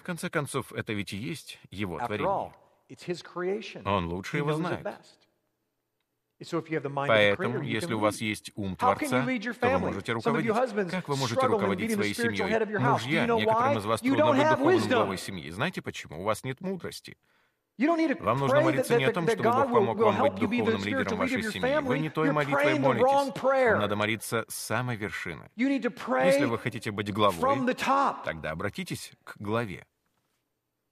В 0.00 0.02
конце 0.02 0.28
концов, 0.30 0.72
это 0.72 0.92
ведь 0.92 1.12
и 1.12 1.16
есть 1.16 1.58
его 1.70 1.98
творение. 1.98 2.52
Он 3.84 4.06
лучше 4.08 4.36
его 4.38 4.52
знает. 4.54 4.86
Поэтому, 7.08 7.62
если 7.62 7.94
у 7.94 7.98
вас 7.98 8.20
есть 8.20 8.52
ум 8.54 8.76
Творца, 8.76 9.26
то 9.60 9.68
вы 9.70 9.78
можете 9.80 10.12
руководить. 10.12 10.52
Как 10.90 11.08
вы 11.08 11.16
можете 11.16 11.40
руководить 11.46 11.92
своей 11.94 12.14
семьей? 12.14 12.78
Мужья, 12.78 13.26
некоторым 13.26 13.78
из 13.78 13.84
вас 13.84 14.00
трудно 14.00 14.24
быть 14.32 14.48
духовным 14.50 14.88
главой 14.98 15.18
семьи. 15.18 15.50
Знаете 15.50 15.82
почему? 15.82 16.20
У 16.20 16.24
вас 16.24 16.44
нет 16.44 16.60
мудрости. 16.60 17.16
Вам 17.78 18.38
нужно 18.38 18.60
молиться 18.60 18.96
не 18.96 19.04
о 19.04 19.12
том, 19.12 19.28
чтобы 19.28 19.50
Бог 19.50 19.72
помог 19.72 19.98
вам 19.98 20.18
быть 20.18 20.34
духовным 20.34 20.84
лидером 20.84 21.18
вашей 21.18 21.42
семьи. 21.44 21.78
Вы 21.80 21.98
не 22.00 22.10
той 22.10 22.32
молитвой 22.32 22.78
молитесь. 22.78 23.42
Вам 23.42 23.80
надо 23.80 23.94
молиться 23.96 24.44
с 24.48 24.54
самой 24.54 24.96
вершины. 24.96 25.48
Если 25.56 26.44
вы 26.44 26.58
хотите 26.58 26.90
быть 26.90 27.12
главой, 27.12 27.74
тогда 28.24 28.50
обратитесь 28.50 29.12
к 29.22 29.36
главе. 29.38 29.86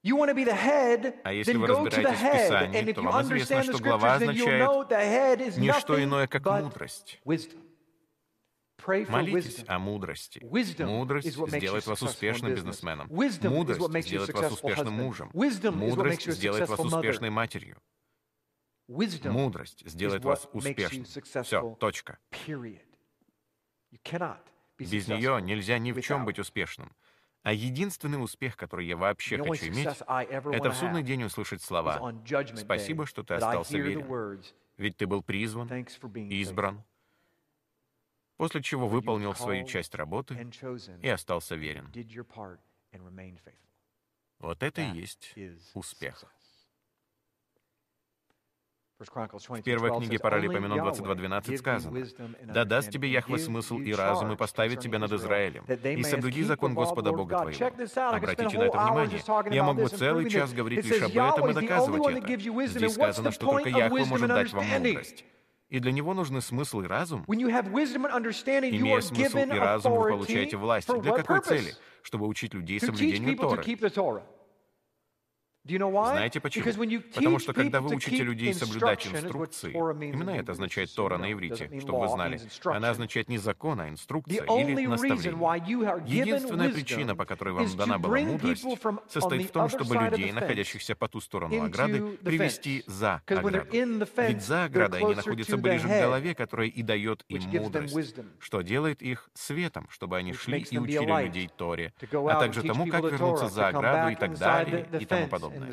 А 0.04 1.32
если 1.32 1.56
вы 1.56 1.66
разбираетесь 1.66 2.20
в 2.20 2.32
Писании, 2.32 2.92
то 2.92 3.02
вам 3.02 3.22
известно, 3.24 3.62
что 3.64 3.78
глава 3.78 4.14
означает 4.14 5.56
не 5.56 5.72
что 5.72 6.02
иное, 6.02 6.28
как 6.28 6.44
мудрость. 6.46 7.20
Молитесь 8.84 9.64
о 9.66 9.78
мудрости. 9.78 10.40
Мудрость 10.84 11.28
сделает 11.28 11.86
вас 11.86 12.02
успешным 12.02 12.54
бизнесменом. 12.54 13.08
Мудрость 13.08 14.06
сделает 14.06 14.34
вас 14.34 14.52
успешным 14.52 14.94
мужем. 14.94 15.30
Мудрость 15.32 16.30
сделает 16.30 16.68
вас 16.68 16.80
успешной 16.80 17.30
матерью. 17.30 17.78
Мудрость 18.88 19.82
сделает 19.86 20.24
вас 20.24 20.48
успешным. 20.52 21.04
Все, 21.42 21.76
точка. 21.80 22.18
Без 24.78 25.08
нее 25.08 25.40
нельзя 25.42 25.78
ни 25.78 25.92
в 25.92 26.00
чем 26.00 26.24
быть 26.24 26.38
успешным. 26.38 26.94
А 27.42 27.52
единственный 27.52 28.22
успех, 28.22 28.56
который 28.56 28.86
я 28.86 28.96
вообще 28.96 29.38
хочу 29.38 29.68
иметь, 29.68 29.86
это 29.86 30.70
в 30.70 30.76
судный 30.76 31.04
день 31.04 31.22
услышать 31.22 31.62
слова 31.62 32.12
«Спасибо, 32.56 33.06
что 33.06 33.22
ты 33.22 33.34
остался 33.34 33.78
верен, 33.78 34.42
ведь 34.76 34.96
ты 34.96 35.06
был 35.06 35.22
призван, 35.22 35.68
избран, 36.28 36.82
после 38.36 38.62
чего 38.62 38.88
выполнил 38.88 39.34
свою 39.34 39.66
часть 39.66 39.94
работы 39.94 40.48
и 41.02 41.08
остался 41.08 41.54
верен. 41.56 41.92
Вот 44.38 44.62
это 44.62 44.82
и 44.82 44.90
есть 44.90 45.34
успех. 45.74 46.24
В 48.98 49.62
первой 49.62 49.90
книге 49.98 50.18
Паралипоменон 50.18 50.80
22.12 50.80 51.58
сказано, 51.58 52.06
«Да 52.44 52.64
даст 52.64 52.90
тебе 52.90 53.10
Яхве 53.10 53.38
смысл 53.38 53.78
и 53.78 53.92
разум, 53.92 54.32
и 54.32 54.36
поставит 54.36 54.80
тебя 54.80 54.98
над 54.98 55.12
Израилем, 55.12 55.64
и 55.64 56.02
соблюди 56.02 56.42
закон 56.44 56.74
Господа 56.74 57.12
Бога 57.12 57.42
твоего». 57.42 57.66
Обратите 58.16 58.58
на 58.58 58.62
это 58.62 58.78
внимание. 58.78 59.54
Я 59.54 59.64
мог 59.64 59.76
бы 59.76 59.88
целый 59.88 60.30
час 60.30 60.54
говорить 60.54 60.86
лишь 60.86 61.02
об 61.02 61.10
этом 61.10 61.50
и 61.50 61.52
доказывать 61.52 62.06
это. 62.06 62.66
Здесь 62.66 62.94
сказано, 62.94 63.32
что 63.32 63.46
только 63.46 63.68
Яхве 63.68 64.04
может 64.06 64.28
дать 64.28 64.52
вам 64.54 64.66
мудрость. 64.66 65.24
И 65.68 65.80
для 65.80 65.90
него 65.92 66.14
нужны 66.14 66.40
смысл 66.40 66.82
и 66.82 66.86
разум. 66.86 67.24
Имея 68.70 69.00
смысл 69.00 69.38
и 69.38 69.58
разум, 69.58 69.92
вы 69.92 69.98
получаете 70.10 70.56
власть. 70.56 70.88
Для 71.02 71.12
какой 71.12 71.40
цели? 71.40 71.74
Чтобы 72.02 72.26
учить 72.28 72.54
людей 72.54 72.78
соблюдению 72.80 73.36
Торы. 73.36 73.62
Знаете 75.66 76.40
почему? 76.40 76.64
Потому 77.14 77.38
что 77.38 77.52
когда 77.52 77.80
вы 77.80 77.96
учите 77.96 78.22
людей 78.22 78.54
соблюдать 78.54 79.06
инструкции, 79.06 79.72
именно 79.72 80.30
это 80.30 80.52
означает 80.52 80.94
Тора 80.94 81.18
на 81.18 81.32
иврите, 81.32 81.70
чтобы 81.80 82.00
вы 82.00 82.08
знали, 82.08 82.40
она 82.64 82.90
означает 82.90 83.28
не 83.28 83.38
закон, 83.38 83.80
а 83.80 83.88
инструкция 83.88 84.44
или 84.44 84.86
наставление. 84.86 86.02
Единственная 86.06 86.70
причина, 86.70 87.16
по 87.16 87.24
которой 87.24 87.54
вам 87.54 87.76
дана 87.76 87.98
была 87.98 88.18
мудрость, 88.18 88.64
состоит 89.08 89.48
в 89.48 89.52
том, 89.52 89.68
чтобы 89.68 89.96
людей, 89.96 90.32
находящихся 90.32 90.94
по 90.94 91.08
ту 91.08 91.20
сторону 91.20 91.62
ограды, 91.64 92.00
привести 92.22 92.84
за 92.86 93.22
ограду. 93.26 93.66
Ведь 94.16 94.42
за 94.42 94.64
оградой 94.64 95.00
они 95.00 95.14
находятся 95.14 95.56
ближе 95.56 95.88
к 95.88 96.00
голове, 96.00 96.34
которая 96.34 96.68
и 96.68 96.82
дает 96.82 97.24
им 97.28 97.42
мудрость, 97.42 98.16
что 98.38 98.62
делает 98.62 99.02
их 99.02 99.30
светом, 99.34 99.88
чтобы 99.90 100.16
они 100.16 100.32
шли 100.32 100.60
и 100.70 100.78
учили 100.78 101.24
людей 101.24 101.50
Торе, 101.56 101.92
а 102.12 102.40
также 102.40 102.62
тому, 102.62 102.86
как 102.86 103.04
вернуться 103.04 103.48
за 103.48 103.68
ограду 103.68 104.12
и 104.12 104.14
так 104.14 104.38
далее 104.38 104.86
и 105.00 105.04
тому 105.04 105.26
подобное 105.28 105.55
подобное. 105.60 105.72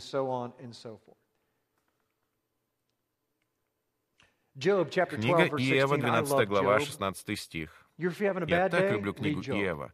Книга 5.17 5.37
Иева, 5.63 5.95
12 5.97 6.31
глава, 6.47 6.79
16 6.85 7.39
стих. 7.39 7.89
Я 8.49 8.69
так 8.69 8.81
люблю 8.91 9.13
книгу 9.13 9.41
Иева. 9.59 9.93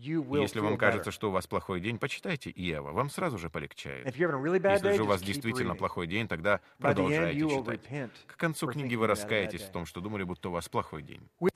Если 0.00 0.60
вам 0.60 0.76
кажется, 0.76 1.10
что 1.10 1.28
у 1.28 1.32
вас 1.32 1.48
плохой 1.48 1.80
день, 1.80 1.98
почитайте 1.98 2.50
Иева, 2.50 2.92
вам 2.92 3.10
сразу 3.10 3.36
же 3.36 3.50
полегчает. 3.50 4.06
Если 4.06 4.92
же 4.92 5.02
у 5.02 5.06
вас 5.06 5.20
действительно 5.22 5.74
плохой 5.74 6.06
день, 6.06 6.28
тогда 6.28 6.60
продолжайте 6.78 7.40
читать. 7.40 7.80
К 8.26 8.36
концу 8.36 8.68
книги 8.68 8.94
вы 8.94 9.08
раскаетесь 9.08 9.62
в 9.62 9.70
том, 9.72 9.86
что 9.86 10.00
думали, 10.00 10.22
будто 10.22 10.50
у 10.50 10.52
вас 10.52 10.68
плохой 10.68 11.02
день. 11.02 11.28
У 11.40 11.48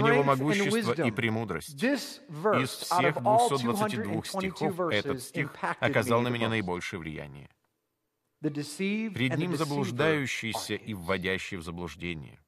него 0.00 0.24
могущество 0.24 0.92
и 1.02 1.10
премудрость. 1.10 1.80
Из 1.82 2.20
всех 2.70 3.22
222 3.22 4.24
стихов 4.24 4.80
этот 4.90 5.22
стих 5.22 5.54
оказал 5.78 6.22
на 6.22 6.28
меня 6.28 6.48
наибольшее 6.48 6.98
влияние. 6.98 7.48
Пред 8.40 9.36
ним 9.38 9.56
заблуждающийся 9.56 10.74
и 10.74 10.92
вводящий 10.92 11.56
в 11.56 11.62
заблуждение. 11.62 12.40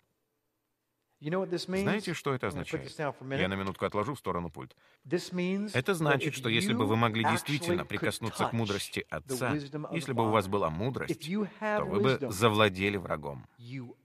Знаете, 1.82 2.14
что 2.14 2.34
это 2.34 2.48
означает? 2.48 2.90
Я 3.20 3.48
на 3.48 3.54
минутку 3.54 3.84
отложу 3.84 4.14
в 4.14 4.18
сторону 4.18 4.50
пульт. 4.50 4.76
Это 5.04 5.94
значит, 5.94 6.34
что 6.34 6.48
если 6.48 6.72
бы 6.72 6.86
вы 6.86 6.96
могли 6.96 7.24
действительно 7.24 7.84
прикоснуться 7.84 8.46
к 8.46 8.52
мудрости 8.52 9.06
Отца, 9.10 9.52
если 9.92 10.12
бы 10.12 10.26
у 10.26 10.30
вас 10.30 10.46
была 10.46 10.70
мудрость, 10.70 11.20
то 11.20 11.84
вы 11.84 12.00
бы 12.00 12.18
завладели 12.30 12.96
врагом, 12.96 13.46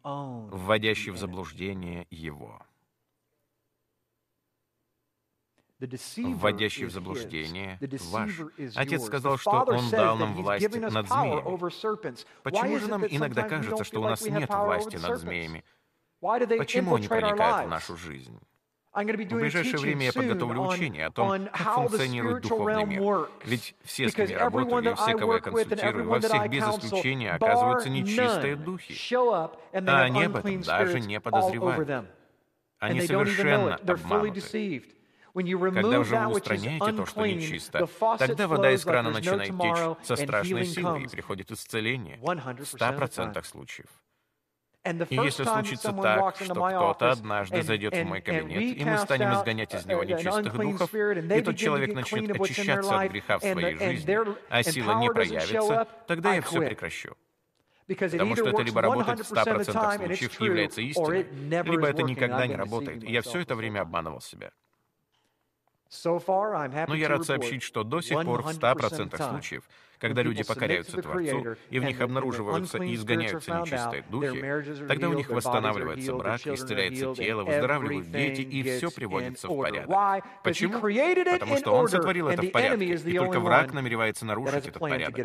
вводящий 0.03 1.11
в 1.11 1.17
заблуждение 1.17 2.07
его. 2.09 2.61
вводящий 5.79 6.85
в 6.85 6.91
заблуждение 6.91 7.79
ваш. 8.11 8.39
Отец 8.75 9.03
сказал, 9.03 9.37
что 9.37 9.49
Он 9.51 9.89
дал 9.89 10.17
нам 10.17 10.35
власть 10.35 10.69
над 10.69 11.07
змеями. 11.07 12.21
Почему 12.43 12.79
же 12.79 12.87
нам 12.87 13.05
иногда 13.05 13.43
кажется, 13.43 13.83
что 13.83 14.01
у 14.01 14.03
нас 14.03 14.21
нет 14.21 14.49
власти 14.49 14.97
над 14.97 15.19
змеями? 15.19 15.63
Почему 16.21 16.95
они 16.95 17.07
проникают 17.07 17.67
в 17.67 17.69
нашу 17.69 17.97
жизнь? 17.97 18.39
В 18.93 19.05
ближайшее 19.05 19.77
время 19.79 20.07
я 20.07 20.13
подготовлю 20.13 20.67
учение 20.67 21.05
о 21.05 21.11
том, 21.11 21.45
как 21.45 21.73
функционирует 21.75 22.43
духовный 22.43 22.85
мир. 22.85 23.29
Ведь 23.45 23.75
все, 23.83 24.09
с 24.09 24.13
кем 24.13 24.27
я 24.27 24.39
работаю, 24.39 24.91
и 24.91 24.95
все, 24.95 25.17
кого 25.17 25.35
я 25.35 25.39
консультирую, 25.39 26.09
во 26.09 26.19
всех 26.19 26.49
без 26.49 26.63
исключения 26.63 27.31
оказываются 27.31 27.89
нечистые 27.89 28.55
духи. 28.57 29.15
А 29.73 30.01
они 30.01 30.23
об 30.23 30.35
этом 30.35 30.61
даже 30.61 30.99
не 30.99 31.19
подозревают. 31.19 32.05
Они 32.79 33.01
совершенно 33.01 33.75
обмануты. 33.75 34.83
Когда 35.33 35.99
уже 35.99 36.17
вы 36.17 36.27
устраняете 36.33 36.91
то, 36.91 37.05
что 37.05 37.25
нечисто, 37.25 37.87
тогда 38.19 38.47
вода 38.49 38.71
из 38.71 38.83
крана 38.83 39.11
начинает 39.11 39.57
течь 39.57 40.05
со 40.05 40.17
страшной 40.17 40.65
силой 40.65 41.03
и 41.03 41.07
приходит 41.07 41.49
исцеление 41.51 42.17
в 42.17 42.25
100% 42.25 43.41
случаев. 43.45 43.87
И 44.83 45.15
если 45.15 45.43
случится 45.43 45.93
так, 45.93 46.35
что 46.37 46.53
кто-то 46.55 47.11
однажды 47.11 47.61
зайдет 47.61 47.95
в 47.95 48.03
мой 48.03 48.21
кабинет, 48.21 48.77
и 48.77 48.83
мы 48.83 48.97
станем 48.97 49.33
изгонять 49.33 49.73
из 49.75 49.85
него 49.85 50.03
нечистых 50.03 50.57
духов, 50.57 50.93
и 50.93 51.41
тот 51.41 51.55
человек 51.55 51.93
начнет 51.93 52.39
очищаться 52.39 52.99
от 52.99 53.11
греха 53.11 53.37
в 53.37 53.41
своей 53.41 53.77
жизни, 53.77 54.17
а 54.49 54.63
сила 54.63 54.99
не 54.99 55.09
проявится, 55.09 55.87
тогда 56.07 56.33
я 56.33 56.41
все 56.41 56.59
прекращу. 56.61 57.15
Потому 57.87 58.35
что 58.35 58.49
это 58.49 58.61
либо 58.61 58.81
работает 58.81 59.19
в 59.19 59.31
100% 59.31 59.97
случаев 59.97 60.41
и 60.41 60.45
является 60.45 60.81
истиной, 60.81 61.27
либо 61.63 61.87
это 61.87 62.03
никогда 62.03 62.47
не 62.47 62.55
работает, 62.55 63.03
и 63.03 63.11
я 63.11 63.21
все 63.21 63.39
это 63.39 63.55
время 63.55 63.81
обманывал 63.81 64.21
себя. 64.21 64.51
Но 66.03 66.95
я 66.95 67.09
рад 67.09 67.25
сообщить, 67.25 67.61
что 67.63 67.83
до 67.83 68.01
сих 68.01 68.23
пор 68.23 68.41
в 68.41 68.47
100% 68.47 69.29
случаев, 69.29 69.63
когда 70.01 70.23
люди 70.23 70.43
покоряются 70.43 71.01
Творцу, 71.01 71.55
и 71.69 71.79
в 71.79 71.83
них 71.83 72.01
обнаруживаются 72.01 72.79
и 72.79 72.95
изгоняются 72.95 73.59
нечистые 73.61 74.03
духи, 74.09 74.87
тогда 74.87 75.09
у 75.09 75.13
них 75.13 75.29
восстанавливается 75.29 76.13
брак, 76.15 76.45
исцеляется 76.47 77.13
тело, 77.13 77.43
выздоравливают 77.43 78.11
дети, 78.11 78.41
и 78.41 78.63
все 78.63 78.89
приводится 78.89 79.47
в 79.47 79.55
порядок. 79.55 80.25
Почему? 80.43 80.81
Потому 80.81 81.57
что 81.57 81.71
Он 81.73 81.87
сотворил 81.87 82.27
это 82.27 82.41
в 82.41 82.51
порядке, 82.51 82.95
и 82.95 83.17
только 83.17 83.39
враг 83.39 83.73
намеревается 83.73 84.25
нарушить 84.25 84.67
этот 84.67 84.79
порядок. 84.79 85.15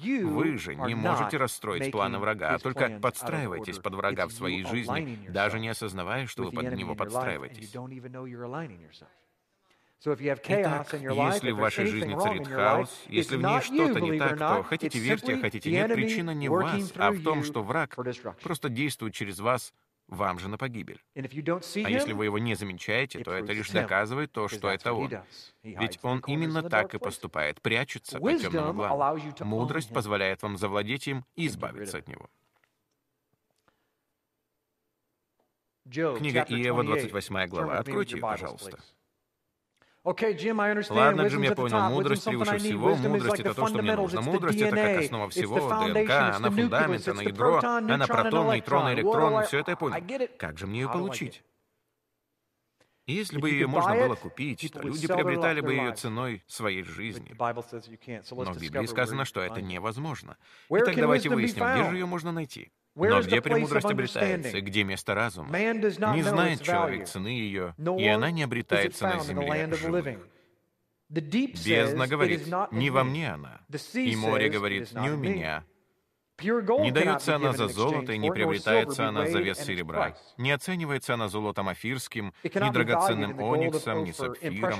Вы 0.00 0.58
же 0.58 0.74
не 0.76 0.94
можете 0.94 1.36
расстроить 1.36 1.90
планы 1.90 2.18
врага, 2.18 2.54
а 2.54 2.58
только 2.58 3.00
подстраиваетесь 3.00 3.78
под 3.78 3.94
врага 3.94 4.26
в 4.26 4.32
своей 4.32 4.64
жизни, 4.64 5.18
даже 5.28 5.58
не 5.58 5.68
осознавая, 5.68 6.26
что 6.26 6.44
вы 6.44 6.52
под 6.52 6.72
него 6.74 6.94
подстраиваетесь. 6.94 7.74
Итак, 10.04 10.92
если 10.94 11.52
в 11.52 11.56
вашей 11.58 11.86
жизни 11.86 12.14
царит 12.20 12.48
хаос, 12.48 13.04
если 13.08 13.36
в 13.36 13.42
ней 13.42 13.60
что-то 13.60 14.00
не 14.00 14.18
так, 14.18 14.38
то 14.38 14.62
хотите 14.64 14.98
верьте, 14.98 15.34
а 15.34 15.40
хотите 15.40 15.70
нет, 15.70 15.92
причина 15.92 16.32
не 16.32 16.48
в 16.48 16.52
вас, 16.52 16.92
а 16.96 17.12
в 17.12 17.22
том, 17.22 17.44
что 17.44 17.62
враг 17.62 17.96
просто 18.42 18.68
действует 18.68 19.14
через 19.14 19.38
вас 19.38 19.72
вам 20.08 20.38
же 20.40 20.48
на 20.48 20.58
погибель. 20.58 21.00
А 21.14 21.90
если 21.90 22.12
вы 22.12 22.24
его 22.24 22.38
не 22.38 22.54
замечаете, 22.54 23.22
то 23.22 23.32
это 23.32 23.52
лишь 23.52 23.70
доказывает 23.70 24.32
то, 24.32 24.48
что 24.48 24.68
это 24.68 24.92
он. 24.92 25.10
Ведь 25.62 25.98
он 26.02 26.22
именно 26.26 26.62
так 26.68 26.94
и 26.94 26.98
поступает, 26.98 27.62
прячется 27.62 28.18
по 28.18 28.32
темным 28.36 28.70
углам. 28.70 29.18
Мудрость 29.40 29.92
позволяет 29.92 30.42
вам 30.42 30.56
завладеть 30.56 31.06
им 31.06 31.24
и 31.36 31.46
избавиться 31.46 31.98
от 31.98 32.08
него. 32.08 32.28
Книга 35.84 36.42
Иова, 36.48 36.84
28 36.84 37.46
глава. 37.46 37.78
Откройте 37.78 38.16
ее, 38.16 38.20
пожалуйста. 38.20 38.78
Ладно, 40.04 41.28
Джим, 41.28 41.42
я 41.42 41.54
понял, 41.54 41.80
мудрость 41.90 42.24
превыше 42.24 42.58
всего, 42.58 42.96
мудрость— 42.96 43.40
это 43.40 43.54
то, 43.54 43.68
что 43.68 43.82
мне 43.82 43.94
нужно. 43.94 44.20
Мудрость— 44.20 44.60
это 44.60 44.76
как 44.76 44.98
основа 44.98 45.28
всего, 45.30 45.58
ДНК, 45.58 46.10
она 46.10 46.50
фундамент, 46.50 47.08
она 47.08 47.22
ядро, 47.22 47.60
она 47.62 48.06
протон, 48.06 48.52
нейтрон, 48.54 48.92
электрон, 48.94 49.44
все 49.44 49.58
это 49.60 49.72
я 49.72 49.76
понял. 49.76 50.28
Как 50.38 50.58
же 50.58 50.66
мне 50.66 50.80
ее 50.80 50.88
получить? 50.88 51.44
Если 53.06 53.38
бы 53.38 53.50
ее 53.50 53.66
можно 53.66 53.94
было 53.94 54.14
купить, 54.14 54.70
то 54.72 54.80
люди 54.80 55.06
приобретали 55.06 55.60
бы 55.60 55.74
ее 55.74 55.92
ценой 55.94 56.42
своей 56.46 56.82
жизни. 56.82 57.34
Но 57.38 58.52
в 58.52 58.60
Библии 58.60 58.86
сказано, 58.86 59.24
что 59.24 59.40
это 59.40 59.60
невозможно. 59.60 60.36
Итак, 60.68 60.96
давайте 60.96 61.28
выясним, 61.28 61.64
где 61.74 61.90
же 61.90 61.96
ее 61.96 62.06
можно 62.06 62.32
найти. 62.32 62.72
Но 62.94 63.22
где 63.22 63.40
премудрость 63.40 63.90
обретается, 63.90 64.60
где 64.60 64.84
место 64.84 65.14
разума? 65.14 65.56
Не 65.58 66.22
знает 66.22 66.62
человек 66.62 67.06
цены 67.08 67.28
ее, 67.28 67.74
и 67.98 68.06
она 68.06 68.30
не 68.30 68.42
обретается 68.42 69.06
на 69.08 69.18
земле 69.20 69.72
живых. 69.74 70.18
Бездна 71.08 72.06
говорит, 72.06 72.46
не 72.70 72.90
во 72.90 73.04
мне 73.04 73.32
она, 73.32 73.60
и 73.94 74.16
море 74.16 74.48
говорит, 74.48 74.92
не 74.92 75.10
у 75.10 75.16
меня, 75.16 75.64
не 76.40 76.90
дается 76.90 77.36
она 77.36 77.52
за 77.52 77.68
золото, 77.68 78.12
и 78.12 78.18
не 78.18 78.30
приобретается 78.30 79.08
она 79.08 79.26
за 79.26 79.38
вес 79.40 79.58
серебра. 79.58 80.14
Не 80.36 80.52
оценивается 80.52 81.14
она 81.14 81.28
золотом 81.28 81.68
афирским, 81.68 82.32
ни 82.42 82.70
драгоценным 82.70 83.40
ониксом, 83.40 84.04
ни 84.04 84.12
сапфиром. 84.12 84.78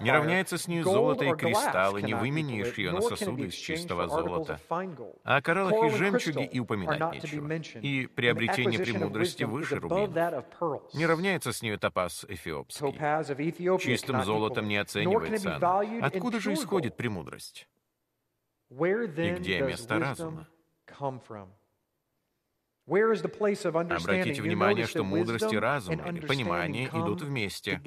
Не 0.00 0.10
равняется 0.10 0.58
с 0.58 0.68
ней 0.68 0.82
золото 0.82 1.24
и 1.24 1.34
кристаллы, 1.34 2.02
не 2.02 2.14
выменишь 2.14 2.76
ее 2.78 2.92
на 2.92 3.00
сосуды 3.00 3.46
из 3.46 3.54
чистого 3.54 4.08
золота. 4.08 4.60
А 5.24 5.36
о 5.36 5.42
кораллах 5.42 5.92
и 5.92 5.96
жемчуге 5.96 6.44
и 6.44 6.58
упоминать 6.58 7.12
нечего. 7.12 7.52
И 7.80 8.06
приобретение 8.06 8.78
премудрости 8.80 9.44
выше 9.44 9.76
рубина. 9.76 10.44
Не 10.94 11.06
равняется 11.06 11.52
с 11.52 11.62
нею 11.62 11.78
топаз 11.78 12.24
эфиопский. 12.28 13.78
Чистым 13.78 14.24
золотом 14.24 14.68
не 14.68 14.76
оценивается 14.76 15.56
она. 15.56 16.06
Откуда 16.06 16.40
же 16.40 16.54
исходит 16.54 16.96
премудрость? 16.96 17.66
И 18.78 19.30
где 19.38 19.60
место 19.60 19.98
разума? 19.98 20.48
Обратите 23.98 24.42
внимание, 24.42 24.86
что 24.86 25.04
мудрость 25.04 25.52
и 25.52 25.58
разум 25.58 26.00
или 26.00 26.26
понимание 26.26 26.88
идут 26.88 27.22
вместе. 27.22 27.80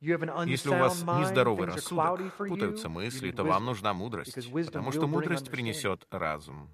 Если 0.00 0.68
у 0.68 0.78
вас 0.78 1.02
нездоровый 1.02 1.66
рассудок, 1.68 2.36
путаются 2.36 2.88
мысли, 2.88 3.30
то 3.30 3.44
вам 3.44 3.64
нужна 3.66 3.92
мудрость, 3.94 4.34
потому 4.66 4.90
что 4.92 5.06
мудрость 5.06 5.50
принесет 5.50 6.06
разум. 6.10 6.68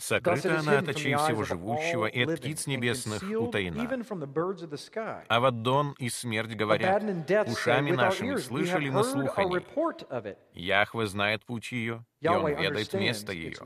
Сокрыта 0.00 0.58
она 0.58 0.78
от 0.78 0.88
очей 0.88 1.14
всего 1.14 1.44
живущего, 1.44 2.06
и 2.06 2.22
от 2.24 2.38
птиц 2.38 2.66
небесных 2.66 3.22
утаена. 3.22 3.88
Аваддон 5.28 5.94
и 5.98 6.08
смерть 6.08 6.54
говорят, 6.54 7.02
ушами 7.46 7.92
нашими 7.92 8.36
слышали 8.36 8.88
мы 8.88 9.04
слух 9.04 9.38
о 9.38 9.44
ней. 9.44 9.66
Яхве 10.54 11.06
знает 11.06 11.44
путь 11.44 11.72
ее, 11.72 12.04
и 12.20 12.28
Он 12.28 12.46
ведает 12.50 12.92
место 12.92 13.32
ее. 13.32 13.56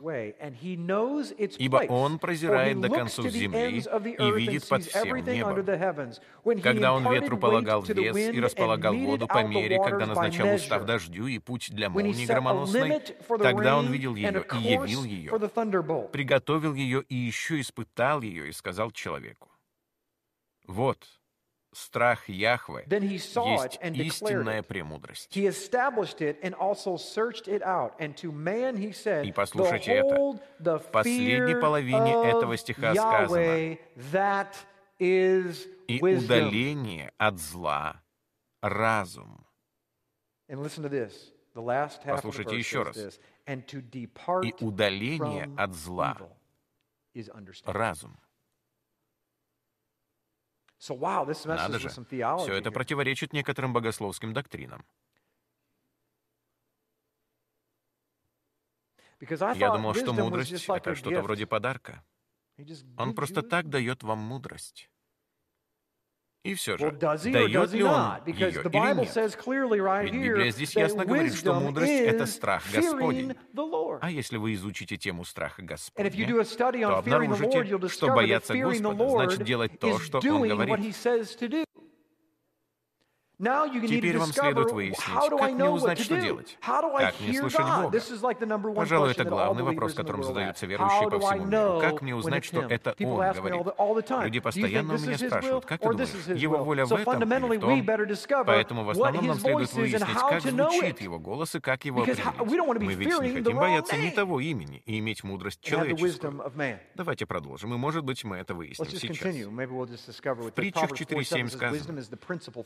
Ибо 1.58 1.76
Он 1.88 2.18
прозирает 2.18 2.80
до 2.80 2.88
концов 2.88 3.26
земли 3.26 3.78
и 3.78 4.30
видит 4.32 4.68
под 4.68 4.84
всем 4.84 5.16
небом. 5.16 6.62
Когда 6.62 6.94
Он 6.94 7.12
ветру 7.12 7.36
полагал 7.36 7.82
вес 7.82 8.16
и 8.16 8.40
располагал 8.40 8.94
воду 8.94 9.26
по 9.26 9.42
мере, 9.42 9.78
когда 9.82 10.06
назначал 10.06 10.54
устав 10.54 10.84
дождю 10.84 11.26
и 11.26 11.38
путь 11.38 11.70
для 11.70 11.90
молнии 11.90 12.26
громоносной, 12.26 13.00
тогда 13.38 13.78
Он 13.78 13.92
видел 13.92 14.14
ее 14.14 14.44
и 14.52 14.56
явил 14.56 15.04
ее, 15.04 15.30
приготовил 16.10 16.74
ее 16.74 17.02
и 17.02 17.14
еще 17.14 17.60
испытал 17.60 18.20
ее 18.22 18.48
и 18.48 18.52
сказал 18.52 18.90
человеку. 18.92 19.50
Вот, 20.66 21.06
страх 21.74 22.28
Яхве 22.28 22.86
есть 22.88 23.78
истинная 23.82 24.62
премудрость. 24.62 25.36
И 25.36 25.50
послушайте 29.32 29.92
это. 29.92 30.78
В 30.78 30.90
последней 30.90 31.60
половине 31.60 32.30
этого 32.30 32.56
стиха 32.56 32.94
сказано 32.94 33.78
«И 35.86 36.00
удаление 36.00 37.12
от 37.18 37.38
зла— 37.38 38.02
разум». 38.62 39.46
Послушайте 42.04 42.56
еще 42.56 42.82
раз. 42.82 43.20
«И 43.46 44.54
удаление 44.60 45.50
от 45.56 45.74
зла— 45.74 46.16
разум». 47.66 48.18
Надо 51.44 51.78
же, 51.78 51.88
все 51.88 52.54
это 52.54 52.70
противоречит 52.70 53.32
некоторым 53.32 53.72
богословским 53.72 54.32
доктринам. 54.32 54.84
Я 59.54 59.70
думал, 59.72 59.94
что 59.94 60.12
мудрость— 60.12 60.52
это 60.68 60.94
что-то 60.94 61.22
вроде 61.22 61.46
подарка. 61.46 62.04
Он 62.98 63.14
просто 63.14 63.42
так 63.42 63.68
дает 63.68 64.02
вам 64.02 64.18
мудрость. 64.18 64.90
И 66.44 66.52
все 66.52 66.76
же, 66.76 66.90
дает 66.90 67.72
ли 67.72 67.82
он 67.82 68.20
ее 68.26 68.50
или 68.50 68.92
нет? 68.94 69.04
Ведь 70.02 70.12
Библия 70.12 70.50
здесь 70.50 70.76
ясно 70.76 71.04
говорит, 71.06 71.34
что 71.34 71.54
мудрость— 71.54 71.92
это 72.06 72.26
страх 72.26 72.62
Господень. 72.70 73.34
А 74.00 74.10
если 74.10 74.36
вы 74.36 74.52
изучите 74.52 74.98
тему 74.98 75.24
страха 75.24 75.62
Господня, 75.62 76.10
то 76.10 76.96
обнаружите, 76.98 77.88
что 77.88 78.08
бояться 78.08 78.54
Господа 78.54 79.08
значит 79.08 79.42
делать 79.44 79.78
то, 79.78 79.98
что 79.98 80.18
Он 80.18 80.46
говорит. 80.46 80.94
Теперь 83.38 84.18
вам 84.18 84.28
следует 84.32 84.70
выяснить, 84.72 85.06
как 85.06 85.52
мне 85.52 85.68
узнать, 85.68 85.98
что 85.98 86.20
делать? 86.20 86.58
Как 86.60 87.20
мне 87.20 87.32
слышать 87.40 87.66
Бога? 87.82 88.00
Пожалуй, 88.74 89.10
это 89.10 89.24
главный 89.24 89.62
вопрос, 89.64 89.94
которым 89.94 90.22
задаются 90.22 90.66
верующие 90.66 91.10
по 91.10 91.18
всему 91.18 91.44
миру. 91.46 91.80
Как 91.80 92.02
мне 92.02 92.14
узнать, 92.14 92.44
что 92.44 92.60
это 92.62 92.94
Он 92.98 93.32
говорит? 93.34 93.66
Люди 94.24 94.40
постоянно 94.40 94.94
у 94.94 94.98
меня 94.98 95.18
спрашивают, 95.18 95.64
как 95.66 95.80
ты 95.80 95.88
думаешь, 95.88 96.08
Его 96.40 96.58
воля 96.64 96.86
в 96.86 96.92
этом 96.92 97.22
или 97.22 97.56
в 97.56 97.60
том? 97.60 97.70
Поэтому 98.46 98.84
в 98.84 98.90
основном 98.90 99.26
нам 99.26 99.36
следует 99.38 99.72
выяснить, 99.72 100.14
как 100.14 100.40
звучит 100.42 101.00
Его 101.00 101.18
голос 101.18 101.54
и 101.54 101.60
как 101.60 101.84
его 101.84 102.02
определить. 102.02 102.24
Мы 102.80 102.94
ведь 102.94 103.08
не 103.20 103.30
хотим 103.30 103.56
бояться 103.58 103.96
ни 103.96 104.10
того 104.10 104.40
имени 104.40 104.82
и 104.86 104.98
иметь 105.00 105.24
мудрость 105.24 105.60
человеческую. 105.60 106.42
Давайте 106.94 107.26
продолжим, 107.26 107.74
и, 107.74 107.76
может 107.76 108.04
быть, 108.04 108.22
мы 108.24 108.36
это 108.36 108.54
выясним 108.54 108.88
сейчас. 108.88 109.26
В 110.38 110.50
притчах 110.52 110.92
4.7 110.92 111.48
сказано, 111.48 112.02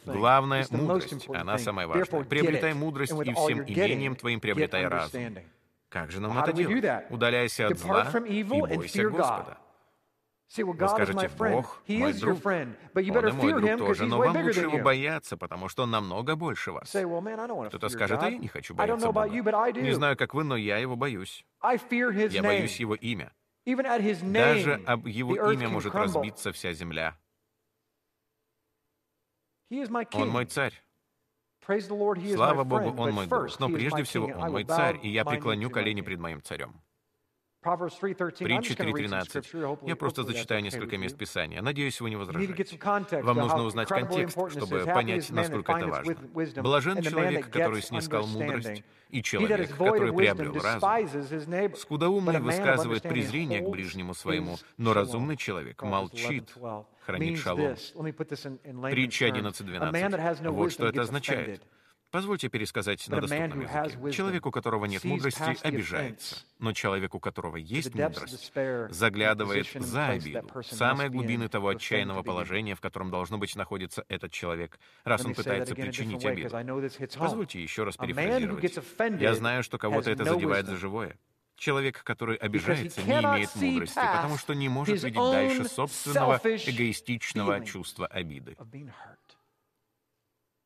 «Главное 0.07 0.58
Главное— 0.69 0.87
мудрость. 0.95 1.29
Она 1.29 1.59
самая 1.59 1.87
важная. 1.87 2.25
Приобретай 2.25 2.75
мудрость, 2.75 3.13
и 3.13 3.33
всем 3.35 3.63
имением 3.63 4.17
твоим 4.17 4.41
приобретай 4.41 4.87
разум. 4.87 5.37
Как 5.89 6.11
же 6.11 6.21
нам 6.21 6.39
это 6.39 6.53
делать? 6.53 7.05
Удаляйся 7.11 7.69
от 7.69 7.79
зла 7.79 8.11
и 8.27 8.43
бойся 8.43 9.09
Господа. 9.09 9.59
Вы 10.57 10.89
скажете, 10.89 11.31
Бог 11.39 11.83
мой 11.89 12.13
друг, 12.15 12.47
он 12.47 12.75
и 12.97 13.33
мой 13.33 13.53
друг 13.53 13.79
тоже, 13.79 14.07
но 14.07 14.19
вам 14.19 14.35
лучше 14.45 14.61
его 14.61 14.79
бояться, 14.79 15.37
потому 15.37 15.69
что 15.69 15.83
он 15.83 15.91
намного 15.91 16.37
больше 16.37 16.73
вас. 16.73 16.89
Кто-то 16.89 17.89
скажет, 17.91 18.23
а 18.23 18.31
я 18.31 18.39
не 18.39 18.49
хочу 18.49 18.75
бояться 18.75 19.13
Бога. 19.13 19.29
Не 19.29 19.93
знаю, 19.93 20.17
как 20.17 20.33
вы, 20.33 20.45
но 20.45 20.57
я 20.57 20.79
его 20.79 20.97
боюсь. 20.97 21.45
Я 21.63 22.43
боюсь 22.43 22.81
его 22.81 22.95
имя. 22.95 23.33
Даже 23.67 24.81
об 24.87 25.07
его 25.07 25.53
имя 25.53 25.69
может 25.69 25.95
разбиться 25.95 26.53
вся 26.53 26.73
земля. 26.73 27.19
Он 30.13 30.29
мой 30.31 30.47
царь. 30.47 30.73
Слава 32.35 32.65
Богу, 32.65 32.95
Он 33.03 33.13
мой 33.13 33.27
друг, 33.27 33.59
но 33.59 33.69
прежде 33.69 34.03
всего 34.03 34.27
Он 34.27 34.53
мой 34.53 34.65
царь, 34.65 34.99
и 35.03 35.09
я 35.09 35.25
преклоню 35.25 35.71
колени 35.71 36.01
пред 36.01 36.19
моим 36.19 36.43
царем. 36.43 36.81
Притча 37.61 38.75
3.13. 38.75 39.81
Я 39.87 39.97
просто 39.97 40.23
зачитаю 40.23 40.63
несколько 40.63 40.97
мест 40.97 41.19
Писания. 41.19 41.61
Надеюсь, 41.61 42.01
вы 42.01 42.09
не 42.09 42.17
возражаете. 42.17 42.79
Вам 43.23 43.37
нужно 43.37 43.65
узнать 43.65 43.89
контекст, 43.89 44.39
чтобы 44.51 44.85
понять, 44.85 45.29
насколько 45.31 45.73
это 45.73 45.89
важно. 45.89 46.17
Блажен 46.63 47.03
человек, 47.03 47.51
который 47.51 47.83
снискал 47.83 48.27
мудрость, 48.27 48.85
и 49.11 49.23
человек, 49.23 49.71
который 49.71 50.13
приобрел 50.13 50.55
разум. 50.61 51.77
Скудоумный 51.77 52.41
высказывает 52.41 53.03
презрение 53.03 53.61
к 53.61 53.69
ближнему 53.69 54.15
своему, 54.15 54.57
но 54.77 54.95
разумный 54.95 55.37
человек 55.37 55.83
молчит, 55.83 56.55
хранит 57.09 57.39
шалом. 57.39 57.75
Притча 58.91 59.29
11.12. 59.29 60.51
Вот 60.51 60.73
что 60.73 60.87
это 60.87 61.03
означает. 61.03 61.63
Позвольте 62.11 62.49
пересказать 62.49 63.07
на 63.09 63.21
доступном 63.21 63.61
языке. 63.61 64.13
Человек, 64.13 64.47
у 64.47 64.51
которого 64.51 64.87
нет 64.87 65.05
мудрости, 65.05 65.59
обижается. 65.63 66.37
Но 66.59 66.73
человек, 66.73 67.15
у 67.15 67.21
которого 67.21 67.57
есть 67.57 67.95
мудрость, 67.95 68.51
заглядывает 68.89 69.67
за 69.75 70.07
обиду, 70.07 70.49
самые 70.63 71.11
глубины 71.11 71.51
того 71.51 71.69
отчаянного 71.69 72.23
положения, 72.23 72.75
в 72.75 72.81
котором 72.81 73.11
должно 73.11 73.37
быть 73.37 73.55
находится 73.57 74.07
этот 74.09 74.33
человек, 74.33 74.79
раз 75.05 75.25
он 75.27 75.35
пытается 75.35 75.75
причинить 75.75 76.25
обиду. 76.25 76.49
Позвольте 77.19 77.63
еще 77.63 77.85
раз 77.85 77.99
перефразировать. 77.99 79.21
Я 79.21 79.35
знаю, 79.35 79.63
что 79.63 79.77
кого-то 79.77 80.11
это 80.11 80.25
задевает 80.25 80.65
за 80.67 80.77
живое. 80.79 81.19
Человек, 81.59 82.05
который 82.05 82.37
обижается, 82.37 83.03
не 83.03 83.13
имеет 83.15 83.55
мудрости, 83.57 83.95
потому 83.97 84.39
что 84.39 84.55
не 84.55 84.69
может 84.69 85.03
видеть 85.03 85.15
дальше 85.15 85.65
собственного 85.69 86.41
эгоистичного 86.45 87.65
чувства 87.65 88.07
обиды. 88.07 88.57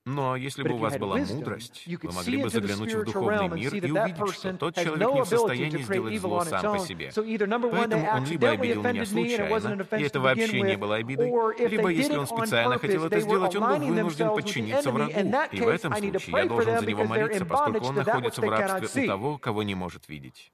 Но 0.05 0.35
если 0.35 0.65
бы 0.65 0.75
у 0.75 0.79
вас 0.79 0.99
была 0.99 1.17
мудрость, 1.17 1.87
вы 1.87 2.13
могли 2.13 2.43
бы 2.43 2.51
заглянуть 2.51 2.93
в 2.93 3.05
духовный 3.05 3.49
мир 3.49 3.73
и 3.75 3.91
увидеть, 3.91 4.35
что 4.35 4.53
тот 4.55 4.75
человек 4.75 5.15
не 5.15 5.23
в 5.23 5.27
состоянии 5.27 5.83
сделать 5.83 6.19
зло 6.21 6.45
сам 6.45 6.77
по 6.77 6.85
себе. 6.85 7.13
Поэтому 7.15 8.09
он 8.09 8.25
либо 8.27 8.51
обидел 8.51 8.83
меня 8.83 9.07
случайно, 9.07 9.87
и 9.97 10.03
это 10.03 10.21
вообще 10.21 10.61
не 10.61 10.77
было 10.77 10.97
обидой, 10.97 11.31
либо 11.69 11.89
если 11.89 12.17
он 12.17 12.27
специально 12.27 12.79
хотел 12.79 13.05
это 13.07 13.21
сделать, 13.21 13.55
он 13.55 13.79
был 13.79 13.87
вынужден 13.87 14.29
подчиниться 14.29 14.91
врагу. 14.91 15.13
И 15.53 15.61
в 15.61 15.69
этом 15.69 15.97
случае 15.97 16.37
я 16.37 16.47
должен 16.47 16.81
за 16.81 16.87
него 16.87 17.05
молиться, 17.05 17.47
поскольку 17.47 17.87
он 17.87 17.95
находится 17.95 18.41
в 18.43 18.49
рабстве 18.51 19.05
у 19.05 19.07
того, 19.07 19.39
кого 19.39 19.63
не 19.63 19.75
может 19.75 20.09
видеть. 20.09 20.53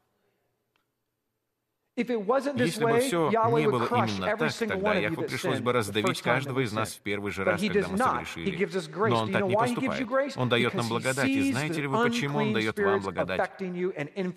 Если 1.98 2.84
бы 2.84 2.98
все 3.00 3.30
не 3.30 3.38
было 3.44 3.58
именно 3.58 4.36
так, 4.36 4.52
тогда 4.68 4.94
Яхве 4.94 5.26
пришлось 5.26 5.60
бы 5.60 5.72
раздавить 5.72 6.22
каждого 6.22 6.60
из 6.60 6.72
нас 6.72 6.94
в 6.94 7.00
первый 7.00 7.32
же 7.32 7.44
раз, 7.44 7.60
когда 7.60 7.88
мы 7.88 7.98
согрешили. 7.98 8.68
Но 9.08 9.22
Он 9.22 9.32
так 9.32 9.44
не 9.44 9.56
поступает. 9.56 10.36
Он 10.36 10.48
дает 10.48 10.74
нам 10.74 10.88
благодать. 10.88 11.28
И 11.28 11.52
знаете 11.52 11.80
ли 11.80 11.86
вы, 11.86 12.02
почему 12.04 12.38
Он 12.38 12.52
дает 12.52 12.78
вам 12.78 13.00
благодать? 13.00 13.50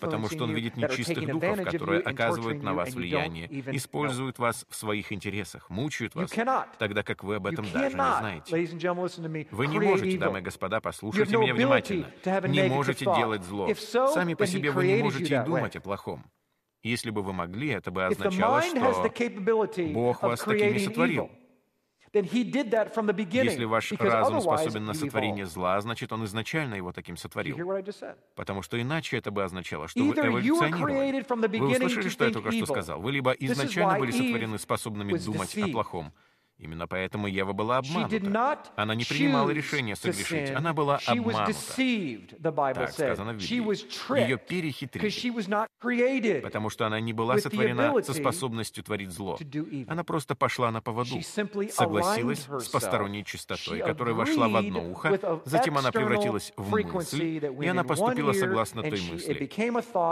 Потому 0.00 0.28
что 0.28 0.44
Он 0.44 0.52
видит 0.52 0.76
нечистых 0.76 1.26
духов, 1.26 1.62
которые 1.64 2.00
оказывают 2.00 2.62
на 2.62 2.74
вас 2.74 2.92
влияние, 2.94 3.48
используют 3.76 4.38
вас 4.38 4.66
в 4.68 4.74
своих 4.74 5.12
интересах, 5.12 5.70
мучают 5.70 6.14
вас, 6.14 6.30
тогда 6.78 7.02
как 7.02 7.22
вы 7.22 7.36
об 7.36 7.46
этом 7.46 7.64
даже 7.70 7.86
не 7.86 7.90
знаете. 7.90 8.68
Вы 9.50 9.66
не 9.66 9.78
можете, 9.78 10.18
дамы 10.18 10.40
и 10.40 10.42
господа, 10.42 10.80
послушайте 10.80 11.36
меня 11.36 11.54
внимательно, 11.54 12.06
не 12.48 12.68
можете 12.68 13.04
делать 13.04 13.44
зло. 13.44 13.68
Сами 14.12 14.34
по 14.34 14.46
себе 14.46 14.70
вы 14.70 14.86
не 14.86 15.02
можете 15.02 15.36
и 15.36 15.44
думать 15.44 15.76
о 15.76 15.80
плохом. 15.80 16.24
Если 16.82 17.10
бы 17.10 17.22
вы 17.22 17.32
могли, 17.32 17.68
это 17.68 17.90
бы 17.90 18.04
означало, 18.04 18.62
что 18.62 18.80
Бог 19.92 20.22
вас 20.22 20.40
такими 20.40 20.78
сотворил. 20.78 21.30
Если 22.14 23.64
ваш 23.64 23.90
разум 23.92 24.40
способен 24.42 24.84
на 24.84 24.92
сотворение 24.92 25.46
зла, 25.46 25.80
значит, 25.80 26.12
он 26.12 26.24
изначально 26.26 26.74
его 26.74 26.92
таким 26.92 27.16
сотворил. 27.16 27.56
Потому 28.34 28.60
что 28.60 28.78
иначе 28.80 29.16
это 29.16 29.30
бы 29.30 29.42
означало, 29.42 29.88
что 29.88 30.04
вы 30.04 30.12
эволюционировали. 30.14 31.24
Вы 31.58 31.70
услышали, 31.70 32.08
что 32.10 32.24
я 32.26 32.30
только 32.30 32.52
что 32.52 32.66
сказал? 32.66 33.00
Вы 33.00 33.12
либо 33.12 33.30
изначально 33.32 33.98
были 33.98 34.10
сотворены 34.10 34.58
способными 34.58 35.16
думать 35.16 35.56
о 35.56 35.68
плохом, 35.68 36.12
Именно 36.62 36.86
поэтому 36.86 37.26
Ева 37.26 37.52
была 37.52 37.78
обманута. 37.78 38.62
Она 38.76 38.94
не 38.94 39.04
принимала 39.04 39.50
решения 39.50 39.96
согрешить. 39.96 40.50
Она 40.54 40.72
была 40.72 41.00
обманута. 41.04 41.52
Так 42.74 42.92
сказано 42.92 43.32
в 43.32 43.36
Библии. 43.38 44.22
Ее 44.22 44.38
перехитрили, 44.38 46.40
потому 46.40 46.70
что 46.70 46.86
она 46.86 47.00
не 47.00 47.12
была 47.12 47.38
сотворена 47.38 48.00
со 48.02 48.14
способностью 48.14 48.84
творить 48.84 49.10
зло. 49.10 49.36
Она 49.88 50.04
просто 50.04 50.36
пошла 50.36 50.70
на 50.70 50.80
поводу, 50.80 51.20
согласилась 51.70 52.46
с 52.48 52.68
посторонней 52.68 53.24
чистотой, 53.24 53.80
которая 53.80 54.14
вошла 54.14 54.48
в 54.48 54.56
одно 54.56 54.88
ухо, 54.88 55.40
затем 55.44 55.78
она 55.78 55.90
превратилась 55.90 56.52
в 56.56 56.70
мысль, 56.70 57.40
и 57.60 57.66
она 57.66 57.82
поступила 57.82 58.32
согласно 58.32 58.82
той 58.82 59.00
мысли. 59.10 59.50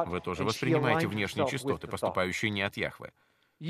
Вы 0.06 0.20
тоже 0.20 0.42
воспринимаете 0.44 1.06
внешние 1.06 1.46
частоты, 1.46 1.86
поступающие 1.86 2.50
не 2.50 2.62
от 2.62 2.76
Яхвы. 2.76 3.12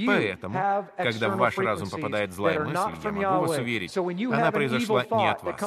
Поэтому, 0.06 0.86
когда 0.96 1.28
в 1.30 1.36
ваш 1.36 1.58
разум 1.58 1.90
попадает 1.90 2.32
злая 2.32 2.60
мысль, 2.60 2.74
я 3.02 3.10
могу 3.10 3.46
вас 3.46 3.58
уверить, 3.58 3.96
она 3.96 4.52
произошла 4.52 5.04
не 5.10 5.30
от 5.30 5.42
вас, 5.42 5.60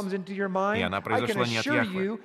и 0.77 0.81
она 0.81 1.01
произошла 1.01 1.45
не 1.45 1.57
от 1.57 1.65
Яхвы. 1.65 2.19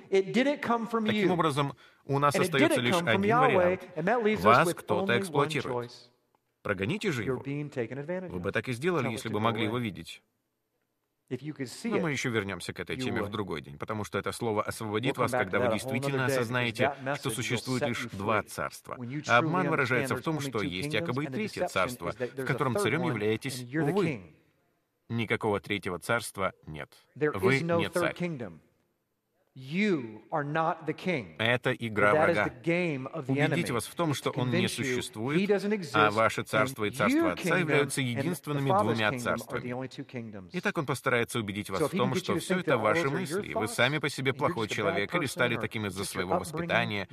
Таким 1.05 1.31
образом, 1.31 1.73
у 2.05 2.19
нас 2.19 2.35
остается 2.35 2.79
лишь 2.79 2.95
один 3.01 3.37
вариант. 3.37 3.85
Вас 4.41 4.73
кто-то 4.73 5.19
эксплуатирует. 5.19 5.91
Прогоните 6.61 7.11
же 7.11 7.23
его. 7.23 7.41
Вы 7.43 8.39
бы 8.39 8.51
так 8.51 8.67
и 8.69 8.73
сделали, 8.73 9.09
если 9.09 9.29
бы 9.29 9.39
могли 9.39 9.65
его 9.65 9.77
видеть. 9.77 10.21
Но 11.29 11.99
мы 11.99 12.11
еще 12.11 12.29
вернемся 12.29 12.73
к 12.73 12.79
этой 12.79 12.97
теме 12.97 13.21
в 13.21 13.29
другой 13.29 13.61
день, 13.61 13.77
потому 13.77 14.03
что 14.03 14.17
это 14.17 14.31
слово 14.31 14.63
освободит 14.63 15.17
вас, 15.17 15.31
когда 15.31 15.59
вы 15.59 15.73
действительно 15.73 16.25
осознаете, 16.25 16.93
что 17.15 17.29
существует 17.29 17.83
лишь 17.83 18.05
два 18.11 18.41
царства. 18.43 18.97
А 19.27 19.37
обман 19.37 19.69
выражается 19.69 20.15
в 20.15 20.21
том, 20.21 20.39
что 20.39 20.61
есть 20.61 20.93
якобы 20.93 21.25
и 21.25 21.27
третье 21.27 21.67
царство, 21.67 22.11
в 22.11 22.45
котором 22.45 22.75
царем 22.77 23.03
являетесь 23.03 23.61
вы. 23.61 24.35
Никакого 25.09 25.59
третьего 25.59 25.97
царства 25.97 26.53
нет. 26.67 26.93
Вы 27.15 27.61
не 27.61 27.89
царь. 27.89 28.15
Это 31.37 31.73
игра 31.73 32.13
врага. 32.13 32.43
Убедить 33.27 33.71
вас 33.71 33.85
в 33.85 33.95
том, 33.95 34.13
что 34.13 34.29
он 34.31 34.51
не 34.51 34.67
существует, 34.67 35.49
а 35.93 36.11
ваше 36.11 36.43
царство 36.43 36.85
и 36.85 36.91
царство 36.91 37.31
Отца 37.33 37.57
являются 37.57 38.01
единственными 38.01 38.69
двумя 38.69 39.11
царствами. 39.19 39.75
Итак, 40.53 40.77
он 40.77 40.85
постарается 40.85 41.39
убедить 41.39 41.69
вас 41.69 41.81
в 41.81 41.89
том, 41.97 42.15
что 42.15 42.37
все 42.39 42.59
это 42.59 42.77
ваши 42.77 43.09
мысли, 43.09 43.53
вы 43.53 43.67
сами 43.67 43.97
по 43.97 44.09
себе 44.09 44.33
плохой 44.33 44.67
человек 44.67 45.13
или 45.15 45.25
стали 45.25 45.55
таким 45.57 45.85
из-за 45.87 46.05
своего 46.05 46.37
воспитания. 46.37 47.07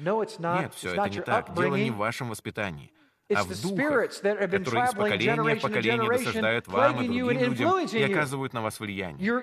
Нет, 0.60 0.74
все 0.74 0.90
это 0.90 1.08
не 1.08 1.20
так. 1.20 1.54
Дело 1.54 1.76
не 1.76 1.90
в 1.90 1.96
вашем 1.96 2.28
воспитании. 2.30 2.92
А 3.34 3.42
в 3.42 3.48
духах, 3.60 4.10
которые 4.50 4.84
из 4.84 4.94
поколения 4.94 5.54
в 5.56 5.60
поколение 5.60 6.08
досаждают 6.08 6.68
вам 6.68 7.02
и 7.02 7.06
другим 7.08 7.28
людям 7.30 7.78
и 7.86 8.02
оказывают 8.02 8.52
на 8.52 8.62
вас 8.62 8.78
влияние. 8.78 9.42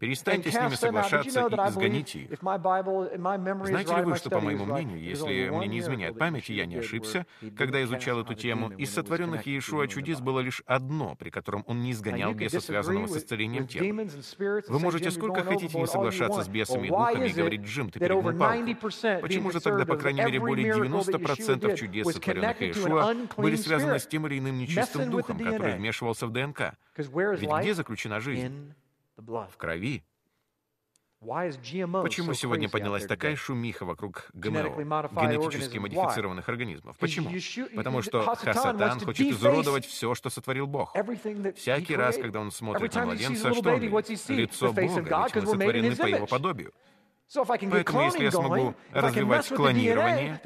Перестаньте 0.00 0.50
с 0.50 0.54
ними 0.54 0.74
соглашаться 0.74 1.40
и 1.40 1.54
изгоните 1.68 2.20
их. 2.20 2.38
Знаете 2.40 3.96
ли 3.96 4.02
вы, 4.02 4.16
что, 4.16 4.30
по 4.30 4.40
моему 4.40 4.66
мнению, 4.66 5.00
если 5.00 5.48
мне 5.48 5.68
не 5.68 5.78
изменяет 5.78 6.18
память, 6.18 6.50
и 6.50 6.54
я 6.54 6.66
не 6.66 6.76
ошибся, 6.76 7.26
когда 7.56 7.82
изучал 7.82 8.20
эту 8.20 8.34
тему, 8.34 8.70
из 8.70 8.92
сотворенных 8.92 9.46
Иешуа 9.46 9.88
чудес 9.88 10.20
было 10.20 10.40
лишь 10.40 10.62
одно, 10.66 11.14
при 11.16 11.30
котором 11.30 11.64
он 11.66 11.80
не 11.82 11.92
изгонял 11.92 12.34
беса, 12.34 12.60
связанного 12.60 13.06
с 13.06 13.16
исцелением 13.16 13.66
тела. 13.66 14.06
Вы 14.68 14.78
можете 14.78 15.10
сколько 15.10 15.42
хотите 15.42 15.78
не 15.78 15.86
соглашаться 15.86 16.42
с 16.42 16.48
бесами 16.48 16.88
и 16.88 16.90
духами 16.90 17.28
и 17.28 17.32
говорить, 17.32 17.62
Джим, 17.62 17.90
ты 17.90 17.98
перегнул 17.98 18.32
палку. 18.38 18.90
Почему 19.22 19.50
же 19.50 19.60
тогда, 19.60 19.86
по 19.86 19.96
крайней 19.96 20.22
мере, 20.22 20.38
более 20.40 20.74
90% 20.74 21.76
чудес, 21.76 22.06
сотворенных 22.26 22.60
Иешуа, 22.60 23.14
были 23.36 23.56
связаны 23.56 23.98
с 23.98 24.06
тем 24.06 24.26
или 24.26 24.38
иным 24.38 24.58
нечистым 24.58 25.10
духом, 25.10 25.38
который 25.38 25.76
вмешивался 25.76 26.26
в 26.26 26.32
ДНК? 26.32 26.74
Ведь 26.96 27.50
где 27.60 27.74
заключена 27.74 28.20
жизнь? 28.20 28.74
В 29.16 29.56
крови. 29.56 30.04
Почему 31.18 32.34
сегодня 32.34 32.68
поднялась 32.68 33.06
такая 33.06 33.36
шумиха 33.36 33.84
вокруг 33.86 34.28
ГМО, 34.34 34.60
генетически 34.68 35.78
модифицированных 35.78 36.48
организмов? 36.48 36.96
Почему? 36.98 37.30
Потому 37.74 38.02
что 38.02 38.22
Хасатан 38.22 39.00
хочет 39.00 39.28
изуродовать 39.28 39.86
все, 39.86 40.14
что 40.14 40.28
сотворил 40.30 40.66
Бог. 40.66 40.94
Всякий 41.56 41.96
раз, 41.96 42.16
когда 42.16 42.40
он 42.40 42.50
смотрит 42.52 42.94
на 42.94 43.06
младенца, 43.06 43.54
что 43.54 43.70
он 43.70 43.80
видит? 43.80 44.28
Лицо 44.28 44.72
Бога, 44.72 44.80
ведь 44.82 45.34
мы 45.34 45.46
сотворены 45.46 45.96
по 45.96 46.06
его 46.06 46.26
подобию. 46.26 46.72
Поэтому 47.34 48.02
если 48.02 48.24
я 48.24 48.30
смогу 48.30 48.74
развивать 48.92 49.48
клонирование, 49.48 50.40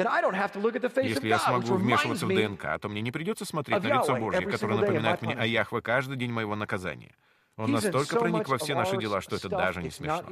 если 1.03 1.29
я 1.29 1.39
смогу 1.39 1.75
вмешиваться 1.75 2.27
в 2.27 2.29
ДНК, 2.35 2.81
то 2.81 2.89
мне 2.89 3.01
не 3.03 3.13
придется 3.13 3.45
смотреть 3.45 3.83
на 3.83 3.89
лицо 3.89 4.17
Божье, 4.17 4.47
которое 4.47 4.79
напоминает 4.81 5.23
мне 5.23 5.35
о 5.35 5.47
Яхве 5.47 5.83
каждый 5.83 6.17
день 6.17 6.33
моего 6.33 6.57
наказания. 6.57 7.15
Он 7.57 7.73
настолько 7.73 8.19
проник 8.19 8.49
во 8.49 8.59
все 8.59 8.75
наши 8.75 8.97
дела, 8.97 9.21
что 9.21 9.37
это 9.37 9.49
даже 9.49 9.83
не 9.83 9.91
смешно. 9.91 10.25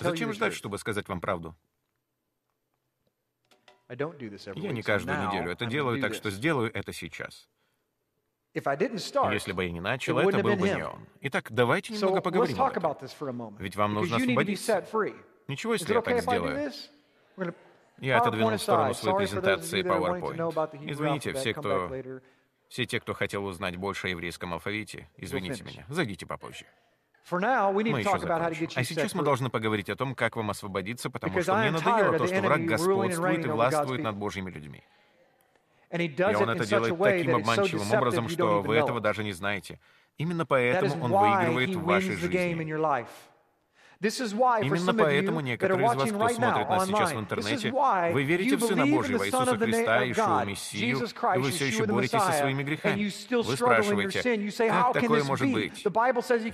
Зачем 0.00 0.32
ждать, 0.32 0.54
чтобы 0.54 0.78
сказать 0.78 1.08
вам 1.08 1.20
правду? 1.20 1.56
Я 3.90 4.72
не 4.72 4.82
каждую 4.82 5.28
неделю 5.28 5.50
это 5.50 5.66
делаю, 5.66 6.00
так 6.00 6.14
что 6.14 6.30
сделаю 6.30 6.70
это 6.72 6.92
сейчас. 6.92 7.48
Если 8.52 9.52
бы 9.52 9.64
я 9.64 9.70
не 9.70 9.80
начал, 9.80 10.18
это 10.18 10.42
был 10.42 10.56
бы 10.56 10.68
не 10.68 10.84
он. 10.84 11.06
Итак, 11.20 11.50
давайте 11.50 11.92
немного 11.94 12.20
поговорим 12.20 12.60
об 12.60 12.76
этом. 12.76 13.56
Ведь 13.58 13.76
вам 13.76 13.94
нужно 13.94 14.16
освободиться. 14.16 14.84
Ничего, 15.48 15.74
если 15.74 15.92
я 15.94 16.00
так 16.02 16.20
сделаю. 16.20 16.70
Я 17.98 18.18
отодвинул 18.18 18.52
в 18.52 18.62
сторону 18.62 18.94
своей 18.94 19.16
презентации 19.18 19.82
PowerPoint. 19.82 20.90
Извините, 20.90 21.32
все, 21.32 21.54
кто... 21.54 21.90
Все 22.68 22.86
те, 22.86 23.00
кто 23.00 23.14
хотел 23.14 23.44
узнать 23.46 23.74
больше 23.76 24.06
о 24.06 24.10
еврейском 24.10 24.54
алфавите, 24.54 25.08
извините 25.16 25.64
меня, 25.64 25.84
зайдите 25.88 26.24
попозже. 26.24 26.66
А 28.76 28.84
сейчас 28.84 29.14
мы 29.14 29.22
должны 29.22 29.50
поговорить 29.50 29.88
о 29.90 29.96
том, 29.96 30.14
как 30.14 30.36
вам 30.36 30.50
освободиться, 30.50 31.10
потому 31.10 31.40
что 31.42 31.56
мне 31.56 31.70
надоело 31.70 32.18
то, 32.18 32.26
что 32.26 32.40
враг 32.42 32.60
господствует 32.64 33.44
и 33.44 33.48
властвует 33.48 34.02
над 34.02 34.16
Божьими 34.16 34.50
людьми. 34.50 34.82
И 35.92 36.34
он 36.34 36.50
это 36.50 36.66
делает 36.66 36.98
таким 36.98 37.36
обманчивым 37.36 37.92
образом, 37.92 38.28
что 38.28 38.62
вы 38.62 38.76
этого 38.76 39.00
даже 39.00 39.24
не 39.24 39.32
знаете. 39.32 39.78
Именно 40.18 40.44
поэтому 40.46 41.04
он 41.04 41.10
выигрывает 41.12 41.70
в 41.76 41.82
вашей 41.84 42.16
жизни. 42.16 42.28
Именно 44.02 44.94
поэтому 44.94 45.40
некоторые 45.40 45.78
из 45.78 45.94
вас, 45.94 46.08
кто 46.08 46.28
смотрит 46.28 46.68
нас 46.70 46.86
сейчас 46.86 47.12
в 47.12 47.20
интернете, 47.20 47.70
вы 47.70 48.22
верите 48.22 48.56
в 48.56 48.62
Сына 48.62 48.86
Божьего, 48.86 49.26
Иисуса 49.26 49.58
Христа, 49.58 50.10
Ишуа 50.10 50.44
Мессию, 50.46 50.96
и 50.98 51.38
вы 51.38 51.50
все 51.50 51.66
еще 51.66 51.84
боретесь 51.84 52.22
со 52.22 52.32
своими 52.32 52.62
грехами. 52.62 53.10
Вы 53.30 53.56
спрашиваете, 53.56 54.22
как 54.68 54.92
такое 54.94 55.22
может 55.24 55.52
быть? 55.52 55.84
В 55.84 55.90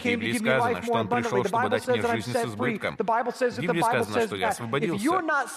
Библии 0.06 0.38
сказано, 0.38 0.82
что 0.82 0.92
Он 0.92 1.08
пришел, 1.08 1.44
чтобы 1.44 1.68
дать 1.68 1.86
мне 1.86 2.02
жизнь 2.02 2.32
с 2.32 2.44
избытком. 2.46 2.96
В 2.96 3.60
Библии 3.60 3.82
сказано, 3.82 4.26
что 4.26 4.36
я 4.36 4.48
освободился. 4.48 5.08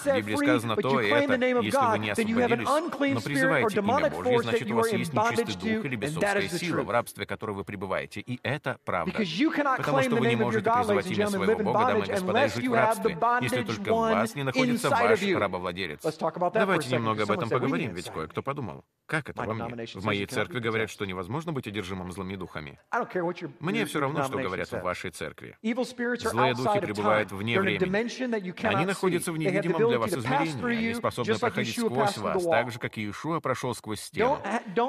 В 0.04 0.16
Библии 0.16 0.36
сказано 0.36 0.76
то 0.76 1.00
и 1.00 1.08
это. 1.08 1.34
Если 1.34 1.78
вы 1.80 1.98
не 1.98 2.10
освободились, 2.10 2.68
но 2.68 3.20
призываете 3.20 3.80
имя 3.80 4.10
Божье, 4.10 4.42
значит, 4.42 4.70
у 4.70 4.74
вас 4.76 4.92
есть 4.92 5.12
нечистый 5.12 5.74
дух 5.74 5.84
или 5.86 5.96
бесовская 5.96 6.48
сила, 6.48 6.82
в 6.82 6.90
рабстве 6.90 7.26
которой 7.26 7.52
вы 7.52 7.64
пребываете. 7.64 8.20
И 8.20 8.38
это 8.44 8.78
правда. 8.84 9.12
Потому 9.76 10.02
что 10.02 10.16
вы 10.16 10.28
не 10.28 10.36
можете 10.36 10.70
призывать 10.70 11.10
имя 11.10 11.26
своего 11.26 11.58
Бога, 11.58 11.79
дамы 11.86 12.04
и 12.04 12.08
господа, 12.08 12.44
и 12.44 12.48
жить 12.48 12.68
в 12.68 12.74
рабстве, 12.74 13.18
если 13.42 13.62
только 13.62 13.92
в 13.92 13.98
вас 13.98 14.34
не 14.34 14.42
находится 14.42 14.90
ваш 14.90 15.22
рабовладелец. 15.22 16.00
Давайте 16.52 16.94
немного 16.94 17.22
об 17.24 17.30
этом 17.30 17.48
поговорим, 17.48 17.94
ведь 17.94 18.10
кое-кто 18.10 18.42
подумал. 18.42 18.84
Как 19.06 19.28
это 19.28 19.42
во 19.42 19.54
мне? 19.54 19.86
В 19.94 20.04
моей 20.04 20.26
церкви 20.26 20.60
говорят, 20.60 20.90
что 20.90 21.04
невозможно 21.04 21.52
быть 21.52 21.66
одержимым 21.66 22.12
злыми 22.12 22.36
духами. 22.36 22.78
Мне 23.60 23.84
все 23.84 24.00
равно, 24.00 24.24
что 24.24 24.38
говорят 24.38 24.70
в 24.70 24.80
вашей 24.80 25.10
церкви. 25.10 25.56
Злые 25.62 26.54
духи 26.54 26.80
пребывают 26.80 27.32
вне 27.32 27.60
времени. 27.60 28.66
Они 28.66 28.86
находятся 28.86 29.32
в 29.32 29.38
невидимом 29.38 29.88
для 29.88 29.98
вас 29.98 30.12
измерении. 30.12 30.90
Они 30.90 30.94
способны 30.94 31.38
проходить 31.38 31.76
сквозь 31.76 32.18
вас, 32.18 32.44
так 32.44 32.70
же, 32.70 32.78
как 32.78 32.98
и 32.98 33.02
Иешуа 33.02 33.40
прошел 33.40 33.74
сквозь 33.74 34.00
стену. 34.00 34.38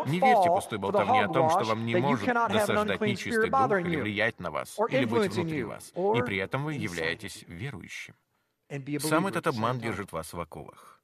Не 0.06 0.20
верьте 0.20 0.50
пустой 0.50 0.78
болтовне 0.78 1.24
о 1.26 1.28
том, 1.28 1.50
что 1.50 1.64
вам 1.64 1.86
не 1.86 1.96
может 1.96 2.26
досаждать 2.26 3.02
нечистый 3.02 3.50
дух 3.50 3.72
или 3.80 3.96
влиять 4.02 4.40
на 4.40 4.52
вас, 4.52 4.78
или 4.90 5.06
быть 5.06 5.34
внутри 5.34 5.64
вас. 5.64 5.92
И 5.96 6.22
при 6.22 6.38
этом 6.38 6.66
вы 6.66 6.76
являетесь 6.82 7.44
верующим. 7.48 8.16
Сам 9.00 9.28
этот 9.28 9.48
обман 9.48 9.80
держит 9.80 10.12
вас 10.12 10.34
в 10.34 10.40
оковах. 10.40 11.02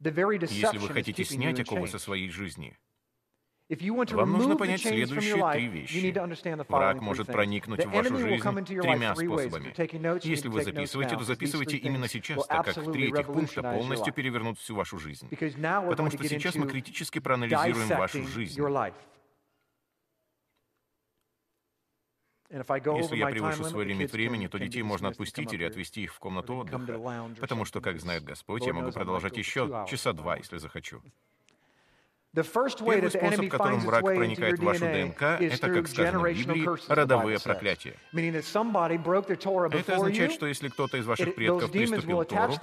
Если 0.00 0.78
вы 0.78 0.88
хотите 0.88 1.24
снять 1.24 1.60
оковы 1.60 1.88
со 1.88 1.98
своей 1.98 2.28
жизни, 2.28 2.76
вам 4.12 4.32
нужно 4.32 4.56
понять 4.56 4.82
следующие 4.82 5.52
три 5.52 5.68
вещи. 5.68 6.68
Враг 6.68 7.00
может 7.00 7.28
проникнуть 7.28 7.86
в 7.86 7.90
вашу 7.90 8.18
жизнь 8.18 8.42
тремя 8.42 9.14
способами. 9.14 9.72
Если 10.26 10.48
вы 10.48 10.62
записываете, 10.62 11.16
то 11.16 11.24
записывайте 11.24 11.78
именно 11.78 12.08
сейчас, 12.08 12.46
так 12.46 12.66
как 12.66 12.92
три 12.92 13.08
этих 13.08 13.26
пункта 13.26 13.62
полностью 13.62 14.12
перевернут 14.12 14.58
всю 14.58 14.74
вашу 14.74 14.98
жизнь. 14.98 15.28
Потому 15.30 16.10
что 16.10 16.28
сейчас 16.28 16.56
мы 16.56 16.68
критически 16.68 17.20
проанализируем 17.20 17.88
вашу 17.88 18.26
жизнь. 18.26 18.60
Если 22.54 23.16
я 23.16 23.26
превышу 23.26 23.64
свой 23.64 23.84
лимит 23.84 24.12
времени, 24.12 24.46
то 24.46 24.58
детей 24.58 24.82
можно 24.82 25.08
отпустить 25.08 25.52
или 25.52 25.64
отвезти 25.64 26.02
их 26.04 26.14
в 26.14 26.18
комнату 26.20 26.54
отдыха, 26.54 26.78
потому 27.40 27.64
что, 27.64 27.80
как 27.80 27.98
знает 27.98 28.22
Господь, 28.22 28.64
я 28.66 28.72
могу 28.72 28.92
продолжать 28.92 29.36
еще 29.36 29.84
часа 29.88 30.12
два, 30.12 30.36
если 30.36 30.58
захочу. 30.58 31.02
Первый 32.34 33.10
способ, 33.10 33.48
которым 33.48 33.80
враг 33.80 34.02
проникает 34.04 34.58
в 34.58 34.62
вашу 34.64 34.84
ДНК, 34.86 35.22
это, 35.22 35.68
как 35.68 35.86
сказано 35.88 36.18
в 36.20 36.32
Библии, 36.32 36.92
родовые 36.92 37.38
проклятия. 37.40 37.96
Это 38.12 39.94
означает, 39.96 40.32
что 40.32 40.46
если 40.46 40.68
кто-то 40.68 40.96
из 40.96 41.06
ваших 41.06 41.34
предков 41.34 41.70
приступил 41.70 42.24
к 42.24 42.28
Тору, 42.28 42.54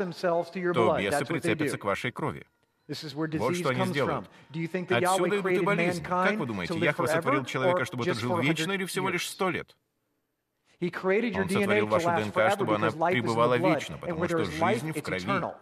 то 0.74 0.98
бесы 1.00 1.26
прицепятся 1.26 1.78
к 1.78 1.84
вашей 1.86 2.12
крови. 2.12 2.46
Вот 2.88 3.56
что 3.56 3.70
они 3.70 3.86
сделают. 3.86 4.30
Отсюда 4.90 5.40
идут 5.40 5.52
и 5.52 5.60
болезни. 5.62 6.04
Как 6.04 6.36
вы 6.36 6.46
думаете, 6.46 6.78
Яхва 6.78 7.06
сотворил 7.06 7.46
человека, 7.46 7.86
чтобы 7.86 8.06
тот 8.06 8.18
жил 8.18 8.38
вечно 8.40 8.72
или 8.72 8.86
всего 8.86 9.10
лишь 9.10 9.30
сто 9.30 9.50
лет? 9.50 9.78
Он 10.82 10.90
сотворил 11.50 11.88
вашу 11.88 12.10
ДНК, 12.10 12.52
чтобы 12.54 12.76
она 12.76 12.92
пребывала 12.92 13.58
вечно, 13.58 13.98
потому 13.98 14.26
что 14.26 14.46
жизнь 14.46 14.92
в 14.92 15.02
крови. 15.02 15.54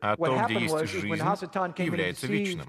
А 0.00 0.16
то, 0.16 0.44
где 0.44 0.54
есть 0.58 0.90
жизнь, 0.90 1.08
является 1.08 2.26
вечным. 2.26 2.66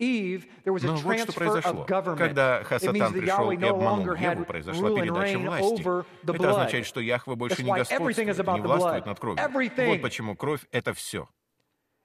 Но 0.00 0.92
вот 1.02 1.18
что 1.18 1.32
произошло. 1.32 1.84
Когда 1.84 2.62
Хасатан 2.64 3.12
пришел 3.12 3.50
и 3.50 3.64
обманул 3.64 4.14
Еву, 4.14 4.44
произошла 4.44 4.90
передача 4.90 5.38
власти. 5.38 5.84
Это 6.22 6.50
означает, 6.50 6.86
что 6.86 7.00
Яхва 7.00 7.34
больше 7.34 7.62
не 7.62 7.72
господствует, 7.72 8.16
не 8.36 8.60
властвует 8.60 9.06
над 9.06 9.18
кровью. 9.20 9.44
Вот 9.86 10.02
почему 10.02 10.34
кровь— 10.36 10.60
это 10.72 10.92
все. 10.94 11.28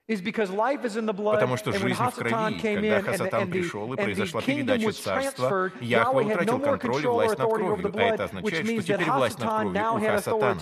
Потому 0.05 1.55
что 1.57 1.71
жизнь 1.71 2.03
в 2.03 2.15
крови, 2.15 2.59
когда 2.59 3.01
Хасатан 3.01 3.49
пришел 3.49 3.93
и 3.93 3.95
произошла 3.95 4.41
передача 4.41 4.91
царства, 4.91 5.71
Яхва 5.79 6.21
утратил 6.21 6.59
контроль 6.59 7.03
и 7.03 7.07
власть 7.07 7.37
над 7.37 7.53
кровью, 7.53 7.91
а 7.95 8.01
это 8.01 8.23
означает, 8.25 8.65
что 8.65 8.81
теперь 8.81 9.09
власть 9.11 9.39
над 9.39 9.49
кровью 9.49 9.93
у 9.93 9.99
Хасатана. 9.99 10.59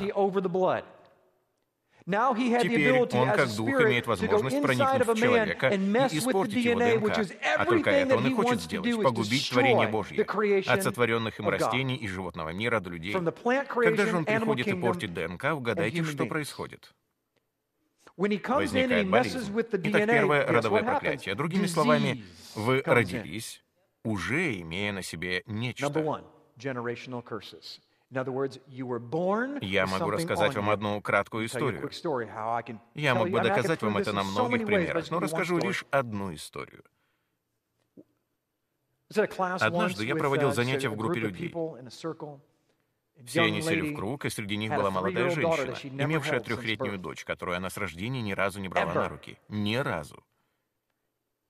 Теперь 2.61 2.99
он, 2.99 3.07
как 3.07 3.55
дух, 3.55 3.69
имеет 3.81 4.07
возможность 4.07 4.61
проникнуть 4.61 5.07
в 5.07 5.15
человека 5.19 5.67
и 5.69 5.77
испортить 6.17 6.65
его 6.65 6.79
ДНК. 6.79 7.17
А 7.57 7.65
только 7.65 7.89
это 7.91 8.17
он 8.17 8.27
и 8.27 8.33
хочет 8.33 8.61
сделать— 8.61 9.03
погубить 9.03 9.49
творение 9.49 9.87
Божье, 9.87 10.23
от 10.67 10.83
сотворенных 10.83 11.39
им 11.39 11.49
растений 11.49 11.95
и 11.95 12.07
животного 12.07 12.49
мира 12.49 12.79
до 12.79 12.89
людей. 12.91 13.13
Когда 13.13 14.05
же 14.05 14.17
он 14.17 14.25
приходит 14.25 14.67
и 14.67 14.73
портит 14.73 15.13
ДНК, 15.13 15.45
угадайте, 15.53 16.03
что 16.03 16.25
происходит? 16.27 16.91
Возникает 18.17 19.09
болезнь. 19.09 19.51
Итак, 19.83 20.09
первое— 20.09 20.45
родовое 20.47 20.83
проклятие. 20.83 21.35
Другими 21.35 21.65
словами, 21.65 22.23
вы 22.55 22.81
родились, 22.85 23.63
уже 24.03 24.59
имея 24.61 24.91
на 24.91 25.01
себе 25.01 25.43
нечто. 25.45 25.87
Я 29.61 29.87
могу 29.87 30.09
рассказать 30.09 30.55
вам 30.55 30.69
одну 30.69 31.01
краткую 31.01 31.45
историю. 31.45 31.89
Я 32.93 33.15
мог 33.15 33.29
бы 33.29 33.41
доказать 33.41 33.81
вам 33.81 33.97
это 33.97 34.13
на 34.13 34.23
многих 34.23 34.65
примерах, 34.65 35.09
но 35.09 35.19
расскажу 35.19 35.57
лишь 35.57 35.85
одну 35.91 36.33
историю. 36.33 36.83
Однажды 39.59 40.05
я 40.05 40.15
проводил 40.15 40.49
uh, 40.49 40.53
занятия 40.53 40.87
в 40.87 40.95
группе 40.95 41.19
людей. 41.19 41.53
Все 43.25 43.43
они 43.43 43.61
сели 43.61 43.93
в 43.93 43.95
круг, 43.95 44.25
и 44.25 44.29
среди 44.29 44.57
них 44.57 44.71
была 44.71 44.91
молодая 44.91 45.29
женщина, 45.29 46.03
имевшая 46.03 46.39
трехлетнюю 46.39 46.97
дочь, 46.97 47.23
которую 47.23 47.57
она 47.57 47.69
с 47.69 47.77
рождения 47.77 48.21
ни 48.21 48.33
разу 48.33 48.59
не 48.59 48.69
брала 48.69 48.93
на 48.93 49.09
руки. 49.09 49.37
Ни 49.49 49.75
разу. 49.75 50.23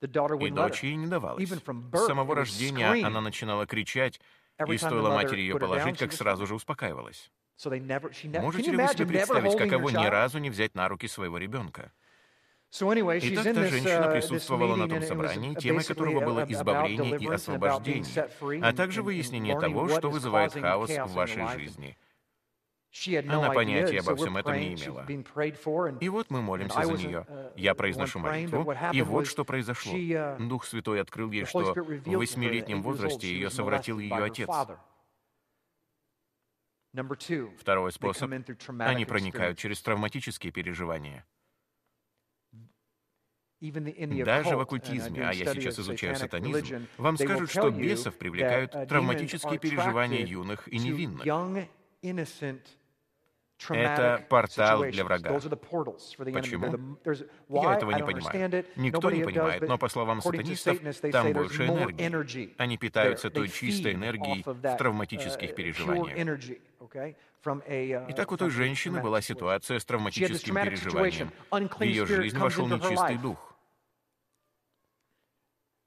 И 0.00 0.06
дочь 0.50 0.82
ей 0.82 0.96
не 0.96 1.06
давалась. 1.06 1.48
С 1.48 2.06
самого 2.06 2.34
рождения 2.34 3.04
она 3.04 3.20
начинала 3.20 3.66
кричать, 3.66 4.20
и 4.66 4.76
стоило 4.76 5.10
матери 5.10 5.40
ее 5.40 5.58
положить, 5.58 5.98
как 5.98 6.12
сразу 6.12 6.46
же 6.46 6.54
успокаивалась. 6.54 7.30
Можете 7.64 8.70
ли 8.70 8.76
вы 8.76 8.88
себе 8.88 9.06
представить, 9.06 9.56
каково 9.56 9.90
ни 9.90 10.06
разу 10.06 10.38
не 10.38 10.50
взять 10.50 10.74
на 10.74 10.88
руки 10.88 11.06
своего 11.06 11.38
ребенка? 11.38 11.92
Итак, 12.74 13.44
та 13.44 13.64
женщина 13.66 14.06
uh, 14.06 14.12
присутствовала 14.12 14.76
на 14.76 14.88
том 14.88 15.02
собрании, 15.02 15.54
темой 15.54 15.84
которого 15.84 16.24
было 16.24 16.46
избавление 16.48 17.18
и 17.18 17.26
освобождение, 17.26 18.30
а 18.62 18.72
также 18.72 19.02
выяснение 19.02 19.60
того, 19.60 19.88
что 19.88 20.08
вызывает 20.08 20.54
хаос 20.54 20.90
в 20.90 21.12
вашей 21.12 21.46
жизни. 21.48 21.98
Она 23.28 23.50
понятия 23.50 24.00
обо 24.00 24.16
всем 24.16 24.38
этом 24.38 24.54
не 24.58 24.74
имела. 24.74 25.06
И 26.00 26.08
вот 26.08 26.30
мы 26.30 26.40
молимся 26.40 26.82
за 26.82 26.92
нее. 26.92 27.26
Uh, 27.28 27.52
Я 27.56 27.74
произношу 27.74 28.18
молитву, 28.18 28.74
и 28.92 29.02
вот 29.02 29.26
что 29.26 29.44
произошло. 29.44 29.92
Uh, 29.92 30.48
Дух 30.48 30.64
Святой 30.64 31.02
открыл 31.02 31.30
ей, 31.30 31.44
что 31.44 31.74
в 31.74 32.16
восьмилетнем 32.16 32.82
возрасте 32.82 33.28
ее 33.28 33.50
совратил 33.50 33.98
ее 33.98 34.24
отец. 34.24 34.48
Второй 37.58 37.92
способ— 37.92 38.30
они 38.80 39.04
проникают 39.04 39.58
через 39.58 39.82
травматические 39.82 40.52
переживания. 40.52 41.26
Даже 44.24 44.56
в 44.56 44.60
оккультизме, 44.60 45.24
а 45.24 45.32
я 45.32 45.54
сейчас 45.54 45.78
изучаю 45.78 46.16
сатанизм, 46.16 46.86
вам 46.98 47.16
скажут, 47.16 47.50
что 47.50 47.70
бесов 47.70 48.16
привлекают 48.16 48.74
uh, 48.74 48.86
травматические 48.86 49.58
переживания 49.60 50.26
юных 50.26 50.66
и 50.66 50.78
невинных. 50.78 51.24
Это 53.70 54.26
портал 54.28 54.82
для 54.82 55.04
врага. 55.04 55.34
Почему? 55.34 56.98
Я 57.48 57.74
этого 57.76 57.92
не 57.92 58.02
понимаю. 58.02 58.64
Никто 58.74 59.10
не 59.12 59.22
понимает, 59.22 59.62
но 59.68 59.78
по 59.78 59.88
словам 59.88 60.20
сатанистов, 60.20 60.78
там 61.12 61.32
больше 61.32 61.66
энергии. 61.66 62.54
Они 62.58 62.76
питаются 62.76 63.30
той 63.30 63.48
чистой 63.48 63.92
энергией 63.92 64.42
в 64.44 64.76
травматических 64.76 65.50
uh, 65.50 65.54
переживаниях. 65.54 66.18
Uh, 67.44 68.06
Итак, 68.08 68.32
у 68.32 68.36
той 68.36 68.50
женщины 68.50 69.00
была 69.00 69.20
ситуация 69.20 69.78
с 69.78 69.84
травматическим 69.84 70.54
переживанием. 70.54 71.30
В 71.50 71.82
ее 71.82 72.06
жизнь 72.06 72.38
вошел 72.38 72.66
нечистый 72.66 73.18
дух. 73.18 73.51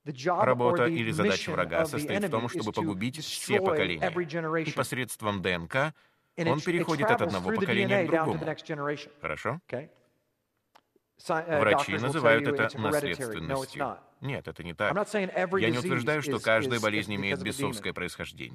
Работа 0.06 0.86
или 0.86 1.12
задача 1.12 1.52
врага 1.52 1.86
состоит 1.86 2.24
в 2.24 2.30
том, 2.30 2.50
чтобы 2.50 2.72
погубить 2.72 3.24
все 3.24 3.60
поколения. 3.60 4.12
И 4.62 4.72
посредством 4.72 5.42
ДНК 5.42 5.94
он 6.38 6.62
переходит 6.62 7.10
от 7.10 7.22
одного 7.22 7.52
поколения 7.52 8.06
к 8.06 8.12
другому. 8.12 8.40
Хорошо? 9.22 9.60
Uh, 11.28 11.60
Врачи 11.62 11.94
называют 11.94 12.46
это 12.46 12.78
наследственностью. 12.78 13.98
Нет, 14.20 14.48
это 14.48 14.64
не 14.64 14.74
так. 14.74 14.94
Я 15.14 15.70
не 15.70 15.78
утверждаю, 15.78 16.22
что 16.22 16.40
каждая 16.40 16.80
болезнь 16.80 17.16
имеет 17.16 17.42
бесовское 17.42 17.94
происхождение. 17.94 18.54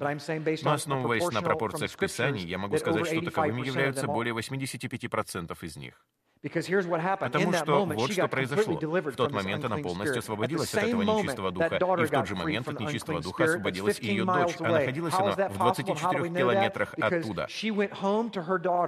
Но 0.63 0.71
основываясь 0.71 1.27
на 1.31 1.41
пропорциях 1.41 1.91
в 1.91 1.97
Писании, 1.97 2.45
я 2.45 2.57
могу 2.57 2.77
сказать, 2.77 3.07
что 3.07 3.21
таковыми 3.21 3.65
являются 3.65 4.07
более 4.07 4.35
85% 4.35 5.57
из 5.61 5.75
них. 5.75 6.05
Потому 6.41 7.53
что 7.53 7.85
вот 7.85 8.11
что 8.11 8.27
произошло. 8.27 8.73
В 8.75 9.15
тот 9.15 9.31
момент 9.31 9.63
она 9.63 9.77
полностью 9.77 10.19
освободилась 10.19 10.73
от 10.73 10.83
этого 10.83 11.03
нечистого 11.03 11.51
духа, 11.51 11.75
и 11.75 12.05
в 12.05 12.09
тот 12.09 12.27
же 12.27 12.35
момент 12.35 12.67
от 12.67 12.79
нечистого 12.79 13.21
духа 13.21 13.43
освободилась 13.43 13.99
и 13.99 14.07
ее 14.07 14.25
дочь, 14.25 14.55
а 14.59 14.63
находилась 14.63 15.13
она 15.13 15.31
в 15.49 15.57
24 15.57 16.29
километрах 16.29 16.95
оттуда. 16.99 17.47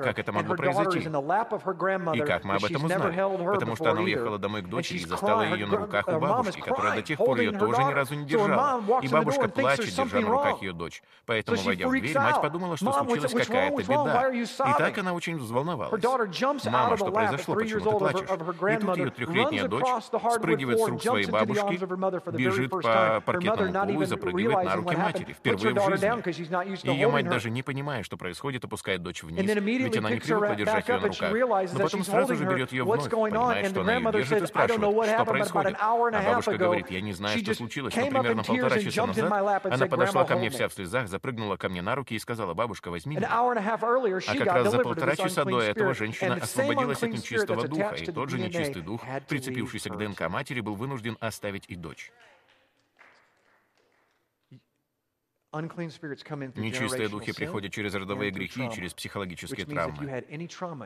Как 0.03 0.19
это 0.19 0.31
могло 0.31 0.55
произойти? 0.55 0.99
И 0.99 2.19
как 2.25 2.43
мы 2.43 2.55
об 2.55 2.65
этом 2.65 2.85
узнали? 2.85 3.53
Потому 3.53 3.75
что 3.75 3.91
она 3.91 4.01
уехала 4.01 4.39
домой 4.39 4.61
к 4.63 4.67
дочери 4.67 4.97
и 4.99 5.05
застала 5.05 5.43
ее 5.43 5.67
на 5.67 5.77
руках 5.77 6.07
у 6.07 6.19
бабушки, 6.19 6.59
которая 6.59 6.95
до 6.95 7.01
тех 7.03 7.17
пор 7.19 7.39
ее 7.39 7.51
тоже 7.51 7.83
ни 7.83 7.93
разу 7.93 8.15
не 8.15 8.25
держала. 8.25 8.81
И 9.01 9.07
бабушка 9.07 9.47
плачет, 9.49 9.93
держа 9.93 10.19
на 10.21 10.27
руках 10.27 10.61
ее 10.63 10.73
дочь. 10.73 11.03
Поэтому, 11.27 11.61
войдя 11.61 11.87
в 11.87 11.91
дверь, 11.91 12.17
мать 12.17 12.41
подумала, 12.41 12.77
что 12.77 12.91
случилась 12.93 13.33
какая-то 13.33 13.83
беда. 13.83 14.31
И 14.31 14.45
так 14.77 14.97
она 14.97 15.13
очень 15.13 15.37
взволновалась. 15.37 16.03
Мама, 16.65 16.97
что 16.97 17.11
произошло? 17.11 17.42
Произошло, 17.45 17.99
почему 17.99 18.09
ты 18.09 18.13
плачешь? 18.13 18.29
И 18.73 18.77
тут 18.85 18.97
ее 18.97 19.09
трехлетняя 19.11 19.67
дочь 19.67 20.03
спрыгивает 20.35 20.79
с 20.79 20.87
рук 20.87 21.01
своей 21.01 21.29
бабушки, 21.29 21.79
бежит 22.31 22.71
по 22.71 23.21
паркетному 23.25 23.73
полу 23.73 24.01
и 24.01 24.05
запрыгивает 24.05 24.65
на 24.65 24.75
руки 24.75 24.95
матери, 24.95 25.33
впервые 25.33 25.73
в 25.73 25.89
жизни. 25.89 26.89
Ее 26.89 27.09
мать, 27.09 27.27
даже 27.27 27.49
не 27.49 27.63
понимая, 27.63 28.03
что 28.03 28.17
происходит, 28.17 28.63
опускает 28.63 29.01
дочь 29.01 29.23
вниз, 29.23 29.41
ведь 29.43 29.97
она 29.97 30.09
не 30.11 30.19
привыкла 30.19 30.55
держать 30.55 30.87
ее 30.87 30.99
на 30.99 31.07
руках. 31.07 31.31
Но 31.73 31.79
потом 31.79 32.03
сразу 32.03 32.35
же 32.35 32.45
берет 32.45 32.71
ее 32.71 32.83
вновь, 32.83 33.09
понимает, 33.09 33.67
что 33.67 33.81
она 33.81 33.95
ее 33.95 34.11
держит 34.11 34.43
и 34.43 34.45
спрашивает, 34.47 35.09
что 35.09 35.25
происходит. 35.25 35.75
А 35.79 36.21
бабушка 36.23 36.57
говорит, 36.57 36.89
я 36.91 37.01
не 37.01 37.13
знаю, 37.13 37.37
что 37.39 37.53
случилось, 37.53 37.95
но 37.95 38.05
примерно 38.07 38.43
полтора 38.43 38.79
часа 38.79 39.05
назад 39.05 39.65
она 39.65 39.85
подошла 39.87 40.23
ко 40.25 40.35
мне 40.35 40.49
вся 40.49 40.67
в 40.67 40.73
слезах, 40.73 41.07
запрыгнула 41.07 41.57
ко 41.57 41.69
мне 41.69 41.81
на 41.81 41.95
руки 41.95 42.15
и 42.15 42.19
сказала, 42.19 42.53
бабушка, 42.53 42.89
возьми 42.91 43.15
меня. 43.17 43.29
А 43.29 44.35
как 44.35 44.47
раз 44.47 44.71
за 44.71 44.79
полтора 44.79 45.15
часа 45.15 45.43
до 45.45 45.61
этого 45.61 45.93
женщина 45.93 46.35
освободилась 46.35 47.03
от 47.03 47.09
нечистого 47.11 47.32
нечистого 47.33 47.67
духа, 47.67 47.95
и 47.95 48.05
тот 48.05 48.29
же 48.29 48.39
нечистый 48.39 48.81
дух, 48.81 49.01
прицепившийся 49.27 49.89
к 49.89 49.97
ДНК 49.97 50.29
матери, 50.29 50.61
был 50.61 50.75
вынужден 50.75 51.17
оставить 51.19 51.65
и 51.67 51.75
дочь. 51.75 52.11
Нечистые 56.55 57.09
духи 57.09 57.31
приходят 57.31 57.71
через 57.71 57.93
родовые 57.93 58.31
грехи 58.31 58.65
и 58.65 58.71
через 58.71 58.93
психологические 58.93 59.65
травмы. 59.65 60.23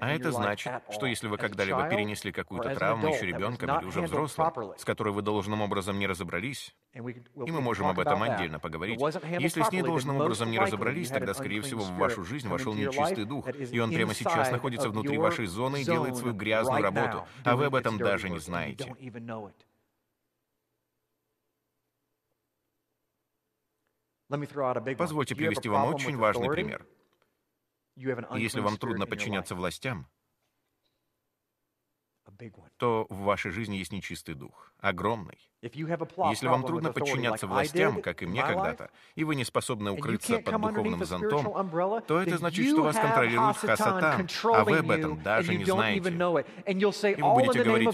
А 0.02 0.12
это 0.12 0.32
значит, 0.32 0.84
что 0.92 1.06
если 1.06 1.28
вы 1.28 1.38
когда-либо 1.38 1.88
перенесли 1.90 2.32
какую-то 2.32 2.76
травму 2.76 3.08
еще 3.08 3.26
ребенком 3.26 3.80
или 3.80 3.86
уже 3.86 4.02
взрослым, 4.02 4.74
с 4.78 4.84
которой 4.84 5.14
вы 5.14 5.22
должным 5.22 5.62
образом 5.62 5.98
не 6.00 6.08
разобрались, 6.08 6.76
и 6.94 7.00
мы 7.52 7.62
можем 7.62 7.88
об 7.88 8.00
этом 8.00 8.22
отдельно 8.24 8.60
поговорить, 8.60 9.00
если 9.40 9.62
с 9.62 9.72
ней 9.72 9.84
должным 9.84 10.18
образом 10.18 10.52
не 10.52 10.60
разобрались, 10.60 11.10
тогда, 11.10 11.34
скорее 11.34 11.62
всего, 11.62 11.84
в 11.84 11.94
вашу 11.94 12.24
жизнь 12.24 12.48
вошел 12.48 12.74
нечистый 12.74 13.26
дух, 13.26 13.48
и 13.48 13.80
он 13.80 13.92
прямо 13.92 14.14
сейчас 14.14 14.52
находится 14.52 14.90
внутри 14.90 15.18
вашей 15.18 15.46
зоны 15.46 15.82
и 15.82 15.86
делает 15.86 16.18
свою 16.18 16.34
грязную 16.36 16.84
работу, 16.84 17.26
а 17.44 17.56
вы 17.56 17.66
об 17.66 17.76
этом 17.76 17.98
даже 17.98 18.30
не 18.30 18.40
знаете. 18.40 18.94
Позвольте 24.98 25.36
привести 25.36 25.70
вам 25.70 25.94
очень 25.94 26.18
важный 26.18 26.50
пример. 26.50 26.86
Если 28.36 28.60
вам 28.60 28.78
трудно 28.78 29.06
подчиняться 29.08 29.56
властям, 29.56 30.08
то 32.78 33.08
в 33.10 33.20
вашей 33.20 33.52
жизни 33.52 33.76
есть 33.78 33.92
нечистый 33.94 34.36
дух, 34.36 34.74
огромный. 34.80 35.50
Если 35.74 36.48
вам 36.48 36.64
трудно 36.64 36.92
подчиняться 36.92 37.48
властям, 37.48 38.02
как 38.02 38.22
и 38.24 38.26
мне 38.26 38.44
когда-то, 38.44 38.90
и 39.16 39.24
вы 39.24 39.36
не 39.36 39.44
способны 39.44 39.92
укрыться 39.92 40.40
под 40.40 40.62
духовным 40.62 41.06
зонтом, 41.06 41.46
то 42.08 42.20
это 42.22 42.38
значит, 42.38 42.68
что 42.70 42.84
вас 42.84 42.96
контролирует 42.96 43.58
Хасатан, 43.58 44.28
а 44.54 44.64
вы 44.64 44.78
об 44.78 44.92
этом 44.92 45.22
даже 45.22 45.56
не 45.56 45.66
знаете. 45.66 46.10
И 46.10 47.22
вы 47.22 47.34
будете 47.34 47.64
говорить, 47.64 47.90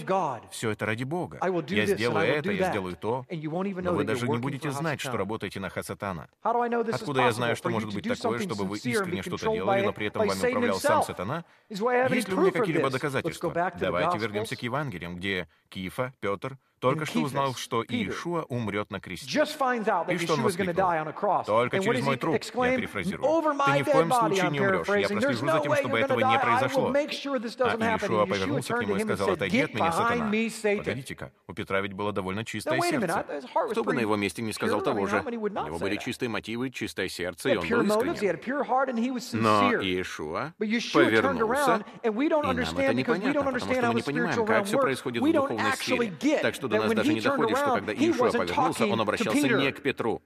все 0.50 0.70
это 0.70 0.86
ради 0.86 1.04
Бога. 1.04 1.38
Я 1.68 1.86
сделаю 1.86 2.26
это, 2.26 2.50
я 2.52 2.70
сделаю 2.70 2.96
то, 2.96 3.26
но 3.30 3.92
вы 3.92 4.04
даже 4.04 4.28
не 4.28 4.38
будете 4.38 4.70
знать, 4.70 5.00
что 5.00 5.16
работаете 5.16 5.60
на 5.60 5.70
Хасатана. 5.70 6.28
Откуда 6.42 7.22
я 7.22 7.32
знаю, 7.32 7.56
что 7.56 7.70
может 7.70 7.94
быть 7.94 8.06
такое, 8.06 8.38
чтобы 8.38 8.64
вы 8.64 8.76
искренне 8.78 9.22
что-то 9.22 9.52
делали, 9.52 9.84
но 9.84 9.92
при 9.92 10.06
этом 10.06 10.26
вами 10.26 10.38
управлял 10.38 10.78
сам 10.78 11.02
Сатана? 11.02 11.44
Есть 11.68 12.28
ли 12.28 12.34
у 12.34 12.40
меня 12.40 12.50
какие-либо 12.50 12.90
доказательства? 12.90 13.52
Давайте 13.78 14.18
вернемся 14.18 14.56
к 14.56 14.62
Евангелиям, 14.62 15.16
где 15.16 15.48
Кифа, 15.68 16.12
Петр, 16.20 16.56
только 16.84 17.06
что 17.06 17.20
узнал, 17.20 17.54
что 17.54 17.82
Иешуа 17.82 18.42
умрет 18.48 18.90
на 18.90 19.00
кресте. 19.00 19.26
И 19.26 20.18
что 20.18 20.34
он 20.34 20.42
воскликнул? 20.42 21.44
«Только 21.46 21.80
через 21.80 22.04
мой 22.04 22.16
труп», 22.18 22.42
я 22.42 22.76
перефразирую. 22.76 23.42
«Ты 23.64 23.72
ни 23.78 23.82
в 23.82 23.90
коем 23.90 24.12
случае 24.12 24.50
не 24.50 24.60
умрешь. 24.60 24.86
Я 24.88 25.08
прослежу 25.08 25.46
за 25.46 25.60
тем, 25.60 25.74
чтобы 25.76 25.98
этого 25.98 26.20
не 26.20 26.38
произошло». 26.38 26.92
А 26.94 26.98
Иешуа 26.98 28.26
повернулся 28.26 28.74
к 28.74 28.80
нему 28.82 28.96
и 28.96 29.00
сказал, 29.00 29.30
«Отойди 29.30 29.60
от 29.60 29.74
меня, 29.74 29.92
сатана». 29.92 30.30
Погодите-ка, 30.76 31.32
у 31.48 31.54
Петра 31.54 31.80
ведь 31.80 31.94
было 31.94 32.12
довольно 32.12 32.44
чистое 32.44 32.80
сердце. 32.80 33.24
Кто 33.70 33.82
бы 33.82 33.94
на 33.94 34.00
его 34.00 34.16
месте 34.16 34.42
не 34.42 34.52
сказал 34.52 34.82
того 34.82 35.06
же? 35.06 35.22
У 35.24 35.30
него 35.30 35.78
были 35.78 35.96
чистые 35.96 36.28
мотивы, 36.28 36.70
чистое 36.70 37.08
сердце, 37.08 37.50
и 37.50 37.56
он 37.56 37.66
был 37.66 38.02
искренним. 38.12 39.42
Но 39.42 39.72
Иешуа 39.80 40.52
повернулся, 40.58 41.84
и 42.02 42.10
нам 42.10 42.58
это 42.58 42.94
непонятно, 42.94 43.42
потому 43.42 43.58
что 43.58 43.68
мы 43.68 43.94
не 43.94 44.02
понимаем, 44.02 44.46
как 44.46 44.66
все 44.66 44.78
происходит 44.78 45.22
в 45.22 45.32
духовной 45.32 45.72
сфере. 45.72 46.12
Так 46.42 46.54
что 46.54 46.68
до 46.78 46.84
нас 46.84 46.94
даже 46.94 47.14
не 47.14 47.20
доходит, 47.20 47.56
что 47.58 47.74
когда 47.74 47.92
Иешуа 47.92 48.30
повернулся, 48.30 48.86
он 48.86 49.00
обращался 49.00 49.48
не 49.48 49.72
к 49.72 49.82
Петру. 49.82 50.22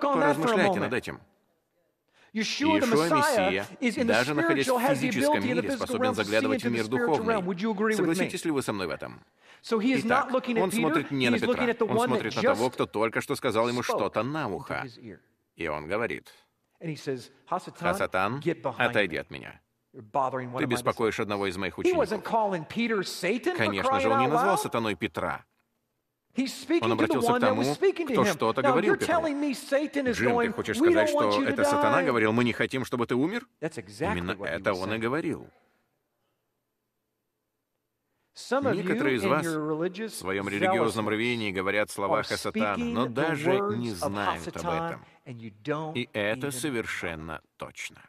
Поразмышляйте 0.00 0.80
над 0.80 0.92
этим. 0.92 1.20
Иешуа 2.32 2.80
Мессия, 2.80 4.04
даже 4.04 4.34
находясь 4.34 4.68
в 4.68 4.80
физическом 4.80 5.44
мире, 5.44 5.70
способен 5.72 6.14
заглядывать 6.14 6.64
в 6.64 6.70
мир 6.70 6.86
духовный. 6.88 7.94
Согласитесь 7.94 8.44
ли 8.44 8.50
вы 8.50 8.62
со 8.62 8.72
мной 8.72 8.86
в 8.86 8.90
этом? 8.90 9.22
Итак, 9.70 10.32
он 10.32 10.72
смотрит 10.72 11.10
не 11.10 11.30
на 11.30 11.38
Петра, 11.38 11.86
он 11.86 12.00
смотрит 12.00 12.34
на 12.34 12.42
того, 12.42 12.70
кто 12.70 12.86
только 12.86 13.20
что 13.20 13.36
сказал 13.36 13.68
ему 13.68 13.82
что-то 13.82 14.22
на 14.22 14.48
ухо. 14.48 14.86
И 15.54 15.68
он 15.68 15.86
говорит, 15.86 16.32
«Хасатан, 17.46 18.42
отойди 18.78 19.16
от 19.16 19.30
меня». 19.30 19.60
Ты 19.92 20.64
беспокоишь 20.66 21.20
одного 21.20 21.46
из 21.46 21.56
моих 21.56 21.78
учеников. 21.78 22.08
Конечно 23.56 24.00
же, 24.00 24.08
он 24.08 24.18
не 24.20 24.26
назвал 24.26 24.56
сатаной 24.58 24.94
Петра. 24.94 25.44
Он 26.80 26.92
обратился 26.92 27.32
к 27.34 27.40
тому, 27.40 27.62
кто 28.06 28.24
что-то 28.24 28.62
говорил 28.62 28.96
Петру. 28.96 29.14
Джим, 30.12 30.30
ты 30.40 30.52
хочешь 30.52 30.78
сказать, 30.78 31.08
что 31.10 31.42
это 31.42 31.64
сатана 31.64 32.02
говорил, 32.02 32.32
мы 32.32 32.44
не 32.44 32.52
хотим, 32.54 32.84
чтобы 32.86 33.06
ты 33.06 33.14
умер? 33.14 33.46
Именно 33.60 34.32
это 34.44 34.72
он 34.72 34.94
и 34.94 34.98
говорил. 34.98 35.46
Некоторые 38.72 39.16
из 39.16 39.24
вас 39.24 39.46
в 39.46 40.08
своем 40.08 40.48
религиозном 40.48 41.08
рвении 41.10 41.52
говорят 41.52 41.90
слова 41.90 42.22
Хасатана, 42.22 42.82
но 42.82 43.06
даже 43.06 43.60
не 43.76 43.90
знают 43.90 44.56
об 44.56 44.66
этом. 44.70 45.04
И 45.94 46.08
это 46.14 46.50
совершенно 46.50 47.42
точно. 47.58 48.00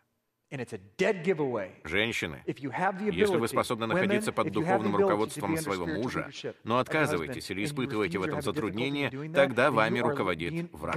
Женщины, 1.84 2.44
если 2.46 3.38
вы 3.38 3.48
способны 3.48 3.88
находиться 3.88 4.32
под 4.32 4.52
духовным 4.52 4.96
руководством 4.96 5.58
своего 5.58 5.88
мужа, 5.88 6.30
но 6.64 6.78
отказываетесь 6.78 7.50
или 7.50 7.64
испытываете 7.64 8.20
в 8.20 8.24
этом 8.24 8.42
затруднение, 8.42 9.10
тогда 9.34 9.72
вами 9.72 10.00
руководит 10.00 10.72
враг. 10.72 10.96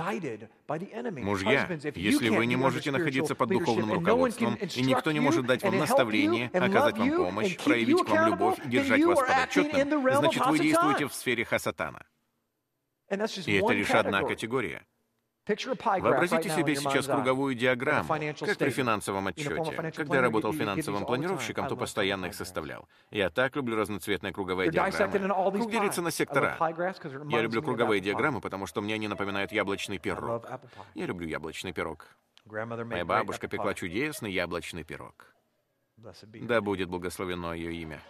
Мужья, 1.23 1.69
если 1.95 2.29
вы 2.29 2.45
не 2.47 2.57
можете 2.57 2.91
находиться 2.91 3.35
под 3.35 3.49
духовным 3.49 3.93
руководством, 3.93 4.57
и 4.57 4.83
никто 4.83 5.13
не 5.13 5.21
может 5.21 5.47
дать 5.47 5.63
вам 5.63 5.79
наставление, 5.79 6.51
оказать 6.53 6.99
вам 6.99 7.11
помощь, 7.13 7.57
проявить 7.57 8.05
к 8.05 8.09
вам 8.09 8.29
любовь 8.29 8.59
держать 8.67 9.05
вас 9.05 9.21
подотчетным, 9.21 10.03
значит, 10.03 10.47
вы 10.47 10.59
действуете 10.59 11.07
в 11.07 11.15
сфере 11.15 11.45
хасатана. 11.45 12.05
И 13.47 13.53
это 13.55 13.73
лишь 13.73 13.91
одна 13.91 14.23
категория. 14.23 14.85
Вообразите 15.47 16.51
себе 16.51 16.75
сейчас 16.75 17.07
круговую 17.07 17.55
диаграмму, 17.55 18.09
как 18.09 18.59
при 18.59 18.71
финансовом 18.71 19.29
отчете. 19.29 19.93
Когда 19.93 20.17
я 20.17 20.23
работал 20.23 20.53
финансовым 20.53 21.07
планировщиком, 21.07 21.69
то 21.69 21.77
постоянно 21.77 22.27
их 22.27 22.35
составлял. 22.35 22.89
Я 23.11 23.31
так 23.31 23.55
люблю 23.57 23.77
разноцветные 23.77 24.33
круговые 24.33 24.71
диаграммы. 24.71 25.53
Круг 25.53 25.71
делится 25.71 26.03
на 26.03 26.11
сектора. 26.11 26.57
Я 27.29 27.43
люблю 27.43 27.63
круговые 27.63 28.01
диаграммы, 28.01 28.41
потому 28.41 28.67
что 28.67 28.81
мне 28.81 28.95
они 28.95 29.09
напоминают 29.09 29.53
яблочный 29.53 29.99
пирог. 29.99 30.49
Я 30.95 31.07
люблю 31.07 31.27
яблочный 31.29 31.73
пирог. 31.73 32.07
Моя 32.45 33.05
бабушка 33.05 33.49
пекла 33.49 33.75
чудесный 33.75 34.33
яблочный 34.33 34.85
пирог. 34.85 35.35
Да 35.97 36.61
будет 36.61 36.89
благословено 36.89 37.55
ее 37.55 37.73
имя. 37.75 38.03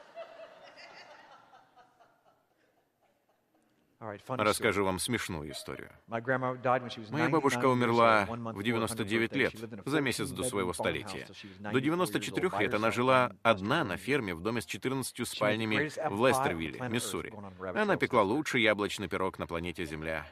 Расскажу 4.29 4.85
вам 4.85 4.99
смешную 4.99 5.53
историю. 5.53 5.91
Моя 6.07 7.29
бабушка 7.29 7.67
умерла 7.67 8.27
в 8.27 8.63
99 8.63 9.37
лет, 9.37 9.55
за 9.87 10.01
месяц 10.01 10.31
до 10.31 10.45
своего 10.45 10.73
столетия. 10.73 11.27
До 11.59 11.81
94 11.81 12.51
лет 12.59 12.75
она 12.75 12.91
жила 12.91 13.33
одна 13.43 13.85
на 13.85 13.97
ферме 13.97 14.35
в 14.35 14.41
доме 14.41 14.61
с 14.61 14.67
14 14.67 15.27
спальнями 15.27 15.91
в 16.09 16.27
Лестервилле, 16.27 16.89
Миссури. 16.89 17.33
Она 17.75 17.97
пекла 17.97 18.23
лучший 18.23 18.63
яблочный 18.63 19.09
пирог 19.09 19.39
на 19.39 19.47
планете 19.47 19.85
Земля. 19.87 20.27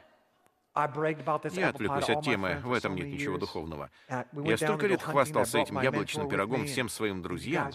Я 0.75 1.69
отвлекусь 1.69 2.09
от 2.09 2.21
темы, 2.23 2.59
в 2.61 2.73
этом 2.73 2.95
нет 2.95 3.07
ничего 3.07 3.37
духовного. 3.37 3.89
Я 4.33 4.57
столько 4.57 4.87
лет 4.87 5.01
хвастался 5.01 5.59
этим 5.59 5.79
яблочным 5.81 6.27
пирогом 6.27 6.65
всем 6.65 6.89
своим 6.89 7.21
друзьям. 7.21 7.71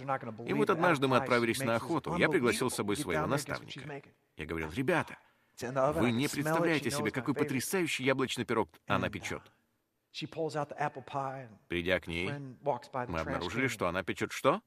И 0.46 0.52
вот 0.52 0.70
однажды 0.70 1.08
мы 1.08 1.16
отправились 1.16 1.60
на 1.60 1.76
охоту. 1.76 2.16
Я 2.16 2.28
пригласил 2.28 2.70
с 2.70 2.74
собой 2.74 2.96
своего 2.96 3.26
наставника. 3.26 4.02
Я 4.36 4.46
говорил, 4.46 4.70
ребята, 4.70 5.16
вы 5.92 6.10
не 6.12 6.28
представляете 6.28 6.90
себе, 6.90 7.10
какой 7.10 7.34
потрясающий 7.34 8.04
яблочный 8.04 8.44
пирог 8.44 8.68
она 8.86 9.08
печет. 9.10 9.42
Придя 11.68 12.00
к 12.00 12.06
ней, 12.08 12.30
мы 12.30 13.20
обнаружили, 13.20 13.68
что 13.68 13.86
она 13.88 14.02
печет 14.02 14.32
что? 14.32 14.60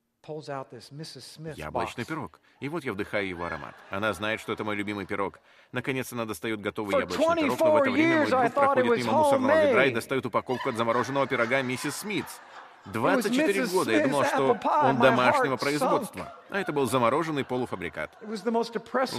Яблочный 1.57 2.05
пирог. 2.05 2.39
И 2.61 2.69
вот 2.69 2.85
я 2.85 2.93
вдыхаю 2.93 3.27
его 3.27 3.43
аромат. 3.43 3.75
Она 3.89 4.13
знает, 4.13 4.39
что 4.39 4.53
это 4.53 4.63
мой 4.63 4.77
любимый 4.77 5.05
пирог. 5.05 5.39
Наконец 5.73 6.13
она 6.13 6.23
достает 6.23 6.61
готовый 6.61 6.95
яблочный 7.01 7.25
пирог, 7.43 7.59
но 7.59 7.71
в 7.73 7.75
это 7.81 7.91
время 7.91 8.19
мой 8.19 8.27
друг 8.29 8.53
проходит 8.53 8.85
мимо 8.99 9.11
мусорного 9.17 9.51
ведра 9.67 9.85
и 9.85 9.91
достает 9.91 10.25
упаковку 10.25 10.69
от 10.69 10.77
замороженного 10.77 11.27
пирога 11.27 11.61
миссис 11.61 11.97
Смитс. 11.97 12.39
24 12.85 13.65
года 13.67 13.91
я 13.91 14.07
думал, 14.07 14.25
что 14.25 14.59
он 14.83 14.97
домашнего 14.99 15.57
производства. 15.57 16.33
А 16.49 16.59
это 16.59 16.73
был 16.73 16.85
замороженный 16.85 17.45
полуфабрикат. 17.45 18.11
У 18.21 18.27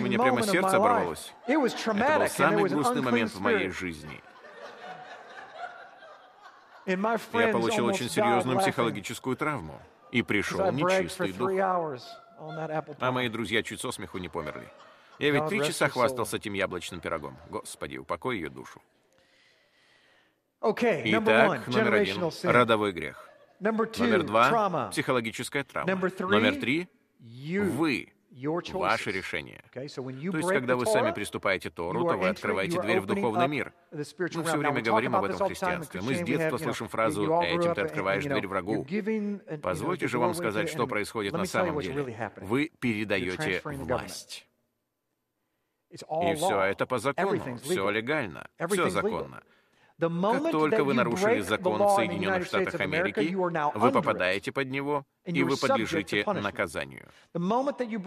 меня 0.03 0.19
прямо 0.19 0.43
сердце 0.43 0.77
оборвалось. 0.77 1.33
Это 1.47 1.59
был 1.59 2.29
самый 2.29 2.71
грустный 2.71 3.03
момент 3.03 3.33
в 3.33 3.41
моей 3.41 3.71
жизни. 3.71 4.21
Я 6.87 7.49
получил 7.49 7.87
очень 7.87 8.11
серьезную 8.11 8.59
психологическую 8.59 9.37
травму. 9.37 9.81
И 10.11 10.23
пришел 10.23 10.71
нечистый 10.71 11.33
дух. 11.33 11.51
А 13.01 13.11
мои 13.11 13.29
друзья 13.29 13.63
чуть 13.63 13.81
со 13.81 13.91
смеху 13.91 14.19
не 14.19 14.29
померли. 14.29 14.69
Я 15.19 15.31
ведь 15.31 15.47
три 15.47 15.65
часа 15.65 15.89
хвастался 15.89 16.37
этим 16.37 16.53
яблочным 16.53 17.01
пирогом. 17.01 17.37
Господи, 17.49 17.97
упокой 17.97 18.37
ее 18.37 18.51
душу. 18.51 18.83
Итак, 20.61 21.67
номер 21.69 21.95
один— 21.95 22.31
родовой 22.43 22.93
грех. 22.93 23.29
Номер 23.61 24.23
два— 24.25 24.89
психологическая 24.91 25.65
травма. 25.65 25.95
Номер 26.21 26.57
три— 26.57 26.89
вы, 27.21 28.13
ваше 28.73 29.13
решение. 29.13 29.65
То 29.73 29.81
есть, 29.81 30.49
когда 30.49 30.77
вы 30.77 30.87
сами 30.87 31.13
приступаете 31.13 31.71
Тору, 31.71 32.05
то 32.05 32.17
вы 32.17 32.29
открываете 32.29 32.81
дверь 32.81 33.01
в 33.01 33.07
духовный 33.07 33.49
мир. 33.49 33.73
Мы 33.93 34.03
все 34.05 34.57
время 34.57 34.83
говорим 34.83 35.17
об 35.17 35.25
этом 35.25 35.39
в 35.39 35.47
христианстве. 35.47 36.01
Мы 36.03 36.15
с 36.15 36.21
детства 36.23 36.59
слышим 36.59 36.89
фразу 36.89 37.41
«этим 37.43 37.75
ты 37.75 37.81
открываешь 37.81 38.25
дверь 38.25 38.47
врагу». 38.47 38.87
Позвольте 39.63 40.09
же 40.09 40.19
вам 40.19 40.35
сказать, 40.35 40.69
что 40.69 40.87
происходит 40.87 41.33
на 41.33 41.45
самом 41.45 41.81
деле. 41.81 42.33
Вы 42.37 42.71
передаете 42.81 43.61
власть. 43.65 44.47
И 45.91 46.35
все 46.35 46.61
это 46.63 46.87
по 46.87 46.99
закону, 46.99 47.57
все 47.59 47.89
легально, 47.91 48.49
все 48.69 48.91
законно. 48.91 49.43
Как 50.01 50.51
только 50.51 50.83
вы 50.85 50.95
нарушили 50.95 51.41
закон 51.41 51.81
в 51.83 51.91
Соединенных 51.91 52.47
Штатах 52.47 52.81
Америки, 52.81 53.35
вы 53.75 53.91
попадаете 53.93 54.51
под 54.53 54.69
него, 54.71 55.05
и 55.25 55.43
вы 55.43 55.57
подлежите 55.57 56.25
наказанию. 56.27 57.09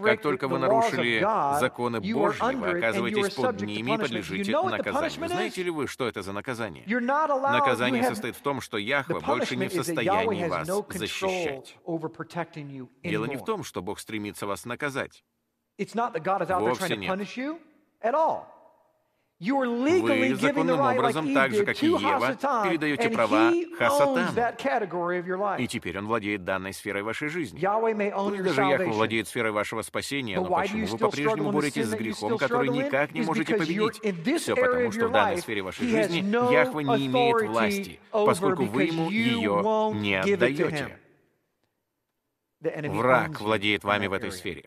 Как 0.04 0.20
только 0.22 0.48
вы 0.48 0.58
нарушили 0.58 1.20
законы 1.58 2.00
Божьи, 2.00 2.54
вы 2.54 2.78
оказываетесь 2.78 3.34
под 3.34 3.62
ними 3.62 3.94
и 3.94 3.98
подлежите 3.98 4.52
наказанию. 4.62 5.28
Знаете 5.28 5.62
ли 5.62 5.70
вы, 5.70 5.86
что 5.86 6.06
это 6.06 6.22
за 6.22 6.32
наказание? 6.32 6.84
Наказание 6.86 8.02
состоит 8.04 8.36
в 8.36 8.42
том, 8.42 8.60
что 8.60 8.76
Яхва 8.76 9.20
больше 9.20 9.56
не 9.56 9.68
в 9.68 9.72
состоянии 9.72 10.46
вас 10.48 10.66
защищать. 10.90 11.78
Дело 13.02 13.24
не 13.24 13.36
в 13.36 13.44
том, 13.44 13.64
что 13.64 13.82
Бог 13.82 13.98
стремится 13.98 14.46
вас 14.46 14.64
наказать. 14.66 15.24
Вовсе 15.78 16.96
нет. 16.96 17.10
Вы 19.40 20.34
законным 20.34 20.80
образом, 20.80 21.32
так 21.32 21.52
же, 21.52 21.64
как 21.64 21.80
и 21.80 21.86
Ева, 21.86 22.36
передаете 22.64 23.08
права 23.10 23.52
Хасатану. 23.78 25.58
И 25.58 25.68
теперь 25.68 25.98
он 25.98 26.06
владеет 26.06 26.44
данной 26.44 26.72
сферой 26.72 27.02
вашей 27.02 27.28
жизни. 27.28 27.60
Пусть 27.60 28.42
даже 28.42 28.62
Яхва 28.62 28.90
владеет 28.90 29.28
сферой 29.28 29.52
вашего 29.52 29.82
спасения, 29.82 30.40
но 30.40 30.44
почему 30.46 30.86
вы 30.86 30.98
по-прежнему 30.98 31.52
боретесь 31.52 31.86
с 31.86 31.94
грехом, 31.94 32.36
который 32.36 32.68
никак 32.68 33.12
не 33.12 33.22
можете 33.22 33.54
победить? 33.56 34.00
Все 34.40 34.56
потому, 34.56 34.90
что 34.92 35.08
в 35.08 35.12
данной 35.12 35.38
сфере 35.38 35.62
вашей 35.62 35.86
жизни 35.86 36.52
Яхва 36.52 36.80
не 36.80 37.06
имеет 37.06 37.42
власти, 37.48 38.00
поскольку 38.10 38.64
вы 38.64 38.84
ему 38.84 39.10
ее 39.10 39.62
не 39.94 40.16
отдаете. 40.16 40.98
Враг 42.60 43.40
владеет 43.40 43.84
вами 43.84 44.08
в 44.08 44.12
этой 44.12 44.32
сфере. 44.32 44.64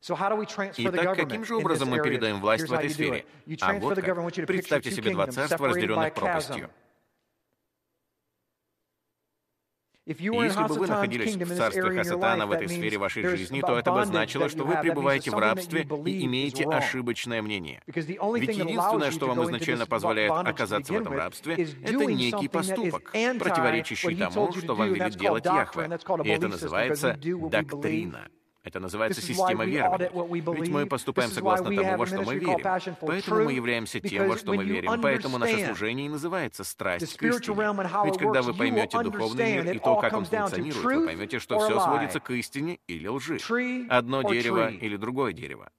Итак, 0.00 1.16
каким 1.16 1.44
же 1.44 1.56
образом 1.56 1.88
мы 1.88 2.02
передаем 2.02 2.40
власть 2.40 2.68
в 2.68 2.72
этой 2.72 2.90
сфере? 2.90 3.26
А 3.60 3.72
вот 3.74 4.00
как. 4.00 4.46
Представьте 4.46 4.90
себе 4.90 5.12
два 5.12 5.26
царства, 5.26 5.68
разделенных 5.68 6.14
пропастью. 6.14 6.70
Если 10.06 10.66
бы 10.66 10.74
вы 10.74 10.86
находились 10.86 11.36
в 11.36 11.56
царстве 11.56 11.82
Хасатана 11.82 12.46
в 12.46 12.52
этой 12.52 12.68
сфере 12.68 12.96
вашей 12.96 13.22
жизни, 13.24 13.60
то 13.60 13.78
это 13.78 13.92
бы 13.92 14.06
значило, 14.06 14.48
что 14.48 14.64
вы 14.64 14.76
пребываете 14.80 15.30
в 15.30 15.38
рабстве 15.38 15.82
и 16.06 16.24
имеете 16.24 16.64
ошибочное 16.64 17.42
мнение. 17.42 17.82
Ведь 17.86 18.56
единственное, 18.56 19.10
что 19.10 19.26
вам 19.26 19.44
изначально 19.44 19.86
позволяет 19.86 20.32
оказаться 20.32 20.94
в 20.94 20.96
этом 20.96 21.12
рабстве, 21.12 21.68
это 21.82 22.06
некий 22.06 22.48
поступок, 22.48 23.10
противоречащий 23.12 24.16
тому, 24.16 24.52
что 24.52 24.74
вам 24.74 24.94
велит 24.94 25.16
делать 25.16 25.44
Яхве. 25.44 25.98
И 26.24 26.28
это 26.28 26.48
называется 26.48 27.18
доктрина. 27.50 28.28
Это 28.64 28.80
называется 28.80 29.22
система 29.22 29.64
верования. 29.64 30.10
Ведь 30.54 30.68
мы 30.68 30.86
поступаем 30.86 31.30
согласно 31.30 31.74
тому, 31.74 31.96
во 31.96 32.06
что 32.06 32.22
мы 32.22 32.36
верим. 32.36 32.96
Поэтому 33.00 33.44
мы 33.44 33.52
являемся 33.52 34.00
тем, 34.00 34.28
во 34.28 34.36
что 34.36 34.52
мы 34.52 34.64
верим. 34.64 35.00
Поэтому 35.00 35.38
наше 35.38 35.66
служение 35.66 36.06
и 36.06 36.08
называется 36.08 36.64
страсть 36.64 37.16
к 37.16 37.22
истине. 37.22 38.04
Ведь 38.04 38.18
когда 38.18 38.42
вы 38.42 38.54
поймете 38.54 39.02
духовный 39.02 39.62
мир 39.62 39.72
и 39.74 39.78
то, 39.78 39.96
как 40.00 40.12
он 40.12 40.24
функционирует, 40.24 40.84
вы 40.84 41.06
поймете, 41.06 41.38
что 41.38 41.58
все 41.60 41.80
сводится 41.80 42.20
к 42.20 42.30
истине 42.30 42.78
или 42.86 43.06
лжи. 43.06 43.38
Одно 43.88 44.22
дерево 44.22 44.70
или 44.70 44.96
другое 44.96 45.32
дерево. 45.32 45.70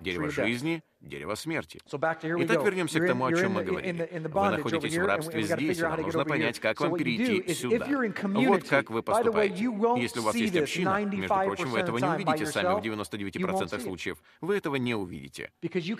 Дерево 0.00 0.30
жизни 0.30 0.82
дерево 1.02 1.34
смерти. 1.34 1.80
Итак, 1.86 2.22
вернемся 2.24 3.00
к 3.00 3.06
тому, 3.06 3.26
о 3.26 3.32
чем 3.32 3.52
мы 3.52 3.64
говорили. 3.64 4.08
Вы 4.12 4.50
находитесь 4.50 4.96
в 4.96 5.04
рабстве 5.04 5.42
здесь, 5.42 5.78
и 5.78 5.82
вам 5.82 6.00
нужно 6.02 6.24
понять, 6.24 6.60
как 6.60 6.80
вам 6.80 6.96
перейти 6.96 7.54
сюда. 7.54 7.86
Вот 8.34 8.64
как 8.64 8.90
вы 8.90 9.02
поступаете. 9.02 9.64
Если 9.96 10.20
у 10.20 10.22
вас 10.22 10.34
есть 10.34 10.56
община, 10.56 11.04
между 11.04 11.34
прочим, 11.34 11.70
вы 11.70 11.78
этого 11.80 11.98
не 11.98 12.08
увидите 12.08 12.46
сами 12.46 12.80
в 12.80 12.84
99% 12.84 13.80
случаев. 13.80 14.22
Вы 14.40 14.56
этого 14.56 14.76
не 14.76 14.94
увидите. 14.94 15.50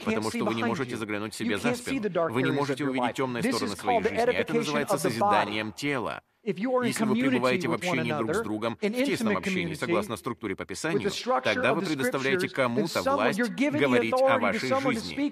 Потому 0.05 0.31
что 0.31 0.45
вы 0.45 0.55
не 0.55 0.65
можете 0.65 0.97
заглянуть 0.97 1.35
себе 1.35 1.59
за 1.59 1.75
спину. 1.75 2.31
Вы 2.31 2.43
не 2.43 2.53
можете 2.53 2.85
увидеть 2.85 3.15
темные 3.15 3.43
стороны 3.43 3.77
своей 3.77 4.03
жизни. 4.03 4.19
Это 4.19 4.55
называется 4.55 4.99
созиданием 4.99 5.73
тела. 5.73 6.23
Если 6.45 7.05
вы 7.05 7.15
пребываете 7.15 7.69
в 7.69 7.73
общении 7.73 8.13
друг 8.13 8.35
с 8.35 8.41
другом, 8.41 8.77
в 8.77 8.81
тесном 8.81 9.37
общении, 9.37 9.75
согласно 9.75 10.17
структуре 10.17 10.57
по 10.57 10.65
Писанию, 10.65 11.11
тогда 11.43 11.75
вы 11.75 11.83
предоставляете 11.83 12.49
кому-то 12.49 13.03
власть 13.03 13.39
говорить 13.39 14.13
о 14.15 14.39
вашей 14.39 14.69
жизни. 14.81 15.31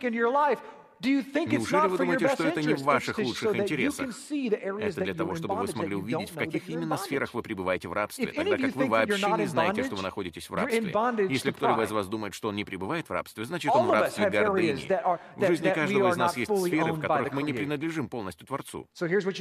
Неужели 1.03 1.89
вы 1.89 1.99
думаете, 1.99 2.29
что 2.29 2.45
это 2.45 2.63
не 2.63 2.75
в 2.75 2.83
ваших 2.83 3.19
лучших 3.19 3.57
интересах? 3.57 4.11
Это 4.31 5.01
для 5.01 5.15
того, 5.15 5.35
чтобы 5.35 5.55
вы 5.57 5.67
смогли 5.67 5.95
увидеть, 5.95 6.31
в 6.31 6.35
каких 6.35 6.69
именно 6.69 6.97
сферах 6.97 7.35
вы 7.35 7.43
пребываете 7.43 7.89
в 7.89 7.93
рабстве, 7.93 8.27
тогда 8.27 8.57
как 8.57 8.77
вы 8.77 8.87
вообще 8.87 9.33
не 9.39 9.47
знаете, 9.47 9.85
что 9.85 9.97
вы 9.97 10.03
находитесь 10.03 10.51
в 10.51 10.55
рабстве. 10.55 10.93
Если 11.29 11.51
кто-либо 11.53 11.85
из 11.85 11.91
вас 11.91 12.07
думает, 12.09 12.35
что 12.35 12.49
он 12.49 12.57
не 12.57 12.65
пребывает 12.65 13.09
в 13.09 13.13
рабстве, 13.13 13.45
значит, 13.45 13.71
он 13.75 13.87
в 13.87 13.91
рабстве 13.91 14.31
гордыни. 14.31 14.87
В 15.37 15.47
жизни 15.47 15.71
каждого 15.71 16.11
из 16.11 16.17
нас 16.17 16.37
есть 16.37 16.55
сферы, 16.55 16.93
в 16.93 17.01
которых 17.01 17.33
мы 17.33 17.43
не 17.43 17.53
принадлежим 17.53 18.09
полностью 18.09 18.47
Творцу. 18.47 18.89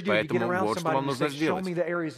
Поэтому 0.07 0.65
вот 0.65 0.79
что 0.79 0.91
вам 0.91 1.05
нужно 1.07 1.29
сделать. 1.29 1.65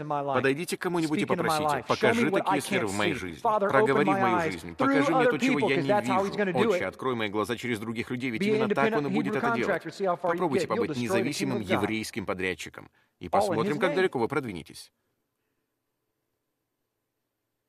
Подойдите 0.07 0.77
к 0.77 0.81
кому-нибудь 0.81 1.21
и 1.21 1.25
попросите, 1.25 1.83
покажи 1.87 2.29
такие 2.29 2.61
сферы 2.61 2.87
в 2.87 2.95
моей 2.95 3.13
жизни, 3.13 3.41
проговори 3.41 4.11
мою 4.11 4.41
жизнь, 4.51 4.75
покажи 4.75 5.11
мне 5.11 5.25
то, 5.25 5.37
чего 5.37 5.69
я 5.69 5.81
не 5.81 5.89
вижу. 6.01 6.69
Отче, 6.69 6.85
открой 6.85 7.15
мои 7.15 7.29
глаза 7.29 7.55
через 7.55 7.79
других 7.79 8.11
людей, 8.11 8.29
ведь 8.29 8.43
именно 8.43 8.69
так 8.69 8.95
он 8.95 9.07
и 9.07 9.09
будет 9.09 9.30
будет 9.31 9.43
это 9.43 9.55
делать. 9.55 10.21
Попробуйте 10.21 10.67
побыть 10.67 10.97
независимым 10.97 11.61
еврейским 11.61 12.25
подрядчиком. 12.25 12.89
И 13.19 13.29
посмотрим, 13.29 13.79
как 13.79 13.95
далеко 13.95 14.19
вы 14.19 14.27
продвинетесь. 14.27 14.91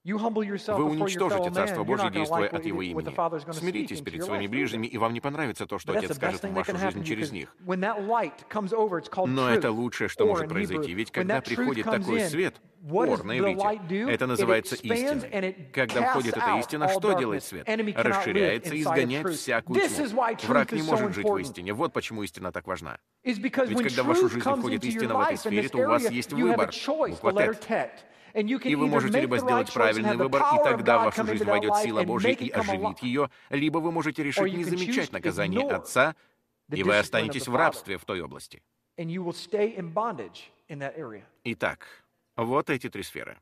Вы 0.04 0.14
уничтожите 0.84 1.50
Царство 1.52 1.84
Божье, 1.84 2.10
действуя 2.10 2.48
от 2.48 2.64
Его 2.64 2.82
имени. 2.82 3.52
Смиритесь 3.52 4.00
перед 4.00 4.24
своими 4.24 4.48
ближними, 4.48 4.86
и 4.88 4.98
вам 4.98 5.12
не 5.12 5.20
понравится 5.20 5.66
то, 5.66 5.78
что 5.78 5.92
Отец 5.96 6.16
скажет 6.16 6.42
в 6.42 6.52
вашу 6.52 6.76
жизнь 6.76 7.04
через 7.04 7.30
них. 7.30 7.54
Но 7.64 9.48
это 9.48 9.70
лучшее, 9.70 10.08
что 10.08 10.26
может 10.26 10.48
произойти, 10.48 10.92
ведь 10.92 11.12
когда 11.12 11.40
приходит 11.40 11.84
такой 11.84 12.20
свет, 12.20 12.60
ор 12.90 13.24
на 13.24 13.38
иврите, 13.38 14.10
это 14.10 14.26
называется 14.26 14.76
истиной. 14.76 15.70
Когда 15.72 16.02
входит 16.10 16.36
эта 16.36 16.58
истина, 16.58 16.88
что 16.88 17.12
делает 17.12 17.44
свет? 17.44 17.68
Расширяется 17.96 18.74
и 18.74 18.82
изгоняет 18.82 19.28
всякую 19.30 19.80
тьму. 19.80 20.26
Враг 20.48 20.72
не 20.72 20.82
может 20.82 21.14
жить 21.14 21.26
в 21.26 21.36
истине. 21.38 21.72
Вот 21.72 21.92
почему 21.92 22.22
истина 22.22 22.52
так 22.52 22.66
важна. 22.66 22.98
Ведь 23.22 23.42
когда 23.52 24.02
в 24.02 24.06
вашу 24.06 24.28
жизнь 24.28 24.40
входит 24.40 24.84
истина 24.84 25.16
в 25.16 25.20
этой 25.20 25.38
сфере, 25.38 25.68
то 25.68 25.78
у 25.78 25.86
вас 25.86 26.10
есть 26.10 26.32
выбор. 26.32 26.70
Буква 26.86 27.54
«тет». 27.54 28.06
И 28.34 28.74
вы 28.74 28.86
можете 28.86 29.20
либо 29.20 29.38
сделать 29.38 29.72
правильный 29.72 30.16
выбор, 30.16 30.42
и 30.54 30.64
тогда 30.64 30.98
в 30.98 31.04
вашу 31.04 31.26
жизнь 31.26 31.44
войдет 31.44 31.76
сила 31.76 32.02
Божья 32.02 32.30
и 32.30 32.48
оживит 32.48 33.00
ее, 33.00 33.30
либо 33.50 33.78
вы 33.78 33.92
можете 33.92 34.22
решить 34.22 34.54
не 34.54 34.64
замечать 34.64 35.12
наказание 35.12 35.68
Отца, 35.68 36.16
и 36.70 36.82
вы 36.82 36.96
останетесь 36.98 37.46
в 37.46 37.54
рабстве 37.54 37.98
в 37.98 38.04
той 38.04 38.22
области. 38.22 38.62
Итак, 41.44 42.01
вот 42.36 42.70
эти 42.70 42.88
три 42.88 43.02
сферы. 43.02 43.38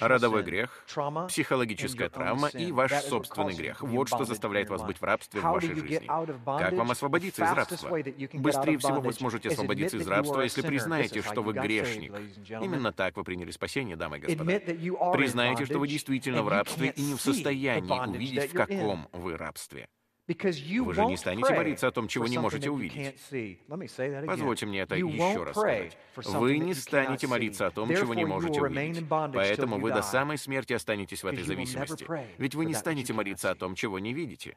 Родовой 0.00 0.44
грех, 0.44 0.84
психологическая 1.28 2.08
травма 2.08 2.48
и 2.48 2.72
ваш 2.72 2.92
собственный 3.02 3.54
грех. 3.54 3.82
Вот 3.82 4.08
что 4.08 4.24
заставляет 4.24 4.70
вас 4.70 4.82
быть 4.82 4.98
в 4.98 5.04
рабстве 5.04 5.40
в 5.40 5.44
вашей 5.44 5.74
жизни. 5.74 6.06
Как 6.06 6.72
вам 6.72 6.90
освободиться 6.90 7.44
из 7.44 7.52
рабства? 7.52 7.88
Быстрее 8.34 8.78
всего 8.78 9.00
вы 9.00 9.12
сможете 9.12 9.48
освободиться 9.50 9.96
из 9.98 10.06
рабства, 10.06 10.40
если 10.42 10.62
признаете, 10.62 11.22
что 11.22 11.42
вы 11.42 11.52
грешник. 11.52 12.14
Именно 12.48 12.92
так 12.92 13.16
вы 13.16 13.24
приняли 13.24 13.50
спасение, 13.50 13.96
дамы 13.96 14.18
и 14.18 14.20
господа. 14.20 15.12
Признаете, 15.12 15.66
что 15.66 15.78
вы 15.78 15.88
действительно 15.88 16.42
в 16.42 16.48
рабстве 16.48 16.92
и 16.96 17.02
не 17.02 17.14
в 17.14 17.20
состоянии 17.20 18.08
увидеть, 18.08 18.52
в 18.52 18.54
каком 18.54 19.08
вы 19.12 19.36
рабстве. 19.36 19.88
Вы 20.28 20.94
же 20.94 21.04
не 21.06 21.16
станете 21.16 21.54
молиться 21.54 21.88
о 21.88 21.90
том, 21.90 22.06
чего 22.06 22.26
не 22.26 22.38
можете 22.38 22.70
увидеть. 22.70 23.14
Позвольте 24.26 24.66
мне 24.66 24.80
это 24.80 24.94
еще 24.96 25.44
раз 25.44 25.56
сказать. 25.56 25.96
Вы 26.16 26.58
не 26.58 26.74
станете 26.74 27.26
молиться 27.26 27.66
о 27.66 27.70
том, 27.70 27.88
чего 27.88 28.14
не 28.14 28.26
можете 28.26 28.60
увидеть. 28.60 29.08
Поэтому 29.08 29.78
вы 29.78 29.90
до 29.90 30.02
самой 30.02 30.36
смерти 30.38 30.74
останетесь 30.74 31.22
в 31.22 31.26
этой 31.26 31.42
зависимости. 31.42 32.06
Ведь 32.38 32.54
вы 32.54 32.66
не 32.66 32.74
станете 32.74 33.12
молиться 33.12 33.50
о 33.50 33.54
том, 33.54 33.74
чего 33.74 33.98
не 33.98 34.12
видите. 34.12 34.56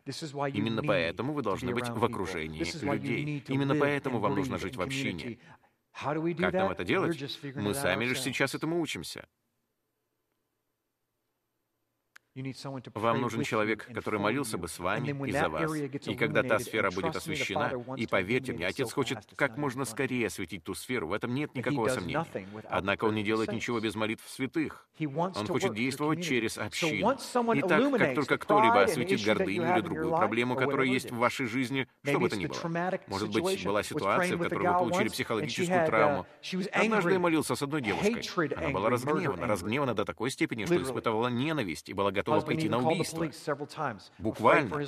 Именно 0.53 0.83
поэтому 0.83 1.33
вы 1.33 1.41
должны 1.41 1.73
быть 1.73 1.87
в 1.89 2.03
окружении 2.03 2.63
людей. 2.85 3.43
Именно 3.47 3.75
поэтому 3.75 4.19
вам 4.19 4.35
нужно 4.35 4.57
жить 4.57 4.75
в 4.75 4.81
общине. 4.81 5.37
Как 5.93 6.53
нам 6.53 6.71
это 6.71 6.83
делать? 6.83 7.17
Мы 7.55 7.73
сами 7.73 8.05
лишь 8.05 8.21
сейчас 8.21 8.55
этому 8.55 8.79
учимся. 8.81 9.25
Вам 12.93 13.19
нужен 13.19 13.43
человек, 13.43 13.89
который 13.93 14.19
молился 14.19 14.57
бы 14.57 14.69
с 14.69 14.79
вами 14.79 15.27
и 15.27 15.31
за 15.31 15.49
вас. 15.49 15.73
И 15.73 16.15
когда 16.15 16.43
та 16.43 16.59
сфера 16.59 16.89
будет 16.89 17.15
освещена, 17.15 17.73
и 17.97 18.07
поверьте 18.07 18.53
мне, 18.53 18.67
Отец 18.67 18.93
хочет 18.93 19.19
как 19.35 19.57
можно 19.57 19.83
скорее 19.83 20.27
осветить 20.27 20.63
ту 20.63 20.73
сферу, 20.73 21.07
в 21.07 21.13
этом 21.13 21.33
нет 21.33 21.53
никакого 21.55 21.89
сомнения. 21.89 22.25
Однако 22.69 23.05
Он 23.05 23.15
не 23.15 23.23
делает 23.23 23.51
ничего 23.51 23.79
без 23.79 23.95
молитв 23.95 24.23
святых. 24.29 24.87
Он 25.15 25.33
хочет 25.33 25.73
действовать 25.73 26.23
через 26.23 26.57
общину. 26.57 27.17
Итак, 27.55 27.97
как 27.97 28.15
только 28.15 28.37
кто-либо 28.37 28.83
осветит 28.83 29.23
гордыню 29.25 29.73
или 29.73 29.81
другую 29.81 30.15
проблему, 30.15 30.55
которая 30.55 30.87
есть 30.87 31.11
в 31.11 31.17
вашей 31.17 31.47
жизни, 31.47 31.87
что 32.03 32.19
бы 32.19 32.29
то 32.29 32.37
ни 32.37 32.45
было. 32.45 32.57
Может 33.07 33.31
быть, 33.31 33.65
была 33.65 33.83
ситуация, 33.83 34.37
в 34.37 34.41
которой 34.41 34.71
вы 34.71 34.79
получили 34.79 35.09
психологическую 35.09 35.85
травму. 35.85 36.25
Однажды 36.71 37.11
я 37.11 37.19
молился 37.19 37.55
с 37.55 37.61
одной 37.61 37.81
девушкой. 37.81 38.47
Она 38.55 38.69
была 38.69 38.89
разгневана, 38.89 39.47
разгневана 39.47 39.93
до 39.93 40.05
такой 40.05 40.31
степени, 40.31 40.63
что 40.65 40.81
испытывала 40.81 41.27
ненависть 41.27 41.89
и 41.89 41.93
была 41.93 42.11
готова 42.23 42.41
пойти 42.41 42.69
на 42.69 42.77
убийство. 42.77 43.27
Буквально. 44.17 44.79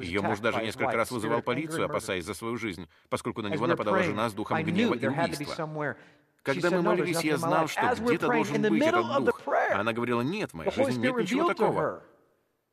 Ее 0.00 0.20
муж 0.20 0.40
даже 0.40 0.62
несколько 0.62 0.92
раз 0.96 1.10
вызывал 1.10 1.42
полицию, 1.42 1.86
опасаясь 1.86 2.24
за 2.24 2.34
свою 2.34 2.56
жизнь, 2.56 2.88
поскольку 3.08 3.42
на 3.42 3.48
него 3.48 3.66
нападала 3.66 4.02
жена 4.02 4.28
с 4.28 4.34
духом 4.34 4.62
гнева 4.62 4.94
и 4.94 5.06
убийства. 5.06 5.96
Когда 6.42 6.70
мы 6.70 6.82
молились, 6.82 7.22
я 7.22 7.38
знал, 7.38 7.68
что 7.68 7.94
где-то 7.98 8.26
должен 8.26 8.62
быть 8.62 8.82
этот 8.82 9.24
дух. 9.24 9.40
Она 9.72 9.92
говорила, 9.92 10.20
нет, 10.20 10.50
в 10.50 10.54
моей 10.54 10.70
жизни 10.70 11.06
нет 11.06 11.16
ничего 11.16 11.48
такого. 11.48 12.02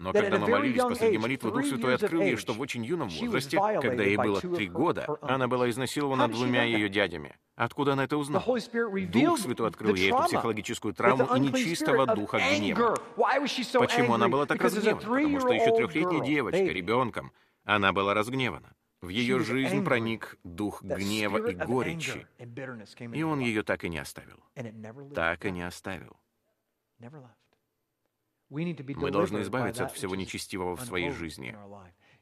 Но 0.02 0.14
когда 0.14 0.39
мы 0.39 0.47
молились 0.47 0.82
посреди 0.82 1.18
молитвы, 1.18 1.52
Дух 1.52 1.66
Святой 1.66 1.95
открыл 1.95 2.22
ей, 2.22 2.36
что 2.36 2.54
в 2.54 2.60
очень 2.60 2.84
юном 2.84 3.10
возрасте, 3.10 3.57
когда 3.82 4.03
ей 4.03 4.18
было 4.18 4.41
три 4.41 4.68
года, 4.68 5.07
она 5.22 5.48
была 5.48 5.69
изнасилована 5.69 6.28
двумя 6.28 6.64
ее 6.64 6.90
дядями. 6.90 7.36
Откуда 7.56 7.94
она 7.94 8.06
это 8.06 8.18
узнала? 8.18 8.44
Дух 8.44 9.40
Святой 9.40 9.68
открыл 9.68 9.94
ей 9.94 10.11
эту 10.11 10.23
психологическую 10.23 10.94
травму 10.95 11.36
и 11.36 11.40
нечистого 11.40 12.07
духа 12.07 12.40
гнева. 12.40 12.98
Почему 13.15 14.15
она 14.15 14.28
была 14.28 14.45
так 14.48 14.61
разгневана? 14.61 15.02
Потому 15.02 15.40
что 15.40 15.49
еще 15.49 15.76
трехлетняя 15.76 16.23
девочка, 16.23 16.64
ребенком, 16.64 17.32
она 17.64 17.94
была 17.94 18.14
разгневана. 18.14 18.73
В 19.02 19.10
ее 19.10 19.40
жизнь 19.40 19.84
проник 19.84 20.38
дух 20.44 20.84
гнева 20.84 21.49
и 21.49 21.53
горечи, 21.53 22.28
и 23.14 23.23
он 23.23 23.40
ее 23.40 23.64
так 23.64 23.84
и 23.84 23.90
не 23.90 23.99
оставил. 23.99 24.40
Так 25.14 25.45
и 25.45 25.52
не 25.52 25.61
оставил. 25.61 26.18
Мы 28.52 29.11
должны 29.11 29.41
избавиться 29.41 29.86
от 29.86 29.94
всего 29.94 30.15
нечестивого 30.15 30.76
в 30.76 30.82
своей 30.82 31.11
жизни. 31.11 31.56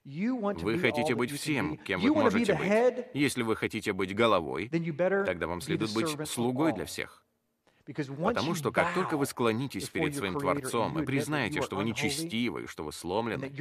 Вы 0.05 0.77
хотите 0.79 1.15
быть 1.15 1.31
всем, 1.31 1.77
кем 1.77 2.01
вы 2.01 2.13
можете 2.13 2.53
быть. 2.53 3.07
Если 3.13 3.41
вы 3.41 3.55
хотите 3.55 3.93
быть 3.93 4.15
головой, 4.15 4.69
тогда 4.69 5.47
вам 5.47 5.61
следует 5.61 5.93
быть 5.93 6.29
слугой 6.29 6.73
для 6.73 6.85
всех. 6.85 7.25
Потому 7.85 8.53
что 8.53 8.71
как 8.71 8.93
только 8.93 9.17
вы 9.17 9.25
склонитесь 9.25 9.89
перед 9.89 10.15
своим 10.15 10.37
Творцом 10.37 10.99
и 11.01 11.05
признаете, 11.05 11.61
что 11.61 11.75
вы 11.77 11.83
нечестивы, 11.83 12.67
что 12.67 12.83
вы 12.83 12.91
сломлены, 12.91 13.51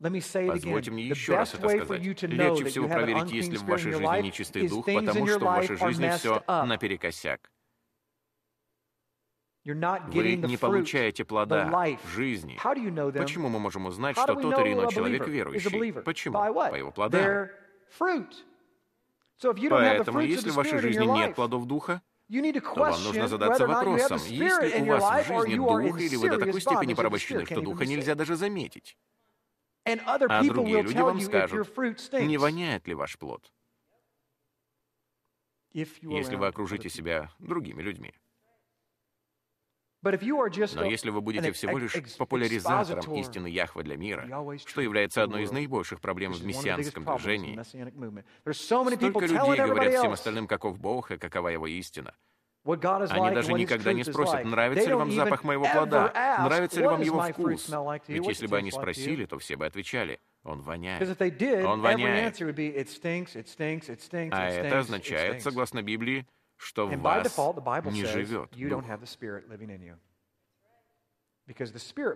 Позвольте 0.00 0.90
мне 0.90 1.06
еще 1.06 1.36
раз 1.36 1.54
это 1.54 1.68
сказать. 1.68 2.02
Легче 2.22 2.64
всего 2.64 2.88
проверить, 2.88 3.30
есть 3.30 3.52
ли 3.52 3.58
в 3.58 3.64
вашей 3.64 3.92
жизни 3.92 4.22
нечистый 4.22 4.68
дух, 4.68 4.86
потому 4.86 5.26
что 5.26 5.38
в 5.38 5.42
вашей 5.42 5.76
жизни 5.76 6.10
все 6.16 6.42
наперекосяк. 6.48 7.52
Вы 9.64 10.36
не 10.36 10.56
получаете 10.56 11.24
плода 11.24 11.70
жизни. 12.12 12.58
Почему 12.62 13.48
мы 13.48 13.58
можем 13.58 13.86
узнать, 13.86 14.16
что 14.16 14.34
тот 14.34 14.58
или 14.58 14.72
иной 14.72 14.88
человек 14.92 15.26
верующий? 15.28 15.92
Почему? 15.92 16.34
По 16.34 16.76
его 16.76 16.90
плодам. 16.90 17.48
Поэтому, 19.70 20.20
если 20.20 20.50
в 20.50 20.54
вашей 20.54 20.78
жизни 20.78 21.04
нет 21.04 21.34
плодов 21.34 21.66
Духа, 21.66 22.02
то 22.28 22.74
вам 22.74 23.02
нужно 23.02 23.28
задаться 23.28 23.66
вопросом, 23.66 24.18
есть 24.26 24.62
ли 24.62 24.82
у 24.82 24.86
вас 24.86 25.26
в 25.26 25.28
жизни 25.28 25.56
Дух, 25.56 26.00
или 26.00 26.16
вы 26.16 26.30
до 26.30 26.38
такой 26.38 26.60
степени 26.60 26.94
порабощены, 26.94 27.44
что 27.46 27.60
Духа 27.60 27.84
нельзя 27.86 28.14
даже 28.14 28.36
заметить. 28.36 28.96
А 29.84 30.44
другие 30.44 30.82
люди 30.82 30.98
вам 30.98 31.20
скажут, 31.20 31.68
не 32.12 32.38
воняет 32.38 32.86
ли 32.86 32.94
ваш 32.94 33.18
плод, 33.18 33.52
если 35.72 36.36
вы 36.36 36.46
окружите 36.46 36.88
себя 36.88 37.30
другими 37.38 37.82
людьми. 37.82 38.14
Но 40.02 40.84
если 40.84 41.10
вы 41.10 41.20
будете 41.20 41.52
всего 41.52 41.78
лишь 41.78 41.94
популяризатором 42.16 43.14
истины 43.14 43.46
Яхвы 43.46 43.84
для 43.84 43.96
мира, 43.96 44.28
что 44.66 44.80
является 44.80 45.22
одной 45.22 45.44
из 45.44 45.52
наибольших 45.52 46.00
проблем 46.00 46.32
в 46.32 46.44
мессианском 46.44 47.04
движении, 47.04 47.58
столько 48.94 49.26
людей 49.26 49.56
говорят 49.66 49.94
всем 49.94 50.12
остальным, 50.12 50.46
каков 50.46 50.78
Бог 50.78 51.10
и 51.12 51.18
какова 51.18 51.48
его 51.48 51.66
истина. 51.66 52.14
Они 52.64 53.34
даже 53.34 53.52
никогда 53.54 53.92
не 53.92 54.04
спросят, 54.04 54.44
нравится 54.44 54.88
ли 54.88 54.94
вам 54.94 55.10
запах 55.12 55.42
моего 55.44 55.66
плода, 55.72 56.12
нравится 56.44 56.80
ли 56.80 56.86
вам 56.86 57.00
его 57.00 57.20
вкус. 57.22 57.68
Ведь 58.08 58.26
если 58.26 58.46
бы 58.46 58.56
они 58.56 58.70
спросили, 58.70 59.24
то 59.26 59.38
все 59.38 59.56
бы 59.56 59.66
отвечали, 59.66 60.20
он 60.44 60.62
воняет. 60.62 61.02
Он 61.64 61.80
воняет. 61.80 62.40
А 64.32 64.48
это 64.48 64.78
означает, 64.80 65.42
согласно 65.42 65.82
Библии, 65.82 66.26
что 66.62 66.86
в 66.86 66.96
вас 67.00 67.36
не 67.86 68.04
живет 68.04 68.50
Дух. 68.52 68.84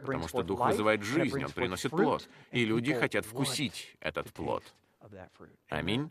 Потому 0.02 0.28
что 0.28 0.42
Дух 0.42 0.66
вызывает 0.66 1.02
жизнь, 1.02 1.44
Он 1.44 1.50
приносит 1.50 1.90
плод, 1.90 2.28
и 2.52 2.64
люди 2.64 2.94
хотят 2.94 3.26
вкусить 3.26 3.96
этот 4.00 4.32
плод. 4.32 4.62
Аминь. 5.68 6.10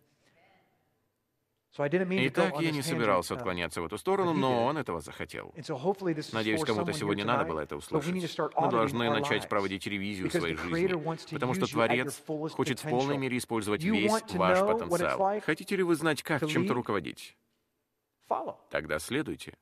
Итак, 1.77 2.61
я 2.61 2.71
не 2.71 2.81
собирался 2.81 3.33
uh, 3.33 3.37
отклоняться 3.37 3.81
в 3.81 3.85
эту 3.85 3.97
сторону, 3.97 4.31
но 4.33 4.63
он 4.65 4.77
этого 4.77 5.01
захотел. 5.01 5.53
Надеюсь, 6.31 6.63
кому-то 6.63 6.93
сегодня 6.93 7.25
надо 7.25 7.43
было 7.43 7.59
это 7.59 7.75
услышать. 7.75 8.39
Мы 8.55 8.71
должны 8.71 9.09
начать 9.09 9.49
проводить 9.49 9.85
ревизию 9.85 10.31
своей 10.31 10.55
жизни, 10.55 11.33
потому 11.33 11.53
что 11.53 11.67
Творец 11.67 12.23
хочет 12.53 12.79
в 12.79 12.89
полной 12.89 13.17
мере 13.17 13.37
использовать 13.37 13.83
весь 13.83 14.23
ваш 14.35 14.59
потенциал. 14.59 15.41
Хотите 15.41 15.75
ли 15.75 15.83
вы 15.83 15.95
знать, 15.95 16.23
как 16.23 16.47
чем-то 16.47 16.73
руководить? 16.73 17.35
Тогда 18.69 18.99
следуйте. 18.99 19.53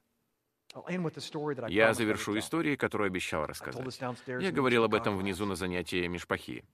Я 1.67 1.93
завершу 1.93 2.37
историей, 2.37 2.77
которую 2.77 3.07
обещал 3.07 3.45
рассказать. 3.45 3.99
Я 4.27 4.51
говорил 4.51 4.83
об 4.83 4.95
этом 4.95 5.17
внизу 5.17 5.45
на 5.45 5.55
занятии 5.55 6.07
Мишпахи. 6.07 6.65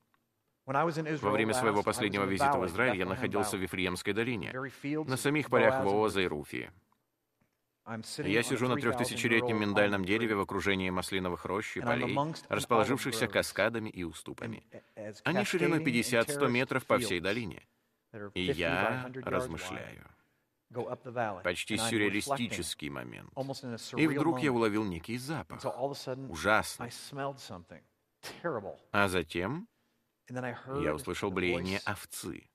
Во 0.66 1.32
время 1.32 1.54
своего 1.54 1.84
последнего 1.84 2.26
визита 2.26 2.58
в 2.58 2.66
Израиль 2.68 2.98
я 2.98 3.06
находился 3.06 3.58
в 3.58 3.60
Вифлеемской 3.60 4.14
долине, 4.14 4.54
на 4.84 5.18
самих 5.18 5.50
полях 5.50 5.84
Вооза 5.84 6.22
и 6.22 6.28
Руфии. 6.28 6.72
Я 8.20 8.44
сижу 8.44 8.68
на 8.68 8.76
трехтысячелетнем 8.76 9.60
миндальном 9.60 10.06
дереве 10.06 10.36
в 10.36 10.42
окружении 10.42 10.92
маслиновых 10.92 11.46
рощ 11.46 11.76
и 11.76 11.82
полей, 11.82 12.16
расположившихся 12.50 13.28
каскадами 13.28 13.90
и 13.90 14.04
уступами. 14.04 14.64
Они 15.24 15.44
шириной 15.44 15.84
50-100 15.84 16.50
метров 16.50 16.86
по 16.86 17.00
всей 17.00 17.20
долине. 17.20 17.64
И 18.36 18.44
я 18.44 19.10
размышляю. 19.24 20.06
Почти 21.44 21.78
сюрреалистический 21.78 22.90
момент. 22.90 23.32
И 23.98 24.08
вдруг 24.08 24.40
я 24.40 24.52
уловил 24.52 24.84
некий 24.84 25.18
запах. 25.18 25.64
Ужасный. 26.30 26.92
А 28.92 29.08
затем 29.08 29.68
я 30.30 30.94
услышал 30.94 31.32
блеяние 31.32 31.80
овцы. 31.86 32.50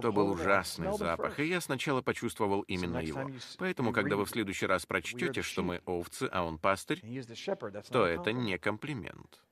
То 0.00 0.12
был 0.12 0.30
ужасный 0.30 0.96
запах, 0.96 1.40
и 1.40 1.44
я 1.44 1.60
сначала 1.60 2.00
почувствовал 2.00 2.62
именно 2.62 2.98
его. 2.98 3.30
Поэтому, 3.58 3.92
когда 3.92 4.16
вы 4.16 4.24
в 4.24 4.30
следующий 4.30 4.66
раз 4.66 4.86
прочтете, 4.86 5.42
что 5.42 5.62
мы 5.62 5.82
овцы, 5.84 6.28
а 6.32 6.44
он 6.44 6.58
пастырь, 6.58 7.02
то 7.90 8.06
это 8.06 8.32
не 8.32 8.56
комплимент. 8.58 9.42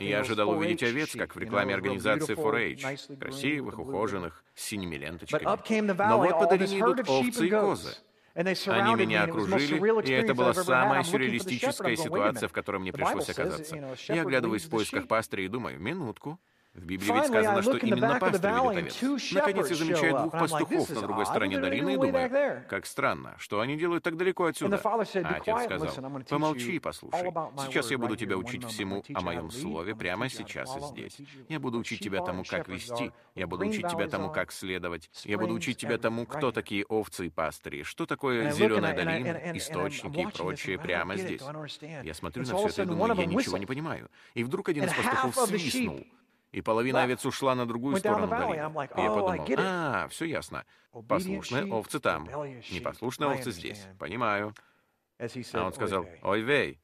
Я 0.00 0.20
ожидал 0.20 0.50
увидеть 0.50 0.82
овец, 0.82 1.14
как 1.14 1.36
в 1.36 1.38
рекламе 1.38 1.74
организации 1.74 2.34
4-H, 2.34 3.18
красивых, 3.18 3.78
ухоженных, 3.78 4.44
с 4.54 4.62
синими 4.64 4.96
ленточками. 4.96 5.44
Но 6.08 6.18
вот 6.18 6.38
по 6.38 6.46
долине 6.46 6.80
идут 6.80 7.08
овцы 7.08 7.46
и 7.46 7.50
козы. 7.50 7.94
Они 8.34 8.94
меня 8.96 9.24
окружили, 9.24 10.06
и 10.06 10.12
это 10.12 10.34
была 10.34 10.52
самая 10.52 11.02
сюрреалистическая 11.04 11.96
ситуация, 11.96 12.48
в 12.48 12.52
которой 12.52 12.78
мне 12.78 12.92
пришлось 12.92 13.30
оказаться. 13.30 13.96
Я 14.08 14.22
оглядываюсь 14.22 14.64
в 14.64 14.70
поисках 14.70 15.06
пастыря 15.06 15.44
и 15.44 15.48
думаю, 15.48 15.80
минутку, 15.80 16.38
в 16.76 16.84
Библии 16.84 17.12
ведь 17.12 17.26
сказано, 17.26 17.62
что 17.62 17.76
именно 17.78 18.18
пастырь 18.18 18.50
ведет 18.50 19.02
овец. 19.02 19.32
Наконец 19.32 19.70
я 19.70 19.76
замечаю 19.76 20.18
двух 20.18 20.32
пастухов 20.32 20.90
на 20.90 21.00
другой 21.00 21.26
стороне 21.26 21.58
долины 21.58 21.94
и 21.94 21.96
думаю, 21.96 22.64
как 22.68 22.86
странно, 22.86 23.34
что 23.38 23.60
они 23.60 23.76
делают 23.76 24.04
так 24.04 24.16
далеко 24.16 24.46
отсюда. 24.46 24.80
А 24.84 25.36
отец 25.36 25.64
сказал, 25.64 26.22
помолчи 26.28 26.76
и 26.76 26.78
послушай. 26.78 27.32
Сейчас 27.66 27.90
я 27.90 27.98
буду 27.98 28.16
тебя 28.16 28.36
учить 28.36 28.64
всему 28.64 29.02
о 29.14 29.20
моем 29.20 29.50
слове 29.50 29.94
прямо 29.94 30.28
сейчас 30.28 30.76
и 30.76 30.80
здесь. 30.80 31.18
Я 31.48 31.60
буду 31.60 31.78
учить 31.78 32.00
тебя 32.00 32.22
тому, 32.22 32.44
как 32.44 32.68
вести. 32.68 33.12
Я 33.34 33.46
буду 33.46 33.66
учить 33.66 33.88
тебя 33.88 34.08
тому, 34.08 34.30
как 34.30 34.52
следовать. 34.52 35.10
Я 35.24 35.38
буду 35.38 35.54
учить 35.54 35.78
тебя 35.78 35.98
тому, 35.98 36.26
кто 36.26 36.52
такие 36.52 36.84
овцы 36.84 37.26
и 37.26 37.30
пастыри, 37.30 37.82
что 37.82 38.06
такое 38.06 38.50
зеленая 38.50 38.94
долина, 38.94 39.56
источники 39.56 40.20
и 40.20 40.26
прочее 40.26 40.78
прямо 40.78 41.16
здесь. 41.16 41.42
Я 42.02 42.14
смотрю 42.14 42.44
на 42.44 42.56
все 42.56 42.68
это 42.68 42.82
и 42.82 42.86
думаю, 42.86 43.14
я 43.14 43.26
ничего 43.26 43.56
не 43.56 43.66
понимаю. 43.66 44.10
И 44.34 44.44
вдруг 44.44 44.68
один 44.68 44.84
из 44.84 44.92
пастухов 44.92 45.48
свистнул 45.48 46.04
и 46.56 46.62
половина 46.62 47.02
овец 47.02 47.22
ушла 47.26 47.54
на 47.54 47.66
другую 47.66 47.98
сторону 47.98 48.28
долины. 48.28 48.54
И 48.54 48.56
я 48.56 48.70
подумал, 48.70 49.44
а, 49.58 50.08
все 50.08 50.24
ясно. 50.24 50.64
Послушные 51.06 51.70
овцы 51.70 52.00
там, 52.00 52.24
непослушные 52.70 53.28
овцы 53.28 53.52
здесь. 53.52 53.86
Понимаю. 53.98 54.54
А 55.18 55.66
он 55.66 55.74
сказал, 55.74 56.06
ой, 56.22 56.40
вей. 56.40 56.80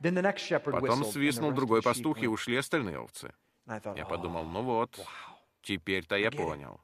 Потом 0.00 1.04
свистнул 1.06 1.52
другой 1.52 1.80
пастух, 1.80 2.22
и 2.22 2.26
ушли 2.26 2.56
остальные 2.56 2.98
овцы. 2.98 3.32
Я 3.96 4.04
подумал, 4.04 4.44
ну 4.44 4.62
вот, 4.62 5.00
теперь-то 5.62 6.16
я 6.16 6.30
понял. 6.30 6.78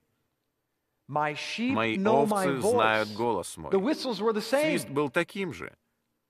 Мои 1.74 2.02
овцы 2.02 2.62
знают 2.62 3.10
голос 3.12 3.58
мой. 3.58 3.70
Свист 4.40 4.88
был 4.88 5.10
таким 5.10 5.52
же. 5.52 5.76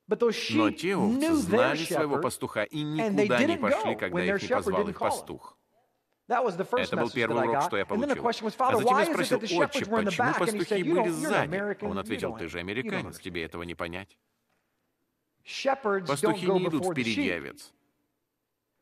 Но 0.07 0.71
те 0.71 0.97
овцы 0.97 1.33
знали 1.35 1.85
своего 1.85 2.19
пастуха 2.19 2.65
и 2.65 2.83
никуда 2.83 3.43
не 3.45 3.57
пошли, 3.57 3.97
когда 3.97 4.25
их 4.25 4.43
не 4.43 4.49
позвал 4.49 4.89
их 4.89 4.99
пастух. 4.99 5.57
Это 6.27 6.97
был 6.97 7.11
первый 7.11 7.49
урок, 7.49 7.63
что 7.65 7.77
я 7.77 7.85
получил. 7.85 8.27
А 8.59 8.77
затем 8.77 8.99
я 8.99 9.07
спросил, 9.07 9.39
отче, 9.61 9.85
почему 9.85 10.35
пастухи 10.39 10.83
были 10.83 11.09
сзади? 11.09 11.85
Он 11.85 11.99
ответил, 11.99 12.37
ты 12.37 12.49
же 12.49 12.59
американец, 12.59 13.19
тебе 13.19 13.45
этого 13.45 13.63
не 13.63 13.75
понять. 13.75 14.17
Пастухи 15.83 16.47
не 16.47 16.67
идут 16.67 16.87
впереди 16.87 17.31
овец. 17.31 17.73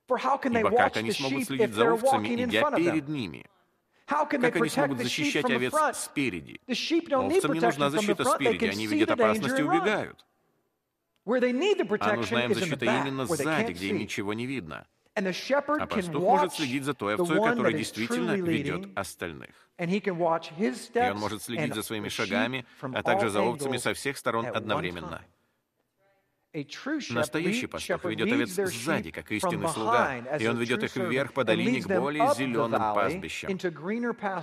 Ибо 0.09 0.71
как 0.71 0.97
они 0.97 1.13
смогут 1.13 1.45
следить 1.45 1.73
за 1.73 1.93
овцами, 1.93 2.45
идя 2.45 2.71
перед 2.73 3.09
ними? 3.09 3.47
Как 4.07 4.35
они 4.35 4.69
смогут 4.69 4.99
защищать 4.99 5.51
овец 5.51 5.75
спереди? 5.95 6.61
Овцам 6.67 7.53
не 7.53 7.61
нужна 7.61 7.91
защита 7.91 8.25
спереди, 8.25 8.67
они 8.67 8.87
видят 8.87 9.11
опасность 9.11 9.59
и 9.59 9.63
убегают. 9.63 10.27
А 11.25 12.17
нужна 12.17 12.45
им 12.45 12.55
защита 12.55 12.85
именно 12.85 13.27
сзади, 13.27 13.73
где 13.73 13.89
им 13.89 13.99
ничего 13.99 14.35
не 14.35 14.47
видно. 14.47 14.87
А 15.15 15.87
пастух 15.87 16.23
может 16.23 16.55
следить 16.55 16.85
за 16.85 16.95
той 16.95 17.15
овцой, 17.17 17.37
которая 17.37 17.73
действительно 17.75 18.33
ведет 18.33 18.89
остальных. 18.97 19.51
И 19.79 20.11
он 21.11 21.19
может 21.19 21.43
следить 21.43 21.75
за 21.75 21.83
своими 21.83 22.09
шагами, 22.09 22.65
а 22.81 23.03
также 23.03 23.29
за 23.29 23.43
овцами 23.43 23.77
со 23.77 23.93
всех 23.95 24.17
сторон 24.17 24.47
одновременно. 24.47 25.23
Настоящий 27.11 27.67
пастух 27.67 28.05
ведет 28.05 28.33
овец 28.33 28.51
сзади, 28.51 29.11
как 29.11 29.31
истинный 29.33 29.69
слуга, 29.69 30.17
и 30.39 30.47
он 30.47 30.59
ведет 30.59 30.83
их 30.83 30.97
вверх 30.97 31.33
по 31.35 31.45
долине 31.45 31.83
к 31.83 31.87
более 31.87 32.35
зеленым 32.35 32.95
пастбищам. 32.95 33.51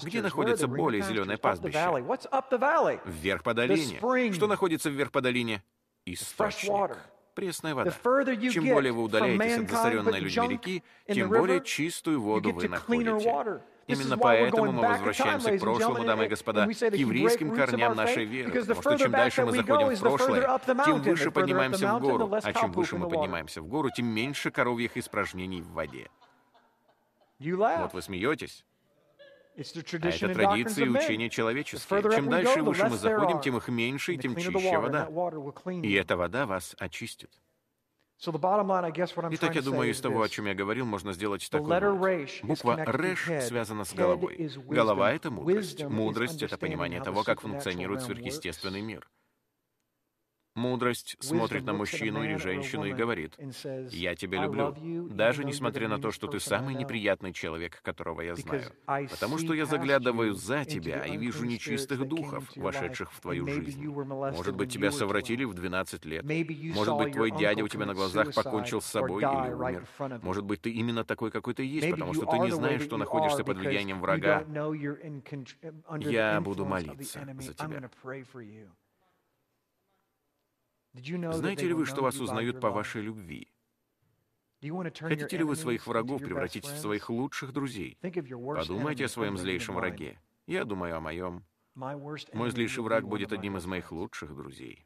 Где 0.03 0.21
находится 0.21 0.67
более 0.67 1.01
зеленое 1.03 1.37
пастбище? 1.37 3.01
Вверх 3.05 3.43
по 3.43 3.53
долине. 3.53 3.99
Что 4.33 4.47
находится 4.47 4.89
вверх 4.89 5.11
по 5.11 5.21
долине? 5.21 5.63
Источник 6.05 6.97
Пресная 7.35 7.73
вода. 7.73 7.91
Чем 8.51 8.67
более 8.67 8.91
вы 8.91 9.03
удаляетесь 9.03 9.63
от 9.63 9.69
засоренной 9.69 10.19
людьми 10.19 10.47
реки, 10.49 10.83
тем 11.07 11.29
более 11.29 11.63
чистую 11.63 12.21
воду 12.21 12.51
вы 12.51 12.67
находите. 12.67 13.61
Именно 13.87 14.17
поэтому 14.17 14.71
мы 14.71 14.87
возвращаемся 14.87 15.57
к 15.57 15.59
прошлому, 15.59 16.03
дамы 16.03 16.25
и 16.25 16.27
господа, 16.27 16.67
к 16.67 16.69
еврейским 16.69 17.55
корням 17.55 17.95
нашей 17.95 18.25
веры. 18.25 18.51
Потому 18.51 18.81
что 18.81 18.97
чем 18.97 19.11
дальше 19.11 19.45
мы 19.45 19.51
заходим 19.53 19.95
в 19.95 19.99
прошлое, 19.99 20.59
тем 20.85 21.01
выше 21.01 21.31
поднимаемся 21.31 21.95
в 21.95 22.01
гору. 22.01 22.29
А 22.31 22.53
чем 22.53 22.71
выше 22.71 22.97
мы 22.97 23.09
поднимаемся 23.09 23.61
в 23.61 23.67
гору, 23.67 23.89
тем 23.89 24.07
меньше 24.07 24.51
коровьих 24.51 24.97
испражнений 24.97 25.61
в 25.61 25.71
воде. 25.71 26.09
Вот 27.39 27.93
вы 27.93 28.01
смеетесь. 28.01 28.65
А 29.59 30.07
это 30.09 30.33
традиции 30.33 30.85
и 30.85 30.89
учения 30.89 31.29
человеческие. 31.29 32.01
Чем 32.01 32.29
дальше 32.29 32.59
и 32.59 32.61
выше 32.61 32.87
мы 32.89 32.97
заходим, 32.97 33.41
тем 33.41 33.57
их 33.57 33.67
меньше 33.67 34.13
и 34.13 34.17
тем 34.17 34.35
чище 34.35 34.77
вода. 34.77 35.09
И 35.83 35.93
эта 35.93 36.15
вода 36.15 36.45
вас 36.45 36.75
очистит. 36.79 37.29
Итак, 38.21 39.55
я 39.55 39.61
думаю, 39.61 39.91
из 39.91 40.01
того, 40.01 40.21
о 40.21 40.29
чем 40.29 40.45
я 40.47 40.53
говорил, 40.53 40.85
можно 40.85 41.13
сделать 41.13 41.49
такой 41.49 41.79
вывод. 41.79 42.29
Буква 42.43 42.75
«Рэш» 42.85 43.43
связана 43.43 43.85
с 43.85 43.93
головой. 43.93 44.51
Голова— 44.65 45.11
это 45.13 45.31
мудрость. 45.31 45.83
Мудрость— 45.85 46.43
это 46.43 46.57
понимание 46.57 47.01
того, 47.01 47.23
как 47.23 47.41
функционирует 47.41 48.01
сверхъестественный 48.01 48.81
мир. 48.81 49.07
Мудрость 50.59 51.15
смотрит 51.21 51.63
на 51.63 51.73
мужчину 51.73 52.21
или 52.21 52.35
женщину 52.35 52.83
и 52.83 52.91
говорит, 52.91 53.37
«Я 53.91 54.15
тебя 54.15 54.43
люблю, 54.43 54.75
даже 55.09 55.45
несмотря 55.45 55.87
на 55.87 55.99
то, 55.99 56.11
что 56.11 56.27
ты 56.27 56.39
самый 56.39 56.75
неприятный 56.75 57.31
человек, 57.31 57.81
которого 57.81 58.21
я 58.21 58.35
знаю, 58.35 58.63
потому 59.09 59.37
что 59.37 59.53
я 59.53 59.65
заглядываю 59.65 60.33
за 60.33 60.65
тебя 60.65 61.05
и 61.05 61.15
вижу 61.17 61.45
нечистых 61.45 62.05
духов, 62.05 62.43
вошедших 62.57 63.11
в 63.13 63.21
твою 63.21 63.47
жизнь. 63.47 63.85
Может 63.87 64.55
быть, 64.55 64.71
тебя 64.71 64.91
совратили 64.91 65.45
в 65.45 65.53
12 65.53 66.05
лет. 66.05 66.25
Может 66.75 66.97
быть, 66.97 67.13
твой 67.13 67.31
дядя 67.31 67.63
у 67.63 67.67
тебя 67.67 67.85
на 67.85 67.93
глазах 67.93 68.33
покончил 68.33 68.81
с 68.81 68.85
собой 68.85 69.23
или 69.23 69.53
умер. 69.53 69.87
Может 70.21 70.43
быть, 70.43 70.61
ты 70.61 70.71
именно 70.71 71.05
такой, 71.05 71.31
какой 71.31 71.53
ты 71.53 71.63
есть, 71.63 71.89
потому 71.89 72.13
что 72.13 72.25
ты 72.25 72.37
не 72.39 72.51
знаешь, 72.51 72.81
что 72.81 72.97
находишься 72.97 73.45
под 73.45 73.57
влиянием 73.57 74.01
врага. 74.01 74.43
Я 75.99 76.41
буду 76.41 76.65
молиться 76.65 77.25
за 77.39 77.53
тебя. 77.53 77.89
Знаете 81.31 81.67
ли 81.67 81.73
вы, 81.73 81.85
что 81.85 82.01
вас 82.01 82.19
узнают 82.19 82.59
по 82.59 82.69
вашей 82.69 83.01
любви? 83.01 83.47
Хотите 84.61 85.37
ли 85.37 85.43
вы 85.43 85.55
своих 85.55 85.87
врагов 85.87 86.21
превратить 86.21 86.65
в 86.65 86.77
своих 86.77 87.09
лучших 87.09 87.53
друзей? 87.53 87.97
Подумайте 88.01 89.05
о 89.05 89.09
своем 89.09 89.37
злейшем 89.37 89.75
враге. 89.75 90.19
Я 90.47 90.65
думаю 90.65 90.97
о 90.97 90.99
моем. 90.99 91.45
Мой 91.75 92.51
злейший 92.51 92.83
враг 92.83 93.07
будет 93.07 93.31
одним 93.31 93.57
из 93.57 93.65
моих 93.65 93.91
лучших 93.91 94.35
друзей. 94.35 94.85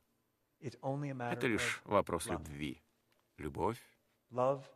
Это 0.60 1.48
лишь 1.48 1.82
вопрос 1.86 2.28
любви. 2.28 2.82
Любовь, 3.38 3.82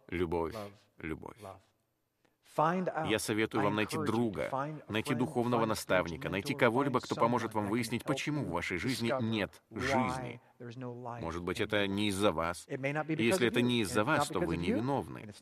любовь, 0.08 0.56
любовь. 0.98 1.38
Я 3.06 3.20
советую 3.20 3.64
вам 3.64 3.76
найти 3.76 3.98
друга, 3.98 4.50
найти 4.88 5.16
духовного 5.16 5.66
наставника, 5.66 6.30
найти 6.30 6.54
кого-либо, 6.54 7.00
кто 7.00 7.16
поможет 7.16 7.54
вам 7.54 7.68
выяснить, 7.68 8.04
почему 8.04 8.44
в 8.44 8.50
вашей 8.50 8.78
жизни 8.78 9.14
нет 9.22 9.52
жизни. 9.72 10.42
Может 11.22 11.44
быть, 11.44 11.60
это 11.62 11.88
не 11.88 12.08
из-за 12.08 12.32
вас. 12.32 12.66
Если 12.68 13.48
это 13.48 13.62
не 13.62 13.82
из-за 13.82 14.04
вас, 14.04 14.28
то 14.28 14.40
вы 14.40 14.58
невиновны. 14.58 15.34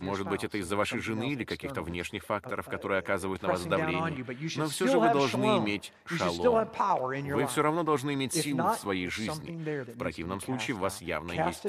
Может 0.00 0.28
быть, 0.28 0.44
это 0.44 0.58
из-за 0.58 0.76
вашей 0.76 1.00
жены 1.00 1.32
или 1.32 1.44
каких-то 1.44 1.82
внешних 1.82 2.24
факторов, 2.24 2.66
которые 2.66 2.98
оказывают 2.98 3.42
на 3.42 3.48
вас 3.48 3.64
давление. 3.64 4.24
Но 4.56 4.66
все 4.68 4.86
же 4.86 4.98
вы 4.98 5.12
должны 5.12 5.58
иметь 5.58 5.92
шалом. 6.04 6.68
Вы 7.34 7.46
все 7.46 7.62
равно 7.62 7.82
должны 7.82 8.14
иметь 8.14 8.32
силу 8.34 8.68
в 8.68 8.76
своей 8.76 9.08
жизни. 9.08 9.84
В 9.84 9.98
противном 9.98 10.40
случае 10.40 10.76
у 10.76 10.80
вас 10.80 11.00
явно 11.00 11.32
есть 11.32 11.66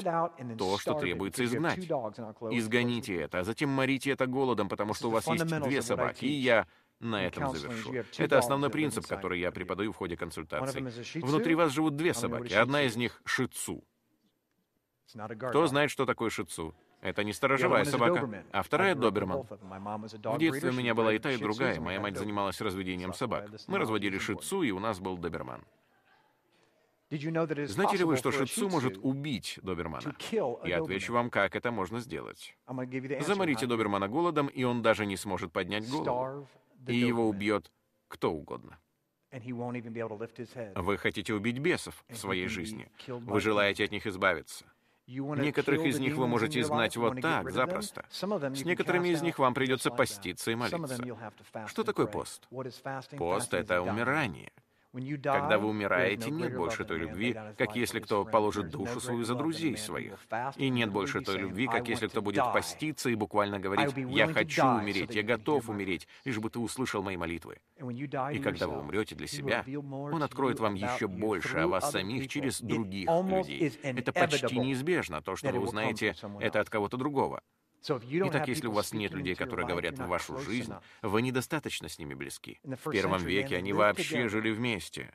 то, 0.58 0.78
что 0.78 0.94
требуется 0.94 1.44
изгнать. 1.44 1.78
Изгоните 1.78 3.16
это, 3.16 3.40
а 3.40 3.44
затем 3.44 3.70
морите 3.70 4.10
это 4.10 4.26
голодом, 4.26 4.68
потому 4.68 4.94
что 4.94 5.08
у 5.08 5.10
вас 5.10 5.26
есть 5.26 5.46
две 5.46 5.82
собаки, 5.82 6.24
и 6.24 6.32
я 6.32 6.66
на 7.00 7.24
этом 7.24 7.54
завершу. 7.54 7.92
Это 8.18 8.38
основной 8.38 8.70
принцип, 8.70 9.06
который 9.06 9.40
я 9.40 9.50
преподаю 9.50 9.92
в 9.92 9.96
ходе 9.96 10.16
консультаций. 10.16 10.82
Внутри 11.20 11.54
вас 11.54 11.72
живут 11.72 11.96
две 11.96 12.14
собаки. 12.14 12.52
Одна 12.52 12.82
из 12.82 12.96
них— 12.96 13.20
шицу. 13.24 13.84
Кто 15.48 15.66
знает, 15.66 15.90
что 15.90 16.06
такое 16.06 16.30
шицу? 16.30 16.74
Это 17.04 17.22
не 17.22 17.34
сторожевая 17.34 17.84
собака, 17.84 18.44
а 18.50 18.62
вторая— 18.62 18.94
доберман. 18.96 19.42
В 19.42 20.38
детстве 20.38 20.70
у 20.70 20.72
меня 20.72 20.94
была 20.94 21.12
и 21.12 21.18
та, 21.18 21.32
и 21.32 21.36
другая. 21.36 21.78
Моя 21.78 22.00
мать 22.00 22.16
занималась 22.16 22.60
разведением 22.62 23.12
собак. 23.12 23.50
Мы 23.66 23.78
разводили 23.78 24.18
шицу, 24.18 24.62
и 24.62 24.70
у 24.70 24.78
нас 24.78 25.00
был 25.00 25.18
доберман. 25.18 25.62
Знаете 27.10 27.98
ли 27.98 28.04
вы, 28.04 28.16
что 28.16 28.32
шицу 28.32 28.70
может 28.70 28.96
убить 29.02 29.60
добермана? 29.62 30.16
Я 30.64 30.78
отвечу 30.80 31.12
вам, 31.12 31.28
как 31.28 31.54
это 31.54 31.70
можно 31.70 32.00
сделать. 32.00 32.56
Заморите 33.20 33.66
добермана 33.66 34.08
голодом, 34.08 34.46
и 34.46 34.64
он 34.64 34.80
даже 34.80 35.04
не 35.04 35.18
сможет 35.18 35.52
поднять 35.52 35.88
голову. 35.90 36.48
И 36.88 36.96
его 36.96 37.28
убьет 37.28 37.70
кто 38.08 38.32
угодно. 38.32 38.78
Вы 40.74 40.96
хотите 40.96 41.34
убить 41.34 41.58
бесов 41.58 42.04
в 42.08 42.16
своей 42.16 42.46
жизни. 42.46 42.90
Вы 43.08 43.40
желаете 43.40 43.84
от 43.84 43.90
них 43.90 44.06
избавиться. 44.06 44.64
Некоторых 45.06 45.84
из 45.84 45.98
них 45.98 46.16
вы 46.16 46.26
можете 46.26 46.60
изгнать 46.60 46.96
вот 46.96 47.20
так, 47.20 47.50
запросто. 47.50 48.04
С 48.10 48.64
некоторыми 48.64 49.08
из 49.08 49.22
них 49.22 49.38
вам 49.38 49.54
придется 49.54 49.90
поститься 49.90 50.50
и 50.50 50.54
молиться. 50.54 51.16
Что 51.66 51.84
такое 51.84 52.06
пост? 52.06 52.46
Пост— 53.16 53.54
это 53.54 53.82
умирание. 53.82 54.52
Когда 54.94 55.58
вы 55.58 55.68
умираете, 55.68 56.30
нет 56.30 56.56
больше 56.56 56.84
той 56.84 56.98
любви, 56.98 57.36
как 57.58 57.74
если 57.74 57.98
кто 57.98 58.24
положит 58.24 58.70
душу 58.70 59.00
свою 59.00 59.24
за 59.24 59.34
друзей 59.34 59.76
своих. 59.76 60.18
И 60.56 60.68
нет 60.68 60.90
больше 60.90 61.20
той 61.20 61.38
любви, 61.38 61.66
как 61.66 61.88
если 61.88 62.06
кто 62.06 62.22
будет 62.22 62.44
поститься 62.52 63.10
и 63.10 63.14
буквально 63.14 63.58
говорить 63.58 63.92
«Я 63.96 64.28
хочу 64.28 64.64
умереть, 64.64 65.14
я 65.14 65.22
готов 65.22 65.68
умереть, 65.68 66.06
лишь 66.24 66.38
бы 66.38 66.48
ты 66.48 66.58
услышал 66.58 67.02
мои 67.02 67.16
молитвы». 67.16 67.58
И 67.80 68.38
когда 68.38 68.68
вы 68.68 68.78
умрете 68.78 69.14
для 69.14 69.26
себя, 69.26 69.64
Он 69.66 70.22
откроет 70.22 70.60
вам 70.60 70.74
еще 70.74 71.08
больше 71.08 71.58
о 71.58 71.68
вас 71.68 71.90
самих 71.90 72.28
через 72.28 72.60
других 72.60 73.08
людей. 73.08 73.72
Это 73.82 74.12
почти 74.12 74.58
неизбежно. 74.58 75.22
То, 75.22 75.36
что 75.36 75.50
вы 75.50 75.58
узнаете, 75.60 76.14
это 76.40 76.60
от 76.60 76.70
кого-то 76.70 76.96
другого. 76.96 77.42
Итак, 77.86 78.48
если 78.48 78.66
у 78.66 78.72
вас 78.72 78.92
нет 78.92 79.12
людей, 79.12 79.34
которые 79.34 79.66
говорят 79.66 79.98
в 79.98 80.06
вашу 80.06 80.38
жизнь, 80.38 80.72
вы 81.02 81.22
недостаточно 81.22 81.88
с 81.88 81.98
ними 81.98 82.14
близки. 82.14 82.60
В 82.62 82.90
первом 82.90 83.22
веке 83.22 83.56
они 83.56 83.72
вообще 83.72 84.28
жили 84.28 84.50
вместе. 84.50 85.14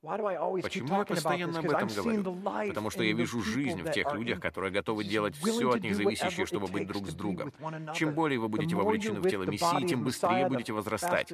Почему 0.00 1.00
я 1.00 1.04
постоянно 1.04 1.58
об 1.58 1.64
этом 1.64 1.88
говорю? 1.88 2.68
Потому 2.68 2.90
что 2.90 3.02
я 3.02 3.12
вижу 3.12 3.42
жизнь 3.42 3.82
в 3.82 3.90
тех 3.90 4.12
людях, 4.14 4.40
которые 4.40 4.70
готовы 4.70 5.02
делать 5.02 5.34
все 5.36 5.70
от 5.70 5.82
них 5.82 5.96
зависящее, 5.96 6.46
чтобы 6.46 6.68
быть 6.68 6.86
друг 6.86 7.08
с 7.08 7.14
другом. 7.14 7.52
Чем 7.94 8.14
более 8.14 8.38
вы 8.38 8.48
будете 8.48 8.76
вовлечены 8.76 9.20
в 9.20 9.28
тело 9.28 9.44
Мессии, 9.44 9.86
тем 9.86 10.04
быстрее 10.04 10.48
будете 10.48 10.72
возрастать. 10.72 11.32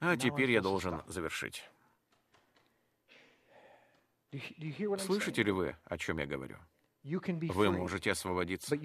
А 0.00 0.16
теперь 0.18 0.50
я 0.50 0.60
должен 0.60 1.02
завершить. 1.06 1.70
Слышите 4.98 5.42
ли 5.42 5.52
вы, 5.52 5.76
о 5.84 5.96
чем 5.96 6.18
я 6.18 6.26
говорю? 6.26 6.58
Вы 7.04 7.70
можете 7.70 8.12
освободиться, 8.12 8.78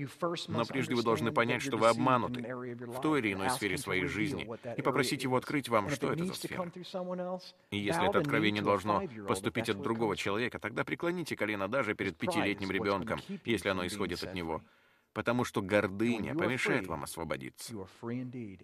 но 0.50 0.66
прежде 0.66 0.94
вы 0.94 1.04
должны 1.04 1.32
понять, 1.32 1.62
что 1.62 1.78
вы 1.78 1.88
обмануты. 1.88 2.41
в 2.41 3.00
той 3.02 3.20
или 3.22 3.34
иной 3.34 3.50
сфере 3.50 3.78
своей 3.78 4.06
жизни, 4.06 4.50
и 4.76 4.82
попросить 4.82 5.24
его 5.24 5.38
открыть 5.38 5.70
вам, 5.70 5.90
что 5.90 6.12
это 6.12 6.26
за 6.26 6.34
сфера. 6.34 6.70
И 7.72 7.78
если 7.78 8.10
это 8.10 8.20
откровение 8.20 8.62
должно 8.62 9.04
поступить 9.28 9.70
от 9.70 9.82
другого 9.82 10.18
человека, 10.18 10.60
тогда 10.60 10.84
преклоните 10.84 11.38
колено 11.38 11.70
даже 11.70 11.96
перед 11.96 12.18
пятилетним 12.18 12.72
ребенком, 12.72 13.20
если 13.46 13.70
оно 13.70 13.88
исходит 13.88 14.22
от 14.24 14.34
него 14.34 14.62
потому 15.20 15.44
что 15.44 15.62
гордыня 15.62 16.34
помешает 16.34 16.88
вам 16.88 17.04
освободиться. 17.04 17.74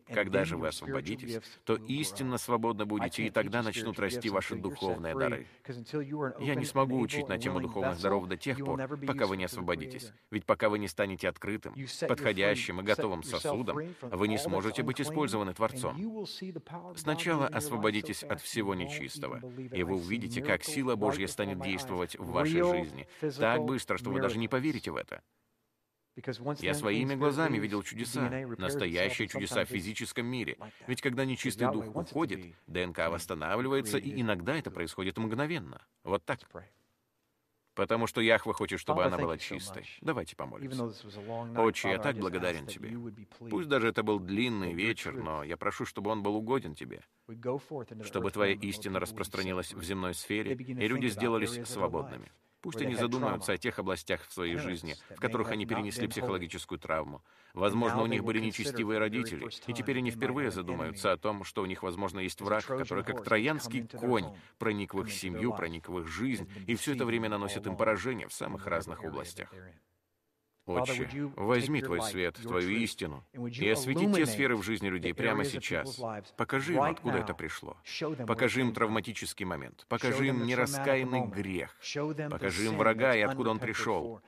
Когда 0.08 0.46
же 0.46 0.56
вы 0.56 0.70
освободитесь, 0.70 1.42
то 1.66 1.76
истинно 1.76 2.38
свободно 2.38 2.86
будете, 2.86 3.28
и 3.28 3.30
тогда 3.30 3.62
начнут 3.62 4.00
расти 4.00 4.30
ваши 4.30 4.56
духовные 4.56 5.16
дары. 5.16 5.48
Я 6.40 6.56
не 6.56 6.64
смогу 6.64 6.98
учить 7.02 7.28
на 7.28 7.38
тему 7.38 7.60
духовных 7.60 8.00
даров 8.00 8.30
до 8.30 8.38
тех 8.38 8.58
пор, 8.58 8.88
пока 9.06 9.28
вы 9.28 9.36
не 9.36 9.44
освободитесь. 9.44 10.14
Ведь 10.32 10.46
пока 10.46 10.70
вы 10.70 10.80
не 10.80 10.88
станете 10.88 11.28
открытым, 11.28 11.76
подходящим 12.08 12.80
и 12.80 12.84
готовым 12.84 13.24
сосудом, 13.24 13.90
вы 14.00 14.30
не 14.30 14.38
сможете 14.38 14.82
быть 14.82 15.02
использованы 15.02 15.54
Творцом. 15.54 16.26
Сначала 16.96 17.48
освободитесь 17.48 18.24
от 18.24 18.40
всего 18.40 18.76
нечистого, 18.76 19.42
и 19.74 19.84
вы 19.84 19.96
увидите, 19.96 20.42
как 20.42 20.64
сила 20.64 20.96
Божья 20.96 21.28
станет 21.28 21.60
действовать 21.60 22.18
в 22.18 22.32
вашей 22.32 22.64
жизни 22.64 23.10
так 23.38 23.62
быстро, 23.66 23.98
что 23.98 24.10
вы 24.10 24.22
даже 24.22 24.38
не 24.38 24.48
поверите 24.48 24.92
в 24.92 24.96
это. 24.96 25.22
Я 26.60 26.74
своими 26.74 27.16
глазами 27.16 27.58
видел 27.58 27.84
чудеса, 27.84 28.30
настоящие 28.58 29.28
чудеса 29.28 29.66
в 29.66 29.70
физическом 29.70 30.26
мире. 30.26 30.58
Ведь 30.88 31.02
когда 31.02 31.26
нечистый 31.26 31.72
дух 31.72 31.96
уходит, 31.96 32.56
ДНК 32.68 33.10
восстанавливается, 33.10 33.98
и 33.98 34.22
иногда 34.22 34.56
это 34.56 34.72
происходит 34.72 35.18
мгновенно. 35.18 35.82
Вот 36.04 36.24
так. 36.26 36.40
Потому 37.76 38.08
что 38.08 38.22
Яхва 38.22 38.54
хочет, 38.54 38.80
чтобы 38.80 39.04
она 39.04 39.18
была 39.18 39.38
чистой. 39.38 39.86
Давайте 40.00 40.38
помолимся. 40.38 40.86
Отче, 41.62 41.90
я 41.92 42.00
так 42.00 42.16
благодарен 42.18 42.68
Тебе. 42.68 42.98
Пусть 43.50 43.68
даже 43.68 43.90
это 43.90 44.02
был 44.02 44.20
длинный 44.20 44.74
вечер, 44.74 45.14
но 45.14 45.44
я 45.44 45.58
прошу, 45.58 45.86
чтобы 45.86 46.10
он 46.10 46.24
был 46.24 46.36
угоден 46.38 46.74
Тебе. 46.74 47.02
Чтобы 48.04 48.32
Твоя 48.32 48.54
истина 48.54 49.02
распространилась 49.02 49.74
в 49.74 49.84
земной 49.84 50.14
сфере, 50.14 50.54
и 50.54 50.88
люди 50.88 51.08
сделались 51.08 51.68
свободными. 51.68 52.32
Пусть 52.66 52.82
они 52.82 52.96
задумаются 52.96 53.54
о 53.54 53.58
тех 53.60 53.78
областях 53.78 54.26
в 54.28 54.34
своей 54.34 54.58
жизни, 54.58 54.96
в 55.12 55.20
которых 55.20 55.52
они 55.52 55.68
перенесли 55.68 56.08
психологическую 56.08 56.80
травму. 56.80 57.22
Возможно, 57.54 58.02
у 58.02 58.08
них 58.08 58.24
были 58.24 58.40
нечестивые 58.40 58.98
родители, 58.98 59.48
и 59.68 59.74
теперь 59.74 60.00
они 60.00 60.10
впервые 60.10 60.50
задумаются 60.50 61.12
о 61.12 61.18
том, 61.18 61.44
что 61.44 61.62
у 61.62 61.68
них, 61.68 61.84
возможно, 61.84 62.20
есть 62.20 62.42
враг, 62.42 62.66
который, 62.66 63.04
как 63.04 63.24
троянский 63.24 63.88
конь, 63.88 64.36
проник 64.58 64.96
в 64.96 65.02
их 65.02 65.12
семью, 65.12 65.54
проник 65.54 65.90
в 65.90 66.00
их 66.00 66.08
жизнь, 66.08 66.50
и 66.66 66.74
все 66.74 66.96
это 66.96 67.06
время 67.06 67.30
наносит 67.30 67.68
им 67.68 67.78
поражение 67.78 68.28
в 68.28 68.34
самых 68.34 68.66
разных 68.66 69.04
областях. 69.04 69.54
Отче, 70.66 71.08
возьми 71.36 71.82
Твой 71.82 72.02
свет, 72.02 72.36
Твою 72.36 72.70
истину 72.78 73.24
и 73.34 73.70
освети 73.70 74.12
те 74.12 74.26
сферы 74.26 74.56
в 74.56 74.64
жизни 74.64 74.90
людей 74.90 75.14
прямо 75.14 75.46
сейчас. 75.46 76.02
Покажи 76.38 76.74
им, 76.74 76.82
откуда 76.82 77.20
это 77.20 77.34
пришло. 77.34 77.78
Покажи 78.28 78.62
им 78.62 78.74
травматический 78.74 79.46
момент. 79.46 79.86
Покажи 79.88 80.28
им 80.28 80.46
нераскаянный 80.46 81.26
грех. 81.28 81.76
Покажи 82.30 82.66
им 82.66 82.78
врага 82.78 83.16
и 83.16 83.22
откуда 83.22 83.52
он 83.52 83.60
пришел. 83.60 84.22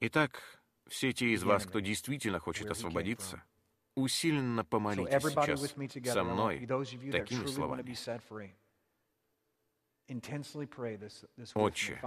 Итак, 0.00 0.60
все 0.86 1.12
те 1.12 1.30
из 1.32 1.42
вас, 1.42 1.66
кто 1.66 1.80
действительно 1.80 2.38
хочет 2.38 2.70
освободиться, 2.70 3.42
усиленно 3.96 4.64
помолитесь 4.64 5.22
сейчас 5.22 5.74
со 6.12 6.24
мной 6.24 6.66
такими 7.10 7.46
словами. 7.46 7.96
Отче, 11.54 12.00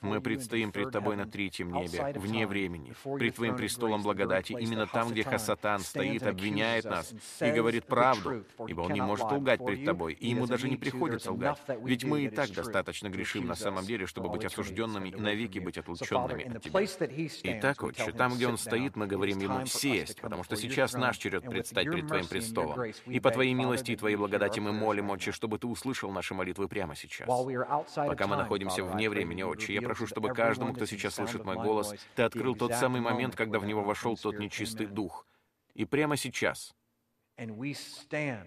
мы 0.00 0.20
предстоим 0.20 0.72
пред 0.72 0.90
Тобой 0.90 1.14
на 1.14 1.24
третьем 1.24 1.70
небе, 1.70 2.12
вне 2.16 2.48
времени, 2.48 2.92
пред 3.16 3.36
Твоим 3.36 3.56
престолом 3.56 4.02
благодати, 4.02 4.56
именно 4.58 4.88
там, 4.88 5.10
где 5.10 5.22
Хасатан 5.22 5.78
стоит, 5.80 6.24
обвиняет 6.24 6.84
нас 6.84 7.14
и 7.40 7.50
говорит 7.52 7.84
правду, 7.86 8.44
ибо 8.66 8.80
он 8.80 8.92
не 8.92 9.00
может 9.00 9.30
лгать 9.30 9.64
пред 9.64 9.84
Тобой, 9.84 10.14
и 10.14 10.30
ему 10.30 10.48
даже 10.48 10.68
не 10.68 10.76
приходится 10.76 11.30
лгать, 11.30 11.62
ведь 11.84 12.02
мы 12.02 12.22
и 12.22 12.28
так 12.28 12.50
достаточно 12.50 13.08
грешим 13.08 13.46
на 13.46 13.54
самом 13.54 13.84
деле, 13.84 14.06
чтобы 14.06 14.30
быть 14.30 14.44
осужденными 14.44 15.10
и 15.10 15.14
навеки 15.14 15.60
быть 15.60 15.78
отлученными 15.78 16.56
от 16.56 16.62
Тебя. 16.62 17.58
Итак, 17.58 17.82
Отче, 17.84 18.10
там, 18.10 18.34
где 18.34 18.48
он 18.48 18.58
стоит, 18.58 18.96
мы 18.96 19.06
говорим 19.06 19.38
ему 19.38 19.64
«сесть», 19.66 20.20
потому 20.20 20.42
что 20.42 20.56
сейчас 20.56 20.94
наш 20.94 21.16
черед 21.18 21.44
предстать 21.44 21.88
пред 21.88 22.08
Твоим 22.08 22.26
престолом. 22.26 22.92
И 23.06 23.20
по 23.20 23.30
Твоей 23.30 23.54
милости 23.54 23.92
и 23.92 23.96
Твоей 23.96 24.16
благодати 24.16 24.58
мы 24.58 24.72
молим, 24.72 25.10
Отче, 25.10 25.30
чтобы 25.30 25.60
Ты 25.60 25.68
услышал 25.68 26.10
наши 26.10 26.34
молитвы 26.34 26.66
прямо 26.66 26.96
сейчас. 26.96 27.27
Пока 27.28 28.26
мы 28.26 28.36
находимся 28.36 28.82
вне 28.82 29.10
времени, 29.10 29.42
Отче, 29.42 29.74
я 29.74 29.82
прошу, 29.82 30.06
чтобы 30.06 30.30
каждому, 30.34 30.72
кто 30.72 30.86
сейчас 30.86 31.14
слышит 31.14 31.44
мой 31.44 31.56
голос, 31.56 31.94
Ты 32.14 32.22
открыл 32.22 32.56
тот 32.56 32.72
самый 32.74 33.00
момент, 33.00 33.36
когда 33.36 33.58
в 33.58 33.66
него 33.66 33.82
вошел 33.82 34.16
тот 34.16 34.38
нечистый 34.38 34.86
дух. 34.86 35.26
И 35.74 35.84
прямо 35.84 36.16
сейчас 36.16 36.74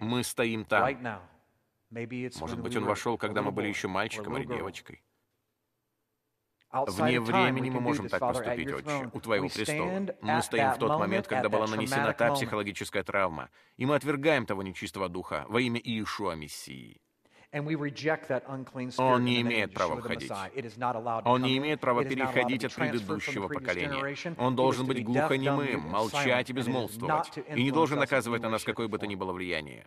мы 0.00 0.24
стоим 0.24 0.64
там. 0.64 1.20
Может 2.40 2.60
быть, 2.60 2.76
он 2.76 2.84
вошел, 2.84 3.16
когда 3.16 3.42
мы 3.42 3.52
были 3.52 3.68
еще 3.68 3.88
мальчиком 3.88 4.36
или 4.36 4.46
девочкой. 4.46 5.02
Вне 6.72 7.20
времени 7.20 7.68
мы 7.68 7.80
можем 7.80 8.08
так 8.08 8.20
поступить, 8.20 8.72
Отче, 8.72 9.10
у 9.12 9.20
Твоего 9.20 9.48
престола. 9.48 10.16
Мы 10.22 10.42
стоим 10.42 10.72
в 10.72 10.78
тот 10.78 10.98
момент, 10.98 11.28
когда 11.28 11.48
была 11.48 11.66
нанесена 11.66 12.14
та 12.14 12.32
психологическая 12.32 13.04
травма, 13.04 13.50
и 13.76 13.84
мы 13.86 13.94
отвергаем 13.94 14.46
того 14.46 14.62
нечистого 14.62 15.08
духа 15.08 15.44
во 15.48 15.60
имя 15.60 15.78
Иешуа 15.78 16.34
Мессии. 16.34 17.00
Он 17.52 19.24
не 19.24 19.42
имеет 19.42 19.74
права 19.74 19.96
входить. 19.96 20.32
Он 21.24 21.42
не 21.42 21.58
имеет 21.58 21.80
права 21.80 22.02
переходить 22.04 22.64
от 22.64 22.74
предыдущего 22.74 23.48
поколения. 23.48 24.34
Он 24.38 24.56
должен 24.56 24.86
быть 24.86 25.04
глухонемым, 25.04 25.80
молчать 25.80 26.48
и 26.48 26.52
безмолвствовать, 26.52 27.38
и 27.54 27.62
не 27.62 27.70
должен 27.70 28.00
оказывать 28.00 28.42
на 28.42 28.48
нас 28.48 28.64
какое 28.64 28.88
бы 28.88 28.98
то 28.98 29.06
ни 29.06 29.16
было 29.16 29.32
влияние. 29.32 29.86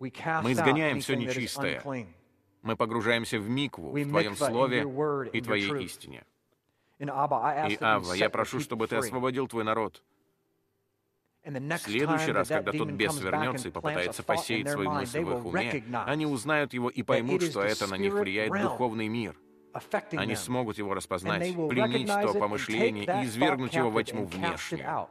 Мы 0.00 0.52
изгоняем 0.52 1.00
все 1.00 1.14
нечистое. 1.14 1.82
Мы 2.62 2.76
погружаемся 2.76 3.38
в 3.38 3.48
микву, 3.48 3.92
в 3.92 4.08
Твоем 4.08 4.34
Слове 4.34 4.82
и 5.32 5.40
Твоей 5.40 5.84
истине. 5.84 6.24
И, 6.98 7.06
Ава, 7.80 8.14
я 8.16 8.30
прошу, 8.30 8.58
чтобы 8.58 8.88
Ты 8.88 8.96
освободил 8.96 9.46
Твой 9.46 9.62
народ, 9.62 10.02
в 11.48 11.78
следующий 11.78 12.32
раз, 12.32 12.48
когда 12.48 12.72
тот 12.72 12.90
бес 12.90 13.18
вернется 13.20 13.68
и 13.68 13.70
попытается 13.70 14.22
посеять 14.22 14.70
свои 14.70 14.88
мысли 14.88 15.20
в 15.20 15.38
их 15.38 15.44
уме, 15.44 15.84
они 16.06 16.26
узнают 16.26 16.74
его 16.74 16.90
и 16.90 17.02
поймут, 17.02 17.42
что 17.42 17.62
это 17.62 17.86
на 17.86 17.96
них 17.96 18.12
влияет 18.14 18.52
духовный 18.52 19.08
мир. 19.08 19.36
Они 20.12 20.34
смогут 20.34 20.78
его 20.78 20.94
распознать, 20.94 21.54
пленить 21.54 22.08
то 22.08 22.34
помышление 22.34 23.04
и 23.04 23.26
извергнуть 23.26 23.74
его 23.74 23.90
во 23.90 24.02
тьму 24.02 24.26
внешнюю. 24.26 25.08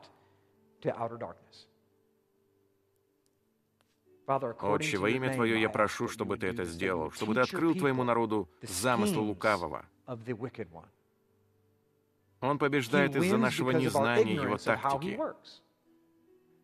Отче, 4.62 4.98
во 4.98 5.10
имя 5.10 5.34
Твое 5.34 5.62
я 5.62 5.70
прошу, 5.70 6.10
чтобы 6.10 6.38
Ты 6.38 6.48
это 6.48 6.66
сделал, 6.66 7.12
чтобы 7.12 7.34
Ты 7.34 7.42
открыл 7.42 7.76
Твоему 7.76 8.04
народу 8.04 8.50
замысл 8.62 9.22
лукавого. 9.22 9.86
Он 12.42 12.60
побеждает 12.60 13.16
из-за 13.16 13.38
нашего 13.38 13.72
незнания 13.72 14.36
его 14.36 14.58
тактики. 14.58 15.20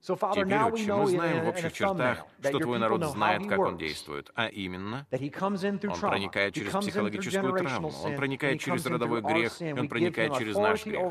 Теперь, 0.03 0.57
Отче, 0.57 0.93
мы 0.93 1.07
знаем 1.07 1.45
в 1.45 1.47
общих 1.47 1.71
чертах, 1.71 2.25
что 2.43 2.59
Твой 2.59 2.77
народ 2.77 3.05
знает, 3.05 3.47
как 3.47 3.59
он 3.59 3.77
действует, 3.77 4.31
а 4.35 4.47
именно, 4.47 5.07
он 5.11 5.99
проникает 5.99 6.53
через 6.53 6.73
психологическую 6.73 7.53
травму, 7.57 7.91
он 8.03 8.15
проникает 8.15 8.59
через 8.59 8.85
родовой 8.85 9.21
грех, 9.21 9.53
он 9.61 9.87
проникает 9.87 10.37
через 10.37 10.55
наш 10.55 10.85
грех. 10.85 11.01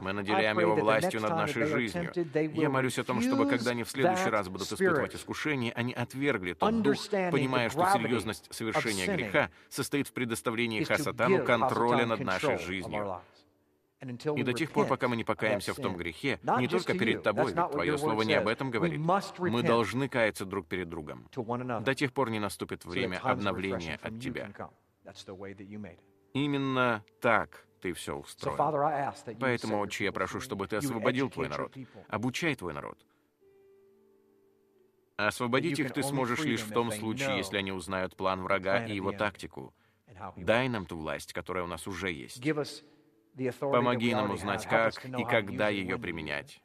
Мы 0.00 0.12
наделяем 0.12 0.60
его 0.60 0.76
властью 0.76 1.20
над 1.20 1.30
нашей 1.30 1.66
жизнью. 1.66 2.12
Я 2.54 2.70
молюсь 2.70 2.98
о 2.98 3.04
том, 3.04 3.20
чтобы, 3.20 3.46
когда 3.46 3.72
они 3.72 3.82
в 3.82 3.90
следующий 3.90 4.30
раз 4.30 4.48
будут 4.48 4.70
испытывать 4.70 5.14
искушение, 5.16 5.72
они 5.72 5.92
отвергли 5.92 6.52
тот 6.52 6.82
дух, 6.82 6.96
понимая, 7.10 7.68
что 7.70 7.84
серьезность 7.92 8.46
совершения 8.54 9.06
греха 9.16 9.50
состоит 9.68 10.06
в 10.08 10.12
предоставлении 10.12 10.84
Хасатану 10.84 11.44
контроля 11.44 12.06
над 12.06 12.20
нашей 12.20 12.58
жизнью. 12.58 13.20
И 14.00 14.42
до 14.42 14.52
тех 14.54 14.70
пор, 14.70 14.86
пока 14.86 15.08
мы 15.08 15.16
не 15.16 15.24
покаемся 15.24 15.74
в 15.74 15.76
том 15.76 15.96
грехе, 15.96 16.40
не 16.58 16.68
только 16.68 16.96
перед 16.96 17.22
тобой, 17.22 17.52
ведь 17.52 17.70
твое 17.70 17.98
слово 17.98 18.22
не 18.22 18.34
об 18.34 18.48
этом 18.48 18.70
говорит, 18.70 19.00
мы 19.38 19.62
должны 19.62 20.08
каяться 20.08 20.44
друг 20.44 20.66
перед 20.66 20.88
другом. 20.88 21.28
До 21.34 21.94
тех 21.94 22.12
пор 22.12 22.30
не 22.30 22.38
наступит 22.38 22.84
время 22.84 23.18
обновления 23.22 23.98
от 24.02 24.20
тебя. 24.20 24.50
Именно 26.32 27.04
так 27.20 27.66
ты 27.80 27.92
все 27.92 28.14
устроил. 28.16 28.56
Поэтому, 29.40 29.80
Отче, 29.80 30.04
я 30.04 30.12
прошу, 30.12 30.40
чтобы 30.40 30.68
ты 30.68 30.76
освободил 30.76 31.28
твой 31.30 31.48
народ, 31.48 31.74
обучай 32.08 32.54
твой 32.54 32.72
народ. 32.72 32.98
Освободить 35.16 35.78
их 35.78 35.92
ты 35.92 36.02
сможешь 36.02 36.44
лишь 36.44 36.62
в 36.62 36.72
том 36.72 36.90
случае, 36.90 37.36
если 37.36 37.58
они 37.58 37.72
узнают 37.72 38.16
план 38.16 38.42
врага 38.42 38.86
и 38.86 38.94
его 38.94 39.12
тактику. 39.12 39.74
Дай 40.36 40.68
нам 40.68 40.86
ту 40.86 40.96
власть, 40.96 41.32
которая 41.32 41.64
у 41.64 41.66
нас 41.66 41.86
уже 41.86 42.10
есть. 42.10 42.40
Помоги 43.58 44.14
нам 44.14 44.30
узнать, 44.30 44.66
как 44.66 45.04
и 45.04 45.24
когда 45.24 45.68
ее 45.68 45.98
применять. 45.98 46.62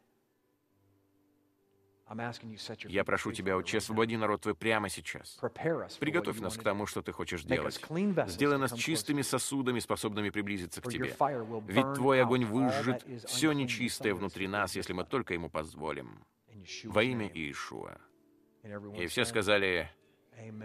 Я 2.88 3.04
прошу 3.04 3.32
Тебя, 3.32 3.58
Отче, 3.58 3.80
освободи 3.80 4.16
народ 4.16 4.42
Твой 4.42 4.54
прямо 4.54 4.90
сейчас. 4.90 5.40
Приготовь 6.00 6.40
нас 6.40 6.56
к 6.56 6.62
тому, 6.62 6.86
что 6.86 7.02
Ты 7.02 7.12
хочешь 7.12 7.44
делать. 7.44 7.82
Сделай 8.28 8.60
нас 8.60 8.74
чистыми 8.74 9.24
сосудами, 9.24 9.80
способными 9.80 10.30
приблизиться 10.30 10.82
к 10.82 10.90
Тебе. 10.90 11.16
Ведь 11.68 11.94
Твой 11.96 12.22
огонь 12.22 12.46
выжжет 12.46 13.04
все 13.26 13.54
нечистое 13.54 14.14
внутри 14.14 14.48
нас, 14.48 14.76
если 14.76 14.94
мы 14.94 15.04
только 15.04 15.34
Ему 15.34 15.50
позволим. 15.50 16.24
Во 16.84 17.04
имя 17.04 17.28
Иешуа. 17.28 17.98
И 18.98 19.08
все 19.08 19.26
сказали 19.26 19.92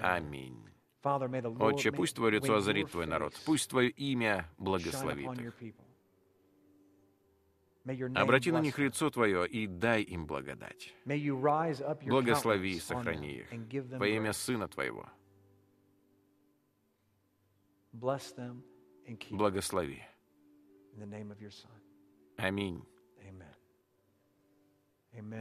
«Аминь». 0.03 0.67
Отче, 1.03 1.93
пусть 1.93 2.17
Твое 2.17 2.33
лицо 2.33 2.57
озарит 2.57 2.91
Твой 2.91 3.07
народ, 3.07 3.35
пусть 3.47 3.71
Твое 3.71 3.89
имя 3.89 4.51
благословит 4.59 5.41
их. 5.41 5.55
Обрати 8.15 8.53
на 8.53 8.61
них 8.61 8.79
лицо 8.79 9.11
Твое 9.11 9.47
и 9.47 9.67
дай 9.67 10.03
им 10.03 10.27
благодать. 10.27 10.95
Благослови 12.07 12.71
и 12.77 12.81
сохрани 12.81 13.39
их 13.39 13.53
во 13.99 14.07
имя 14.07 14.33
Сына 14.33 14.69
Твоего. 14.69 15.09
Благослови. 19.31 20.03
Аминь. 22.37 22.85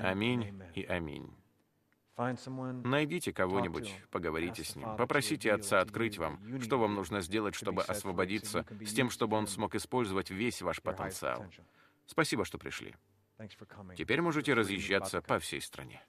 Аминь 0.02 0.64
и 0.74 0.84
аминь. 0.84 1.36
Найдите 2.84 3.32
кого-нибудь, 3.32 3.96
поговорите 4.12 4.64
с 4.64 4.76
ним, 4.76 4.98
попросите 4.98 5.54
Отца 5.54 5.80
открыть 5.80 6.18
вам, 6.18 6.60
что 6.62 6.78
вам 6.78 6.96
нужно 6.96 7.22
сделать, 7.22 7.56
чтобы 7.56 7.84
освободиться, 7.84 8.66
с 8.82 8.94
тем, 8.94 9.10
чтобы 9.10 9.38
Он 9.38 9.48
смог 9.48 9.76
использовать 9.76 10.30
весь 10.30 10.62
ваш 10.62 10.82
потенциал. 10.82 11.46
Спасибо, 12.10 12.44
что 12.44 12.58
пришли. 12.58 12.96
Теперь 13.96 14.22
можете 14.22 14.56
разъезжаться 14.56 15.22
по 15.22 15.38
всей 15.38 15.62
стране. 15.62 16.02